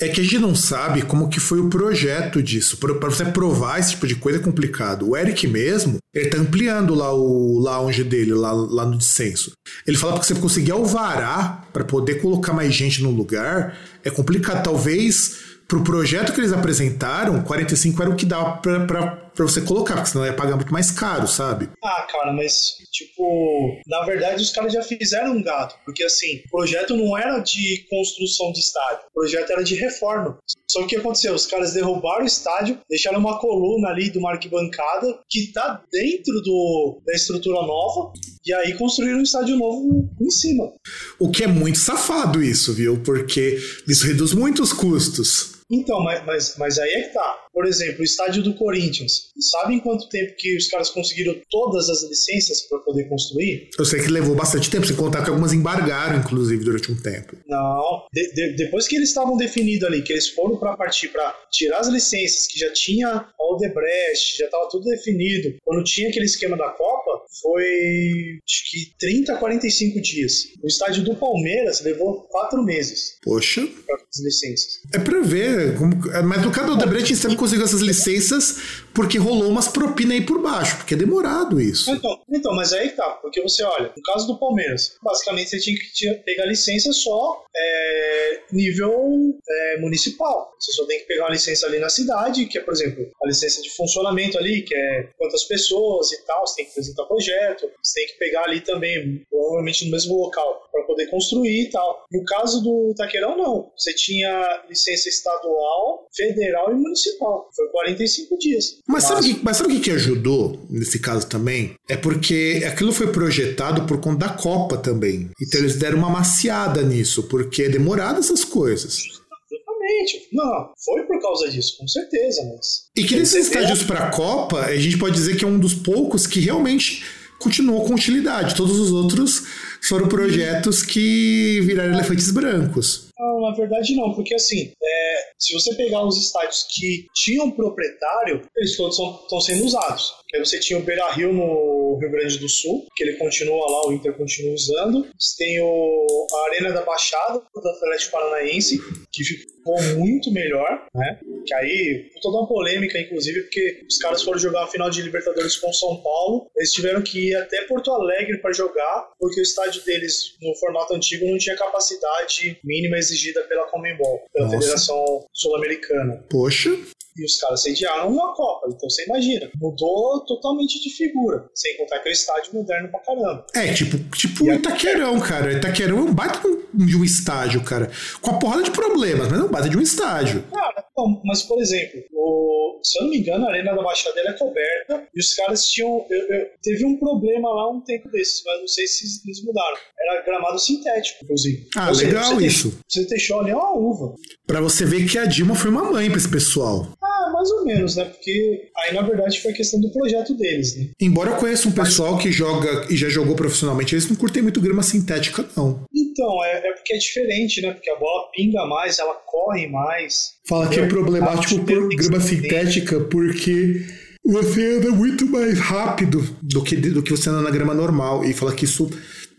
É 0.00 0.08
que 0.08 0.20
a 0.20 0.24
gente 0.24 0.38
não 0.38 0.54
sabe 0.54 1.02
como 1.02 1.28
que 1.28 1.40
foi 1.40 1.60
o 1.60 1.68
projeto 1.68 2.42
disso. 2.42 2.78
Para 2.78 3.10
você 3.10 3.26
provar 3.26 3.78
esse 3.78 3.90
tipo 3.90 4.06
de 4.06 4.16
coisa 4.16 4.38
é 4.38 4.42
complicado. 4.42 5.10
O 5.10 5.16
Eric 5.16 5.46
mesmo, 5.46 5.98
ele 6.14 6.28
tá 6.28 6.38
ampliando 6.38 6.94
lá 6.94 7.12
o 7.12 7.58
lounge 7.58 8.02
dele, 8.02 8.34
lá, 8.34 8.52
lá 8.52 8.84
no 8.84 8.98
dissenso. 8.98 9.52
Ele 9.86 9.96
fala 9.96 10.18
que 10.18 10.26
você 10.26 10.34
conseguir 10.34 10.72
alvará 10.72 11.64
para 11.72 11.84
poder 11.84 12.20
colocar 12.20 12.52
mais 12.52 12.74
gente 12.74 13.02
no 13.02 13.10
lugar 13.10 13.78
é 14.04 14.10
complicado. 14.10 14.62
Talvez 14.62 15.50
pro 15.70 15.84
projeto 15.84 16.32
que 16.32 16.40
eles 16.40 16.52
apresentaram, 16.52 17.44
45 17.44 18.02
era 18.02 18.10
o 18.10 18.16
que 18.16 18.26
dava 18.26 18.56
pra, 18.56 18.84
pra, 18.86 19.06
pra 19.06 19.44
você 19.44 19.60
colocar, 19.60 19.94
porque 19.94 20.10
senão 20.10 20.26
ia 20.26 20.32
pagar 20.32 20.56
muito 20.56 20.72
mais 20.72 20.90
caro, 20.90 21.28
sabe? 21.28 21.70
Ah, 21.84 22.08
cara, 22.10 22.32
mas, 22.32 22.72
tipo, 22.90 23.80
na 23.86 24.04
verdade 24.04 24.42
os 24.42 24.50
caras 24.50 24.72
já 24.72 24.82
fizeram 24.82 25.30
um 25.30 25.42
gato, 25.42 25.76
porque 25.84 26.02
assim, 26.02 26.42
o 26.46 26.50
projeto 26.50 26.96
não 26.96 27.16
era 27.16 27.38
de 27.38 27.86
construção 27.88 28.50
de 28.50 28.58
estádio, 28.58 29.04
o 29.10 29.20
projeto 29.20 29.52
era 29.52 29.62
de 29.62 29.76
reforma. 29.76 30.38
Só 30.70 30.78
que 30.80 30.84
o 30.84 30.88
que 30.88 30.96
aconteceu? 30.96 31.34
Os 31.34 31.46
caras 31.46 31.72
derrubaram 31.72 32.22
o 32.22 32.26
estádio, 32.26 32.78
deixaram 32.88 33.18
uma 33.18 33.40
coluna 33.40 33.88
ali 33.88 34.08
de 34.08 34.18
uma 34.18 34.30
arquibancada 34.30 35.18
que 35.28 35.52
tá 35.52 35.82
dentro 35.90 36.40
do, 36.42 37.00
da 37.04 37.12
estrutura 37.12 37.60
nova, 37.66 38.12
e 38.46 38.54
aí 38.54 38.74
construíram 38.74 39.18
um 39.18 39.22
estádio 39.22 39.56
novo 39.56 40.08
em 40.20 40.30
cima. 40.30 40.72
O 41.18 41.28
que 41.28 41.42
é 41.42 41.48
muito 41.48 41.78
safado 41.78 42.40
isso, 42.40 42.72
viu? 42.72 43.02
Porque 43.02 43.58
isso 43.88 44.06
reduz 44.06 44.32
muito 44.32 44.62
os 44.62 44.72
custos. 44.72 45.58
Então, 45.68 46.02
mas, 46.02 46.24
mas, 46.24 46.54
mas 46.56 46.78
aí 46.78 46.90
é 46.90 47.02
que 47.02 47.14
tá. 47.14 47.38
Por 47.52 47.66
exemplo, 47.66 48.00
o 48.00 48.04
estádio 48.04 48.42
do 48.42 48.54
Corinthians. 48.54 49.30
Sabem 49.38 49.80
quanto 49.80 50.08
tempo 50.08 50.34
que 50.36 50.56
os 50.56 50.68
caras 50.68 50.90
conseguiram 50.90 51.36
todas 51.50 51.88
as 51.88 52.02
licenças 52.02 52.62
para 52.62 52.78
poder 52.78 53.08
construir? 53.08 53.68
Eu 53.78 53.84
sei 53.84 54.00
que 54.00 54.08
levou 54.08 54.34
bastante 54.34 54.70
tempo, 54.70 54.86
sem 54.86 54.96
contar 54.96 55.24
que 55.24 55.30
algumas 55.30 55.52
embargaram, 55.52 56.18
inclusive, 56.18 56.64
durante 56.64 56.92
um 56.92 56.96
tempo. 56.96 57.36
Não. 57.48 58.06
De, 58.12 58.32
de, 58.32 58.56
depois 58.56 58.86
que 58.86 58.96
eles 58.96 59.08
estavam 59.08 59.36
definidos 59.36 59.86
ali, 59.86 60.02
que 60.02 60.12
eles 60.12 60.28
foram 60.28 60.56
para 60.56 60.76
partir 60.76 61.08
para 61.08 61.34
tirar 61.50 61.80
as 61.80 61.88
licenças, 61.88 62.46
que 62.46 62.58
já 62.58 62.72
tinha 62.72 63.08
a 63.08 63.44
Odebrecht, 63.52 64.38
já 64.38 64.44
estava 64.46 64.68
tudo 64.70 64.84
definido. 64.84 65.56
Quando 65.64 65.82
tinha 65.84 66.08
aquele 66.08 66.26
esquema 66.26 66.56
da 66.56 66.68
Copa, 66.70 67.24
foi 67.42 68.38
acho 68.48 68.70
que 68.70 68.92
30 68.98 69.34
a 69.34 69.36
45 69.36 70.00
dias. 70.00 70.48
O 70.62 70.66
estádio 70.66 71.02
do 71.04 71.16
Palmeiras 71.16 71.80
levou 71.80 72.22
quatro 72.30 72.62
meses. 72.62 73.18
Poxa. 73.22 73.66
Para 73.86 73.96
as 73.96 74.20
licenças. 74.22 74.80
É 74.94 74.98
para 74.98 75.20
ver. 75.20 75.76
Como, 75.76 75.94
mas 76.24 76.42
no 76.42 76.50
caso 76.50 76.68
do 76.68 76.72
Odebrecht, 76.74 77.14
sempre 77.16 77.36
conseguiu 77.40 77.64
essas 77.64 77.80
licenças 77.80 78.56
porque 78.94 79.18
rolou 79.18 79.48
umas 79.48 79.68
propinas 79.68 80.12
aí 80.12 80.24
por 80.24 80.40
baixo, 80.40 80.76
porque 80.78 80.94
é 80.94 80.96
demorado 80.96 81.60
isso. 81.60 81.90
Então, 81.90 82.20
então, 82.28 82.54
mas 82.54 82.72
aí 82.72 82.90
tá, 82.90 83.10
porque 83.22 83.40
você 83.40 83.62
olha, 83.62 83.92
no 83.96 84.02
caso 84.02 84.26
do 84.26 84.38
Palmeiras, 84.38 84.96
basicamente 85.02 85.50
você 85.50 85.58
tinha 85.58 86.14
que 86.14 86.24
pegar 86.24 86.46
licença 86.46 86.92
só 86.92 87.44
é, 87.56 88.40
nível 88.52 89.38
é, 89.48 89.78
municipal. 89.78 90.54
Você 90.58 90.72
só 90.72 90.86
tem 90.86 91.00
que 91.00 91.06
pegar 91.06 91.24
uma 91.24 91.32
licença 91.32 91.66
ali 91.66 91.78
na 91.78 91.88
cidade, 91.88 92.46
que 92.46 92.58
é, 92.58 92.60
por 92.60 92.72
exemplo, 92.72 93.10
a 93.22 93.26
licença 93.26 93.62
de 93.62 93.70
funcionamento 93.70 94.38
ali, 94.38 94.62
que 94.62 94.74
é 94.74 95.08
quantas 95.18 95.44
pessoas 95.44 96.12
e 96.12 96.24
tal, 96.24 96.46
você 96.46 96.56
tem 96.56 96.64
que 96.64 96.70
apresentar 96.72 97.04
projeto, 97.04 97.70
você 97.82 98.00
tem 98.00 98.08
que 98.08 98.18
pegar 98.18 98.44
ali 98.44 98.60
também, 98.60 99.22
provavelmente 99.30 99.84
no 99.84 99.90
mesmo 99.90 100.16
local, 100.16 100.68
para 100.70 100.84
poder 100.84 101.06
construir 101.08 101.62
e 101.62 101.70
tal. 101.70 102.04
No 102.10 102.24
caso 102.24 102.62
do 102.62 102.94
Taquerão, 102.96 103.36
não. 103.36 103.70
Você 103.76 103.94
tinha 103.94 104.64
licença 104.68 105.08
estadual, 105.08 106.08
federal 106.14 106.70
e 106.72 106.74
municipal. 106.74 107.48
Foi 107.54 107.68
45 107.68 108.38
dias. 108.38 108.80
Mas 108.90 109.04
sabe, 109.04 109.34
que, 109.34 109.40
mas 109.44 109.56
sabe 109.56 109.76
o 109.76 109.80
que 109.80 109.90
ajudou 109.90 110.66
nesse 110.68 110.98
caso 110.98 111.26
também? 111.26 111.74
É 111.88 111.96
porque 111.96 112.64
aquilo 112.66 112.92
foi 112.92 113.06
projetado 113.08 113.86
por 113.86 114.00
conta 114.00 114.26
da 114.26 114.32
Copa 114.32 114.76
também. 114.76 115.30
Então 115.40 115.60
eles 115.60 115.76
deram 115.76 115.98
uma 115.98 116.10
maciada 116.10 116.82
nisso, 116.82 117.22
porque 117.24 117.62
é 117.62 117.68
demorado 117.68 118.18
essas 118.18 118.44
coisas. 118.44 119.04
Exatamente. 119.50 120.28
Não, 120.32 120.72
foi 120.84 121.02
por 121.04 121.20
causa 121.20 121.48
disso, 121.48 121.76
com 121.78 121.86
certeza, 121.86 122.42
mas. 122.52 122.90
E 122.96 123.04
que 123.04 123.16
nesses 123.16 123.46
estádios 123.46 123.82
para 123.82 124.06
a 124.06 124.10
Copa, 124.10 124.60
a 124.60 124.76
gente 124.76 124.98
pode 124.98 125.14
dizer 125.14 125.36
que 125.36 125.44
é 125.44 125.48
um 125.48 125.58
dos 125.58 125.74
poucos 125.74 126.26
que 126.26 126.40
realmente 126.40 127.04
continuou 127.38 127.84
com 127.84 127.94
utilidade. 127.94 128.54
Todos 128.54 128.78
os 128.78 128.92
outros 128.92 129.44
foram 129.82 130.08
projetos 130.08 130.82
que 130.82 131.60
viraram 131.62 131.94
elefantes 131.94 132.30
brancos. 132.30 133.08
Não, 133.18 133.40
na 133.40 133.54
verdade 133.54 133.94
não, 133.94 134.14
porque 134.14 134.34
assim, 134.34 134.72
é, 134.82 135.30
se 135.38 135.52
você 135.52 135.74
pegar 135.74 136.06
os 136.06 136.16
estádios 136.16 136.66
que 136.70 137.06
tinham 137.14 137.50
proprietário, 137.50 138.42
eles 138.56 138.76
todos 138.76 138.98
estão 138.98 139.40
sendo 139.40 139.64
usados. 139.64 140.14
Aí 140.32 140.38
você 140.38 140.60
tinha 140.60 140.78
o 140.78 140.82
Beira 140.82 141.10
Rio 141.12 141.32
no 141.32 141.98
Rio 142.00 142.10
Grande 142.10 142.38
do 142.38 142.48
Sul, 142.48 142.86
que 142.94 143.02
ele 143.02 143.14
continua 143.14 143.68
lá, 143.68 143.88
o 143.88 143.92
Inter 143.92 144.16
continua 144.16 144.54
usando. 144.54 145.08
Você 145.18 145.36
tem 145.36 145.60
o, 145.60 146.26
a 146.32 146.44
Arena 146.46 146.72
da 146.72 146.82
Baixada, 146.82 147.42
do 147.54 147.68
Atlético 147.68 148.12
Paranaense, 148.12 148.80
que 149.12 149.24
ficou 149.24 149.82
muito 149.96 150.30
melhor, 150.32 150.86
né? 150.94 151.18
Que 151.44 151.54
aí, 151.54 152.10
toda 152.22 152.38
uma 152.38 152.48
polêmica, 152.48 152.98
inclusive, 152.98 153.42
porque 153.42 153.84
os 153.88 153.98
caras 153.98 154.22
foram 154.22 154.38
jogar 154.38 154.64
a 154.64 154.68
final 154.68 154.88
de 154.88 155.02
Libertadores 155.02 155.56
com 155.56 155.72
São 155.72 155.96
Paulo, 155.96 156.46
eles 156.56 156.72
tiveram 156.72 157.02
que 157.02 157.30
ir 157.30 157.34
até 157.34 157.62
Porto 157.62 157.90
Alegre 157.90 158.38
para 158.38 158.52
jogar, 158.52 159.10
porque 159.18 159.40
o 159.40 159.42
estádio 159.42 159.69
deles, 159.78 160.36
no 160.40 160.54
formato 160.56 160.94
antigo, 160.94 161.26
não 161.26 161.38
tinha 161.38 161.56
capacidade 161.56 162.58
mínima 162.64 162.96
exigida 162.96 163.42
pela 163.44 163.66
Comembol, 163.68 164.20
pela 164.32 164.46
Nossa. 164.46 164.58
Federação 164.58 165.26
Sul-Americana. 165.32 166.24
Poxa. 166.28 166.70
E 167.16 167.24
os 167.24 167.36
caras 167.38 167.62
sediaram 167.62 168.08
uma 168.08 168.34
Copa, 168.34 168.68
então 168.68 168.88
você 168.88 169.04
imagina, 169.04 169.50
mudou 169.60 170.24
totalmente 170.24 170.80
de 170.80 170.90
figura, 170.90 171.44
sem 171.54 171.76
contar 171.76 171.98
que 171.98 172.08
é 172.08 172.10
um 172.10 172.12
estádio 172.12 172.54
moderno 172.54 172.88
pra 172.88 173.00
caramba. 173.00 173.46
É, 173.54 173.72
tipo, 173.72 173.98
tipo 174.16 174.44
o 174.44 174.52
Itaquerão, 174.52 175.18
cara. 175.20 175.52
Itaquerão 175.52 175.98
é 175.98 176.02
um 176.02 176.14
baita 176.14 176.40
de 176.72 176.96
um 176.96 177.04
estádio, 177.04 177.62
cara. 177.64 177.90
Com 178.22 178.30
a 178.30 178.38
porrada 178.38 178.62
de 178.62 178.70
problemas, 178.70 179.28
mas 179.28 179.40
é 179.40 179.42
um 179.42 179.48
baita 179.48 179.68
de 179.68 179.76
um 179.76 179.82
estádio. 179.82 180.44
Cara, 180.52 180.79
mas 181.24 181.42
por 181.42 181.60
exemplo, 181.60 182.02
o, 182.12 182.80
se 182.82 182.98
eu 182.98 183.04
não 183.04 183.10
me 183.10 183.18
engano, 183.18 183.46
a 183.46 183.50
Arena 183.50 183.74
da 183.74 183.82
Baixada 183.82 184.20
é 184.20 184.32
coberta 184.32 185.08
e 185.14 185.20
os 185.20 185.34
caras 185.34 185.68
tinham. 185.68 186.06
Eu, 186.08 186.18
eu, 186.28 186.46
teve 186.62 186.84
um 186.84 186.98
problema 186.98 187.48
lá 187.48 187.70
um 187.70 187.80
tempo 187.80 188.08
desses, 188.10 188.42
mas 188.44 188.60
não 188.60 188.68
sei 188.68 188.86
se 188.86 189.22
eles 189.26 189.44
mudaram. 189.44 189.76
Era 189.98 190.22
gramado 190.22 190.58
sintético, 190.58 191.24
inclusive. 191.24 191.68
Ah, 191.76 191.90
legal 191.90 192.34
você 192.34 192.46
isso. 192.46 192.80
você 192.88 193.04
deixou 193.04 193.40
ali 193.40 193.52
uma 193.52 193.76
uva. 193.76 194.14
Pra 194.46 194.60
você 194.60 194.84
ver 194.84 195.08
que 195.08 195.18
a 195.18 195.26
Dilma 195.26 195.54
foi 195.54 195.70
uma 195.70 195.84
mãe 195.84 196.08
pra 196.08 196.18
esse 196.18 196.30
pessoal. 196.30 196.86
Ah, 197.02 197.09
mais 197.40 197.50
ou 197.50 197.64
menos, 197.64 197.96
né? 197.96 198.04
Porque 198.04 198.68
aí 198.76 198.94
na 198.94 199.02
verdade 199.02 199.40
foi 199.40 199.50
a 199.52 199.54
questão 199.54 199.80
do 199.80 199.90
projeto 199.90 200.34
deles, 200.34 200.76
né? 200.76 200.88
Embora 201.00 201.30
eu 201.30 201.36
conheça 201.36 201.68
um 201.68 201.72
pessoal 201.72 202.18
que 202.18 202.30
joga 202.30 202.86
e 202.90 202.96
já 202.96 203.08
jogou 203.08 203.34
profissionalmente, 203.34 203.94
eles 203.94 204.08
não 204.08 204.16
curtem 204.16 204.42
muito 204.42 204.60
grama 204.60 204.82
sintética, 204.82 205.44
não. 205.56 205.84
Então, 205.94 206.44
é, 206.44 206.68
é 206.68 206.72
porque 206.72 206.94
é 206.94 206.98
diferente, 206.98 207.62
né? 207.62 207.72
Porque 207.72 207.90
a 207.90 207.96
bola 207.96 208.28
pinga 208.34 208.66
mais, 208.66 208.98
ela 208.98 209.14
corre 209.14 209.66
mais. 209.66 210.34
Fala 210.46 210.68
que 210.68 210.78
é 210.78 210.86
problemático 210.86 211.64
por 211.64 211.88
grama 211.88 212.20
sintética 212.20 213.00
porque 213.00 213.86
você 214.24 214.76
anda 214.76 214.90
muito 214.90 215.26
mais 215.26 215.58
rápido 215.58 216.22
do 216.42 216.62
que, 216.62 216.76
do 216.76 217.02
que 217.02 217.10
você 217.10 217.30
anda 217.30 217.40
na 217.40 217.50
grama 217.50 217.72
normal. 217.72 218.24
E 218.24 218.34
fala 218.34 218.54
que 218.54 218.64
isso 218.64 218.90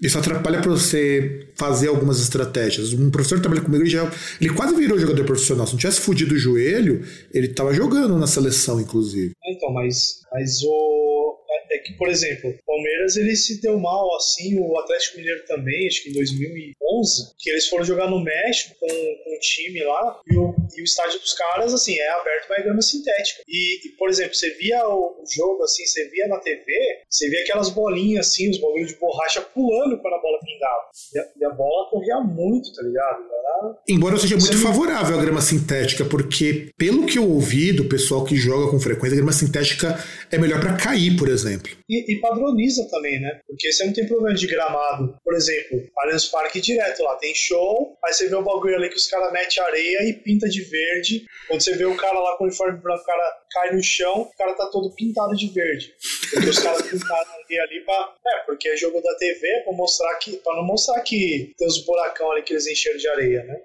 isso 0.02 0.18
atrapalha 0.18 0.60
para 0.60 0.72
você 0.72 1.48
fazer 1.56 1.90
algumas 1.90 2.20
estratégias. 2.20 2.92
Um 2.92 3.12
professor 3.12 3.36
que 3.36 3.42
trabalha 3.42 3.62
comigo, 3.62 3.84
ele, 3.84 3.90
já, 3.90 4.12
ele 4.40 4.50
quase 4.52 4.76
virou 4.76 4.98
jogador 4.98 5.24
profissional. 5.26 5.68
Se 5.68 5.74
não 5.74 5.80
tivesse 5.80 6.02
fudido 6.02 6.34
o 6.34 6.40
joelho, 6.40 7.06
ele 7.32 7.48
estava 7.48 7.72
jogando 7.72 8.18
na 8.18 8.26
seleção, 8.26 8.82
inclusive. 8.82 9.34
Então, 9.46 9.72
mas, 9.72 10.22
mas 10.34 10.64
o, 10.64 11.41
é, 11.72 11.78
que, 11.80 11.94
por 11.94 12.10
exemplo, 12.10 12.50
o 12.50 12.66
Palmeiras 12.66 13.16
ele 13.16 13.36
se 13.36 13.62
deu 13.62 13.80
mal 13.80 14.16
assim, 14.16 14.60
o 14.60 14.78
Atlético 14.80 15.18
Mineiro 15.18 15.46
também, 15.46 15.88
acho 15.88 16.04
que 16.04 16.10
em 16.10 16.14
2011, 16.14 17.34
que 17.40 17.50
eles 17.50 17.68
foram 17.68 17.86
jogar 17.86 18.10
no 18.10 18.22
México 18.22 18.76
com, 18.80 18.88
com 18.88 19.36
um 19.36 19.40
time 19.40 19.84
lá 19.84 20.20
e 20.30 20.38
o, 20.38 20.54
e 20.76 20.82
o 20.82 20.84
estádio 20.84 21.20
dos 21.20 21.34
caras, 21.34 21.74
assim, 21.74 21.98
é 21.98 22.10
aberto 22.10 22.48
para 22.48 22.64
grama 22.64 22.82
sintética. 22.82 23.42
E, 23.48 23.88
e, 23.88 23.90
por 23.98 24.10
exemplo, 24.10 24.36
você 24.36 24.50
via 24.56 24.86
o, 24.86 25.22
o, 25.22 25.26
jogo 25.34 25.64
assim, 25.64 25.86
você 25.86 26.10
via 26.10 26.28
na 26.28 26.40
TV, 26.40 26.66
você 27.10 27.30
via 27.30 27.42
aquelas 27.42 27.70
bolinhas 27.70 28.28
assim, 28.28 28.50
os 28.50 28.60
bagulhos 28.60 28.90
de 28.90 28.98
borracha 28.98 29.42
pulando 29.42 30.00
quando 30.02 30.14
a 30.16 30.22
bola 30.22 30.40
pingava. 30.44 30.90
E 31.14 31.20
a, 31.20 31.26
e 31.40 31.46
a 31.46 31.50
bola 31.52 31.90
corria 31.90 32.20
muito, 32.20 32.74
tá 32.74 32.84
ligado? 32.84 33.24
Era... 33.24 33.76
Embora 33.88 34.16
eu 34.16 34.20
seja 34.20 34.36
muito 34.36 34.58
favorável 34.58 35.18
à 35.18 35.22
grama 35.22 35.42
sintética, 35.42 36.04
porque 36.04 36.72
pelo 36.78 37.06
que 37.06 37.18
eu 37.18 37.30
ouvi 37.30 37.72
do 37.72 37.86
pessoal 37.86 38.26
que 38.26 38.36
joga 38.36 38.70
com 38.70 38.80
frequência, 38.80 39.16
a 39.16 39.18
grama 39.18 39.32
sintética 39.32 39.98
é 40.30 40.38
melhor 40.38 40.60
para 40.60 40.76
cair, 40.76 41.16
por 41.18 41.30
exemplo. 41.30 41.61
simple. 41.68 41.81
E, 41.92 42.14
e, 42.14 42.22
padroniza 42.22 42.88
também, 42.90 43.20
né? 43.20 43.42
Porque 43.46 43.70
você 43.70 43.84
não 43.84 43.92
tem 43.92 44.08
problema 44.08 44.34
de 44.34 44.48
gramado. 44.48 45.14
Por 45.22 45.36
exemplo, 45.36 45.84
Allianz 45.98 46.26
Parque 46.28 46.62
direto 46.62 47.04
lá, 47.04 47.18
tem 47.18 47.36
show, 47.36 47.98
aí 48.06 48.14
você 48.14 48.30
vê 48.30 48.36
o 48.36 48.42
bagulho 48.42 48.78
ali 48.78 48.88
que 48.88 48.96
os 48.96 49.08
caras 49.08 49.34
metem 49.34 49.62
areia 49.62 50.08
e 50.08 50.14
pinta 50.14 50.48
de 50.48 50.62
verde. 50.62 51.26
Quando 51.50 51.60
você 51.60 51.76
vê 51.76 51.84
o 51.84 51.98
cara 51.98 52.18
lá 52.18 52.38
com 52.38 52.46
o 52.46 52.48
uniforme 52.48 52.80
branco, 52.80 53.02
o 53.02 53.06
cara 53.06 53.42
cai 53.52 53.76
no 53.76 53.84
chão, 53.84 54.22
o 54.22 54.38
cara 54.38 54.54
tá 54.54 54.68
todo 54.68 54.96
pintado 54.96 55.36
de 55.36 55.48
verde. 55.48 55.94
Porque 56.32 56.50
os 56.50 56.60
caras 56.60 56.82
pintaram 56.84 57.32
ali, 57.44 57.60
ali 57.60 57.82
pra. 57.84 58.16
É, 58.26 58.46
porque 58.46 58.70
é 58.70 58.78
jogo 58.78 59.02
da 59.02 59.14
TV 59.16 59.62
pra 59.66 59.74
mostrar 59.74 60.16
que. 60.16 60.38
pra 60.38 60.56
não 60.56 60.64
mostrar 60.64 61.02
que 61.02 61.54
tem 61.58 61.68
os 61.68 61.84
buracão 61.84 62.32
ali 62.32 62.42
que 62.42 62.54
eles 62.54 62.68
encheram 62.68 62.98
de 62.98 63.08
areia, 63.10 63.44
né? 63.44 63.58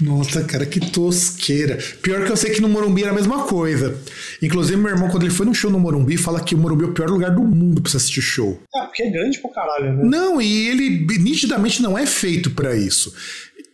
Nossa, 0.00 0.44
cara, 0.44 0.64
que 0.64 0.78
tosqueira. 0.92 1.78
Pior 2.00 2.24
que 2.24 2.30
eu 2.30 2.36
sei 2.36 2.52
que 2.52 2.60
no 2.60 2.68
Morumbi 2.68 3.02
era 3.02 3.10
a 3.10 3.14
mesma 3.14 3.44
coisa. 3.46 4.00
Inclusive, 4.40 4.76
meu 4.76 4.90
irmão, 4.90 5.10
quando 5.10 5.24
ele 5.24 5.34
foi 5.34 5.46
no 5.46 5.54
show 5.54 5.70
no 5.70 5.80
Morumbi, 5.80 6.16
fala 6.16 6.42
que 6.44 6.54
o 6.54 6.58
Morumbi 6.58 6.84
é 6.84 6.88
o 6.88 6.94
pior 6.94 7.10
lugar 7.10 7.34
do 7.34 7.42
mundo 7.42 7.71
pra 7.80 7.90
você 7.90 7.96
assistir 7.96 8.20
show. 8.20 8.60
É, 8.74 8.82
porque 8.82 9.02
é 9.02 9.10
grande 9.10 9.38
pra 9.38 9.50
caralho, 9.50 9.96
né? 9.96 10.04
Não, 10.04 10.40
e 10.40 10.68
ele 10.68 11.06
nitidamente 11.18 11.80
não 11.80 11.96
é 11.96 12.06
feito 12.06 12.50
para 12.50 12.76
isso. 12.76 13.12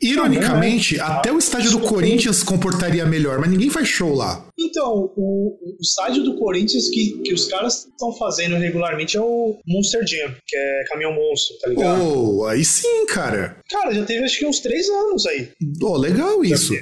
Ironicamente, 0.01 0.97
não, 0.97 1.07
até 1.07 1.33
o 1.33 1.39
estádio 1.39 1.73
do 1.73 1.81
Corinthians 1.81 2.43
comportaria 2.45 3.05
melhor, 3.05 3.41
mas 3.41 3.51
ninguém 3.51 3.69
faz 3.69 3.89
show 3.89 4.15
lá. 4.15 4.47
Então, 4.57 5.13
o, 5.17 5.59
o 5.61 5.77
estádio 5.81 6.23
do 6.23 6.37
Corinthians 6.37 6.89
que, 6.89 7.21
que 7.25 7.35
os 7.35 7.47
caras 7.47 7.87
estão 7.87 8.13
fazendo 8.17 8.57
regularmente 8.57 9.17
é 9.17 9.21
o 9.21 9.59
Monster 9.67 10.07
Jam, 10.07 10.33
que 10.47 10.57
é 10.57 10.85
caminhão 10.89 11.13
monstro, 11.15 11.59
tá 11.59 11.71
ligado? 11.71 12.03
Oh, 12.03 12.47
aí 12.47 12.65
sim, 12.65 13.07
cara. 13.07 13.57
Cara, 13.69 13.93
já 13.93 14.05
teve 14.05 14.25
acho 14.25 14.39
que 14.39 14.47
uns 14.47 14.61
três 14.61 14.89
anos 14.89 15.27
aí. 15.27 15.49
Oh, 15.83 15.97
legal 15.97 16.45
isso. 16.45 16.75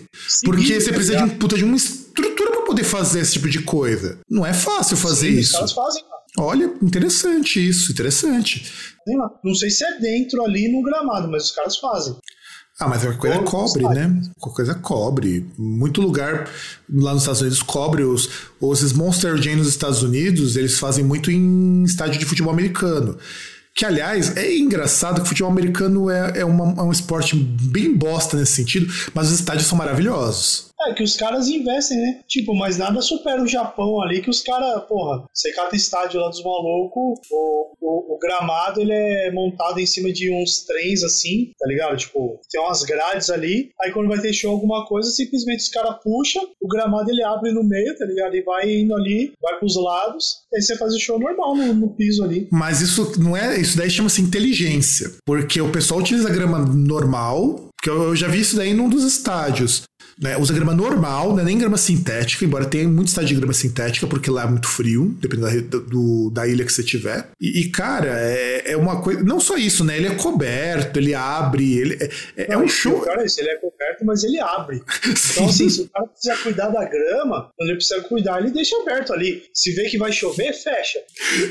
Porque 0.44 0.78
você 0.78 0.93
precisa 0.93 1.16
de, 1.16 1.22
um, 1.24 1.28
puta, 1.30 1.56
de 1.56 1.64
uma 1.64 1.76
estrutura 1.76 2.51
pra 2.51 2.62
poder 2.62 2.84
fazer 2.84 3.20
esse 3.20 3.32
tipo 3.34 3.48
de 3.48 3.62
coisa. 3.62 4.18
Não 4.28 4.44
é 4.44 4.52
fácil 4.52 4.97
fazer 4.97 5.32
sim, 5.32 5.38
isso. 5.38 5.52
Os 5.52 5.56
caras 5.56 5.72
fazem, 5.72 6.02
cara. 6.02 6.15
Olha, 6.38 6.70
interessante 6.82 7.66
isso, 7.66 7.92
interessante. 7.92 8.70
Não 9.42 9.54
sei 9.54 9.70
se 9.70 9.84
é 9.84 9.98
dentro 9.98 10.42
ali 10.42 10.68
no 10.68 10.82
gramado, 10.82 11.28
mas 11.30 11.44
os 11.44 11.52
caras 11.52 11.76
fazem. 11.76 12.16
Ah, 12.78 12.88
mas 12.88 13.02
qualquer 13.02 13.42
coisa 13.42 13.42
cobre, 13.42 13.82
né? 13.94 14.22
Qualquer 14.38 14.56
coisa 14.56 14.74
cobre. 14.74 15.46
Muito 15.56 16.02
lugar 16.02 16.50
lá 16.92 17.14
nos 17.14 17.22
Estados 17.22 17.40
Unidos 17.40 17.62
cobre. 17.62 18.02
Os, 18.02 18.28
os 18.60 18.92
Monster 18.92 19.36
Jam 19.38 19.56
nos 19.56 19.68
Estados 19.68 20.02
Unidos, 20.02 20.56
eles 20.56 20.78
fazem 20.78 21.02
muito 21.02 21.30
em 21.30 21.84
estádio 21.84 22.18
de 22.18 22.26
futebol 22.26 22.52
americano. 22.52 23.16
Que, 23.74 23.84
aliás, 23.84 24.36
é 24.36 24.56
engraçado 24.56 25.16
que 25.16 25.22
o 25.22 25.26
futebol 25.26 25.50
americano 25.50 26.10
é, 26.10 26.40
é, 26.40 26.44
uma, 26.44 26.80
é 26.80 26.82
um 26.82 26.92
esporte 26.92 27.36
bem 27.36 27.94
bosta 27.94 28.36
nesse 28.36 28.52
sentido, 28.52 28.92
mas 29.14 29.28
os 29.28 29.38
estádios 29.38 29.66
são 29.66 29.76
maravilhosos. 29.76 30.70
É 30.82 30.93
que 30.93 31.03
os 31.03 31.16
caras 31.16 31.48
investem, 31.48 31.98
né? 31.98 32.20
Tipo, 32.28 32.55
mas 32.55 32.77
nada 32.77 33.01
supera 33.01 33.43
o 33.43 33.47
Japão 33.47 34.01
ali, 34.03 34.20
que 34.20 34.28
os 34.28 34.43
caras, 34.43 34.85
porra, 34.85 35.24
você 35.32 35.53
cata 35.53 35.74
estádio 35.74 36.20
lá 36.20 36.28
dos 36.28 36.43
malucos, 36.43 37.19
o, 37.31 37.73
o, 37.81 38.15
o, 38.15 38.19
gramado 38.19 38.81
ele 38.81 38.93
é 38.93 39.32
montado 39.32 39.78
em 39.81 39.86
cima 39.86 40.12
de 40.12 40.31
uns 40.31 40.65
trens 40.65 41.03
assim, 41.03 41.53
tá 41.59 41.66
ligado? 41.66 41.97
Tipo, 41.97 42.40
tem 42.51 42.61
umas 42.61 42.82
grades 42.82 43.31
ali, 43.31 43.70
aí 43.81 43.90
quando 43.90 44.09
vai 44.09 44.20
ter 44.20 44.32
show 44.32 44.53
alguma 44.53 44.85
coisa, 44.86 45.11
simplesmente 45.11 45.61
os 45.61 45.69
caras 45.70 45.97
puxam, 46.03 46.43
o 46.61 46.69
gramado 46.69 47.11
ele 47.11 47.23
abre 47.23 47.53
no 47.53 47.65
meio, 47.65 47.97
tá 47.97 48.05
ligado? 48.05 48.36
E 48.36 48.43
vai 48.43 48.70
indo 48.70 48.94
ali, 48.94 49.32
vai 49.40 49.59
pros 49.59 49.77
lados, 49.77 50.43
aí 50.55 50.61
você 50.61 50.77
faz 50.77 50.94
o 50.94 51.01
show 51.01 51.19
normal 51.19 51.57
no, 51.57 51.73
no 51.73 51.89
piso 51.94 52.23
ali. 52.23 52.48
Mas 52.53 52.81
isso 52.81 53.12
não 53.19 53.36
é, 53.36 53.59
isso 53.59 53.78
daí 53.78 53.89
chama-se 53.89 54.20
inteligência, 54.20 55.11
porque 55.24 55.61
o 55.61 55.73
pessoal 55.73 56.01
utiliza 56.01 56.28
grama 56.28 56.59
normal, 56.59 57.70
porque 57.77 57.90
eu 57.90 58.15
já 58.15 58.28
vi 58.28 58.40
isso 58.40 58.57
daí 58.57 58.74
num 58.74 58.89
dos 58.89 59.05
estádios. 59.05 59.82
Né? 60.18 60.36
Usa 60.38 60.55
grama 60.55 60.74
normal, 60.74 61.32
não 61.32 61.40
é 61.40 61.44
nem 61.44 61.59
grama 61.59 61.76
sintética, 61.76 62.44
embora 62.44 62.64
tenha 62.64 62.88
muito 62.88 63.09
estádio 63.09 63.28
de 63.28 63.34
grama 63.34 63.52
sintética, 63.52 64.06
porque 64.06 64.30
lá 64.30 64.44
é 64.44 64.47
muito 64.47 64.66
frio, 64.66 65.14
dependendo 65.20 65.62
da, 65.62 65.78
do, 65.78 66.30
da 66.30 66.48
ilha 66.48 66.64
que 66.64 66.72
você 66.72 66.82
tiver. 66.82 67.28
E, 67.38 67.60
e, 67.60 67.70
cara, 67.70 68.18
é, 68.18 68.72
é 68.72 68.76
uma 68.78 69.02
coisa. 69.02 69.22
Não 69.22 69.38
só 69.38 69.59
isso, 69.59 69.84
né? 69.84 69.98
Ele 69.98 70.06
é 70.06 70.14
coberto, 70.14 70.98
ele 70.98 71.14
abre, 71.14 71.78
ele 71.78 71.98
é, 72.01 72.10
é, 72.36 72.52
é 72.55 72.59
um 72.59 72.66
show. 72.66 73.01
Cara, 73.01 73.22
é 73.22 73.26
ele 73.38 73.51
é 73.51 73.56
coberto, 73.56 74.05
mas 74.05 74.24
ele 74.24 74.40
abre. 74.40 74.82
Então, 75.36 75.47
assim, 75.47 75.68
se 75.68 75.82
o 75.82 75.88
cara 75.88 76.06
precisa 76.06 76.36
cuidar 76.36 76.68
da 76.68 76.84
grama, 76.84 77.51
quando 77.56 77.68
ele 77.68 77.76
precisa 77.76 78.01
cuidar, 78.02 78.40
ele 78.40 78.51
deixa 78.51 78.74
aberto 78.80 79.12
ali. 79.12 79.44
Se 79.52 79.72
vê 79.72 79.84
que 79.84 79.98
vai 79.98 80.10
chover, 80.10 80.52
fecha. 80.52 80.98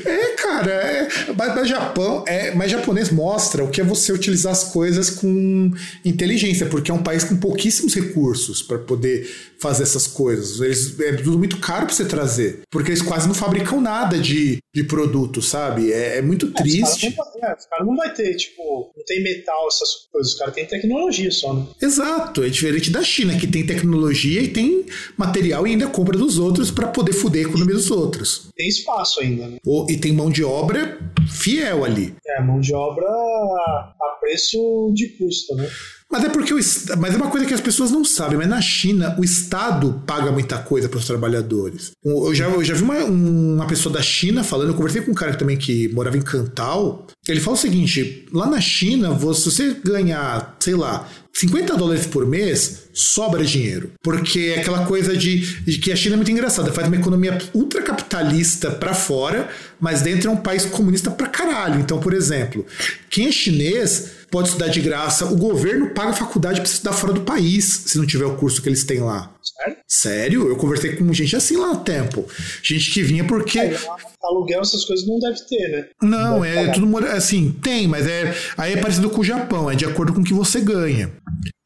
É, 0.04 0.32
cara, 0.32 0.70
é, 0.70 1.08
mas, 1.36 1.54
mas 1.54 1.68
Japão, 1.68 2.24
é, 2.26 2.52
mas 2.52 2.70
japonês 2.70 3.10
mostra 3.10 3.62
o 3.62 3.70
que 3.70 3.80
é 3.80 3.84
você 3.84 4.12
utilizar 4.12 4.52
as 4.52 4.64
coisas 4.64 5.10
com 5.10 5.70
inteligência, 6.04 6.66
porque 6.66 6.90
é 6.90 6.94
um 6.94 7.02
país 7.02 7.22
com 7.22 7.36
pouquíssimos 7.36 7.94
recursos 7.94 8.55
para 8.62 8.78
poder 8.78 9.28
fazer 9.58 9.82
essas 9.82 10.06
coisas. 10.06 10.60
Eles, 10.60 10.98
é 11.00 11.12
tudo 11.14 11.38
muito 11.38 11.58
caro 11.58 11.86
para 11.86 11.94
você 11.94 12.04
trazer, 12.04 12.62
porque 12.70 12.90
eles 12.90 13.02
quase 13.02 13.26
não 13.26 13.34
fabricam 13.34 13.80
nada 13.80 14.18
de, 14.18 14.58
de 14.74 14.84
produto, 14.84 15.40
sabe? 15.42 15.92
É, 15.92 16.18
é 16.18 16.22
muito 16.22 16.46
é, 16.46 16.50
triste. 16.50 17.08
Os 17.08 17.14
caras 17.14 17.32
não, 17.34 17.48
é, 17.48 17.56
cara 17.70 17.84
não 17.84 17.96
vai 17.96 18.14
ter, 18.14 18.34
tipo, 18.36 18.92
não 18.96 19.04
tem 19.04 19.22
metal, 19.22 19.66
essas 19.68 20.08
coisas. 20.12 20.32
Os 20.32 20.38
caras 20.38 20.54
têm 20.54 20.66
tecnologia 20.66 21.30
só, 21.30 21.54
né? 21.54 21.66
Exato, 21.80 22.42
é 22.42 22.48
diferente 22.48 22.90
da 22.90 23.02
China, 23.02 23.38
que 23.38 23.46
tem 23.46 23.66
tecnologia 23.66 24.42
e 24.42 24.48
tem 24.48 24.86
material 25.16 25.66
e 25.66 25.70
ainda 25.70 25.86
compra 25.88 26.16
dos 26.16 26.38
outros 26.38 26.70
para 26.70 26.88
poder 26.88 27.12
fuder 27.12 27.46
a 27.46 27.48
economia 27.48 27.74
dos 27.74 27.90
outros. 27.90 28.48
Tem 28.56 28.68
espaço 28.68 29.20
ainda, 29.20 29.48
né? 29.48 29.58
e 29.88 29.96
tem 29.96 30.12
mão 30.12 30.30
de 30.30 30.44
obra 30.44 30.98
fiel 31.28 31.84
ali. 31.84 32.14
É, 32.26 32.40
mão 32.40 32.60
de 32.60 32.74
obra 32.74 33.06
a 33.06 34.16
preço 34.20 34.92
de 34.94 35.08
custo, 35.10 35.54
né? 35.54 35.68
Mas 36.10 36.24
é 36.24 36.28
porque 36.28 36.54
o, 36.54 36.56
mas 36.98 37.14
é 37.14 37.16
uma 37.16 37.30
coisa 37.30 37.46
que 37.46 37.54
as 37.54 37.60
pessoas 37.60 37.90
não 37.90 38.04
sabem, 38.04 38.38
mas 38.38 38.48
na 38.48 38.60
China 38.60 39.16
o 39.18 39.24
Estado 39.24 40.02
paga 40.06 40.30
muita 40.30 40.56
coisa 40.58 40.88
para 40.88 40.98
os 40.98 41.06
trabalhadores. 41.06 41.90
Eu 42.04 42.34
já, 42.34 42.46
eu 42.46 42.62
já 42.62 42.74
vi 42.74 42.82
uma, 42.82 43.04
uma 43.04 43.66
pessoa 43.66 43.92
da 43.92 44.00
China 44.00 44.44
falando, 44.44 44.68
eu 44.68 44.74
conversei 44.74 45.02
com 45.02 45.10
um 45.10 45.14
cara 45.14 45.34
também 45.34 45.56
que 45.56 45.88
morava 45.88 46.16
em 46.16 46.22
Cantal, 46.22 47.06
ele 47.28 47.40
fala 47.40 47.56
o 47.56 47.60
seguinte: 47.60 48.24
lá 48.32 48.46
na 48.46 48.60
China, 48.60 49.18
se 49.34 49.50
você 49.50 49.76
ganhar, 49.84 50.56
sei 50.60 50.76
lá, 50.76 51.08
50 51.38 51.76
dólares 51.76 52.06
por 52.06 52.26
mês, 52.26 52.84
sobra 52.94 53.44
dinheiro. 53.44 53.92
Porque 54.02 54.54
é 54.56 54.60
aquela 54.60 54.86
coisa 54.86 55.14
de, 55.14 55.62
de 55.64 55.76
que 55.78 55.92
a 55.92 55.96
China 55.96 56.14
é 56.14 56.16
muito 56.16 56.30
engraçada, 56.30 56.72
faz 56.72 56.86
uma 56.86 56.96
economia 56.96 57.36
ultracapitalista 57.52 58.70
para 58.70 58.94
fora, 58.94 59.50
mas 59.78 60.00
dentro 60.00 60.30
é 60.30 60.32
um 60.32 60.38
país 60.38 60.64
comunista 60.64 61.10
pra 61.10 61.26
caralho. 61.26 61.78
Então, 61.78 62.00
por 62.00 62.14
exemplo, 62.14 62.64
quem 63.10 63.28
é 63.28 63.32
chinês 63.32 64.12
pode 64.30 64.48
estudar 64.48 64.68
de 64.68 64.80
graça, 64.80 65.26
o 65.26 65.36
governo 65.36 65.90
paga 65.90 66.10
a 66.10 66.14
faculdade 66.14 66.62
para 66.62 66.70
estudar 66.70 66.94
fora 66.94 67.12
do 67.12 67.20
país, 67.20 67.82
se 67.84 67.98
não 67.98 68.06
tiver 68.06 68.24
o 68.24 68.36
curso 68.36 68.62
que 68.62 68.68
eles 68.70 68.84
têm 68.84 69.00
lá. 69.00 69.35
Sério? 69.46 69.76
Sério? 69.86 70.48
Eu 70.48 70.56
conversei 70.56 70.96
com 70.96 71.12
gente 71.12 71.36
assim 71.36 71.56
lá 71.56 71.68
no 71.68 71.80
tempo. 71.80 72.26
Gente 72.62 72.90
que 72.90 73.02
vinha 73.02 73.24
porque. 73.24 73.58
É, 73.60 73.78
aluguel, 74.22 74.60
essas 74.60 74.84
coisas 74.84 75.06
não 75.06 75.18
deve 75.20 75.38
ter, 75.46 75.68
né? 75.70 75.86
Não, 76.02 76.44
é 76.44 76.54
pagar. 76.54 76.74
tudo 76.74 76.96
assim, 77.06 77.52
tem, 77.62 77.86
mas 77.86 78.06
é 78.06 78.34
aí 78.56 78.72
é 78.72 78.76
parecido 78.78 79.08
com 79.08 79.20
o 79.20 79.24
Japão, 79.24 79.70
é 79.70 79.76
de 79.76 79.84
acordo 79.84 80.12
com 80.12 80.20
o 80.20 80.24
que 80.24 80.34
você 80.34 80.60
ganha. 80.60 81.12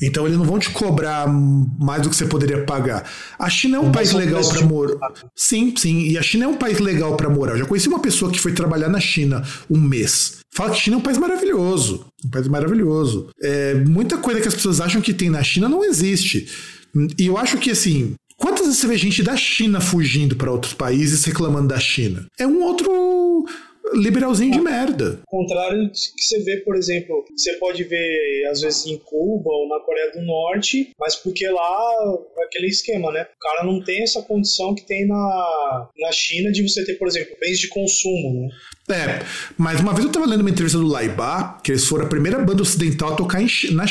Então 0.02 0.26
eles 0.26 0.36
não 0.36 0.44
vão 0.44 0.58
te 0.58 0.70
cobrar 0.70 1.26
mais 1.28 2.02
do 2.02 2.10
que 2.10 2.16
você 2.16 2.26
poderia 2.26 2.64
pagar. 2.64 3.10
A 3.38 3.48
China 3.48 3.78
é 3.78 3.80
um 3.80 3.92
país 3.92 4.12
legal 4.12 4.46
para 4.46 4.62
morar. 4.66 5.12
Sim, 5.34 5.74
sim, 5.76 6.08
e 6.08 6.18
a 6.18 6.22
China 6.22 6.44
é 6.44 6.48
um 6.48 6.56
país 6.56 6.78
legal 6.78 7.16
para 7.16 7.30
morar. 7.30 7.52
Eu 7.52 7.58
já 7.58 7.66
conheci 7.66 7.88
uma 7.88 8.00
pessoa 8.00 8.30
que 8.30 8.40
foi 8.40 8.52
trabalhar 8.52 8.88
na 8.88 9.00
China 9.00 9.42
um 9.70 9.80
mês. 9.80 10.40
Fala 10.52 10.70
que 10.70 10.76
a 10.76 10.80
China 10.80 10.96
é 10.96 10.98
um 10.98 11.02
país 11.02 11.16
maravilhoso. 11.16 12.06
Um 12.24 12.30
país 12.30 12.48
maravilhoso. 12.48 13.30
É, 13.42 13.74
muita 13.74 14.18
coisa 14.18 14.40
que 14.40 14.48
as 14.48 14.54
pessoas 14.54 14.80
acham 14.80 15.00
que 15.00 15.14
tem 15.14 15.30
na 15.30 15.42
China 15.42 15.68
não 15.68 15.84
existe. 15.84 16.48
E 17.18 17.26
eu 17.26 17.36
acho 17.36 17.58
que, 17.58 17.70
assim, 17.70 18.14
quantas 18.36 18.66
vezes 18.66 18.80
você 18.80 18.86
vê 18.86 18.96
gente 18.96 19.22
da 19.22 19.36
China 19.36 19.80
fugindo 19.80 20.36
para 20.36 20.50
outros 20.50 20.74
países 20.74 21.24
reclamando 21.24 21.68
da 21.68 21.78
China? 21.78 22.26
É 22.38 22.46
um 22.46 22.62
outro 22.62 23.46
liberalzinho 23.94 24.52
de 24.52 24.60
merda. 24.60 25.20
Ao 25.26 25.38
contrário 25.40 25.90
que 25.90 26.24
você 26.24 26.40
vê, 26.40 26.58
por 26.58 26.76
exemplo, 26.76 27.24
você 27.36 27.54
pode 27.54 27.84
ver 27.84 28.46
às 28.50 28.60
vezes 28.60 28.86
em 28.86 28.98
Cuba 28.98 29.50
ou 29.50 29.68
na 29.68 29.80
Coreia 29.80 30.12
do 30.12 30.22
Norte, 30.22 30.90
mas 30.98 31.16
porque 31.16 31.48
lá 31.48 31.92
é 32.38 32.44
aquele 32.44 32.68
esquema, 32.68 33.10
né? 33.12 33.22
O 33.22 33.38
cara 33.38 33.64
não 33.64 33.82
tem 33.82 34.02
essa 34.02 34.22
condição 34.22 34.74
que 34.74 34.86
tem 34.86 35.06
na, 35.06 35.88
na 35.98 36.12
China 36.12 36.50
de 36.52 36.62
você 36.62 36.84
ter, 36.84 36.94
por 36.94 37.08
exemplo, 37.08 37.36
bens 37.40 37.58
de 37.58 37.68
consumo, 37.68 38.42
né? 38.42 38.48
É, 38.90 39.24
mas 39.56 39.80
uma 39.80 39.92
vez 39.92 40.06
eu 40.06 40.12
tava 40.12 40.26
lendo 40.26 40.40
uma 40.40 40.50
entrevista 40.50 40.78
do 40.78 40.86
Laibá, 40.86 41.60
que 41.62 41.72
eles 41.72 41.84
foram 41.84 42.06
a 42.06 42.08
primeira 42.08 42.38
banda 42.38 42.62
ocidental 42.62 43.12
a 43.12 43.16
tocar 43.16 43.40
em 43.40 43.48
na, 43.72 43.84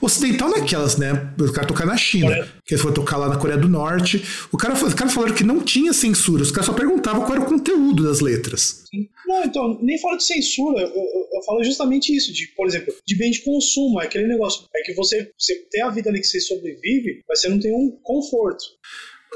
ocidental 0.00 0.50
naquelas, 0.50 0.96
né? 0.96 1.32
Os 1.38 1.50
caras 1.50 1.68
tocar 1.68 1.86
na 1.86 1.96
China, 1.96 2.32
é. 2.32 2.48
que 2.64 2.74
eles 2.74 2.82
foram 2.82 2.94
tocar 2.94 3.16
lá 3.16 3.28
na 3.28 3.36
Coreia 3.36 3.58
do 3.58 3.68
Norte. 3.68 4.24
O 4.52 4.56
cara, 4.56 4.74
os 4.74 4.94
caras 4.94 5.12
falaram 5.12 5.34
que 5.34 5.44
não 5.44 5.60
tinha 5.60 5.92
censura, 5.92 6.42
os 6.42 6.50
caras 6.50 6.66
só 6.66 6.72
perguntavam 6.72 7.22
qual 7.22 7.34
era 7.34 7.42
o 7.42 7.46
conteúdo 7.46 8.02
das 8.02 8.20
letras. 8.20 8.84
Não, 9.26 9.44
então, 9.44 9.78
nem 9.82 9.98
falo 10.00 10.16
de 10.16 10.24
censura, 10.24 10.80
eu, 10.80 10.88
eu, 10.88 11.28
eu, 11.34 11.42
falo 11.44 11.62
justamente 11.62 12.14
isso, 12.14 12.32
de, 12.32 12.46
por 12.56 12.66
exemplo, 12.66 12.94
de 13.06 13.16
bem 13.16 13.30
de 13.30 13.42
consumo, 13.42 14.00
é 14.00 14.04
aquele 14.04 14.26
negócio, 14.26 14.64
é 14.74 14.82
que 14.82 14.94
você, 14.94 15.30
você 15.38 15.54
tem 15.70 15.82
a 15.82 15.90
vida 15.90 16.08
ali 16.08 16.20
que 16.20 16.26
você 16.26 16.40
sobrevive, 16.40 17.22
mas 17.28 17.40
você 17.40 17.48
não 17.48 17.58
tem 17.58 17.72
um 17.72 17.90
conforto. 18.02 18.64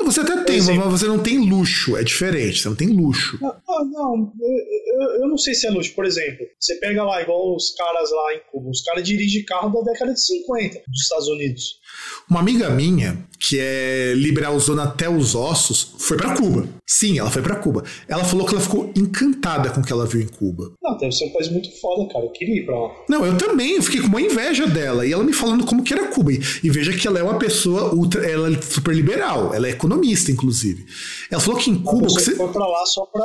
Você 0.04 0.20
até 0.20 0.42
tem, 0.44 0.60
mas 0.60 0.90
você 0.90 1.06
não 1.06 1.22
tem 1.22 1.38
luxo, 1.38 1.96
é 1.96 2.02
diferente, 2.02 2.60
você 2.60 2.68
não 2.68 2.76
tem 2.76 2.88
luxo. 2.88 3.38
Não, 3.40 3.84
não 3.84 4.32
eu, 4.40 5.22
eu, 5.22 5.28
não 5.28 5.38
sei 5.38 5.54
se 5.54 5.66
é 5.66 5.70
luxo. 5.70 5.94
Por 5.94 6.04
exemplo, 6.04 6.46
você 6.58 6.76
pega 6.76 7.04
lá, 7.04 7.22
igual 7.22 7.54
os 7.54 7.74
caras 7.74 8.10
lá 8.10 8.34
em 8.34 8.40
Cuba, 8.50 8.70
os 8.70 8.82
caras 8.82 9.04
dirigem 9.04 9.44
carro 9.44 9.70
da 9.70 9.92
década 9.92 10.12
de 10.12 10.20
50 10.20 10.82
dos 10.86 11.02
Estados 11.02 11.28
Unidos. 11.28 11.79
Uma 12.28 12.40
amiga 12.40 12.70
minha, 12.70 13.26
que 13.40 13.58
é 13.58 14.12
liberalzona 14.14 14.84
até 14.84 15.08
os 15.08 15.34
ossos, 15.34 15.94
foi 15.98 16.16
para 16.16 16.36
Cuba. 16.36 16.68
Sim, 16.86 17.18
ela 17.18 17.30
foi 17.30 17.42
para 17.42 17.56
Cuba. 17.56 17.82
Ela 18.06 18.24
falou 18.24 18.46
que 18.46 18.54
ela 18.54 18.62
ficou 18.62 18.92
encantada 18.96 19.70
com 19.70 19.80
o 19.80 19.84
que 19.84 19.92
ela 19.92 20.06
viu 20.06 20.20
em 20.20 20.28
Cuba. 20.28 20.72
Não, 20.82 20.96
deve 20.96 21.12
ser 21.12 21.24
um 21.26 21.32
país 21.32 21.48
muito 21.48 21.70
foda, 21.80 22.12
cara. 22.12 22.24
Eu 22.24 22.30
queria 22.30 22.62
ir 22.62 22.66
pra 22.66 22.78
lá. 22.78 22.90
Não, 23.08 23.24
eu 23.24 23.36
também. 23.38 23.76
Eu 23.76 23.82
fiquei 23.82 24.00
com 24.00 24.08
uma 24.08 24.20
inveja 24.20 24.66
dela. 24.66 25.06
E 25.06 25.12
ela 25.12 25.24
me 25.24 25.32
falando 25.32 25.64
como 25.64 25.82
que 25.82 25.92
era 25.92 26.08
Cuba. 26.08 26.32
E, 26.32 26.70
veja 26.70 26.92
que 26.92 27.06
ela 27.06 27.18
é 27.18 27.22
uma 27.22 27.38
pessoa 27.38 27.94
ultra. 27.94 28.28
Ela 28.28 28.52
é 28.52 28.60
super 28.60 28.94
liberal. 28.94 29.54
Ela 29.54 29.68
é 29.68 29.70
economista, 29.70 30.30
inclusive. 30.30 30.84
Ela 31.30 31.40
falou 31.40 31.58
que 31.58 31.70
em 31.70 31.82
Cuba. 31.82 32.08
Você 32.08 32.36
foi 32.36 32.52
pra 32.52 32.66
lá 32.66 32.84
só 32.86 33.06
pra 33.06 33.24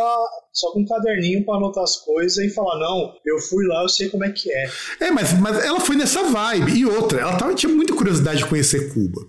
só 0.56 0.72
com 0.72 0.80
um 0.80 0.86
caderninho 0.86 1.44
para 1.44 1.58
anotar 1.58 1.84
as 1.84 1.98
coisas 1.98 2.38
e 2.38 2.50
falar, 2.50 2.80
não, 2.80 3.14
eu 3.26 3.38
fui 3.40 3.68
lá, 3.68 3.84
eu 3.84 3.90
sei 3.90 4.08
como 4.08 4.24
é 4.24 4.32
que 4.32 4.50
é. 4.50 4.70
É, 5.02 5.12
mas, 5.12 5.34
mas 5.34 5.64
ela 5.66 5.82
foi 5.82 5.98
nessa 5.98 6.24
vibe. 6.24 6.72
E 6.72 6.86
outra, 6.86 7.20
ela 7.20 7.36
tava, 7.36 7.54
tinha 7.54 7.72
muita 7.72 7.94
curiosidade 7.94 8.38
de 8.38 8.46
conhecer 8.56 8.94
Cuba. 8.94 9.22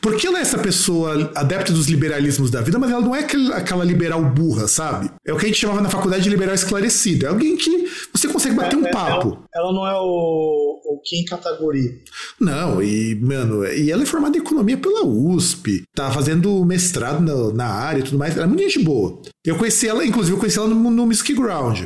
Porque 0.00 0.26
ela 0.26 0.38
é 0.38 0.42
essa 0.42 0.58
pessoa 0.58 1.30
adepta 1.34 1.72
dos 1.72 1.86
liberalismos 1.86 2.50
da 2.50 2.62
vida, 2.62 2.78
mas 2.78 2.90
ela 2.90 3.02
não 3.02 3.14
é 3.14 3.26
aquela 3.54 3.84
liberal 3.84 4.24
burra, 4.24 4.66
sabe? 4.66 5.10
É 5.24 5.32
o 5.32 5.36
que 5.36 5.44
a 5.44 5.48
gente 5.48 5.60
chamava 5.60 5.82
na 5.82 5.90
faculdade 5.90 6.22
de 6.22 6.30
liberal 6.30 6.54
esclarecido. 6.54 7.26
É 7.26 7.28
alguém 7.28 7.56
que 7.56 7.88
você 8.12 8.26
consegue 8.28 8.56
bater 8.56 8.74
é, 8.74 8.78
um 8.78 8.90
papo. 8.90 9.28
Ela, 9.54 9.66
ela, 9.66 9.72
não 9.72 9.86
é 9.86 9.94
o, 9.94 10.80
o 10.84 11.00
Kim 11.04 11.24
Kataguri. 11.24 12.02
Não, 12.40 12.82
e, 12.82 13.14
mano, 13.16 13.66
e 13.66 13.90
ela 13.90 14.02
é 14.02 14.06
formada 14.06 14.38
em 14.38 14.40
economia 14.40 14.78
pela 14.78 15.04
USP. 15.04 15.84
Tá 15.94 16.10
fazendo 16.10 16.64
mestrado 16.64 17.20
na, 17.20 17.52
na 17.52 17.66
área 17.66 18.00
e 18.00 18.04
tudo 18.04 18.18
mais. 18.18 18.34
Ela 18.34 18.44
é 18.44 18.48
muito 18.48 18.62
gente 18.62 18.78
boa. 18.82 19.20
Eu 19.44 19.56
conheci 19.56 19.88
ela, 19.88 20.04
inclusive, 20.04 20.34
eu 20.34 20.40
conheci 20.40 20.58
ela 20.58 20.68
no, 20.68 20.90
no 20.90 21.06
Music 21.06 21.32
Ground. 21.34 21.84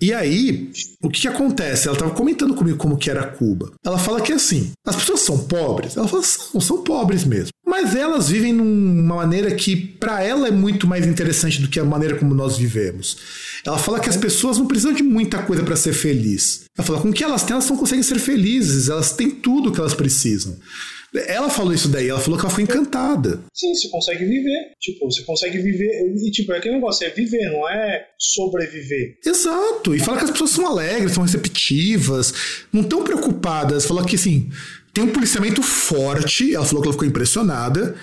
E 0.00 0.14
aí, 0.14 0.70
o 1.02 1.10
que, 1.10 1.20
que 1.20 1.28
acontece? 1.28 1.86
Ela 1.86 1.96
estava 1.96 2.14
comentando 2.14 2.54
comigo 2.54 2.78
como 2.78 2.96
que 2.96 3.10
era 3.10 3.26
Cuba. 3.26 3.70
Ela 3.84 3.98
fala 3.98 4.22
que 4.22 4.32
assim, 4.32 4.72
as 4.86 4.96
pessoas 4.96 5.20
são 5.20 5.38
pobres? 5.38 5.94
Ela 5.94 6.08
fala, 6.08 6.22
são, 6.22 6.60
são 6.60 6.82
pobres 6.82 7.24
mesmo. 7.24 7.50
Mas 7.66 7.94
elas 7.94 8.30
vivem 8.30 8.52
numa 8.52 9.16
maneira 9.16 9.54
que, 9.54 9.76
para 9.76 10.22
ela, 10.22 10.48
é 10.48 10.50
muito 10.50 10.86
mais 10.86 11.06
interessante 11.06 11.60
do 11.60 11.68
que 11.68 11.78
a 11.78 11.84
maneira 11.84 12.16
como 12.16 12.34
nós 12.34 12.56
vivemos. 12.56 13.18
Ela 13.64 13.78
fala 13.78 14.00
que 14.00 14.08
as 14.08 14.16
pessoas 14.16 14.56
não 14.56 14.66
precisam 14.66 14.94
de 14.94 15.02
muita 15.02 15.42
coisa 15.42 15.62
para 15.62 15.76
ser 15.76 15.92
feliz. 15.92 16.64
Ela 16.76 16.86
fala, 16.86 17.00
com 17.00 17.10
o 17.10 17.12
que 17.12 17.22
elas 17.22 17.42
têm, 17.42 17.52
elas 17.52 17.68
não 17.68 17.76
conseguem 17.76 18.02
ser 18.02 18.18
felizes, 18.18 18.88
elas 18.88 19.12
têm 19.12 19.30
tudo 19.30 19.70
que 19.70 19.78
elas 19.78 19.94
precisam. 19.94 20.56
Ela 21.26 21.50
falou 21.50 21.72
isso 21.72 21.88
daí, 21.88 22.08
ela 22.08 22.20
falou 22.20 22.38
que 22.38 22.44
ela 22.44 22.54
foi 22.54 22.62
encantada. 22.62 23.40
Sim, 23.52 23.74
você 23.74 23.88
consegue 23.88 24.24
viver. 24.24 24.72
Tipo, 24.80 25.10
você 25.10 25.22
consegue 25.22 25.58
viver. 25.58 25.90
E, 26.16 26.30
tipo, 26.30 26.52
é 26.52 26.58
aquele 26.58 26.76
negócio, 26.76 27.06
é 27.06 27.10
viver, 27.10 27.50
não 27.50 27.68
é 27.68 28.06
sobreviver. 28.18 29.18
Exato. 29.24 29.94
E 29.94 29.98
fala 29.98 30.18
que 30.18 30.24
as 30.24 30.30
pessoas 30.30 30.50
são 30.50 30.66
alegres, 30.66 31.12
são 31.12 31.24
receptivas, 31.24 32.32
não 32.72 32.82
estão 32.82 33.02
preocupadas. 33.02 33.86
Fala 33.86 34.04
que 34.06 34.14
assim. 34.14 34.50
tem 34.94 35.04
um 35.04 35.12
policiamento 35.12 35.62
forte, 35.62 36.54
ela 36.54 36.64
falou 36.64 36.82
que 36.82 36.88
ela 36.88 36.94
ficou 36.94 37.08
impressionada. 37.08 37.96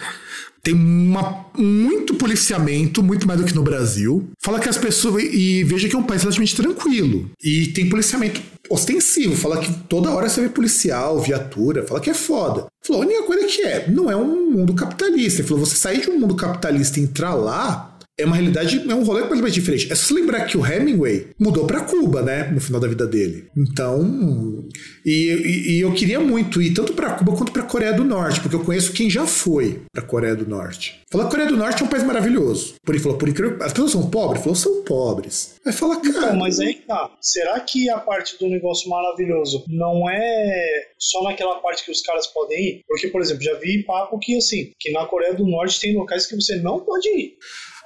Tem 0.64 0.74
uma, 0.74 1.46
muito 1.58 2.16
policiamento, 2.16 3.02
muito 3.02 3.28
mais 3.28 3.40
do 3.40 3.46
que 3.46 3.56
no 3.56 3.64
Brasil. 3.64 4.30
Fala 4.44 4.60
que 4.60 4.70
as 4.70 4.78
pessoas. 4.78 5.24
E 5.24 5.64
veja 5.64 5.88
que 5.88 5.96
é 5.96 6.00
um 6.00 6.04
país 6.04 6.22
relativamente 6.22 6.56
tranquilo. 6.56 7.30
E 7.42 7.68
tem 7.68 7.90
policiamento 7.90 8.42
ostensivo. 8.70 9.36
Fala 9.36 9.60
que 9.60 9.72
toda 9.88 10.12
hora 10.12 10.28
você 10.28 10.42
vê 10.42 10.50
policial, 10.50 11.20
viatura. 11.20 11.86
Fala 11.86 12.00
que 12.00 12.10
é 12.10 12.14
foda. 12.14 12.66
Falou, 12.86 13.02
a 13.02 13.06
única 13.06 13.24
coisa 13.24 13.48
que 13.48 13.62
é, 13.62 13.90
não 13.90 14.10
é 14.12 14.16
um 14.16 14.52
mundo 14.52 14.74
capitalista. 14.74 15.42
Ele 15.42 15.48
falou, 15.48 15.66
você 15.66 15.76
sair 15.76 16.02
de 16.02 16.10
um 16.10 16.20
mundo 16.20 16.36
capitalista 16.36 17.00
e 17.00 17.04
entrar 17.04 17.34
lá 17.34 17.97
é 18.20 18.26
uma 18.26 18.36
realidade, 18.36 18.84
é 18.90 18.96
um 18.96 19.04
rolê 19.04 19.22
completamente 19.22 19.54
diferente. 19.54 19.92
É 19.92 19.96
só 19.96 20.14
lembrar 20.14 20.46
que 20.46 20.58
o 20.58 20.66
Hemingway 20.66 21.28
mudou 21.40 21.68
para 21.68 21.82
Cuba, 21.82 22.22
né, 22.22 22.50
no 22.52 22.60
final 22.60 22.82
da 22.82 22.88
vida 22.88 23.06
dele. 23.06 23.48
Então, 23.56 24.68
e, 25.06 25.12
e, 25.12 25.72
e 25.74 25.82
eu 25.82 25.94
queria 25.94 26.20
muito 26.20 26.62
ir 26.62 26.74
tanto 26.74 26.94
para 26.94 27.12
Cuba 27.12 27.36
quanto 27.36 27.52
para 27.52 27.64
Coreia 27.64 27.94
do 27.94 28.04
Norte, 28.04 28.40
porque 28.40 28.56
eu 28.56 28.64
conheço 28.64 28.92
quem 28.92 29.10
já 29.10 29.28
foi 29.28 29.82
para 29.94 30.02
Coreia 30.02 30.36
do 30.36 30.50
Norte. 30.50 31.00
Falar 31.10 31.26
que 31.26 31.32
Coreia 31.32 31.50
do 31.50 31.56
Norte 31.56 31.82
é 31.82 31.86
um 31.86 31.90
país 31.90 32.04
maravilhoso. 32.04 32.76
Por 32.84 32.94
ele 32.94 33.04
falou, 33.04 33.18
por 33.18 33.30
incrível, 33.30 33.58
as 33.62 33.72
pessoas 33.72 33.92
são 33.92 34.10
pobres? 34.10 34.42
Falou, 34.42 34.56
são 34.56 34.84
pobres. 34.84 35.56
Aí 35.66 35.72
fala, 35.72 36.02
cara. 36.02 36.10
Então, 36.10 36.36
mas 36.36 36.60
aí 36.60 36.76
tá. 36.76 37.12
Será 37.22 37.60
que 37.60 37.90
a 37.90 38.00
parte 38.00 38.38
do 38.40 38.50
negócio 38.50 38.90
maravilhoso 38.90 39.64
não 39.68 40.10
é 40.10 40.88
só 40.98 41.24
naquela 41.24 41.60
parte 41.60 41.86
que 41.86 41.92
os 41.92 42.02
caras 42.02 42.28
podem 42.28 42.62
ir? 42.62 42.82
Porque, 42.88 43.08
por 43.08 43.22
exemplo, 43.22 43.44
já 43.44 43.54
vi 43.56 43.84
papo 43.84 44.20
que 44.20 44.36
assim, 44.36 44.72
que 44.80 44.92
na 44.92 45.06
Coreia 45.06 45.34
do 45.34 45.46
Norte 45.46 45.80
tem 45.80 45.96
locais 45.96 46.26
que 46.26 46.36
você 46.36 46.58
não 46.58 46.80
pode 46.80 47.08
ir. 47.08 47.38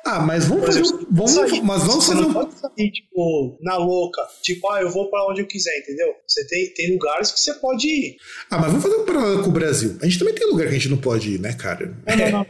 Ah, 0.06 0.20
mas 0.20 0.46
vamos 0.46 0.66
fazer. 0.66 0.82
Vamos, 1.12 1.32
sair, 1.32 1.62
mas 1.62 1.84
vamos 1.84 2.06
fazer. 2.06 2.22
não 2.22 2.30
um- 2.30 2.34
pode 2.34 2.60
sair, 2.60 2.92
tipo, 2.92 3.58
na 3.62 3.78
louca. 3.78 4.22
Tipo, 4.42 4.70
ah, 4.72 4.82
eu 4.82 4.90
vou 4.90 5.10
pra 5.10 5.26
onde 5.30 5.42
eu 5.42 5.48
quiser, 5.48 5.78
entendeu? 5.80 6.08
Você 6.28 6.46
tem, 6.48 6.74
tem 6.74 6.92
lugares 6.94 7.32
que 7.32 7.40
você 7.40 7.54
pode 7.56 7.88
ir. 7.88 8.16
Ah, 8.50 8.58
mas 8.58 8.68
vamos 8.72 8.84
fazer 8.84 8.96
um 8.96 9.06
paralelo 9.06 9.44
com 9.44 9.50
o 9.50 9.54
Brasil. 9.54 9.98
A 10.02 10.06
gente 10.06 10.20
também 10.20 10.34
tem 10.34 10.48
lugar 10.48 10.64
que 10.68 10.72
a 10.72 10.78
gente 10.78 10.90
não 10.90 10.98
pode 10.98 11.36
ir, 11.36 11.40
né, 11.40 11.54
cara? 11.54 11.96
Não, 12.08 12.16
não, 12.18 12.26
não, 12.32 12.40
não, 12.40 12.46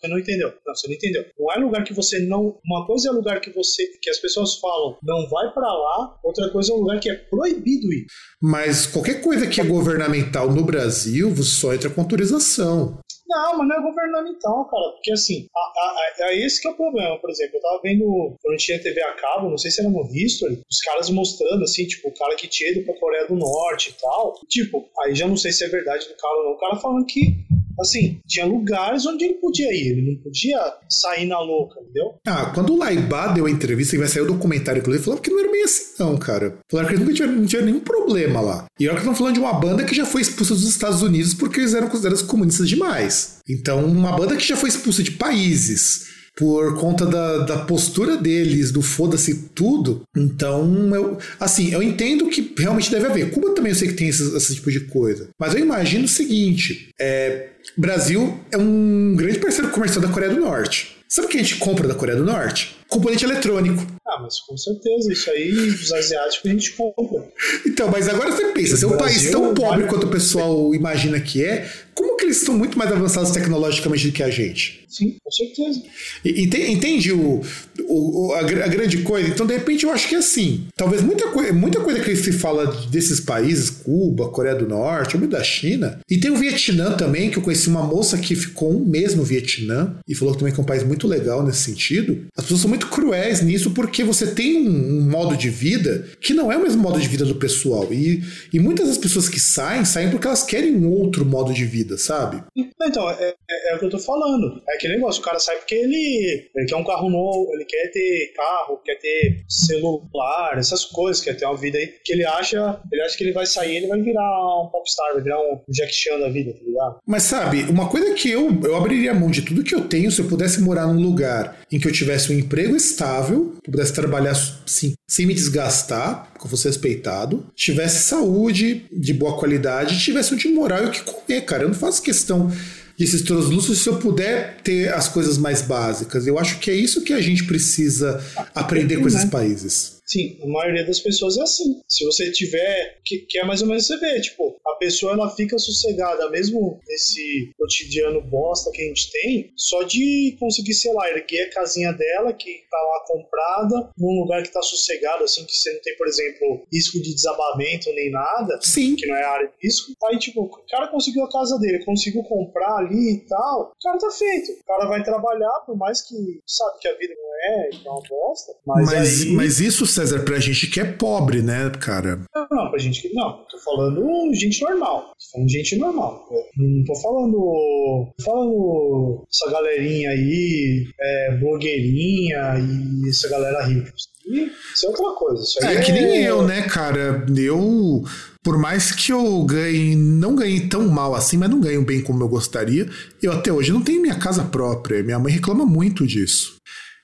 você 0.00 0.08
não 0.08 0.18
entendeu. 0.18 0.52
Não, 0.66 0.74
você 0.74 0.88
não 0.88 0.94
entendeu. 0.94 1.24
Não 1.38 1.52
é 1.52 1.56
lugar 1.58 1.84
que 1.84 1.94
você 1.94 2.18
não. 2.18 2.58
Uma 2.64 2.86
coisa 2.86 3.08
é 3.08 3.12
lugar 3.12 3.40
que 3.40 3.50
você. 3.50 3.86
que 4.02 4.10
as 4.10 4.18
pessoas 4.18 4.56
falam, 4.56 4.96
não 5.02 5.28
vai 5.28 5.52
pra 5.52 5.66
lá, 5.72 6.18
outra 6.24 6.48
coisa 6.50 6.72
é 6.72 6.74
um 6.74 6.78
lugar 6.78 6.98
que 7.00 7.08
é 7.10 7.14
proibido 7.14 7.92
ir. 7.92 8.06
Mas 8.42 8.86
qualquer 8.86 9.20
coisa 9.20 9.46
que 9.46 9.60
é 9.60 9.64
governamental 9.64 10.50
no 10.52 10.64
Brasil, 10.64 11.30
você 11.34 11.50
só 11.50 11.72
entra 11.74 11.88
com 11.90 12.00
autorização. 12.00 12.98
Não, 13.28 13.58
mas 13.58 13.68
não 13.68 13.76
é 13.76 13.82
governamental, 13.82 14.64
cara. 14.66 14.92
Porque 14.92 15.12
assim, 15.12 15.48
a, 15.54 15.58
a, 15.58 15.90
a- 16.26 16.30
é 16.30 16.38
esse 16.38 16.60
que 16.60 16.68
é 16.68 16.70
o 16.70 16.76
problema. 16.76 17.18
Por 17.18 17.28
exemplo, 17.30 17.56
eu 17.56 17.60
tava 17.60 17.80
vendo, 17.82 18.36
quando 18.40 18.56
tinha 18.56 18.80
TV 18.80 19.02
a 19.02 19.14
cabo, 19.14 19.50
não 19.50 19.58
sei 19.58 19.70
se 19.70 19.80
era 19.80 19.90
no 19.90 20.08
History, 20.14 20.62
os 20.70 20.80
caras 20.80 21.10
mostrando, 21.10 21.64
assim, 21.64 21.86
tipo, 21.86 22.08
o 22.08 22.14
cara 22.14 22.36
que 22.36 22.46
tinha 22.46 22.70
ido 22.70 22.84
pra 22.84 22.98
Coreia 22.98 23.26
do 23.26 23.34
Norte 23.34 23.90
e 23.90 24.00
tal. 24.00 24.34
Tipo, 24.48 24.88
aí 25.00 25.14
já 25.14 25.26
não 25.26 25.36
sei 25.36 25.50
se 25.52 25.64
é 25.64 25.68
verdade 25.68 26.06
do 26.08 26.16
cara 26.16 26.36
ou 26.38 26.44
não. 26.44 26.52
O 26.52 26.58
cara 26.58 26.76
falando 26.76 27.04
que, 27.06 27.34
assim, 27.80 28.20
tinha 28.26 28.46
lugares 28.46 29.06
onde 29.06 29.24
ele 29.24 29.34
podia 29.34 29.72
ir. 29.72 29.92
Ele 29.92 30.10
não 30.12 30.22
podia 30.22 30.58
sair 30.88 31.26
na 31.26 31.40
louca, 31.40 31.80
entendeu? 31.80 32.14
Ah, 32.26 32.52
quando 32.54 32.72
o 32.72 32.78
Laibá 32.78 33.28
deu 33.28 33.46
a 33.46 33.50
entrevista, 33.50 33.94
e 33.94 33.98
vai 33.98 34.08
sair 34.08 34.22
o 34.22 34.26
documentário, 34.26 34.80
inclusive, 34.80 35.04
falou 35.04 35.20
que 35.20 35.30
não 35.30 35.40
era 35.40 35.50
bem 35.50 35.64
assim, 35.64 35.84
não, 35.98 36.16
cara. 36.16 36.58
Falaram 36.70 36.88
que 36.88 36.94
eles 36.94 37.04
nunca 37.04 37.14
tiveram, 37.14 37.38
não 37.38 37.46
tiveram 37.46 37.66
nenhum 37.66 37.80
problema 37.80 38.40
lá. 38.40 38.66
E 38.78 38.86
olha 38.86 38.96
que 38.96 39.02
estão 39.02 39.14
falando 39.14 39.34
de 39.34 39.40
uma 39.40 39.52
banda 39.52 39.84
que 39.84 39.94
já 39.94 40.04
foi 40.04 40.22
expulsa 40.22 40.54
dos 40.54 40.68
Estados 40.68 41.02
Unidos 41.02 41.34
porque 41.34 41.60
eles 41.60 41.74
eram 41.74 41.88
considerados 41.88 42.22
comunistas 42.22 42.68
demais. 42.68 43.38
Então, 43.48 43.84
uma 43.84 44.12
banda 44.12 44.36
que 44.36 44.46
já 44.46 44.56
foi 44.56 44.68
expulsa 44.68 45.02
de 45.02 45.12
países 45.12 46.16
por 46.36 46.78
conta 46.78 47.06
da, 47.06 47.38
da 47.38 47.58
postura 47.64 48.16
deles, 48.16 48.70
do 48.70 48.82
foda-se 48.82 49.48
tudo. 49.54 50.02
Então, 50.14 50.94
eu, 50.94 51.18
assim, 51.40 51.72
eu 51.72 51.82
entendo 51.82 52.28
que 52.28 52.54
realmente 52.58 52.90
deve 52.90 53.06
haver. 53.06 53.30
Cuba 53.30 53.54
também 53.54 53.72
eu 53.72 53.76
sei 53.76 53.88
que 53.88 53.94
tem 53.94 54.08
esse, 54.08 54.36
esse 54.36 54.54
tipo 54.54 54.70
de 54.70 54.80
coisa. 54.80 55.30
Mas 55.40 55.54
eu 55.54 55.60
imagino 55.60 56.04
o 56.04 56.08
seguinte: 56.08 56.90
é, 57.00 57.48
Brasil 57.76 58.38
é 58.50 58.56
um 58.56 59.14
grande 59.16 59.38
parceiro 59.38 59.70
comercial 59.70 60.02
da 60.02 60.08
Coreia 60.12 60.34
do 60.34 60.40
Norte. 60.40 60.96
Sabe 61.08 61.26
o 61.26 61.30
que 61.30 61.38
a 61.38 61.42
gente 61.42 61.56
compra 61.56 61.88
da 61.88 61.94
Coreia 61.94 62.18
do 62.18 62.24
Norte? 62.24 62.75
Componente 62.88 63.24
eletrônico. 63.24 63.84
Ah, 64.06 64.20
mas 64.22 64.38
com 64.40 64.56
certeza, 64.56 65.12
isso 65.12 65.30
aí 65.30 65.52
dos 65.52 65.92
asiáticos 65.92 66.48
a 66.48 66.52
gente 66.52 66.72
compra. 66.72 67.26
Então, 67.66 67.90
mas 67.90 68.08
agora 68.08 68.30
você 68.32 68.46
pensa, 68.52 68.76
se 68.76 68.84
é 68.84 68.88
um 68.88 68.96
país 68.96 69.30
tão 69.30 69.52
pobre 69.54 69.78
vale- 69.82 69.88
quanto 69.88 70.06
o 70.06 70.10
pessoal 70.10 70.74
imagina 70.74 71.18
que 71.20 71.42
é, 71.44 71.68
como 71.94 72.16
que 72.16 72.24
eles 72.26 72.38
estão 72.38 72.56
muito 72.56 72.78
mais 72.78 72.92
avançados 72.92 73.30
tecnologicamente 73.32 74.06
do 74.06 74.12
que 74.12 74.22
a 74.22 74.30
gente? 74.30 74.84
Sim, 74.88 75.16
com 75.22 75.30
certeza. 75.30 75.82
E- 76.24 76.42
ente- 76.44 76.62
Entende 76.70 77.12
o, 77.12 77.42
o- 77.88 78.32
a, 78.34 78.40
a 78.40 78.42
grande 78.68 78.98
coisa? 78.98 79.28
Então, 79.28 79.46
de 79.46 79.54
repente, 79.54 79.84
eu 79.84 79.90
acho 79.90 80.08
que 80.08 80.14
é 80.14 80.18
assim. 80.18 80.66
Talvez 80.76 81.02
muita, 81.02 81.28
coi 81.28 81.50
muita 81.52 81.80
coisa 81.80 82.00
que 82.00 82.14
se 82.16 82.32
fala 82.32 82.66
desses 82.90 83.20
países, 83.20 83.68
Cuba, 83.70 84.28
Coreia 84.28 84.54
do 84.54 84.68
Norte, 84.68 85.16
ou 85.16 85.26
da 85.26 85.42
China, 85.42 86.00
e 86.08 86.18
tem 86.18 86.30
o 86.30 86.36
Vietnã 86.36 86.92
também, 86.96 87.30
que 87.30 87.38
eu 87.38 87.42
conheci 87.42 87.68
uma 87.68 87.82
moça 87.82 88.16
que 88.18 88.34
ficou 88.36 88.72
um 88.74 88.84
mês 88.84 89.14
no 89.14 89.24
Vietnã 89.24 89.96
e 90.06 90.14
falou 90.14 90.32
que 90.34 90.38
também 90.38 90.54
que 90.54 90.60
é 90.60 90.62
um 90.62 90.66
país 90.66 90.82
muito 90.84 91.06
legal 91.08 91.44
nesse 91.44 91.60
sentido. 91.62 92.26
As 92.36 92.44
pessoas 92.44 92.60
são 92.60 92.68
muito 92.70 92.75
cruéis 92.84 93.40
nisso 93.40 93.70
porque 93.70 94.04
você 94.04 94.26
tem 94.34 94.68
um, 94.68 94.98
um 94.98 95.10
modo 95.10 95.36
de 95.36 95.48
vida 95.48 96.06
que 96.20 96.34
não 96.34 96.50
é 96.52 96.56
o 96.56 96.62
mesmo 96.62 96.82
modo 96.82 97.00
de 97.00 97.08
vida 97.08 97.24
do 97.24 97.36
pessoal. 97.36 97.86
E, 97.92 98.22
e 98.52 98.58
muitas 98.60 98.88
das 98.88 98.98
pessoas 98.98 99.28
que 99.28 99.40
saem, 99.40 99.84
saem 99.84 100.10
porque 100.10 100.26
elas 100.26 100.42
querem 100.42 100.76
um 100.76 100.90
outro 100.90 101.24
modo 101.24 101.52
de 101.52 101.64
vida, 101.64 101.96
sabe? 101.96 102.42
Então, 102.82 103.08
é, 103.10 103.34
é- 103.50 103.72
é 103.72 103.74
o 103.74 103.78
que 103.78 103.84
eu 103.86 103.90
tô 103.90 103.98
falando. 103.98 104.60
É 104.68 104.74
aquele 104.74 104.94
negócio, 104.96 105.20
o 105.20 105.24
cara 105.24 105.38
sai 105.38 105.56
porque 105.56 105.74
ele, 105.74 106.48
ele 106.54 106.66
quer 106.66 106.76
um 106.76 106.84
carro 106.84 107.08
novo, 107.08 107.50
ele 107.54 107.64
quer 107.64 107.90
ter 107.90 108.32
carro, 108.36 108.80
quer 108.84 108.96
ter 108.98 109.44
celular, 109.48 110.56
essas 110.58 110.84
coisas, 110.84 111.22
quer 111.22 111.36
ter 111.36 111.46
uma 111.46 111.56
vida 111.56 111.78
aí 111.78 111.88
que 112.04 112.12
ele 112.12 112.24
acha, 112.24 112.80
ele 112.92 113.02
acha 113.02 113.16
que 113.16 113.24
ele 113.24 113.32
vai 113.32 113.46
sair, 113.46 113.76
ele 113.76 113.86
vai 113.86 114.00
virar 114.00 114.62
um 114.62 114.68
popstar, 114.70 115.14
vai 115.14 115.22
virar 115.22 115.40
um 115.40 115.60
Jack 115.68 115.92
Chan 115.92 116.18
da 116.18 116.28
vida, 116.28 116.52
tá 116.52 116.60
ligado? 116.66 116.96
Mas 117.06 117.22
sabe, 117.24 117.62
uma 117.64 117.88
coisa 117.88 118.14
que 118.14 118.30
eu, 118.30 118.58
eu 118.64 118.76
abriria 118.76 119.14
mão 119.14 119.30
de 119.30 119.42
tudo 119.42 119.62
que 119.64 119.74
eu 119.74 119.82
tenho 119.82 120.10
se 120.10 120.20
eu 120.20 120.28
pudesse 120.28 120.60
morar 120.60 120.86
num 120.86 121.00
lugar 121.00 121.58
em 121.70 121.78
que 121.78 121.86
eu 121.86 121.92
tivesse 121.92 122.32
um 122.32 122.38
emprego 122.38 122.65
estável, 122.74 123.54
que 123.62 123.68
eu 123.68 123.72
pudesse 123.72 123.92
trabalhar 123.92 124.34
sim, 124.66 124.94
sem 125.06 125.26
me 125.26 125.34
desgastar, 125.34 126.32
que 126.38 126.44
eu 126.44 126.50
fosse 126.50 126.66
respeitado, 126.66 127.46
tivesse 127.54 128.04
saúde 128.04 128.86
de 128.92 129.12
boa 129.12 129.38
qualidade, 129.38 130.00
tivesse 130.00 130.34
onde 130.34 130.48
morar 130.48 130.82
e 130.82 130.86
o 130.86 130.90
que 130.90 131.02
comer, 131.02 131.42
cara. 131.42 131.64
Eu 131.64 131.68
não 131.68 131.74
faço 131.74 132.02
questão 132.02 132.50
desses 132.98 133.22
translúcidos 133.22 133.82
se 133.82 133.88
eu 133.88 133.98
puder 133.98 134.60
ter 134.62 134.92
as 134.92 135.08
coisas 135.08 135.36
mais 135.36 135.62
básicas. 135.62 136.26
Eu 136.26 136.38
acho 136.38 136.58
que 136.58 136.70
é 136.70 136.74
isso 136.74 137.02
que 137.02 137.12
a 137.12 137.20
gente 137.20 137.44
precisa 137.44 138.20
aprender 138.54 138.96
com 138.96 139.06
esses 139.06 139.24
né? 139.24 139.30
países. 139.30 139.95
Sim, 140.06 140.38
a 140.42 140.46
maioria 140.46 140.86
das 140.86 141.00
pessoas 141.00 141.36
é 141.36 141.42
assim. 141.42 141.80
Se 141.88 142.04
você 142.04 142.30
tiver, 142.30 142.98
que, 143.04 143.18
que 143.18 143.38
é 143.38 143.44
mais 143.44 143.60
ou 143.60 143.68
menos 143.68 143.86
você 143.86 143.96
vê, 143.98 144.20
tipo, 144.20 144.56
a 144.66 144.74
pessoa 144.74 145.12
ela 145.12 145.34
fica 145.34 145.58
sossegada, 145.58 146.30
mesmo 146.30 146.80
nesse 146.86 147.52
cotidiano 147.58 148.20
bosta 148.20 148.70
que 148.70 148.82
a 148.82 148.84
gente 148.84 149.10
tem, 149.10 149.52
só 149.56 149.82
de 149.82 150.36
conseguir, 150.38 150.74
sei 150.74 150.92
lá, 150.92 151.10
erguer 151.10 151.48
a 151.48 151.50
casinha 151.50 151.92
dela, 151.92 152.32
que 152.32 152.62
tá 152.70 152.78
lá 152.78 153.04
comprada, 153.06 153.90
num 153.98 154.20
lugar 154.20 154.42
que 154.42 154.52
tá 154.52 154.62
sossegado, 154.62 155.24
assim, 155.24 155.44
que 155.44 155.56
você 155.56 155.72
não 155.72 155.80
tem, 155.80 155.96
por 155.96 156.06
exemplo, 156.06 156.66
risco 156.72 157.00
de 157.02 157.14
desabamento 157.14 157.92
nem 157.92 158.10
nada, 158.10 158.60
Sim. 158.62 158.94
que 158.94 159.06
não 159.06 159.16
é 159.16 159.24
área 159.24 159.48
de 159.48 159.54
risco. 159.62 159.92
Aí, 160.04 160.18
tipo, 160.18 160.42
o 160.42 160.66
cara 160.68 160.88
conseguiu 160.88 161.24
a 161.24 161.32
casa 161.32 161.58
dele, 161.58 161.84
conseguiu 161.84 162.22
comprar 162.22 162.76
ali 162.76 163.14
e 163.14 163.26
tal, 163.26 163.72
o 163.72 163.82
cara 163.82 163.98
tá 163.98 164.10
feito. 164.10 164.52
O 164.52 164.64
cara 164.64 164.86
vai 164.86 165.02
trabalhar, 165.02 165.64
por 165.66 165.76
mais 165.76 166.00
que 166.02 166.14
sabe 166.46 166.78
que 166.80 166.88
a 166.88 166.96
vida 166.96 167.14
não 167.14 167.26
é, 167.56 167.68
que 167.70 167.86
é 167.86 167.90
uma 167.90 168.02
bosta, 168.08 168.52
mas, 168.66 168.86
Mas, 168.86 169.22
aí... 169.22 169.32
mas 169.32 169.60
isso, 169.60 169.86
César, 169.96 170.20
pra 170.20 170.38
gente 170.38 170.66
que 170.66 170.78
é 170.78 170.84
pobre, 170.84 171.40
né, 171.40 171.70
cara? 171.80 172.20
Não, 172.34 172.46
não, 172.50 172.70
pra 172.70 172.78
gente 172.78 173.00
que. 173.00 173.14
Não, 173.14 173.44
tô 173.48 173.58
falando 173.64 174.34
gente 174.34 174.60
normal. 174.62 175.14
Tô 175.18 175.32
falando 175.32 175.48
gente 175.48 175.76
normal. 175.76 176.28
Não 176.54 176.84
tô 176.84 176.94
falando. 176.96 178.12
Tô 178.18 178.22
falando 178.22 179.26
essa 179.32 179.50
galerinha 179.50 180.10
aí, 180.10 180.86
é, 181.00 181.36
blogueirinha 181.38 182.58
e 182.58 183.08
essa 183.08 183.26
galera 183.30 183.64
rica. 183.64 183.90
Isso 184.26 184.84
é 184.84 184.88
outra 184.90 185.14
coisa. 185.14 185.42
Aí 185.62 185.76
É 185.78 185.80
que 185.80 185.92
nem 185.92 186.22
eu, 186.24 186.42
né, 186.42 186.60
cara? 186.68 187.24
Eu, 187.34 188.04
por 188.42 188.58
mais 188.58 188.92
que 188.92 189.12
eu 189.12 189.42
ganhe, 189.44 189.96
não 189.96 190.36
ganhe 190.36 190.68
tão 190.68 190.86
mal 190.88 191.14
assim, 191.14 191.38
mas 191.38 191.48
não 191.48 191.58
ganho 191.58 191.82
bem 191.82 192.02
como 192.02 192.22
eu 192.22 192.28
gostaria, 192.28 192.86
eu 193.22 193.32
até 193.32 193.50
hoje 193.50 193.72
não 193.72 193.80
tenho 193.80 194.02
minha 194.02 194.18
casa 194.18 194.44
própria. 194.44 195.02
Minha 195.02 195.18
mãe 195.18 195.32
reclama 195.32 195.64
muito 195.64 196.06
disso. 196.06 196.56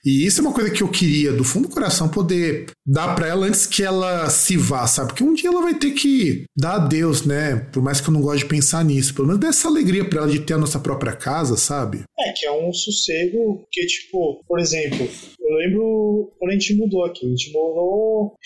E 0.05 0.27
isso 0.27 0.41
é 0.41 0.43
uma 0.43 0.53
coisa 0.53 0.71
que 0.71 0.83
eu 0.83 0.89
queria, 0.89 1.33
do 1.33 1.45
fundo 1.45 1.69
do 1.69 1.75
coração, 1.75 2.09
poder 2.09 2.67
dar 2.85 3.15
pra 3.15 3.29
ela 3.29 3.47
antes 3.47 3.67
que 3.67 3.83
ela 3.83 4.29
se 4.29 4.57
vá, 4.57 4.87
sabe? 4.87 5.09
Porque 5.09 5.23
um 5.23 5.35
dia 5.35 5.49
ela 5.49 5.63
vai 5.63 5.75
ter 5.75 5.93
que 5.93 6.45
dar 6.57 6.75
adeus, 6.75 7.25
né? 7.25 7.57
Por 7.73 7.83
mais 7.83 8.01
que 8.01 8.09
eu 8.09 8.13
não 8.13 8.21
goste 8.21 8.43
de 8.43 8.47
pensar 8.47 8.85
nisso. 8.85 9.15
Pelo 9.15 9.29
menos 9.29 9.41
dar 9.41 9.49
essa 9.49 9.69
alegria 9.69 10.05
pra 10.05 10.23
ela 10.23 10.31
de 10.31 10.41
ter 10.41 10.55
a 10.55 10.59
nossa 10.59 10.81
própria 10.81 11.13
casa, 11.13 11.57
sabe? 11.57 12.03
É, 12.19 12.33
que 12.33 12.45
é 12.45 12.53
um 12.53 12.73
sossego 12.73 13.65
que, 13.71 13.87
tipo, 13.87 14.43
por 14.47 14.59
exemplo, 14.59 15.09
eu 15.43 15.57
lembro 15.57 16.33
quando 16.39 16.51
a 16.51 16.55
gente 16.55 16.75
mudou 16.77 17.05
aqui, 17.05 17.27
a 17.27 17.29
gente 17.29 17.53
morou. 17.53 18.37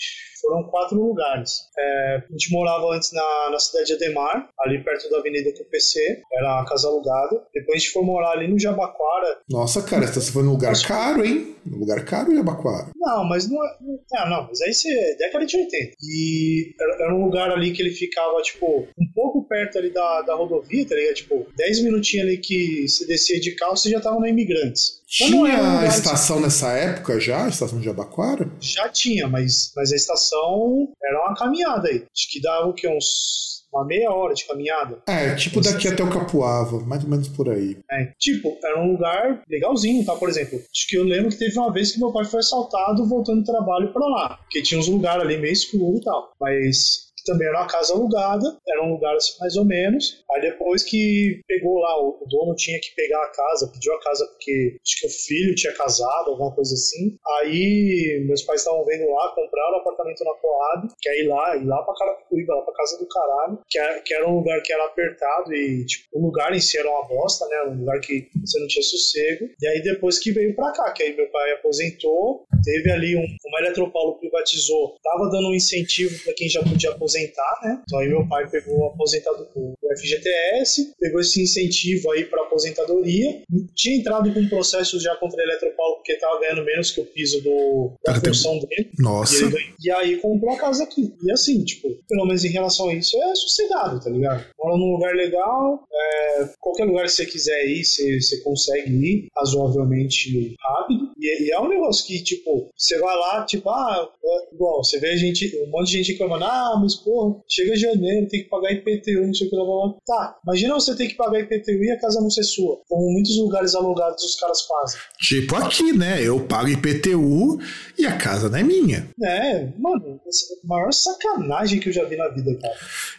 Foram 0.41 0.63
quatro 0.69 0.97
lugares. 0.97 1.61
É, 1.77 2.23
a 2.29 2.31
gente 2.31 2.51
morava 2.51 2.95
antes 2.95 3.11
na, 3.11 3.49
na 3.51 3.59
cidade 3.59 3.87
de 3.87 3.93
Ademar, 3.93 4.49
ali 4.59 4.83
perto 4.83 5.09
da 5.09 5.17
Avenida 5.17 5.51
QPC, 5.51 6.21
era 6.31 6.61
a 6.61 6.65
casa 6.65 6.87
alugada. 6.87 7.43
Depois 7.53 7.75
a 7.75 7.79
gente 7.79 7.91
foi 7.91 8.03
morar 8.03 8.31
ali 8.31 8.47
no 8.47 8.59
Jabaquara. 8.59 9.39
Nossa, 9.49 9.81
cara, 9.81 10.07
você 10.07 10.31
foi 10.31 10.43
num 10.43 10.51
lugar 10.51 10.73
caro, 10.83 11.25
hein? 11.25 11.55
Um 11.65 11.79
lugar 11.79 12.05
caro, 12.05 12.33
Jabaquara. 12.33 12.91
Não, 12.95 13.23
mas 13.25 13.49
não 13.49 13.63
é. 13.65 13.77
Ah, 14.15 14.29
não, 14.29 14.47
mas 14.47 14.61
aí 14.61 14.73
você. 14.73 15.15
década 15.17 15.45
de 15.45 15.57
80. 15.57 15.95
E 16.01 16.73
era, 16.79 17.03
era 17.03 17.15
um 17.15 17.25
lugar 17.25 17.51
ali 17.51 17.71
que 17.71 17.81
ele 17.81 17.91
ficava, 17.91 18.41
tipo, 18.41 18.87
um 18.97 19.11
pouco 19.13 19.43
perto 19.47 19.77
ali 19.77 19.89
da, 19.91 20.21
da 20.21 20.35
rodovia, 20.35 20.87
tá 20.87 20.95
ligado? 20.95 21.15
Tipo, 21.15 21.47
10 21.55 21.83
minutinhos 21.83 22.27
ali 22.27 22.37
que 22.37 22.87
você 22.87 23.05
descia 23.05 23.39
de 23.39 23.55
carro, 23.55 23.75
você 23.75 23.89
já 23.89 23.99
tava 23.99 24.19
na 24.19 24.29
Imigrantes. 24.29 24.96
Tinha 25.07 25.53
era 25.53 25.61
lugar 25.61 25.87
estação 25.87 26.41
nessa 26.41 26.73
época 26.73 27.17
já? 27.19 27.45
A 27.45 27.49
estação 27.49 27.79
de 27.79 27.89
Abaquara? 27.89 28.51
Já 28.59 28.89
tinha, 28.89 29.27
mas, 29.27 29.71
mas 29.75 29.93
a 29.93 29.95
estação 29.95 30.89
era 31.01 31.21
uma 31.21 31.33
caminhada 31.33 31.87
aí. 31.87 32.05
Acho 32.13 32.29
que 32.29 32.41
dava 32.41 32.67
o 32.67 32.73
quê? 32.73 32.87
Uns. 32.87 33.47
Uma 33.71 33.85
meia 33.85 34.09
hora 34.11 34.33
de 34.33 34.45
caminhada. 34.45 35.03
É, 35.07 35.35
tipo 35.35 35.59
daqui 35.59 35.89
até 35.89 36.01
o 36.01 36.09
Capuava, 36.09 36.79
mais 36.85 37.03
ou 37.03 37.09
menos 37.09 37.27
por 37.27 37.49
aí. 37.49 37.77
É, 37.91 38.13
tipo, 38.17 38.57
era 38.63 38.81
um 38.81 38.93
lugar 38.93 39.43
legalzinho, 39.47 40.05
tá? 40.05 40.15
Por 40.15 40.29
exemplo, 40.29 40.57
acho 40.57 40.87
que 40.87 40.97
eu 40.97 41.03
lembro 41.03 41.29
que 41.29 41.37
teve 41.37 41.59
uma 41.59 41.71
vez 41.71 41.91
que 41.91 41.99
meu 41.99 42.11
pai 42.11 42.23
foi 42.23 42.39
assaltado 42.39 43.05
voltando 43.05 43.41
do 43.41 43.45
trabalho 43.45 43.91
pra 43.91 44.07
lá. 44.07 44.37
Porque 44.37 44.61
tinha 44.61 44.79
uns 44.79 44.87
lugares 44.87 45.21
ali 45.21 45.37
meio 45.37 45.51
escuro 45.51 45.97
e 45.97 46.01
tal. 46.01 46.31
Mas 46.39 47.06
também 47.27 47.47
era 47.47 47.59
uma 47.59 47.67
casa 47.67 47.93
alugada, 47.93 48.57
era 48.67 48.83
um 48.83 48.93
lugar 48.93 49.15
assim 49.15 49.37
mais 49.39 49.55
ou 49.55 49.65
menos. 49.65 50.23
Aí 50.31 50.41
depois 50.41 50.83
que 50.83 51.41
pegou 51.47 51.79
lá, 51.79 51.99
o 51.99 52.25
dono 52.27 52.55
tinha 52.55 52.79
que 52.79 52.95
pegar 52.95 53.21
a 53.21 53.31
casa, 53.31 53.69
pediu 53.71 53.93
a 53.93 53.99
casa 54.01 54.25
porque 54.27 54.77
acho 54.81 54.99
que 54.99 55.07
o 55.07 55.09
filho 55.09 55.55
tinha 55.55 55.73
casado, 55.73 56.31
alguma 56.31 56.53
coisa 56.55 56.73
assim. 56.73 57.17
Aí 57.37 58.23
meus 58.25 58.41
pais 58.43 58.61
estavam 58.61 58.83
vendo 58.85 59.09
lá, 59.11 59.33
compraram 59.35 59.77
um 59.77 59.81
apartamento 59.81 60.23
na 60.23 60.33
Coab, 60.33 60.87
que 60.99 61.09
é 61.09 61.23
ir 61.23 61.27
lá, 61.27 61.55
ir 61.57 61.65
lá 61.65 61.83
pra 61.83 61.93
Carapicuíba, 62.37 62.55
lá 62.55 62.61
pra 62.61 62.73
casa 62.73 62.97
do 62.97 63.07
caralho, 63.07 63.59
que 63.69 63.77
era, 63.79 63.99
que 64.01 64.13
era 64.13 64.29
um 64.29 64.35
lugar 64.37 64.61
que 64.61 64.71
era 64.73 64.85
apertado 64.85 65.53
e, 65.53 65.85
tipo, 65.85 66.05
o 66.13 66.21
lugar 66.25 66.53
em 66.53 66.59
si 66.59 66.77
era 66.77 66.89
uma 66.89 67.07
bosta, 67.07 67.45
né? 67.47 67.63
Um 67.69 67.79
lugar 67.79 67.99
que 67.99 68.27
você 68.45 68.59
não 68.59 68.67
tinha 68.67 68.83
sossego. 68.83 69.49
E 69.61 69.67
aí 69.67 69.81
depois 69.81 70.19
que 70.19 70.31
veio 70.31 70.55
pra 70.55 70.71
cá, 70.71 70.91
que 70.91 71.03
aí 71.03 71.15
meu 71.15 71.27
pai 71.29 71.51
aposentou, 71.53 72.45
teve 72.63 72.91
ali 72.91 73.15
um, 73.15 73.25
uma 73.45 73.59
Eletropaulo 73.61 74.19
privatizou, 74.19 74.95
tava 75.03 75.29
dando 75.29 75.49
um 75.49 75.53
incentivo 75.55 76.23
para 76.23 76.33
quem 76.33 76.49
já 76.49 76.61
podia 76.63 76.91
aposentar, 76.91 77.59
né? 77.63 77.81
Então 77.83 77.99
aí 77.99 78.07
meu 78.09 78.27
pai 78.27 78.47
pegou 78.49 78.79
o 78.79 78.85
aposentado 78.87 79.47
o 79.55 79.73
FGTS, 79.97 80.93
pegou 80.99 81.21
esse 81.21 81.41
incentivo 81.41 82.11
aí 82.11 82.25
para 82.25 82.41
aposentadoria, 82.43 83.41
tinha 83.75 83.97
entrado 83.97 84.33
com 84.33 84.39
um 84.39 84.49
processo 84.49 84.99
já 84.99 85.15
contra 85.15 85.41
a 85.41 85.43
Eletropaulo 85.43 85.95
porque 85.97 86.15
tava 86.17 86.39
ganhando 86.39 86.63
menos 86.65 86.91
que 86.91 87.01
o 87.01 87.05
piso 87.05 87.41
do, 87.41 87.93
da 88.05 88.13
tem- 88.19 88.33
função 88.33 88.59
dele. 88.59 88.89
Nossa. 88.99 89.35
E, 89.37 89.49
ganhou- 89.49 89.73
e 89.83 89.91
aí 89.91 90.17
comprou 90.17 90.53
a 90.53 90.57
casa 90.57 90.83
aqui. 90.83 91.13
E 91.23 91.31
assim, 91.31 91.63
tipo, 91.63 91.89
pelo 92.07 92.25
menos 92.27 92.43
em 92.43 92.49
relação 92.49 92.89
a 92.89 92.93
isso, 92.93 93.17
é 93.17 93.35
sossegado, 93.35 93.99
tá 93.99 94.09
ligado? 94.09 94.45
Mora 94.59 94.77
num 94.77 94.93
lugar 94.93 95.15
legal, 95.15 95.87
é, 95.91 96.49
qualquer 96.59 96.85
lugar 96.85 97.05
que 97.05 97.11
você 97.11 97.25
quiser 97.25 97.65
ir, 97.65 97.83
você, 97.83 98.19
você 98.19 98.41
consegue 98.41 98.91
ir 98.91 99.27
razoavelmente 99.35 100.55
rápido. 100.59 101.06
E, 101.19 101.47
e 101.47 101.51
é 101.51 101.59
um 101.59 101.67
negócio 101.69 102.05
que, 102.05 102.21
tipo, 102.23 102.69
você 102.77 102.97
vai 102.99 103.15
lá, 103.15 103.43
tipo, 103.45 103.69
ah, 103.69 104.07
é 104.23 104.53
igual, 104.55 104.83
você 104.83 104.99
vê 104.99 105.17
gente, 105.17 105.51
um 105.65 105.69
monte 105.71 105.87
de 105.91 105.97
gente 105.97 106.11
reclamando, 106.13 106.45
ah, 106.45 106.77
mas 106.81 106.95
porra, 106.95 107.35
chega 107.47 107.75
janeiro, 107.75 108.27
tem 108.27 108.43
que 108.43 108.49
pagar 108.49 108.71
IPTU, 108.71 109.25
não 109.25 109.33
sei 109.33 109.47
o 109.47 109.49
que 109.49 109.55
lá, 109.55 109.63
lá. 109.63 109.93
Tá, 110.05 110.37
imagina 110.43 110.73
você 110.75 110.95
ter 110.95 111.07
que 111.07 111.15
pagar 111.15 111.39
IPTU 111.39 111.83
e 111.83 111.91
a 111.91 111.99
casa 111.99 112.21
não 112.21 112.29
ser 112.29 112.43
sua. 112.43 112.79
Como 112.87 113.11
muitos 113.11 113.37
lugares 113.37 113.73
alugados 113.75 114.23
os 114.23 114.35
caras 114.35 114.61
fazem. 114.61 114.99
Tipo 115.19 115.55
aqui, 115.55 115.93
né? 115.93 116.21
Eu 116.21 116.39
pago 116.41 116.69
IPTU 116.69 117.59
e 117.97 118.05
a 118.05 118.15
casa 118.17 118.49
não 118.49 118.57
é 118.59 118.63
minha. 118.63 119.09
É, 119.23 119.67
mano, 119.77 120.19
é 120.25 120.29
a 120.29 120.67
maior 120.67 120.93
sacanagem 120.93 121.79
que 121.79 121.89
eu 121.89 121.93
já 121.93 122.03
vi 122.05 122.15
na 122.15 122.27
vida, 122.29 122.53
cara. 122.55 122.73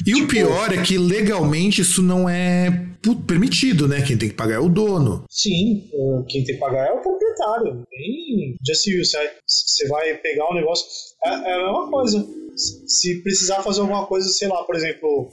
E 0.06 0.12
o 0.14 0.18
Tipo- 0.18 0.28
pior 0.28 0.72
é 0.72 0.82
que 0.82 0.96
legalmente 0.98 1.80
isso 1.80 2.02
não 2.02 2.28
é 2.28 2.86
permitido, 3.26 3.86
né? 3.88 4.02
Quem 4.02 4.16
tem 4.18 4.28
que 4.28 4.34
pagar 4.34 4.56
é 4.56 4.58
o 4.58 4.68
dono. 4.68 5.24
Sim, 5.30 5.88
quem 6.28 6.44
tem 6.44 6.54
que 6.54 6.60
pagar 6.60 6.88
é 6.88 6.92
o 6.92 7.00
proprietário. 7.00 7.86
Já 8.66 8.74
se 8.74 8.90
viu, 8.90 9.04
você 9.04 9.88
vai- 9.88 10.14
pegar 10.14 10.50
um 10.50 10.54
negócio. 10.54 10.86
É, 11.24 11.28
é 11.30 11.54
a 11.54 11.64
mesma 11.64 11.90
coisa. 11.90 12.26
Se 12.56 13.22
precisar 13.22 13.62
fazer 13.62 13.80
alguma 13.80 14.04
coisa, 14.06 14.28
sei 14.28 14.48
lá, 14.48 14.64
por 14.64 14.74
exemplo, 14.74 15.30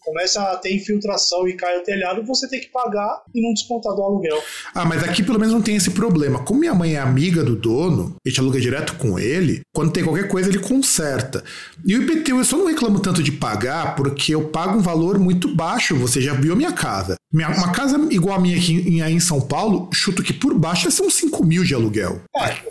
começa 0.00 0.40
a 0.40 0.56
ter 0.56 0.72
infiltração 0.72 1.48
e 1.48 1.54
cai 1.54 1.78
o 1.78 1.82
telhado, 1.82 2.22
você 2.24 2.48
tem 2.48 2.60
que 2.60 2.68
pagar 2.68 3.22
e 3.34 3.42
não 3.42 3.52
descontar 3.52 3.92
do 3.94 4.02
aluguel. 4.02 4.40
Ah, 4.72 4.84
mas 4.84 5.02
aqui 5.02 5.20
pelo 5.24 5.38
menos 5.40 5.52
não 5.52 5.62
tem 5.62 5.74
esse 5.74 5.90
problema. 5.90 6.44
Como 6.44 6.60
minha 6.60 6.74
mãe 6.74 6.94
é 6.94 6.98
amiga 7.00 7.42
do 7.42 7.56
dono, 7.56 8.14
a 8.24 8.28
gente 8.28 8.38
aluga 8.38 8.60
direto 8.60 8.94
com 8.98 9.18
ele, 9.18 9.62
quando 9.74 9.92
tem 9.92 10.04
qualquer 10.04 10.28
coisa 10.28 10.48
ele 10.48 10.60
conserta. 10.60 11.42
E 11.84 11.96
o 11.96 12.02
IPTU 12.02 12.38
eu 12.38 12.44
só 12.44 12.56
não 12.56 12.66
reclamo 12.66 13.00
tanto 13.00 13.20
de 13.20 13.32
pagar 13.32 13.96
porque 13.96 14.32
eu 14.32 14.48
pago 14.48 14.78
um 14.78 14.82
valor 14.82 15.18
muito 15.18 15.52
baixo. 15.52 15.96
Você 15.96 16.20
já 16.20 16.34
viu 16.34 16.52
a 16.52 16.56
minha 16.56 16.72
casa. 16.72 17.16
Minha- 17.32 17.48
uma 17.50 17.72
casa 17.72 17.96
igual 18.10 18.36
a 18.36 18.40
minha 18.40 18.56
aqui 18.56 18.72
em, 18.74 19.00
em 19.00 19.20
São 19.20 19.40
Paulo, 19.40 19.88
chuto 19.92 20.22
que 20.22 20.32
por 20.32 20.52
baixo 20.58 20.90
ser 20.90 21.02
uns 21.02 21.14
5 21.14 21.44
mil 21.44 21.62
de 21.64 21.74
aluguel. 21.74 22.20
É, 22.36 22.70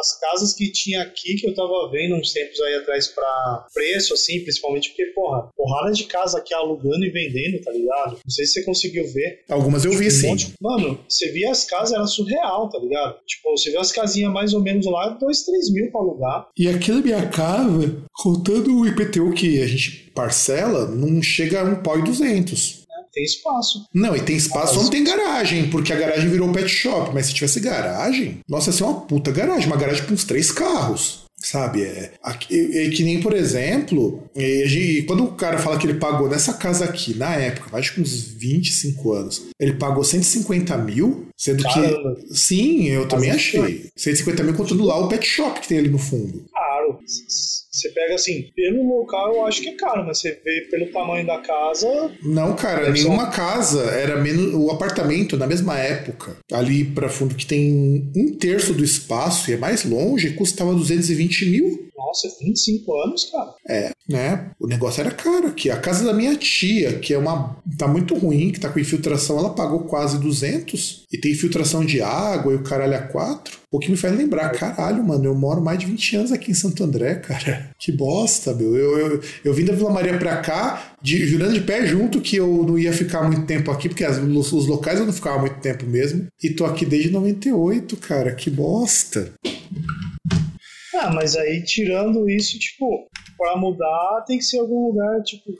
as 0.00 0.18
casas 0.18 0.54
que 0.54 0.70
tinha 0.72 1.02
aqui, 1.02 1.34
que 1.34 1.46
eu 1.48 1.54
tava 1.54 1.90
vendo 1.92 2.14
uns 2.16 2.32
tempos 2.32 2.58
aí 2.62 2.74
atrás 2.76 3.08
pra 3.08 3.66
preço, 3.74 4.14
assim, 4.14 4.40
principalmente 4.40 4.88
porque, 4.90 5.06
porra, 5.14 5.48
porrada 5.56 5.92
de 5.92 6.04
casa 6.04 6.38
aqui 6.38 6.54
alugando 6.54 7.04
e 7.04 7.10
vendendo, 7.10 7.60
tá 7.62 7.70
ligado? 7.70 8.12
Não 8.24 8.30
sei 8.30 8.46
se 8.46 8.52
você 8.54 8.64
conseguiu 8.64 9.06
ver. 9.12 9.40
Algumas 9.48 9.84
eu 9.84 9.92
vi 9.92 10.06
Um 10.06 10.10
sim. 10.10 10.26
monte- 10.28 10.52
Mano, 10.60 10.98
você 11.08 11.30
via 11.32 11.50
as 11.50 11.64
casas, 11.64 11.92
era 11.92 12.06
surreal, 12.06 12.68
tá 12.68 12.78
ligado? 12.78 13.16
Tipo, 13.26 13.50
você 13.56 13.70
vê 13.70 13.78
as 13.78 13.92
casinhas 13.92 14.32
mais 14.32 14.54
ou 14.54 14.62
menos 14.62 14.86
lá, 14.86 15.08
2, 15.10 15.42
3 15.42 15.70
mil 15.72 15.90
pra 15.90 16.00
alugar. 16.00 16.48
E 16.56 16.68
aqui 16.68 16.90
na 16.90 17.00
minha 17.00 17.28
casa, 17.28 18.02
contando 18.12 18.74
o 18.76 18.86
IPTU 18.86 19.32
que 19.34 19.60
a 19.60 19.66
gente 19.66 20.10
parcela, 20.14 20.86
não 20.86 21.22
chega 21.22 21.60
a 21.60 21.64
um 21.64 21.76
pau 21.82 21.98
e 21.98 22.02
200. 22.04 22.79
Tem 23.12 23.24
espaço. 23.24 23.84
Não, 23.92 24.14
e 24.16 24.20
tem 24.20 24.36
espaço, 24.36 24.74
só 24.74 24.82
não 24.82 24.90
tem 24.90 25.02
garagem, 25.04 25.68
porque 25.68 25.92
a 25.92 25.96
garagem 25.96 26.28
virou 26.30 26.50
pet 26.52 26.68
shop. 26.68 27.10
Mas 27.12 27.26
se 27.26 27.34
tivesse 27.34 27.58
garagem, 27.60 28.38
nossa, 28.48 28.70
ia 28.70 28.72
ser 28.76 28.84
uma 28.84 29.00
puta 29.00 29.30
garagem, 29.32 29.66
uma 29.66 29.76
garagem 29.76 30.04
com 30.04 30.14
uns 30.14 30.24
três 30.24 30.50
carros. 30.52 31.20
Sabe? 31.42 31.82
É, 31.82 32.12
aqui- 32.22 32.54
é 32.76 32.90
que 32.90 33.02
nem, 33.02 33.18
por 33.22 33.32
exemplo, 33.32 34.22
é, 34.36 35.02
quando 35.06 35.24
o 35.24 35.32
cara 35.32 35.56
fala 35.58 35.78
que 35.78 35.86
ele 35.86 35.98
pagou 35.98 36.28
nessa 36.28 36.52
casa 36.52 36.84
aqui, 36.84 37.14
na 37.14 37.34
época, 37.34 37.74
acho 37.78 37.94
que 37.94 38.00
uns 38.02 38.12
25 38.24 39.12
anos, 39.14 39.46
ele 39.58 39.72
pagou 39.72 40.04
150 40.04 40.76
mil, 40.76 41.28
sendo 41.34 41.62
Caramba. 41.62 42.16
que. 42.28 42.36
Sim, 42.38 42.88
eu 42.88 43.08
também 43.08 43.28
Mas 43.30 43.36
achei. 43.38 43.88
150 43.96 44.42
mil 44.42 44.52
contando 44.54 44.84
lá 44.84 44.98
o 44.98 45.08
pet 45.08 45.26
shop 45.26 45.60
que 45.60 45.68
tem 45.68 45.78
ali 45.78 45.88
no 45.88 45.98
fundo. 45.98 46.44
Caro. 46.52 46.98
Você 47.80 47.88
pega 47.88 48.14
assim, 48.14 48.50
pelo 48.54 48.86
local 48.86 49.34
eu 49.36 49.46
acho 49.46 49.62
que 49.62 49.70
é 49.70 49.74
caro, 49.74 50.04
mas 50.04 50.18
você 50.18 50.38
vê 50.44 50.68
pelo 50.70 50.86
tamanho 50.92 51.26
da 51.26 51.38
casa. 51.38 52.10
Não, 52.22 52.54
cara, 52.54 52.90
nenhuma 52.90 53.30
casa 53.30 53.82
era 53.84 54.20
menos. 54.20 54.54
O 54.54 54.70
apartamento, 54.70 55.36
na 55.36 55.46
mesma 55.46 55.78
época, 55.78 56.36
ali 56.52 56.84
pra 56.84 57.08
fundo, 57.08 57.34
que 57.34 57.46
tem 57.46 58.10
um 58.14 58.34
terço 58.34 58.74
do 58.74 58.84
espaço 58.84 59.50
e 59.50 59.54
é 59.54 59.56
mais 59.56 59.84
longe, 59.84 60.34
custava 60.34 60.74
220 60.74 61.46
mil. 61.46 61.89
Nossa, 62.06 62.28
25 62.40 63.02
anos, 63.02 63.30
cara. 63.30 63.54
É, 63.68 63.90
né? 64.08 64.50
O 64.58 64.66
negócio 64.66 65.00
era 65.00 65.10
caro 65.10 65.48
aqui. 65.48 65.70
A 65.70 65.76
casa 65.76 66.04
da 66.04 66.12
minha 66.14 66.34
tia, 66.36 66.98
que 66.98 67.12
é 67.12 67.18
uma. 67.18 67.56
tá 67.78 67.86
muito 67.86 68.14
ruim, 68.16 68.50
que 68.50 68.58
tá 68.58 68.68
com 68.70 68.78
infiltração, 68.80 69.38
ela 69.38 69.50
pagou 69.50 69.80
quase 69.80 70.18
200. 70.18 71.04
E 71.12 71.18
tem 71.18 71.32
infiltração 71.32 71.84
de 71.84 72.00
água 72.00 72.52
e 72.52 72.56
o 72.56 72.62
caralho 72.62 72.96
a 72.96 73.02
quatro. 73.02 73.58
O 73.70 73.78
que 73.78 73.90
me 73.90 73.96
faz 73.96 74.16
lembrar, 74.16 74.48
caralho, 74.50 75.04
mano, 75.04 75.24
eu 75.26 75.34
moro 75.34 75.60
mais 75.62 75.78
de 75.78 75.86
20 75.86 76.16
anos 76.16 76.32
aqui 76.32 76.50
em 76.50 76.54
Santo 76.54 76.82
André, 76.82 77.16
cara. 77.16 77.70
Que 77.78 77.92
bosta, 77.92 78.52
meu. 78.54 78.74
Eu, 78.76 78.98
eu, 78.98 79.20
eu 79.44 79.54
vim 79.54 79.64
da 79.64 79.72
Vila 79.72 79.90
Maria 79.90 80.18
pra 80.18 80.36
cá, 80.38 80.94
de, 81.00 81.24
jurando 81.26 81.54
de 81.54 81.60
pé 81.62 81.86
junto 81.86 82.20
que 82.20 82.36
eu 82.36 82.64
não 82.66 82.78
ia 82.78 82.92
ficar 82.92 83.22
muito 83.22 83.46
tempo 83.46 83.70
aqui, 83.70 83.88
porque 83.88 84.04
as- 84.04 84.18
os 84.18 84.66
locais 84.66 84.98
eu 85.00 85.06
não 85.06 85.12
ficava 85.12 85.38
muito 85.38 85.60
tempo 85.60 85.86
mesmo. 85.86 86.26
E 86.42 86.50
tô 86.50 86.64
aqui 86.66 86.84
desde 86.84 87.10
98, 87.10 87.96
cara. 87.96 88.34
Que 88.34 88.50
bosta. 88.50 89.32
Ah, 91.02 91.10
mas 91.10 91.34
aí 91.34 91.62
tirando 91.64 92.28
isso, 92.28 92.58
tipo, 92.58 93.08
pra 93.38 93.56
mudar 93.56 94.22
tem 94.26 94.36
que 94.36 94.44
ser 94.44 94.58
algum 94.58 94.88
lugar, 94.88 95.22
tipo. 95.22 95.50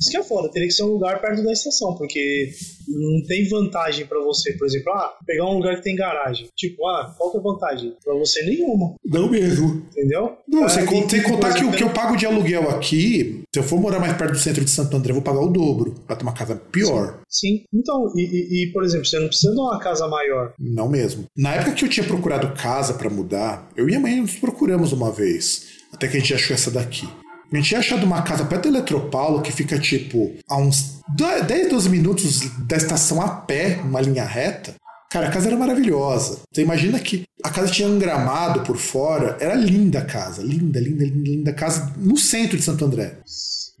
Isso 0.00 0.10
que 0.10 0.16
é 0.16 0.22
foda, 0.22 0.48
teria 0.50 0.68
que 0.68 0.74
ser 0.74 0.84
um 0.84 0.92
lugar 0.92 1.20
perto 1.20 1.42
da 1.42 1.52
estação, 1.52 1.94
porque 1.96 2.50
não 2.88 3.22
tem 3.26 3.48
vantagem 3.48 4.06
pra 4.06 4.20
você, 4.20 4.52
por 4.52 4.66
exemplo, 4.66 4.92
ah, 4.92 5.14
pegar 5.26 5.44
um 5.46 5.54
lugar 5.56 5.76
que 5.76 5.82
tem 5.82 5.96
garagem. 5.96 6.48
Tipo, 6.56 6.86
ah, 6.86 7.14
qual 7.18 7.30
que 7.30 7.36
é 7.36 7.40
a 7.40 7.42
vantagem? 7.42 7.96
Pra 8.04 8.14
você 8.14 8.42
nenhuma, 8.44 8.94
Não 9.04 9.28
mesmo. 9.30 9.82
entendeu? 9.90 10.36
Não, 10.48 10.64
Ah, 10.64 10.68
sem, 10.68 10.86
tem- 10.86 11.08
sem 11.08 11.20
tem 11.20 11.22
contar 11.30 11.54
que 11.54 11.64
o 11.64 11.72
que 11.72 11.82
eu 11.82 11.90
pago 11.90 12.16
de 12.16 12.24
aluguel 12.26 12.70
aqui, 12.70 13.42
se 13.52 13.58
eu 13.58 13.62
for 13.64 13.80
morar 13.80 13.98
mais 14.00 14.16
perto 14.16 14.32
do 14.32 14.38
centro 14.38 14.64
de 14.64 14.70
Santo 14.70 14.96
André, 14.96 15.10
eu 15.10 15.14
vou 15.16 15.22
pagar 15.24 15.40
o 15.40 15.48
dobro 15.48 15.94
pra 16.06 16.16
ter 16.16 16.22
uma 16.22 16.32
casa 16.34 16.54
pior. 16.56 17.20
Sim, 17.28 17.64
então, 17.74 18.12
e, 18.16 18.20
e- 18.22 18.64
e, 18.68 18.72
por 18.72 18.84
exemplo, 18.84 19.04
você 19.06 19.18
não 19.18 19.26
precisa 19.28 19.52
de 19.52 19.58
uma 19.60 19.78
casa 19.78 20.06
maior. 20.08 20.52
Não 20.58 20.88
mesmo. 20.88 21.24
Na 21.36 21.54
época 21.54 21.72
que 21.72 21.84
eu 21.84 21.88
tinha 21.88 22.06
procurado 22.06 22.54
casa 22.54 22.94
pra 22.94 23.10
mudar, 23.10 23.68
eu 23.76 23.88
e 23.88 23.94
a 23.94 24.00
mãe 24.00 24.20
nos 24.20 24.36
procuramos 24.36 24.92
uma 24.92 25.10
vez, 25.10 25.66
até 25.92 26.06
que 26.08 26.16
a 26.16 26.20
gente 26.20 26.34
achou 26.34 26.54
essa 26.54 26.70
daqui. 26.70 27.06
A 27.50 27.56
gente 27.56 27.68
tinha 27.68 27.80
achado 27.80 28.04
uma 28.04 28.22
casa 28.22 28.44
perto 28.44 28.70
da 28.70 28.78
Eletropaulo 28.78 29.40
que 29.40 29.50
fica 29.50 29.78
tipo 29.78 30.34
a 30.48 30.56
uns 30.56 31.00
10, 31.16 31.70
12 31.70 31.88
minutos 31.88 32.40
da 32.66 32.76
estação 32.76 33.22
a 33.22 33.28
pé, 33.28 33.80
uma 33.82 34.00
linha 34.00 34.24
reta. 34.24 34.74
Cara, 35.10 35.28
a 35.28 35.30
casa 35.30 35.48
era 35.48 35.56
maravilhosa. 35.56 36.40
Você 36.52 36.60
imagina 36.60 36.98
que 36.98 37.24
a 37.42 37.48
casa 37.48 37.72
tinha 37.72 37.88
um 37.88 37.98
gramado 37.98 38.60
por 38.60 38.76
fora. 38.76 39.38
Era 39.40 39.54
linda 39.54 40.00
a 40.00 40.04
casa. 40.04 40.42
Linda, 40.42 40.78
linda, 40.78 41.04
linda, 41.04 41.30
linda 41.30 41.52
casa 41.54 41.94
no 41.96 42.16
centro 42.18 42.58
de 42.58 42.62
Santo 42.62 42.84
André. 42.84 43.16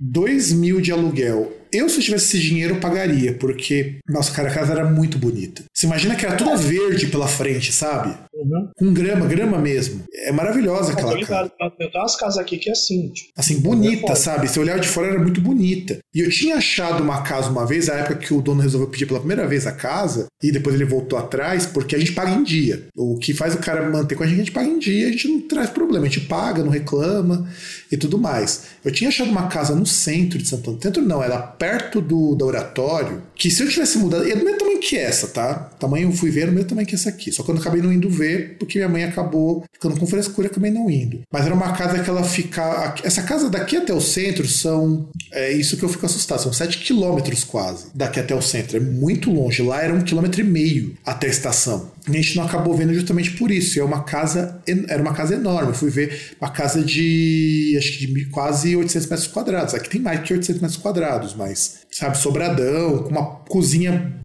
2 0.00 0.52
mil 0.52 0.80
de 0.80 0.90
aluguel. 0.90 1.52
Eu, 1.70 1.88
se 1.88 1.96
eu 1.96 2.02
tivesse 2.02 2.36
esse 2.36 2.46
dinheiro, 2.46 2.76
pagaria, 2.76 3.34
porque, 3.34 3.98
nossa, 4.08 4.32
cara, 4.32 4.48
a 4.48 4.54
casa 4.54 4.72
era 4.72 4.88
muito 4.88 5.18
bonita. 5.18 5.64
Você 5.74 5.86
imagina 5.86 6.14
que 6.16 6.24
era 6.24 6.34
toda 6.34 6.56
verde 6.56 7.08
pela 7.08 7.28
frente, 7.28 7.72
sabe? 7.72 8.16
Uhum. 8.38 8.70
Com 8.78 8.94
grama, 8.94 9.26
grama 9.26 9.58
mesmo. 9.58 10.04
É 10.14 10.30
maravilhosa 10.30 10.92
aquela 10.92 11.18
eu 11.18 11.26
casa. 11.26 11.50
Eu 11.60 11.70
tenho 11.70 11.90
umas 11.94 12.16
casas 12.16 12.38
aqui 12.38 12.56
que 12.56 12.68
é 12.68 12.72
assim. 12.72 13.10
Tipo, 13.10 13.30
assim, 13.36 13.60
bonita, 13.60 14.14
sabe? 14.14 14.48
Se 14.48 14.60
olhar 14.60 14.78
de 14.78 14.86
fora 14.86 15.08
era 15.08 15.18
muito 15.18 15.40
bonita. 15.40 15.98
E 16.14 16.20
eu 16.20 16.30
tinha 16.30 16.56
achado 16.56 17.02
uma 17.02 17.22
casa 17.22 17.50
uma 17.50 17.66
vez, 17.66 17.88
a 17.88 17.94
época 17.94 18.16
que 18.16 18.32
o 18.32 18.40
dono 18.40 18.62
resolveu 18.62 18.88
pedir 18.88 19.06
pela 19.06 19.18
primeira 19.18 19.46
vez 19.46 19.66
a 19.66 19.72
casa, 19.72 20.26
e 20.42 20.52
depois 20.52 20.74
ele 20.74 20.84
voltou 20.84 21.18
atrás, 21.18 21.66
porque 21.66 21.96
a 21.96 21.98
gente 21.98 22.12
paga 22.12 22.30
em 22.30 22.44
dia. 22.44 22.86
O 22.96 23.18
que 23.18 23.34
faz 23.34 23.54
o 23.54 23.58
cara 23.58 23.90
manter 23.90 24.14
com 24.14 24.22
a 24.22 24.26
gente, 24.26 24.36
a 24.36 24.44
gente 24.44 24.52
paga 24.52 24.68
em 24.68 24.78
dia, 24.78 25.08
a 25.08 25.10
gente 25.10 25.28
não 25.28 25.40
traz 25.40 25.70
problema, 25.70 26.06
a 26.06 26.08
gente 26.08 26.26
paga, 26.26 26.62
não 26.62 26.70
reclama 26.70 27.48
e 27.90 27.96
tudo 27.96 28.18
mais. 28.18 28.66
Eu 28.84 28.92
tinha 28.92 29.08
achado 29.08 29.30
uma 29.30 29.48
casa 29.48 29.74
no 29.74 29.86
centro 29.86 30.38
de 30.38 30.46
Santo 30.46 30.70
Antônio. 30.70 30.82
Centro 30.82 31.02
não, 31.02 31.22
era 31.22 31.38
perto 31.38 32.00
do, 32.00 32.34
do 32.34 32.46
oratório, 32.46 33.22
que 33.34 33.50
se 33.50 33.62
eu 33.62 33.68
tivesse 33.68 33.98
mudado. 33.98 34.28
É 34.28 34.36
do 34.36 34.44
mesmo 34.44 34.58
tamanho 34.58 34.80
que 34.80 34.96
essa, 34.96 35.28
tá? 35.28 35.54
Tamanho 35.78 36.08
eu 36.08 36.12
fui 36.12 36.30
ver, 36.30 36.48
é 36.48 36.50
o 36.50 36.52
mesmo 36.52 36.68
tamanho 36.68 36.86
que 36.86 36.94
essa 36.94 37.08
aqui. 37.08 37.32
Só 37.32 37.42
que 37.42 37.50
eu 37.50 37.56
acabei 37.56 37.82
não 37.82 37.92
indo 37.92 38.08
ver, 38.08 38.27
porque 38.36 38.78
minha 38.78 38.88
mãe 38.88 39.04
acabou 39.04 39.64
ficando 39.72 39.98
com 39.98 40.06
frescura 40.06 40.48
e 40.48 40.50
acabei 40.50 40.70
não 40.70 40.90
indo. 40.90 41.20
Mas 41.32 41.46
era 41.46 41.54
uma 41.54 41.72
casa 41.72 42.02
que 42.02 42.08
ela 42.08 42.24
fica. 42.24 42.94
Essa 43.02 43.22
casa 43.22 43.50
daqui 43.50 43.76
até 43.76 43.92
o 43.92 44.00
centro 44.00 44.46
são. 44.46 45.08
É 45.32 45.52
isso 45.52 45.76
que 45.76 45.84
eu 45.84 45.88
fico 45.88 46.06
assustado, 46.06 46.42
são 46.42 46.52
7 46.52 46.78
quilômetros 46.78 47.44
quase 47.44 47.86
daqui 47.94 48.20
até 48.20 48.34
o 48.34 48.42
centro. 48.42 48.76
É 48.76 48.80
muito 48.80 49.30
longe. 49.30 49.62
Lá 49.62 49.82
era 49.82 49.92
um 49.92 50.02
quilômetro 50.02 50.40
e 50.40 50.44
meio 50.44 50.94
até 51.04 51.26
a 51.26 51.30
estação. 51.30 51.90
E 52.08 52.16
a 52.16 52.20
gente 52.20 52.36
não 52.36 52.44
acabou 52.44 52.74
vendo 52.74 52.94
justamente 52.94 53.32
por 53.32 53.50
isso. 53.50 53.78
É 53.78 53.84
uma 53.84 54.02
casa. 54.02 54.60
Era 54.88 55.02
uma 55.02 55.12
casa 55.12 55.34
enorme. 55.34 55.70
Eu 55.70 55.74
fui 55.74 55.90
ver 55.90 56.32
uma 56.40 56.50
casa 56.50 56.82
de. 56.82 57.74
acho 57.78 57.98
que 57.98 58.06
de 58.06 58.24
quase 58.26 58.74
800 58.74 59.08
metros 59.08 59.28
quadrados. 59.28 59.74
Aqui 59.74 59.90
tem 59.90 60.00
mais 60.00 60.20
que 60.20 60.32
800 60.32 60.62
metros 60.62 60.80
quadrados, 60.80 61.34
mas, 61.34 61.80
sabe, 61.90 62.18
sobradão, 62.18 63.02
com 63.02 63.10
uma 63.10 63.26
cozinha 63.48 64.18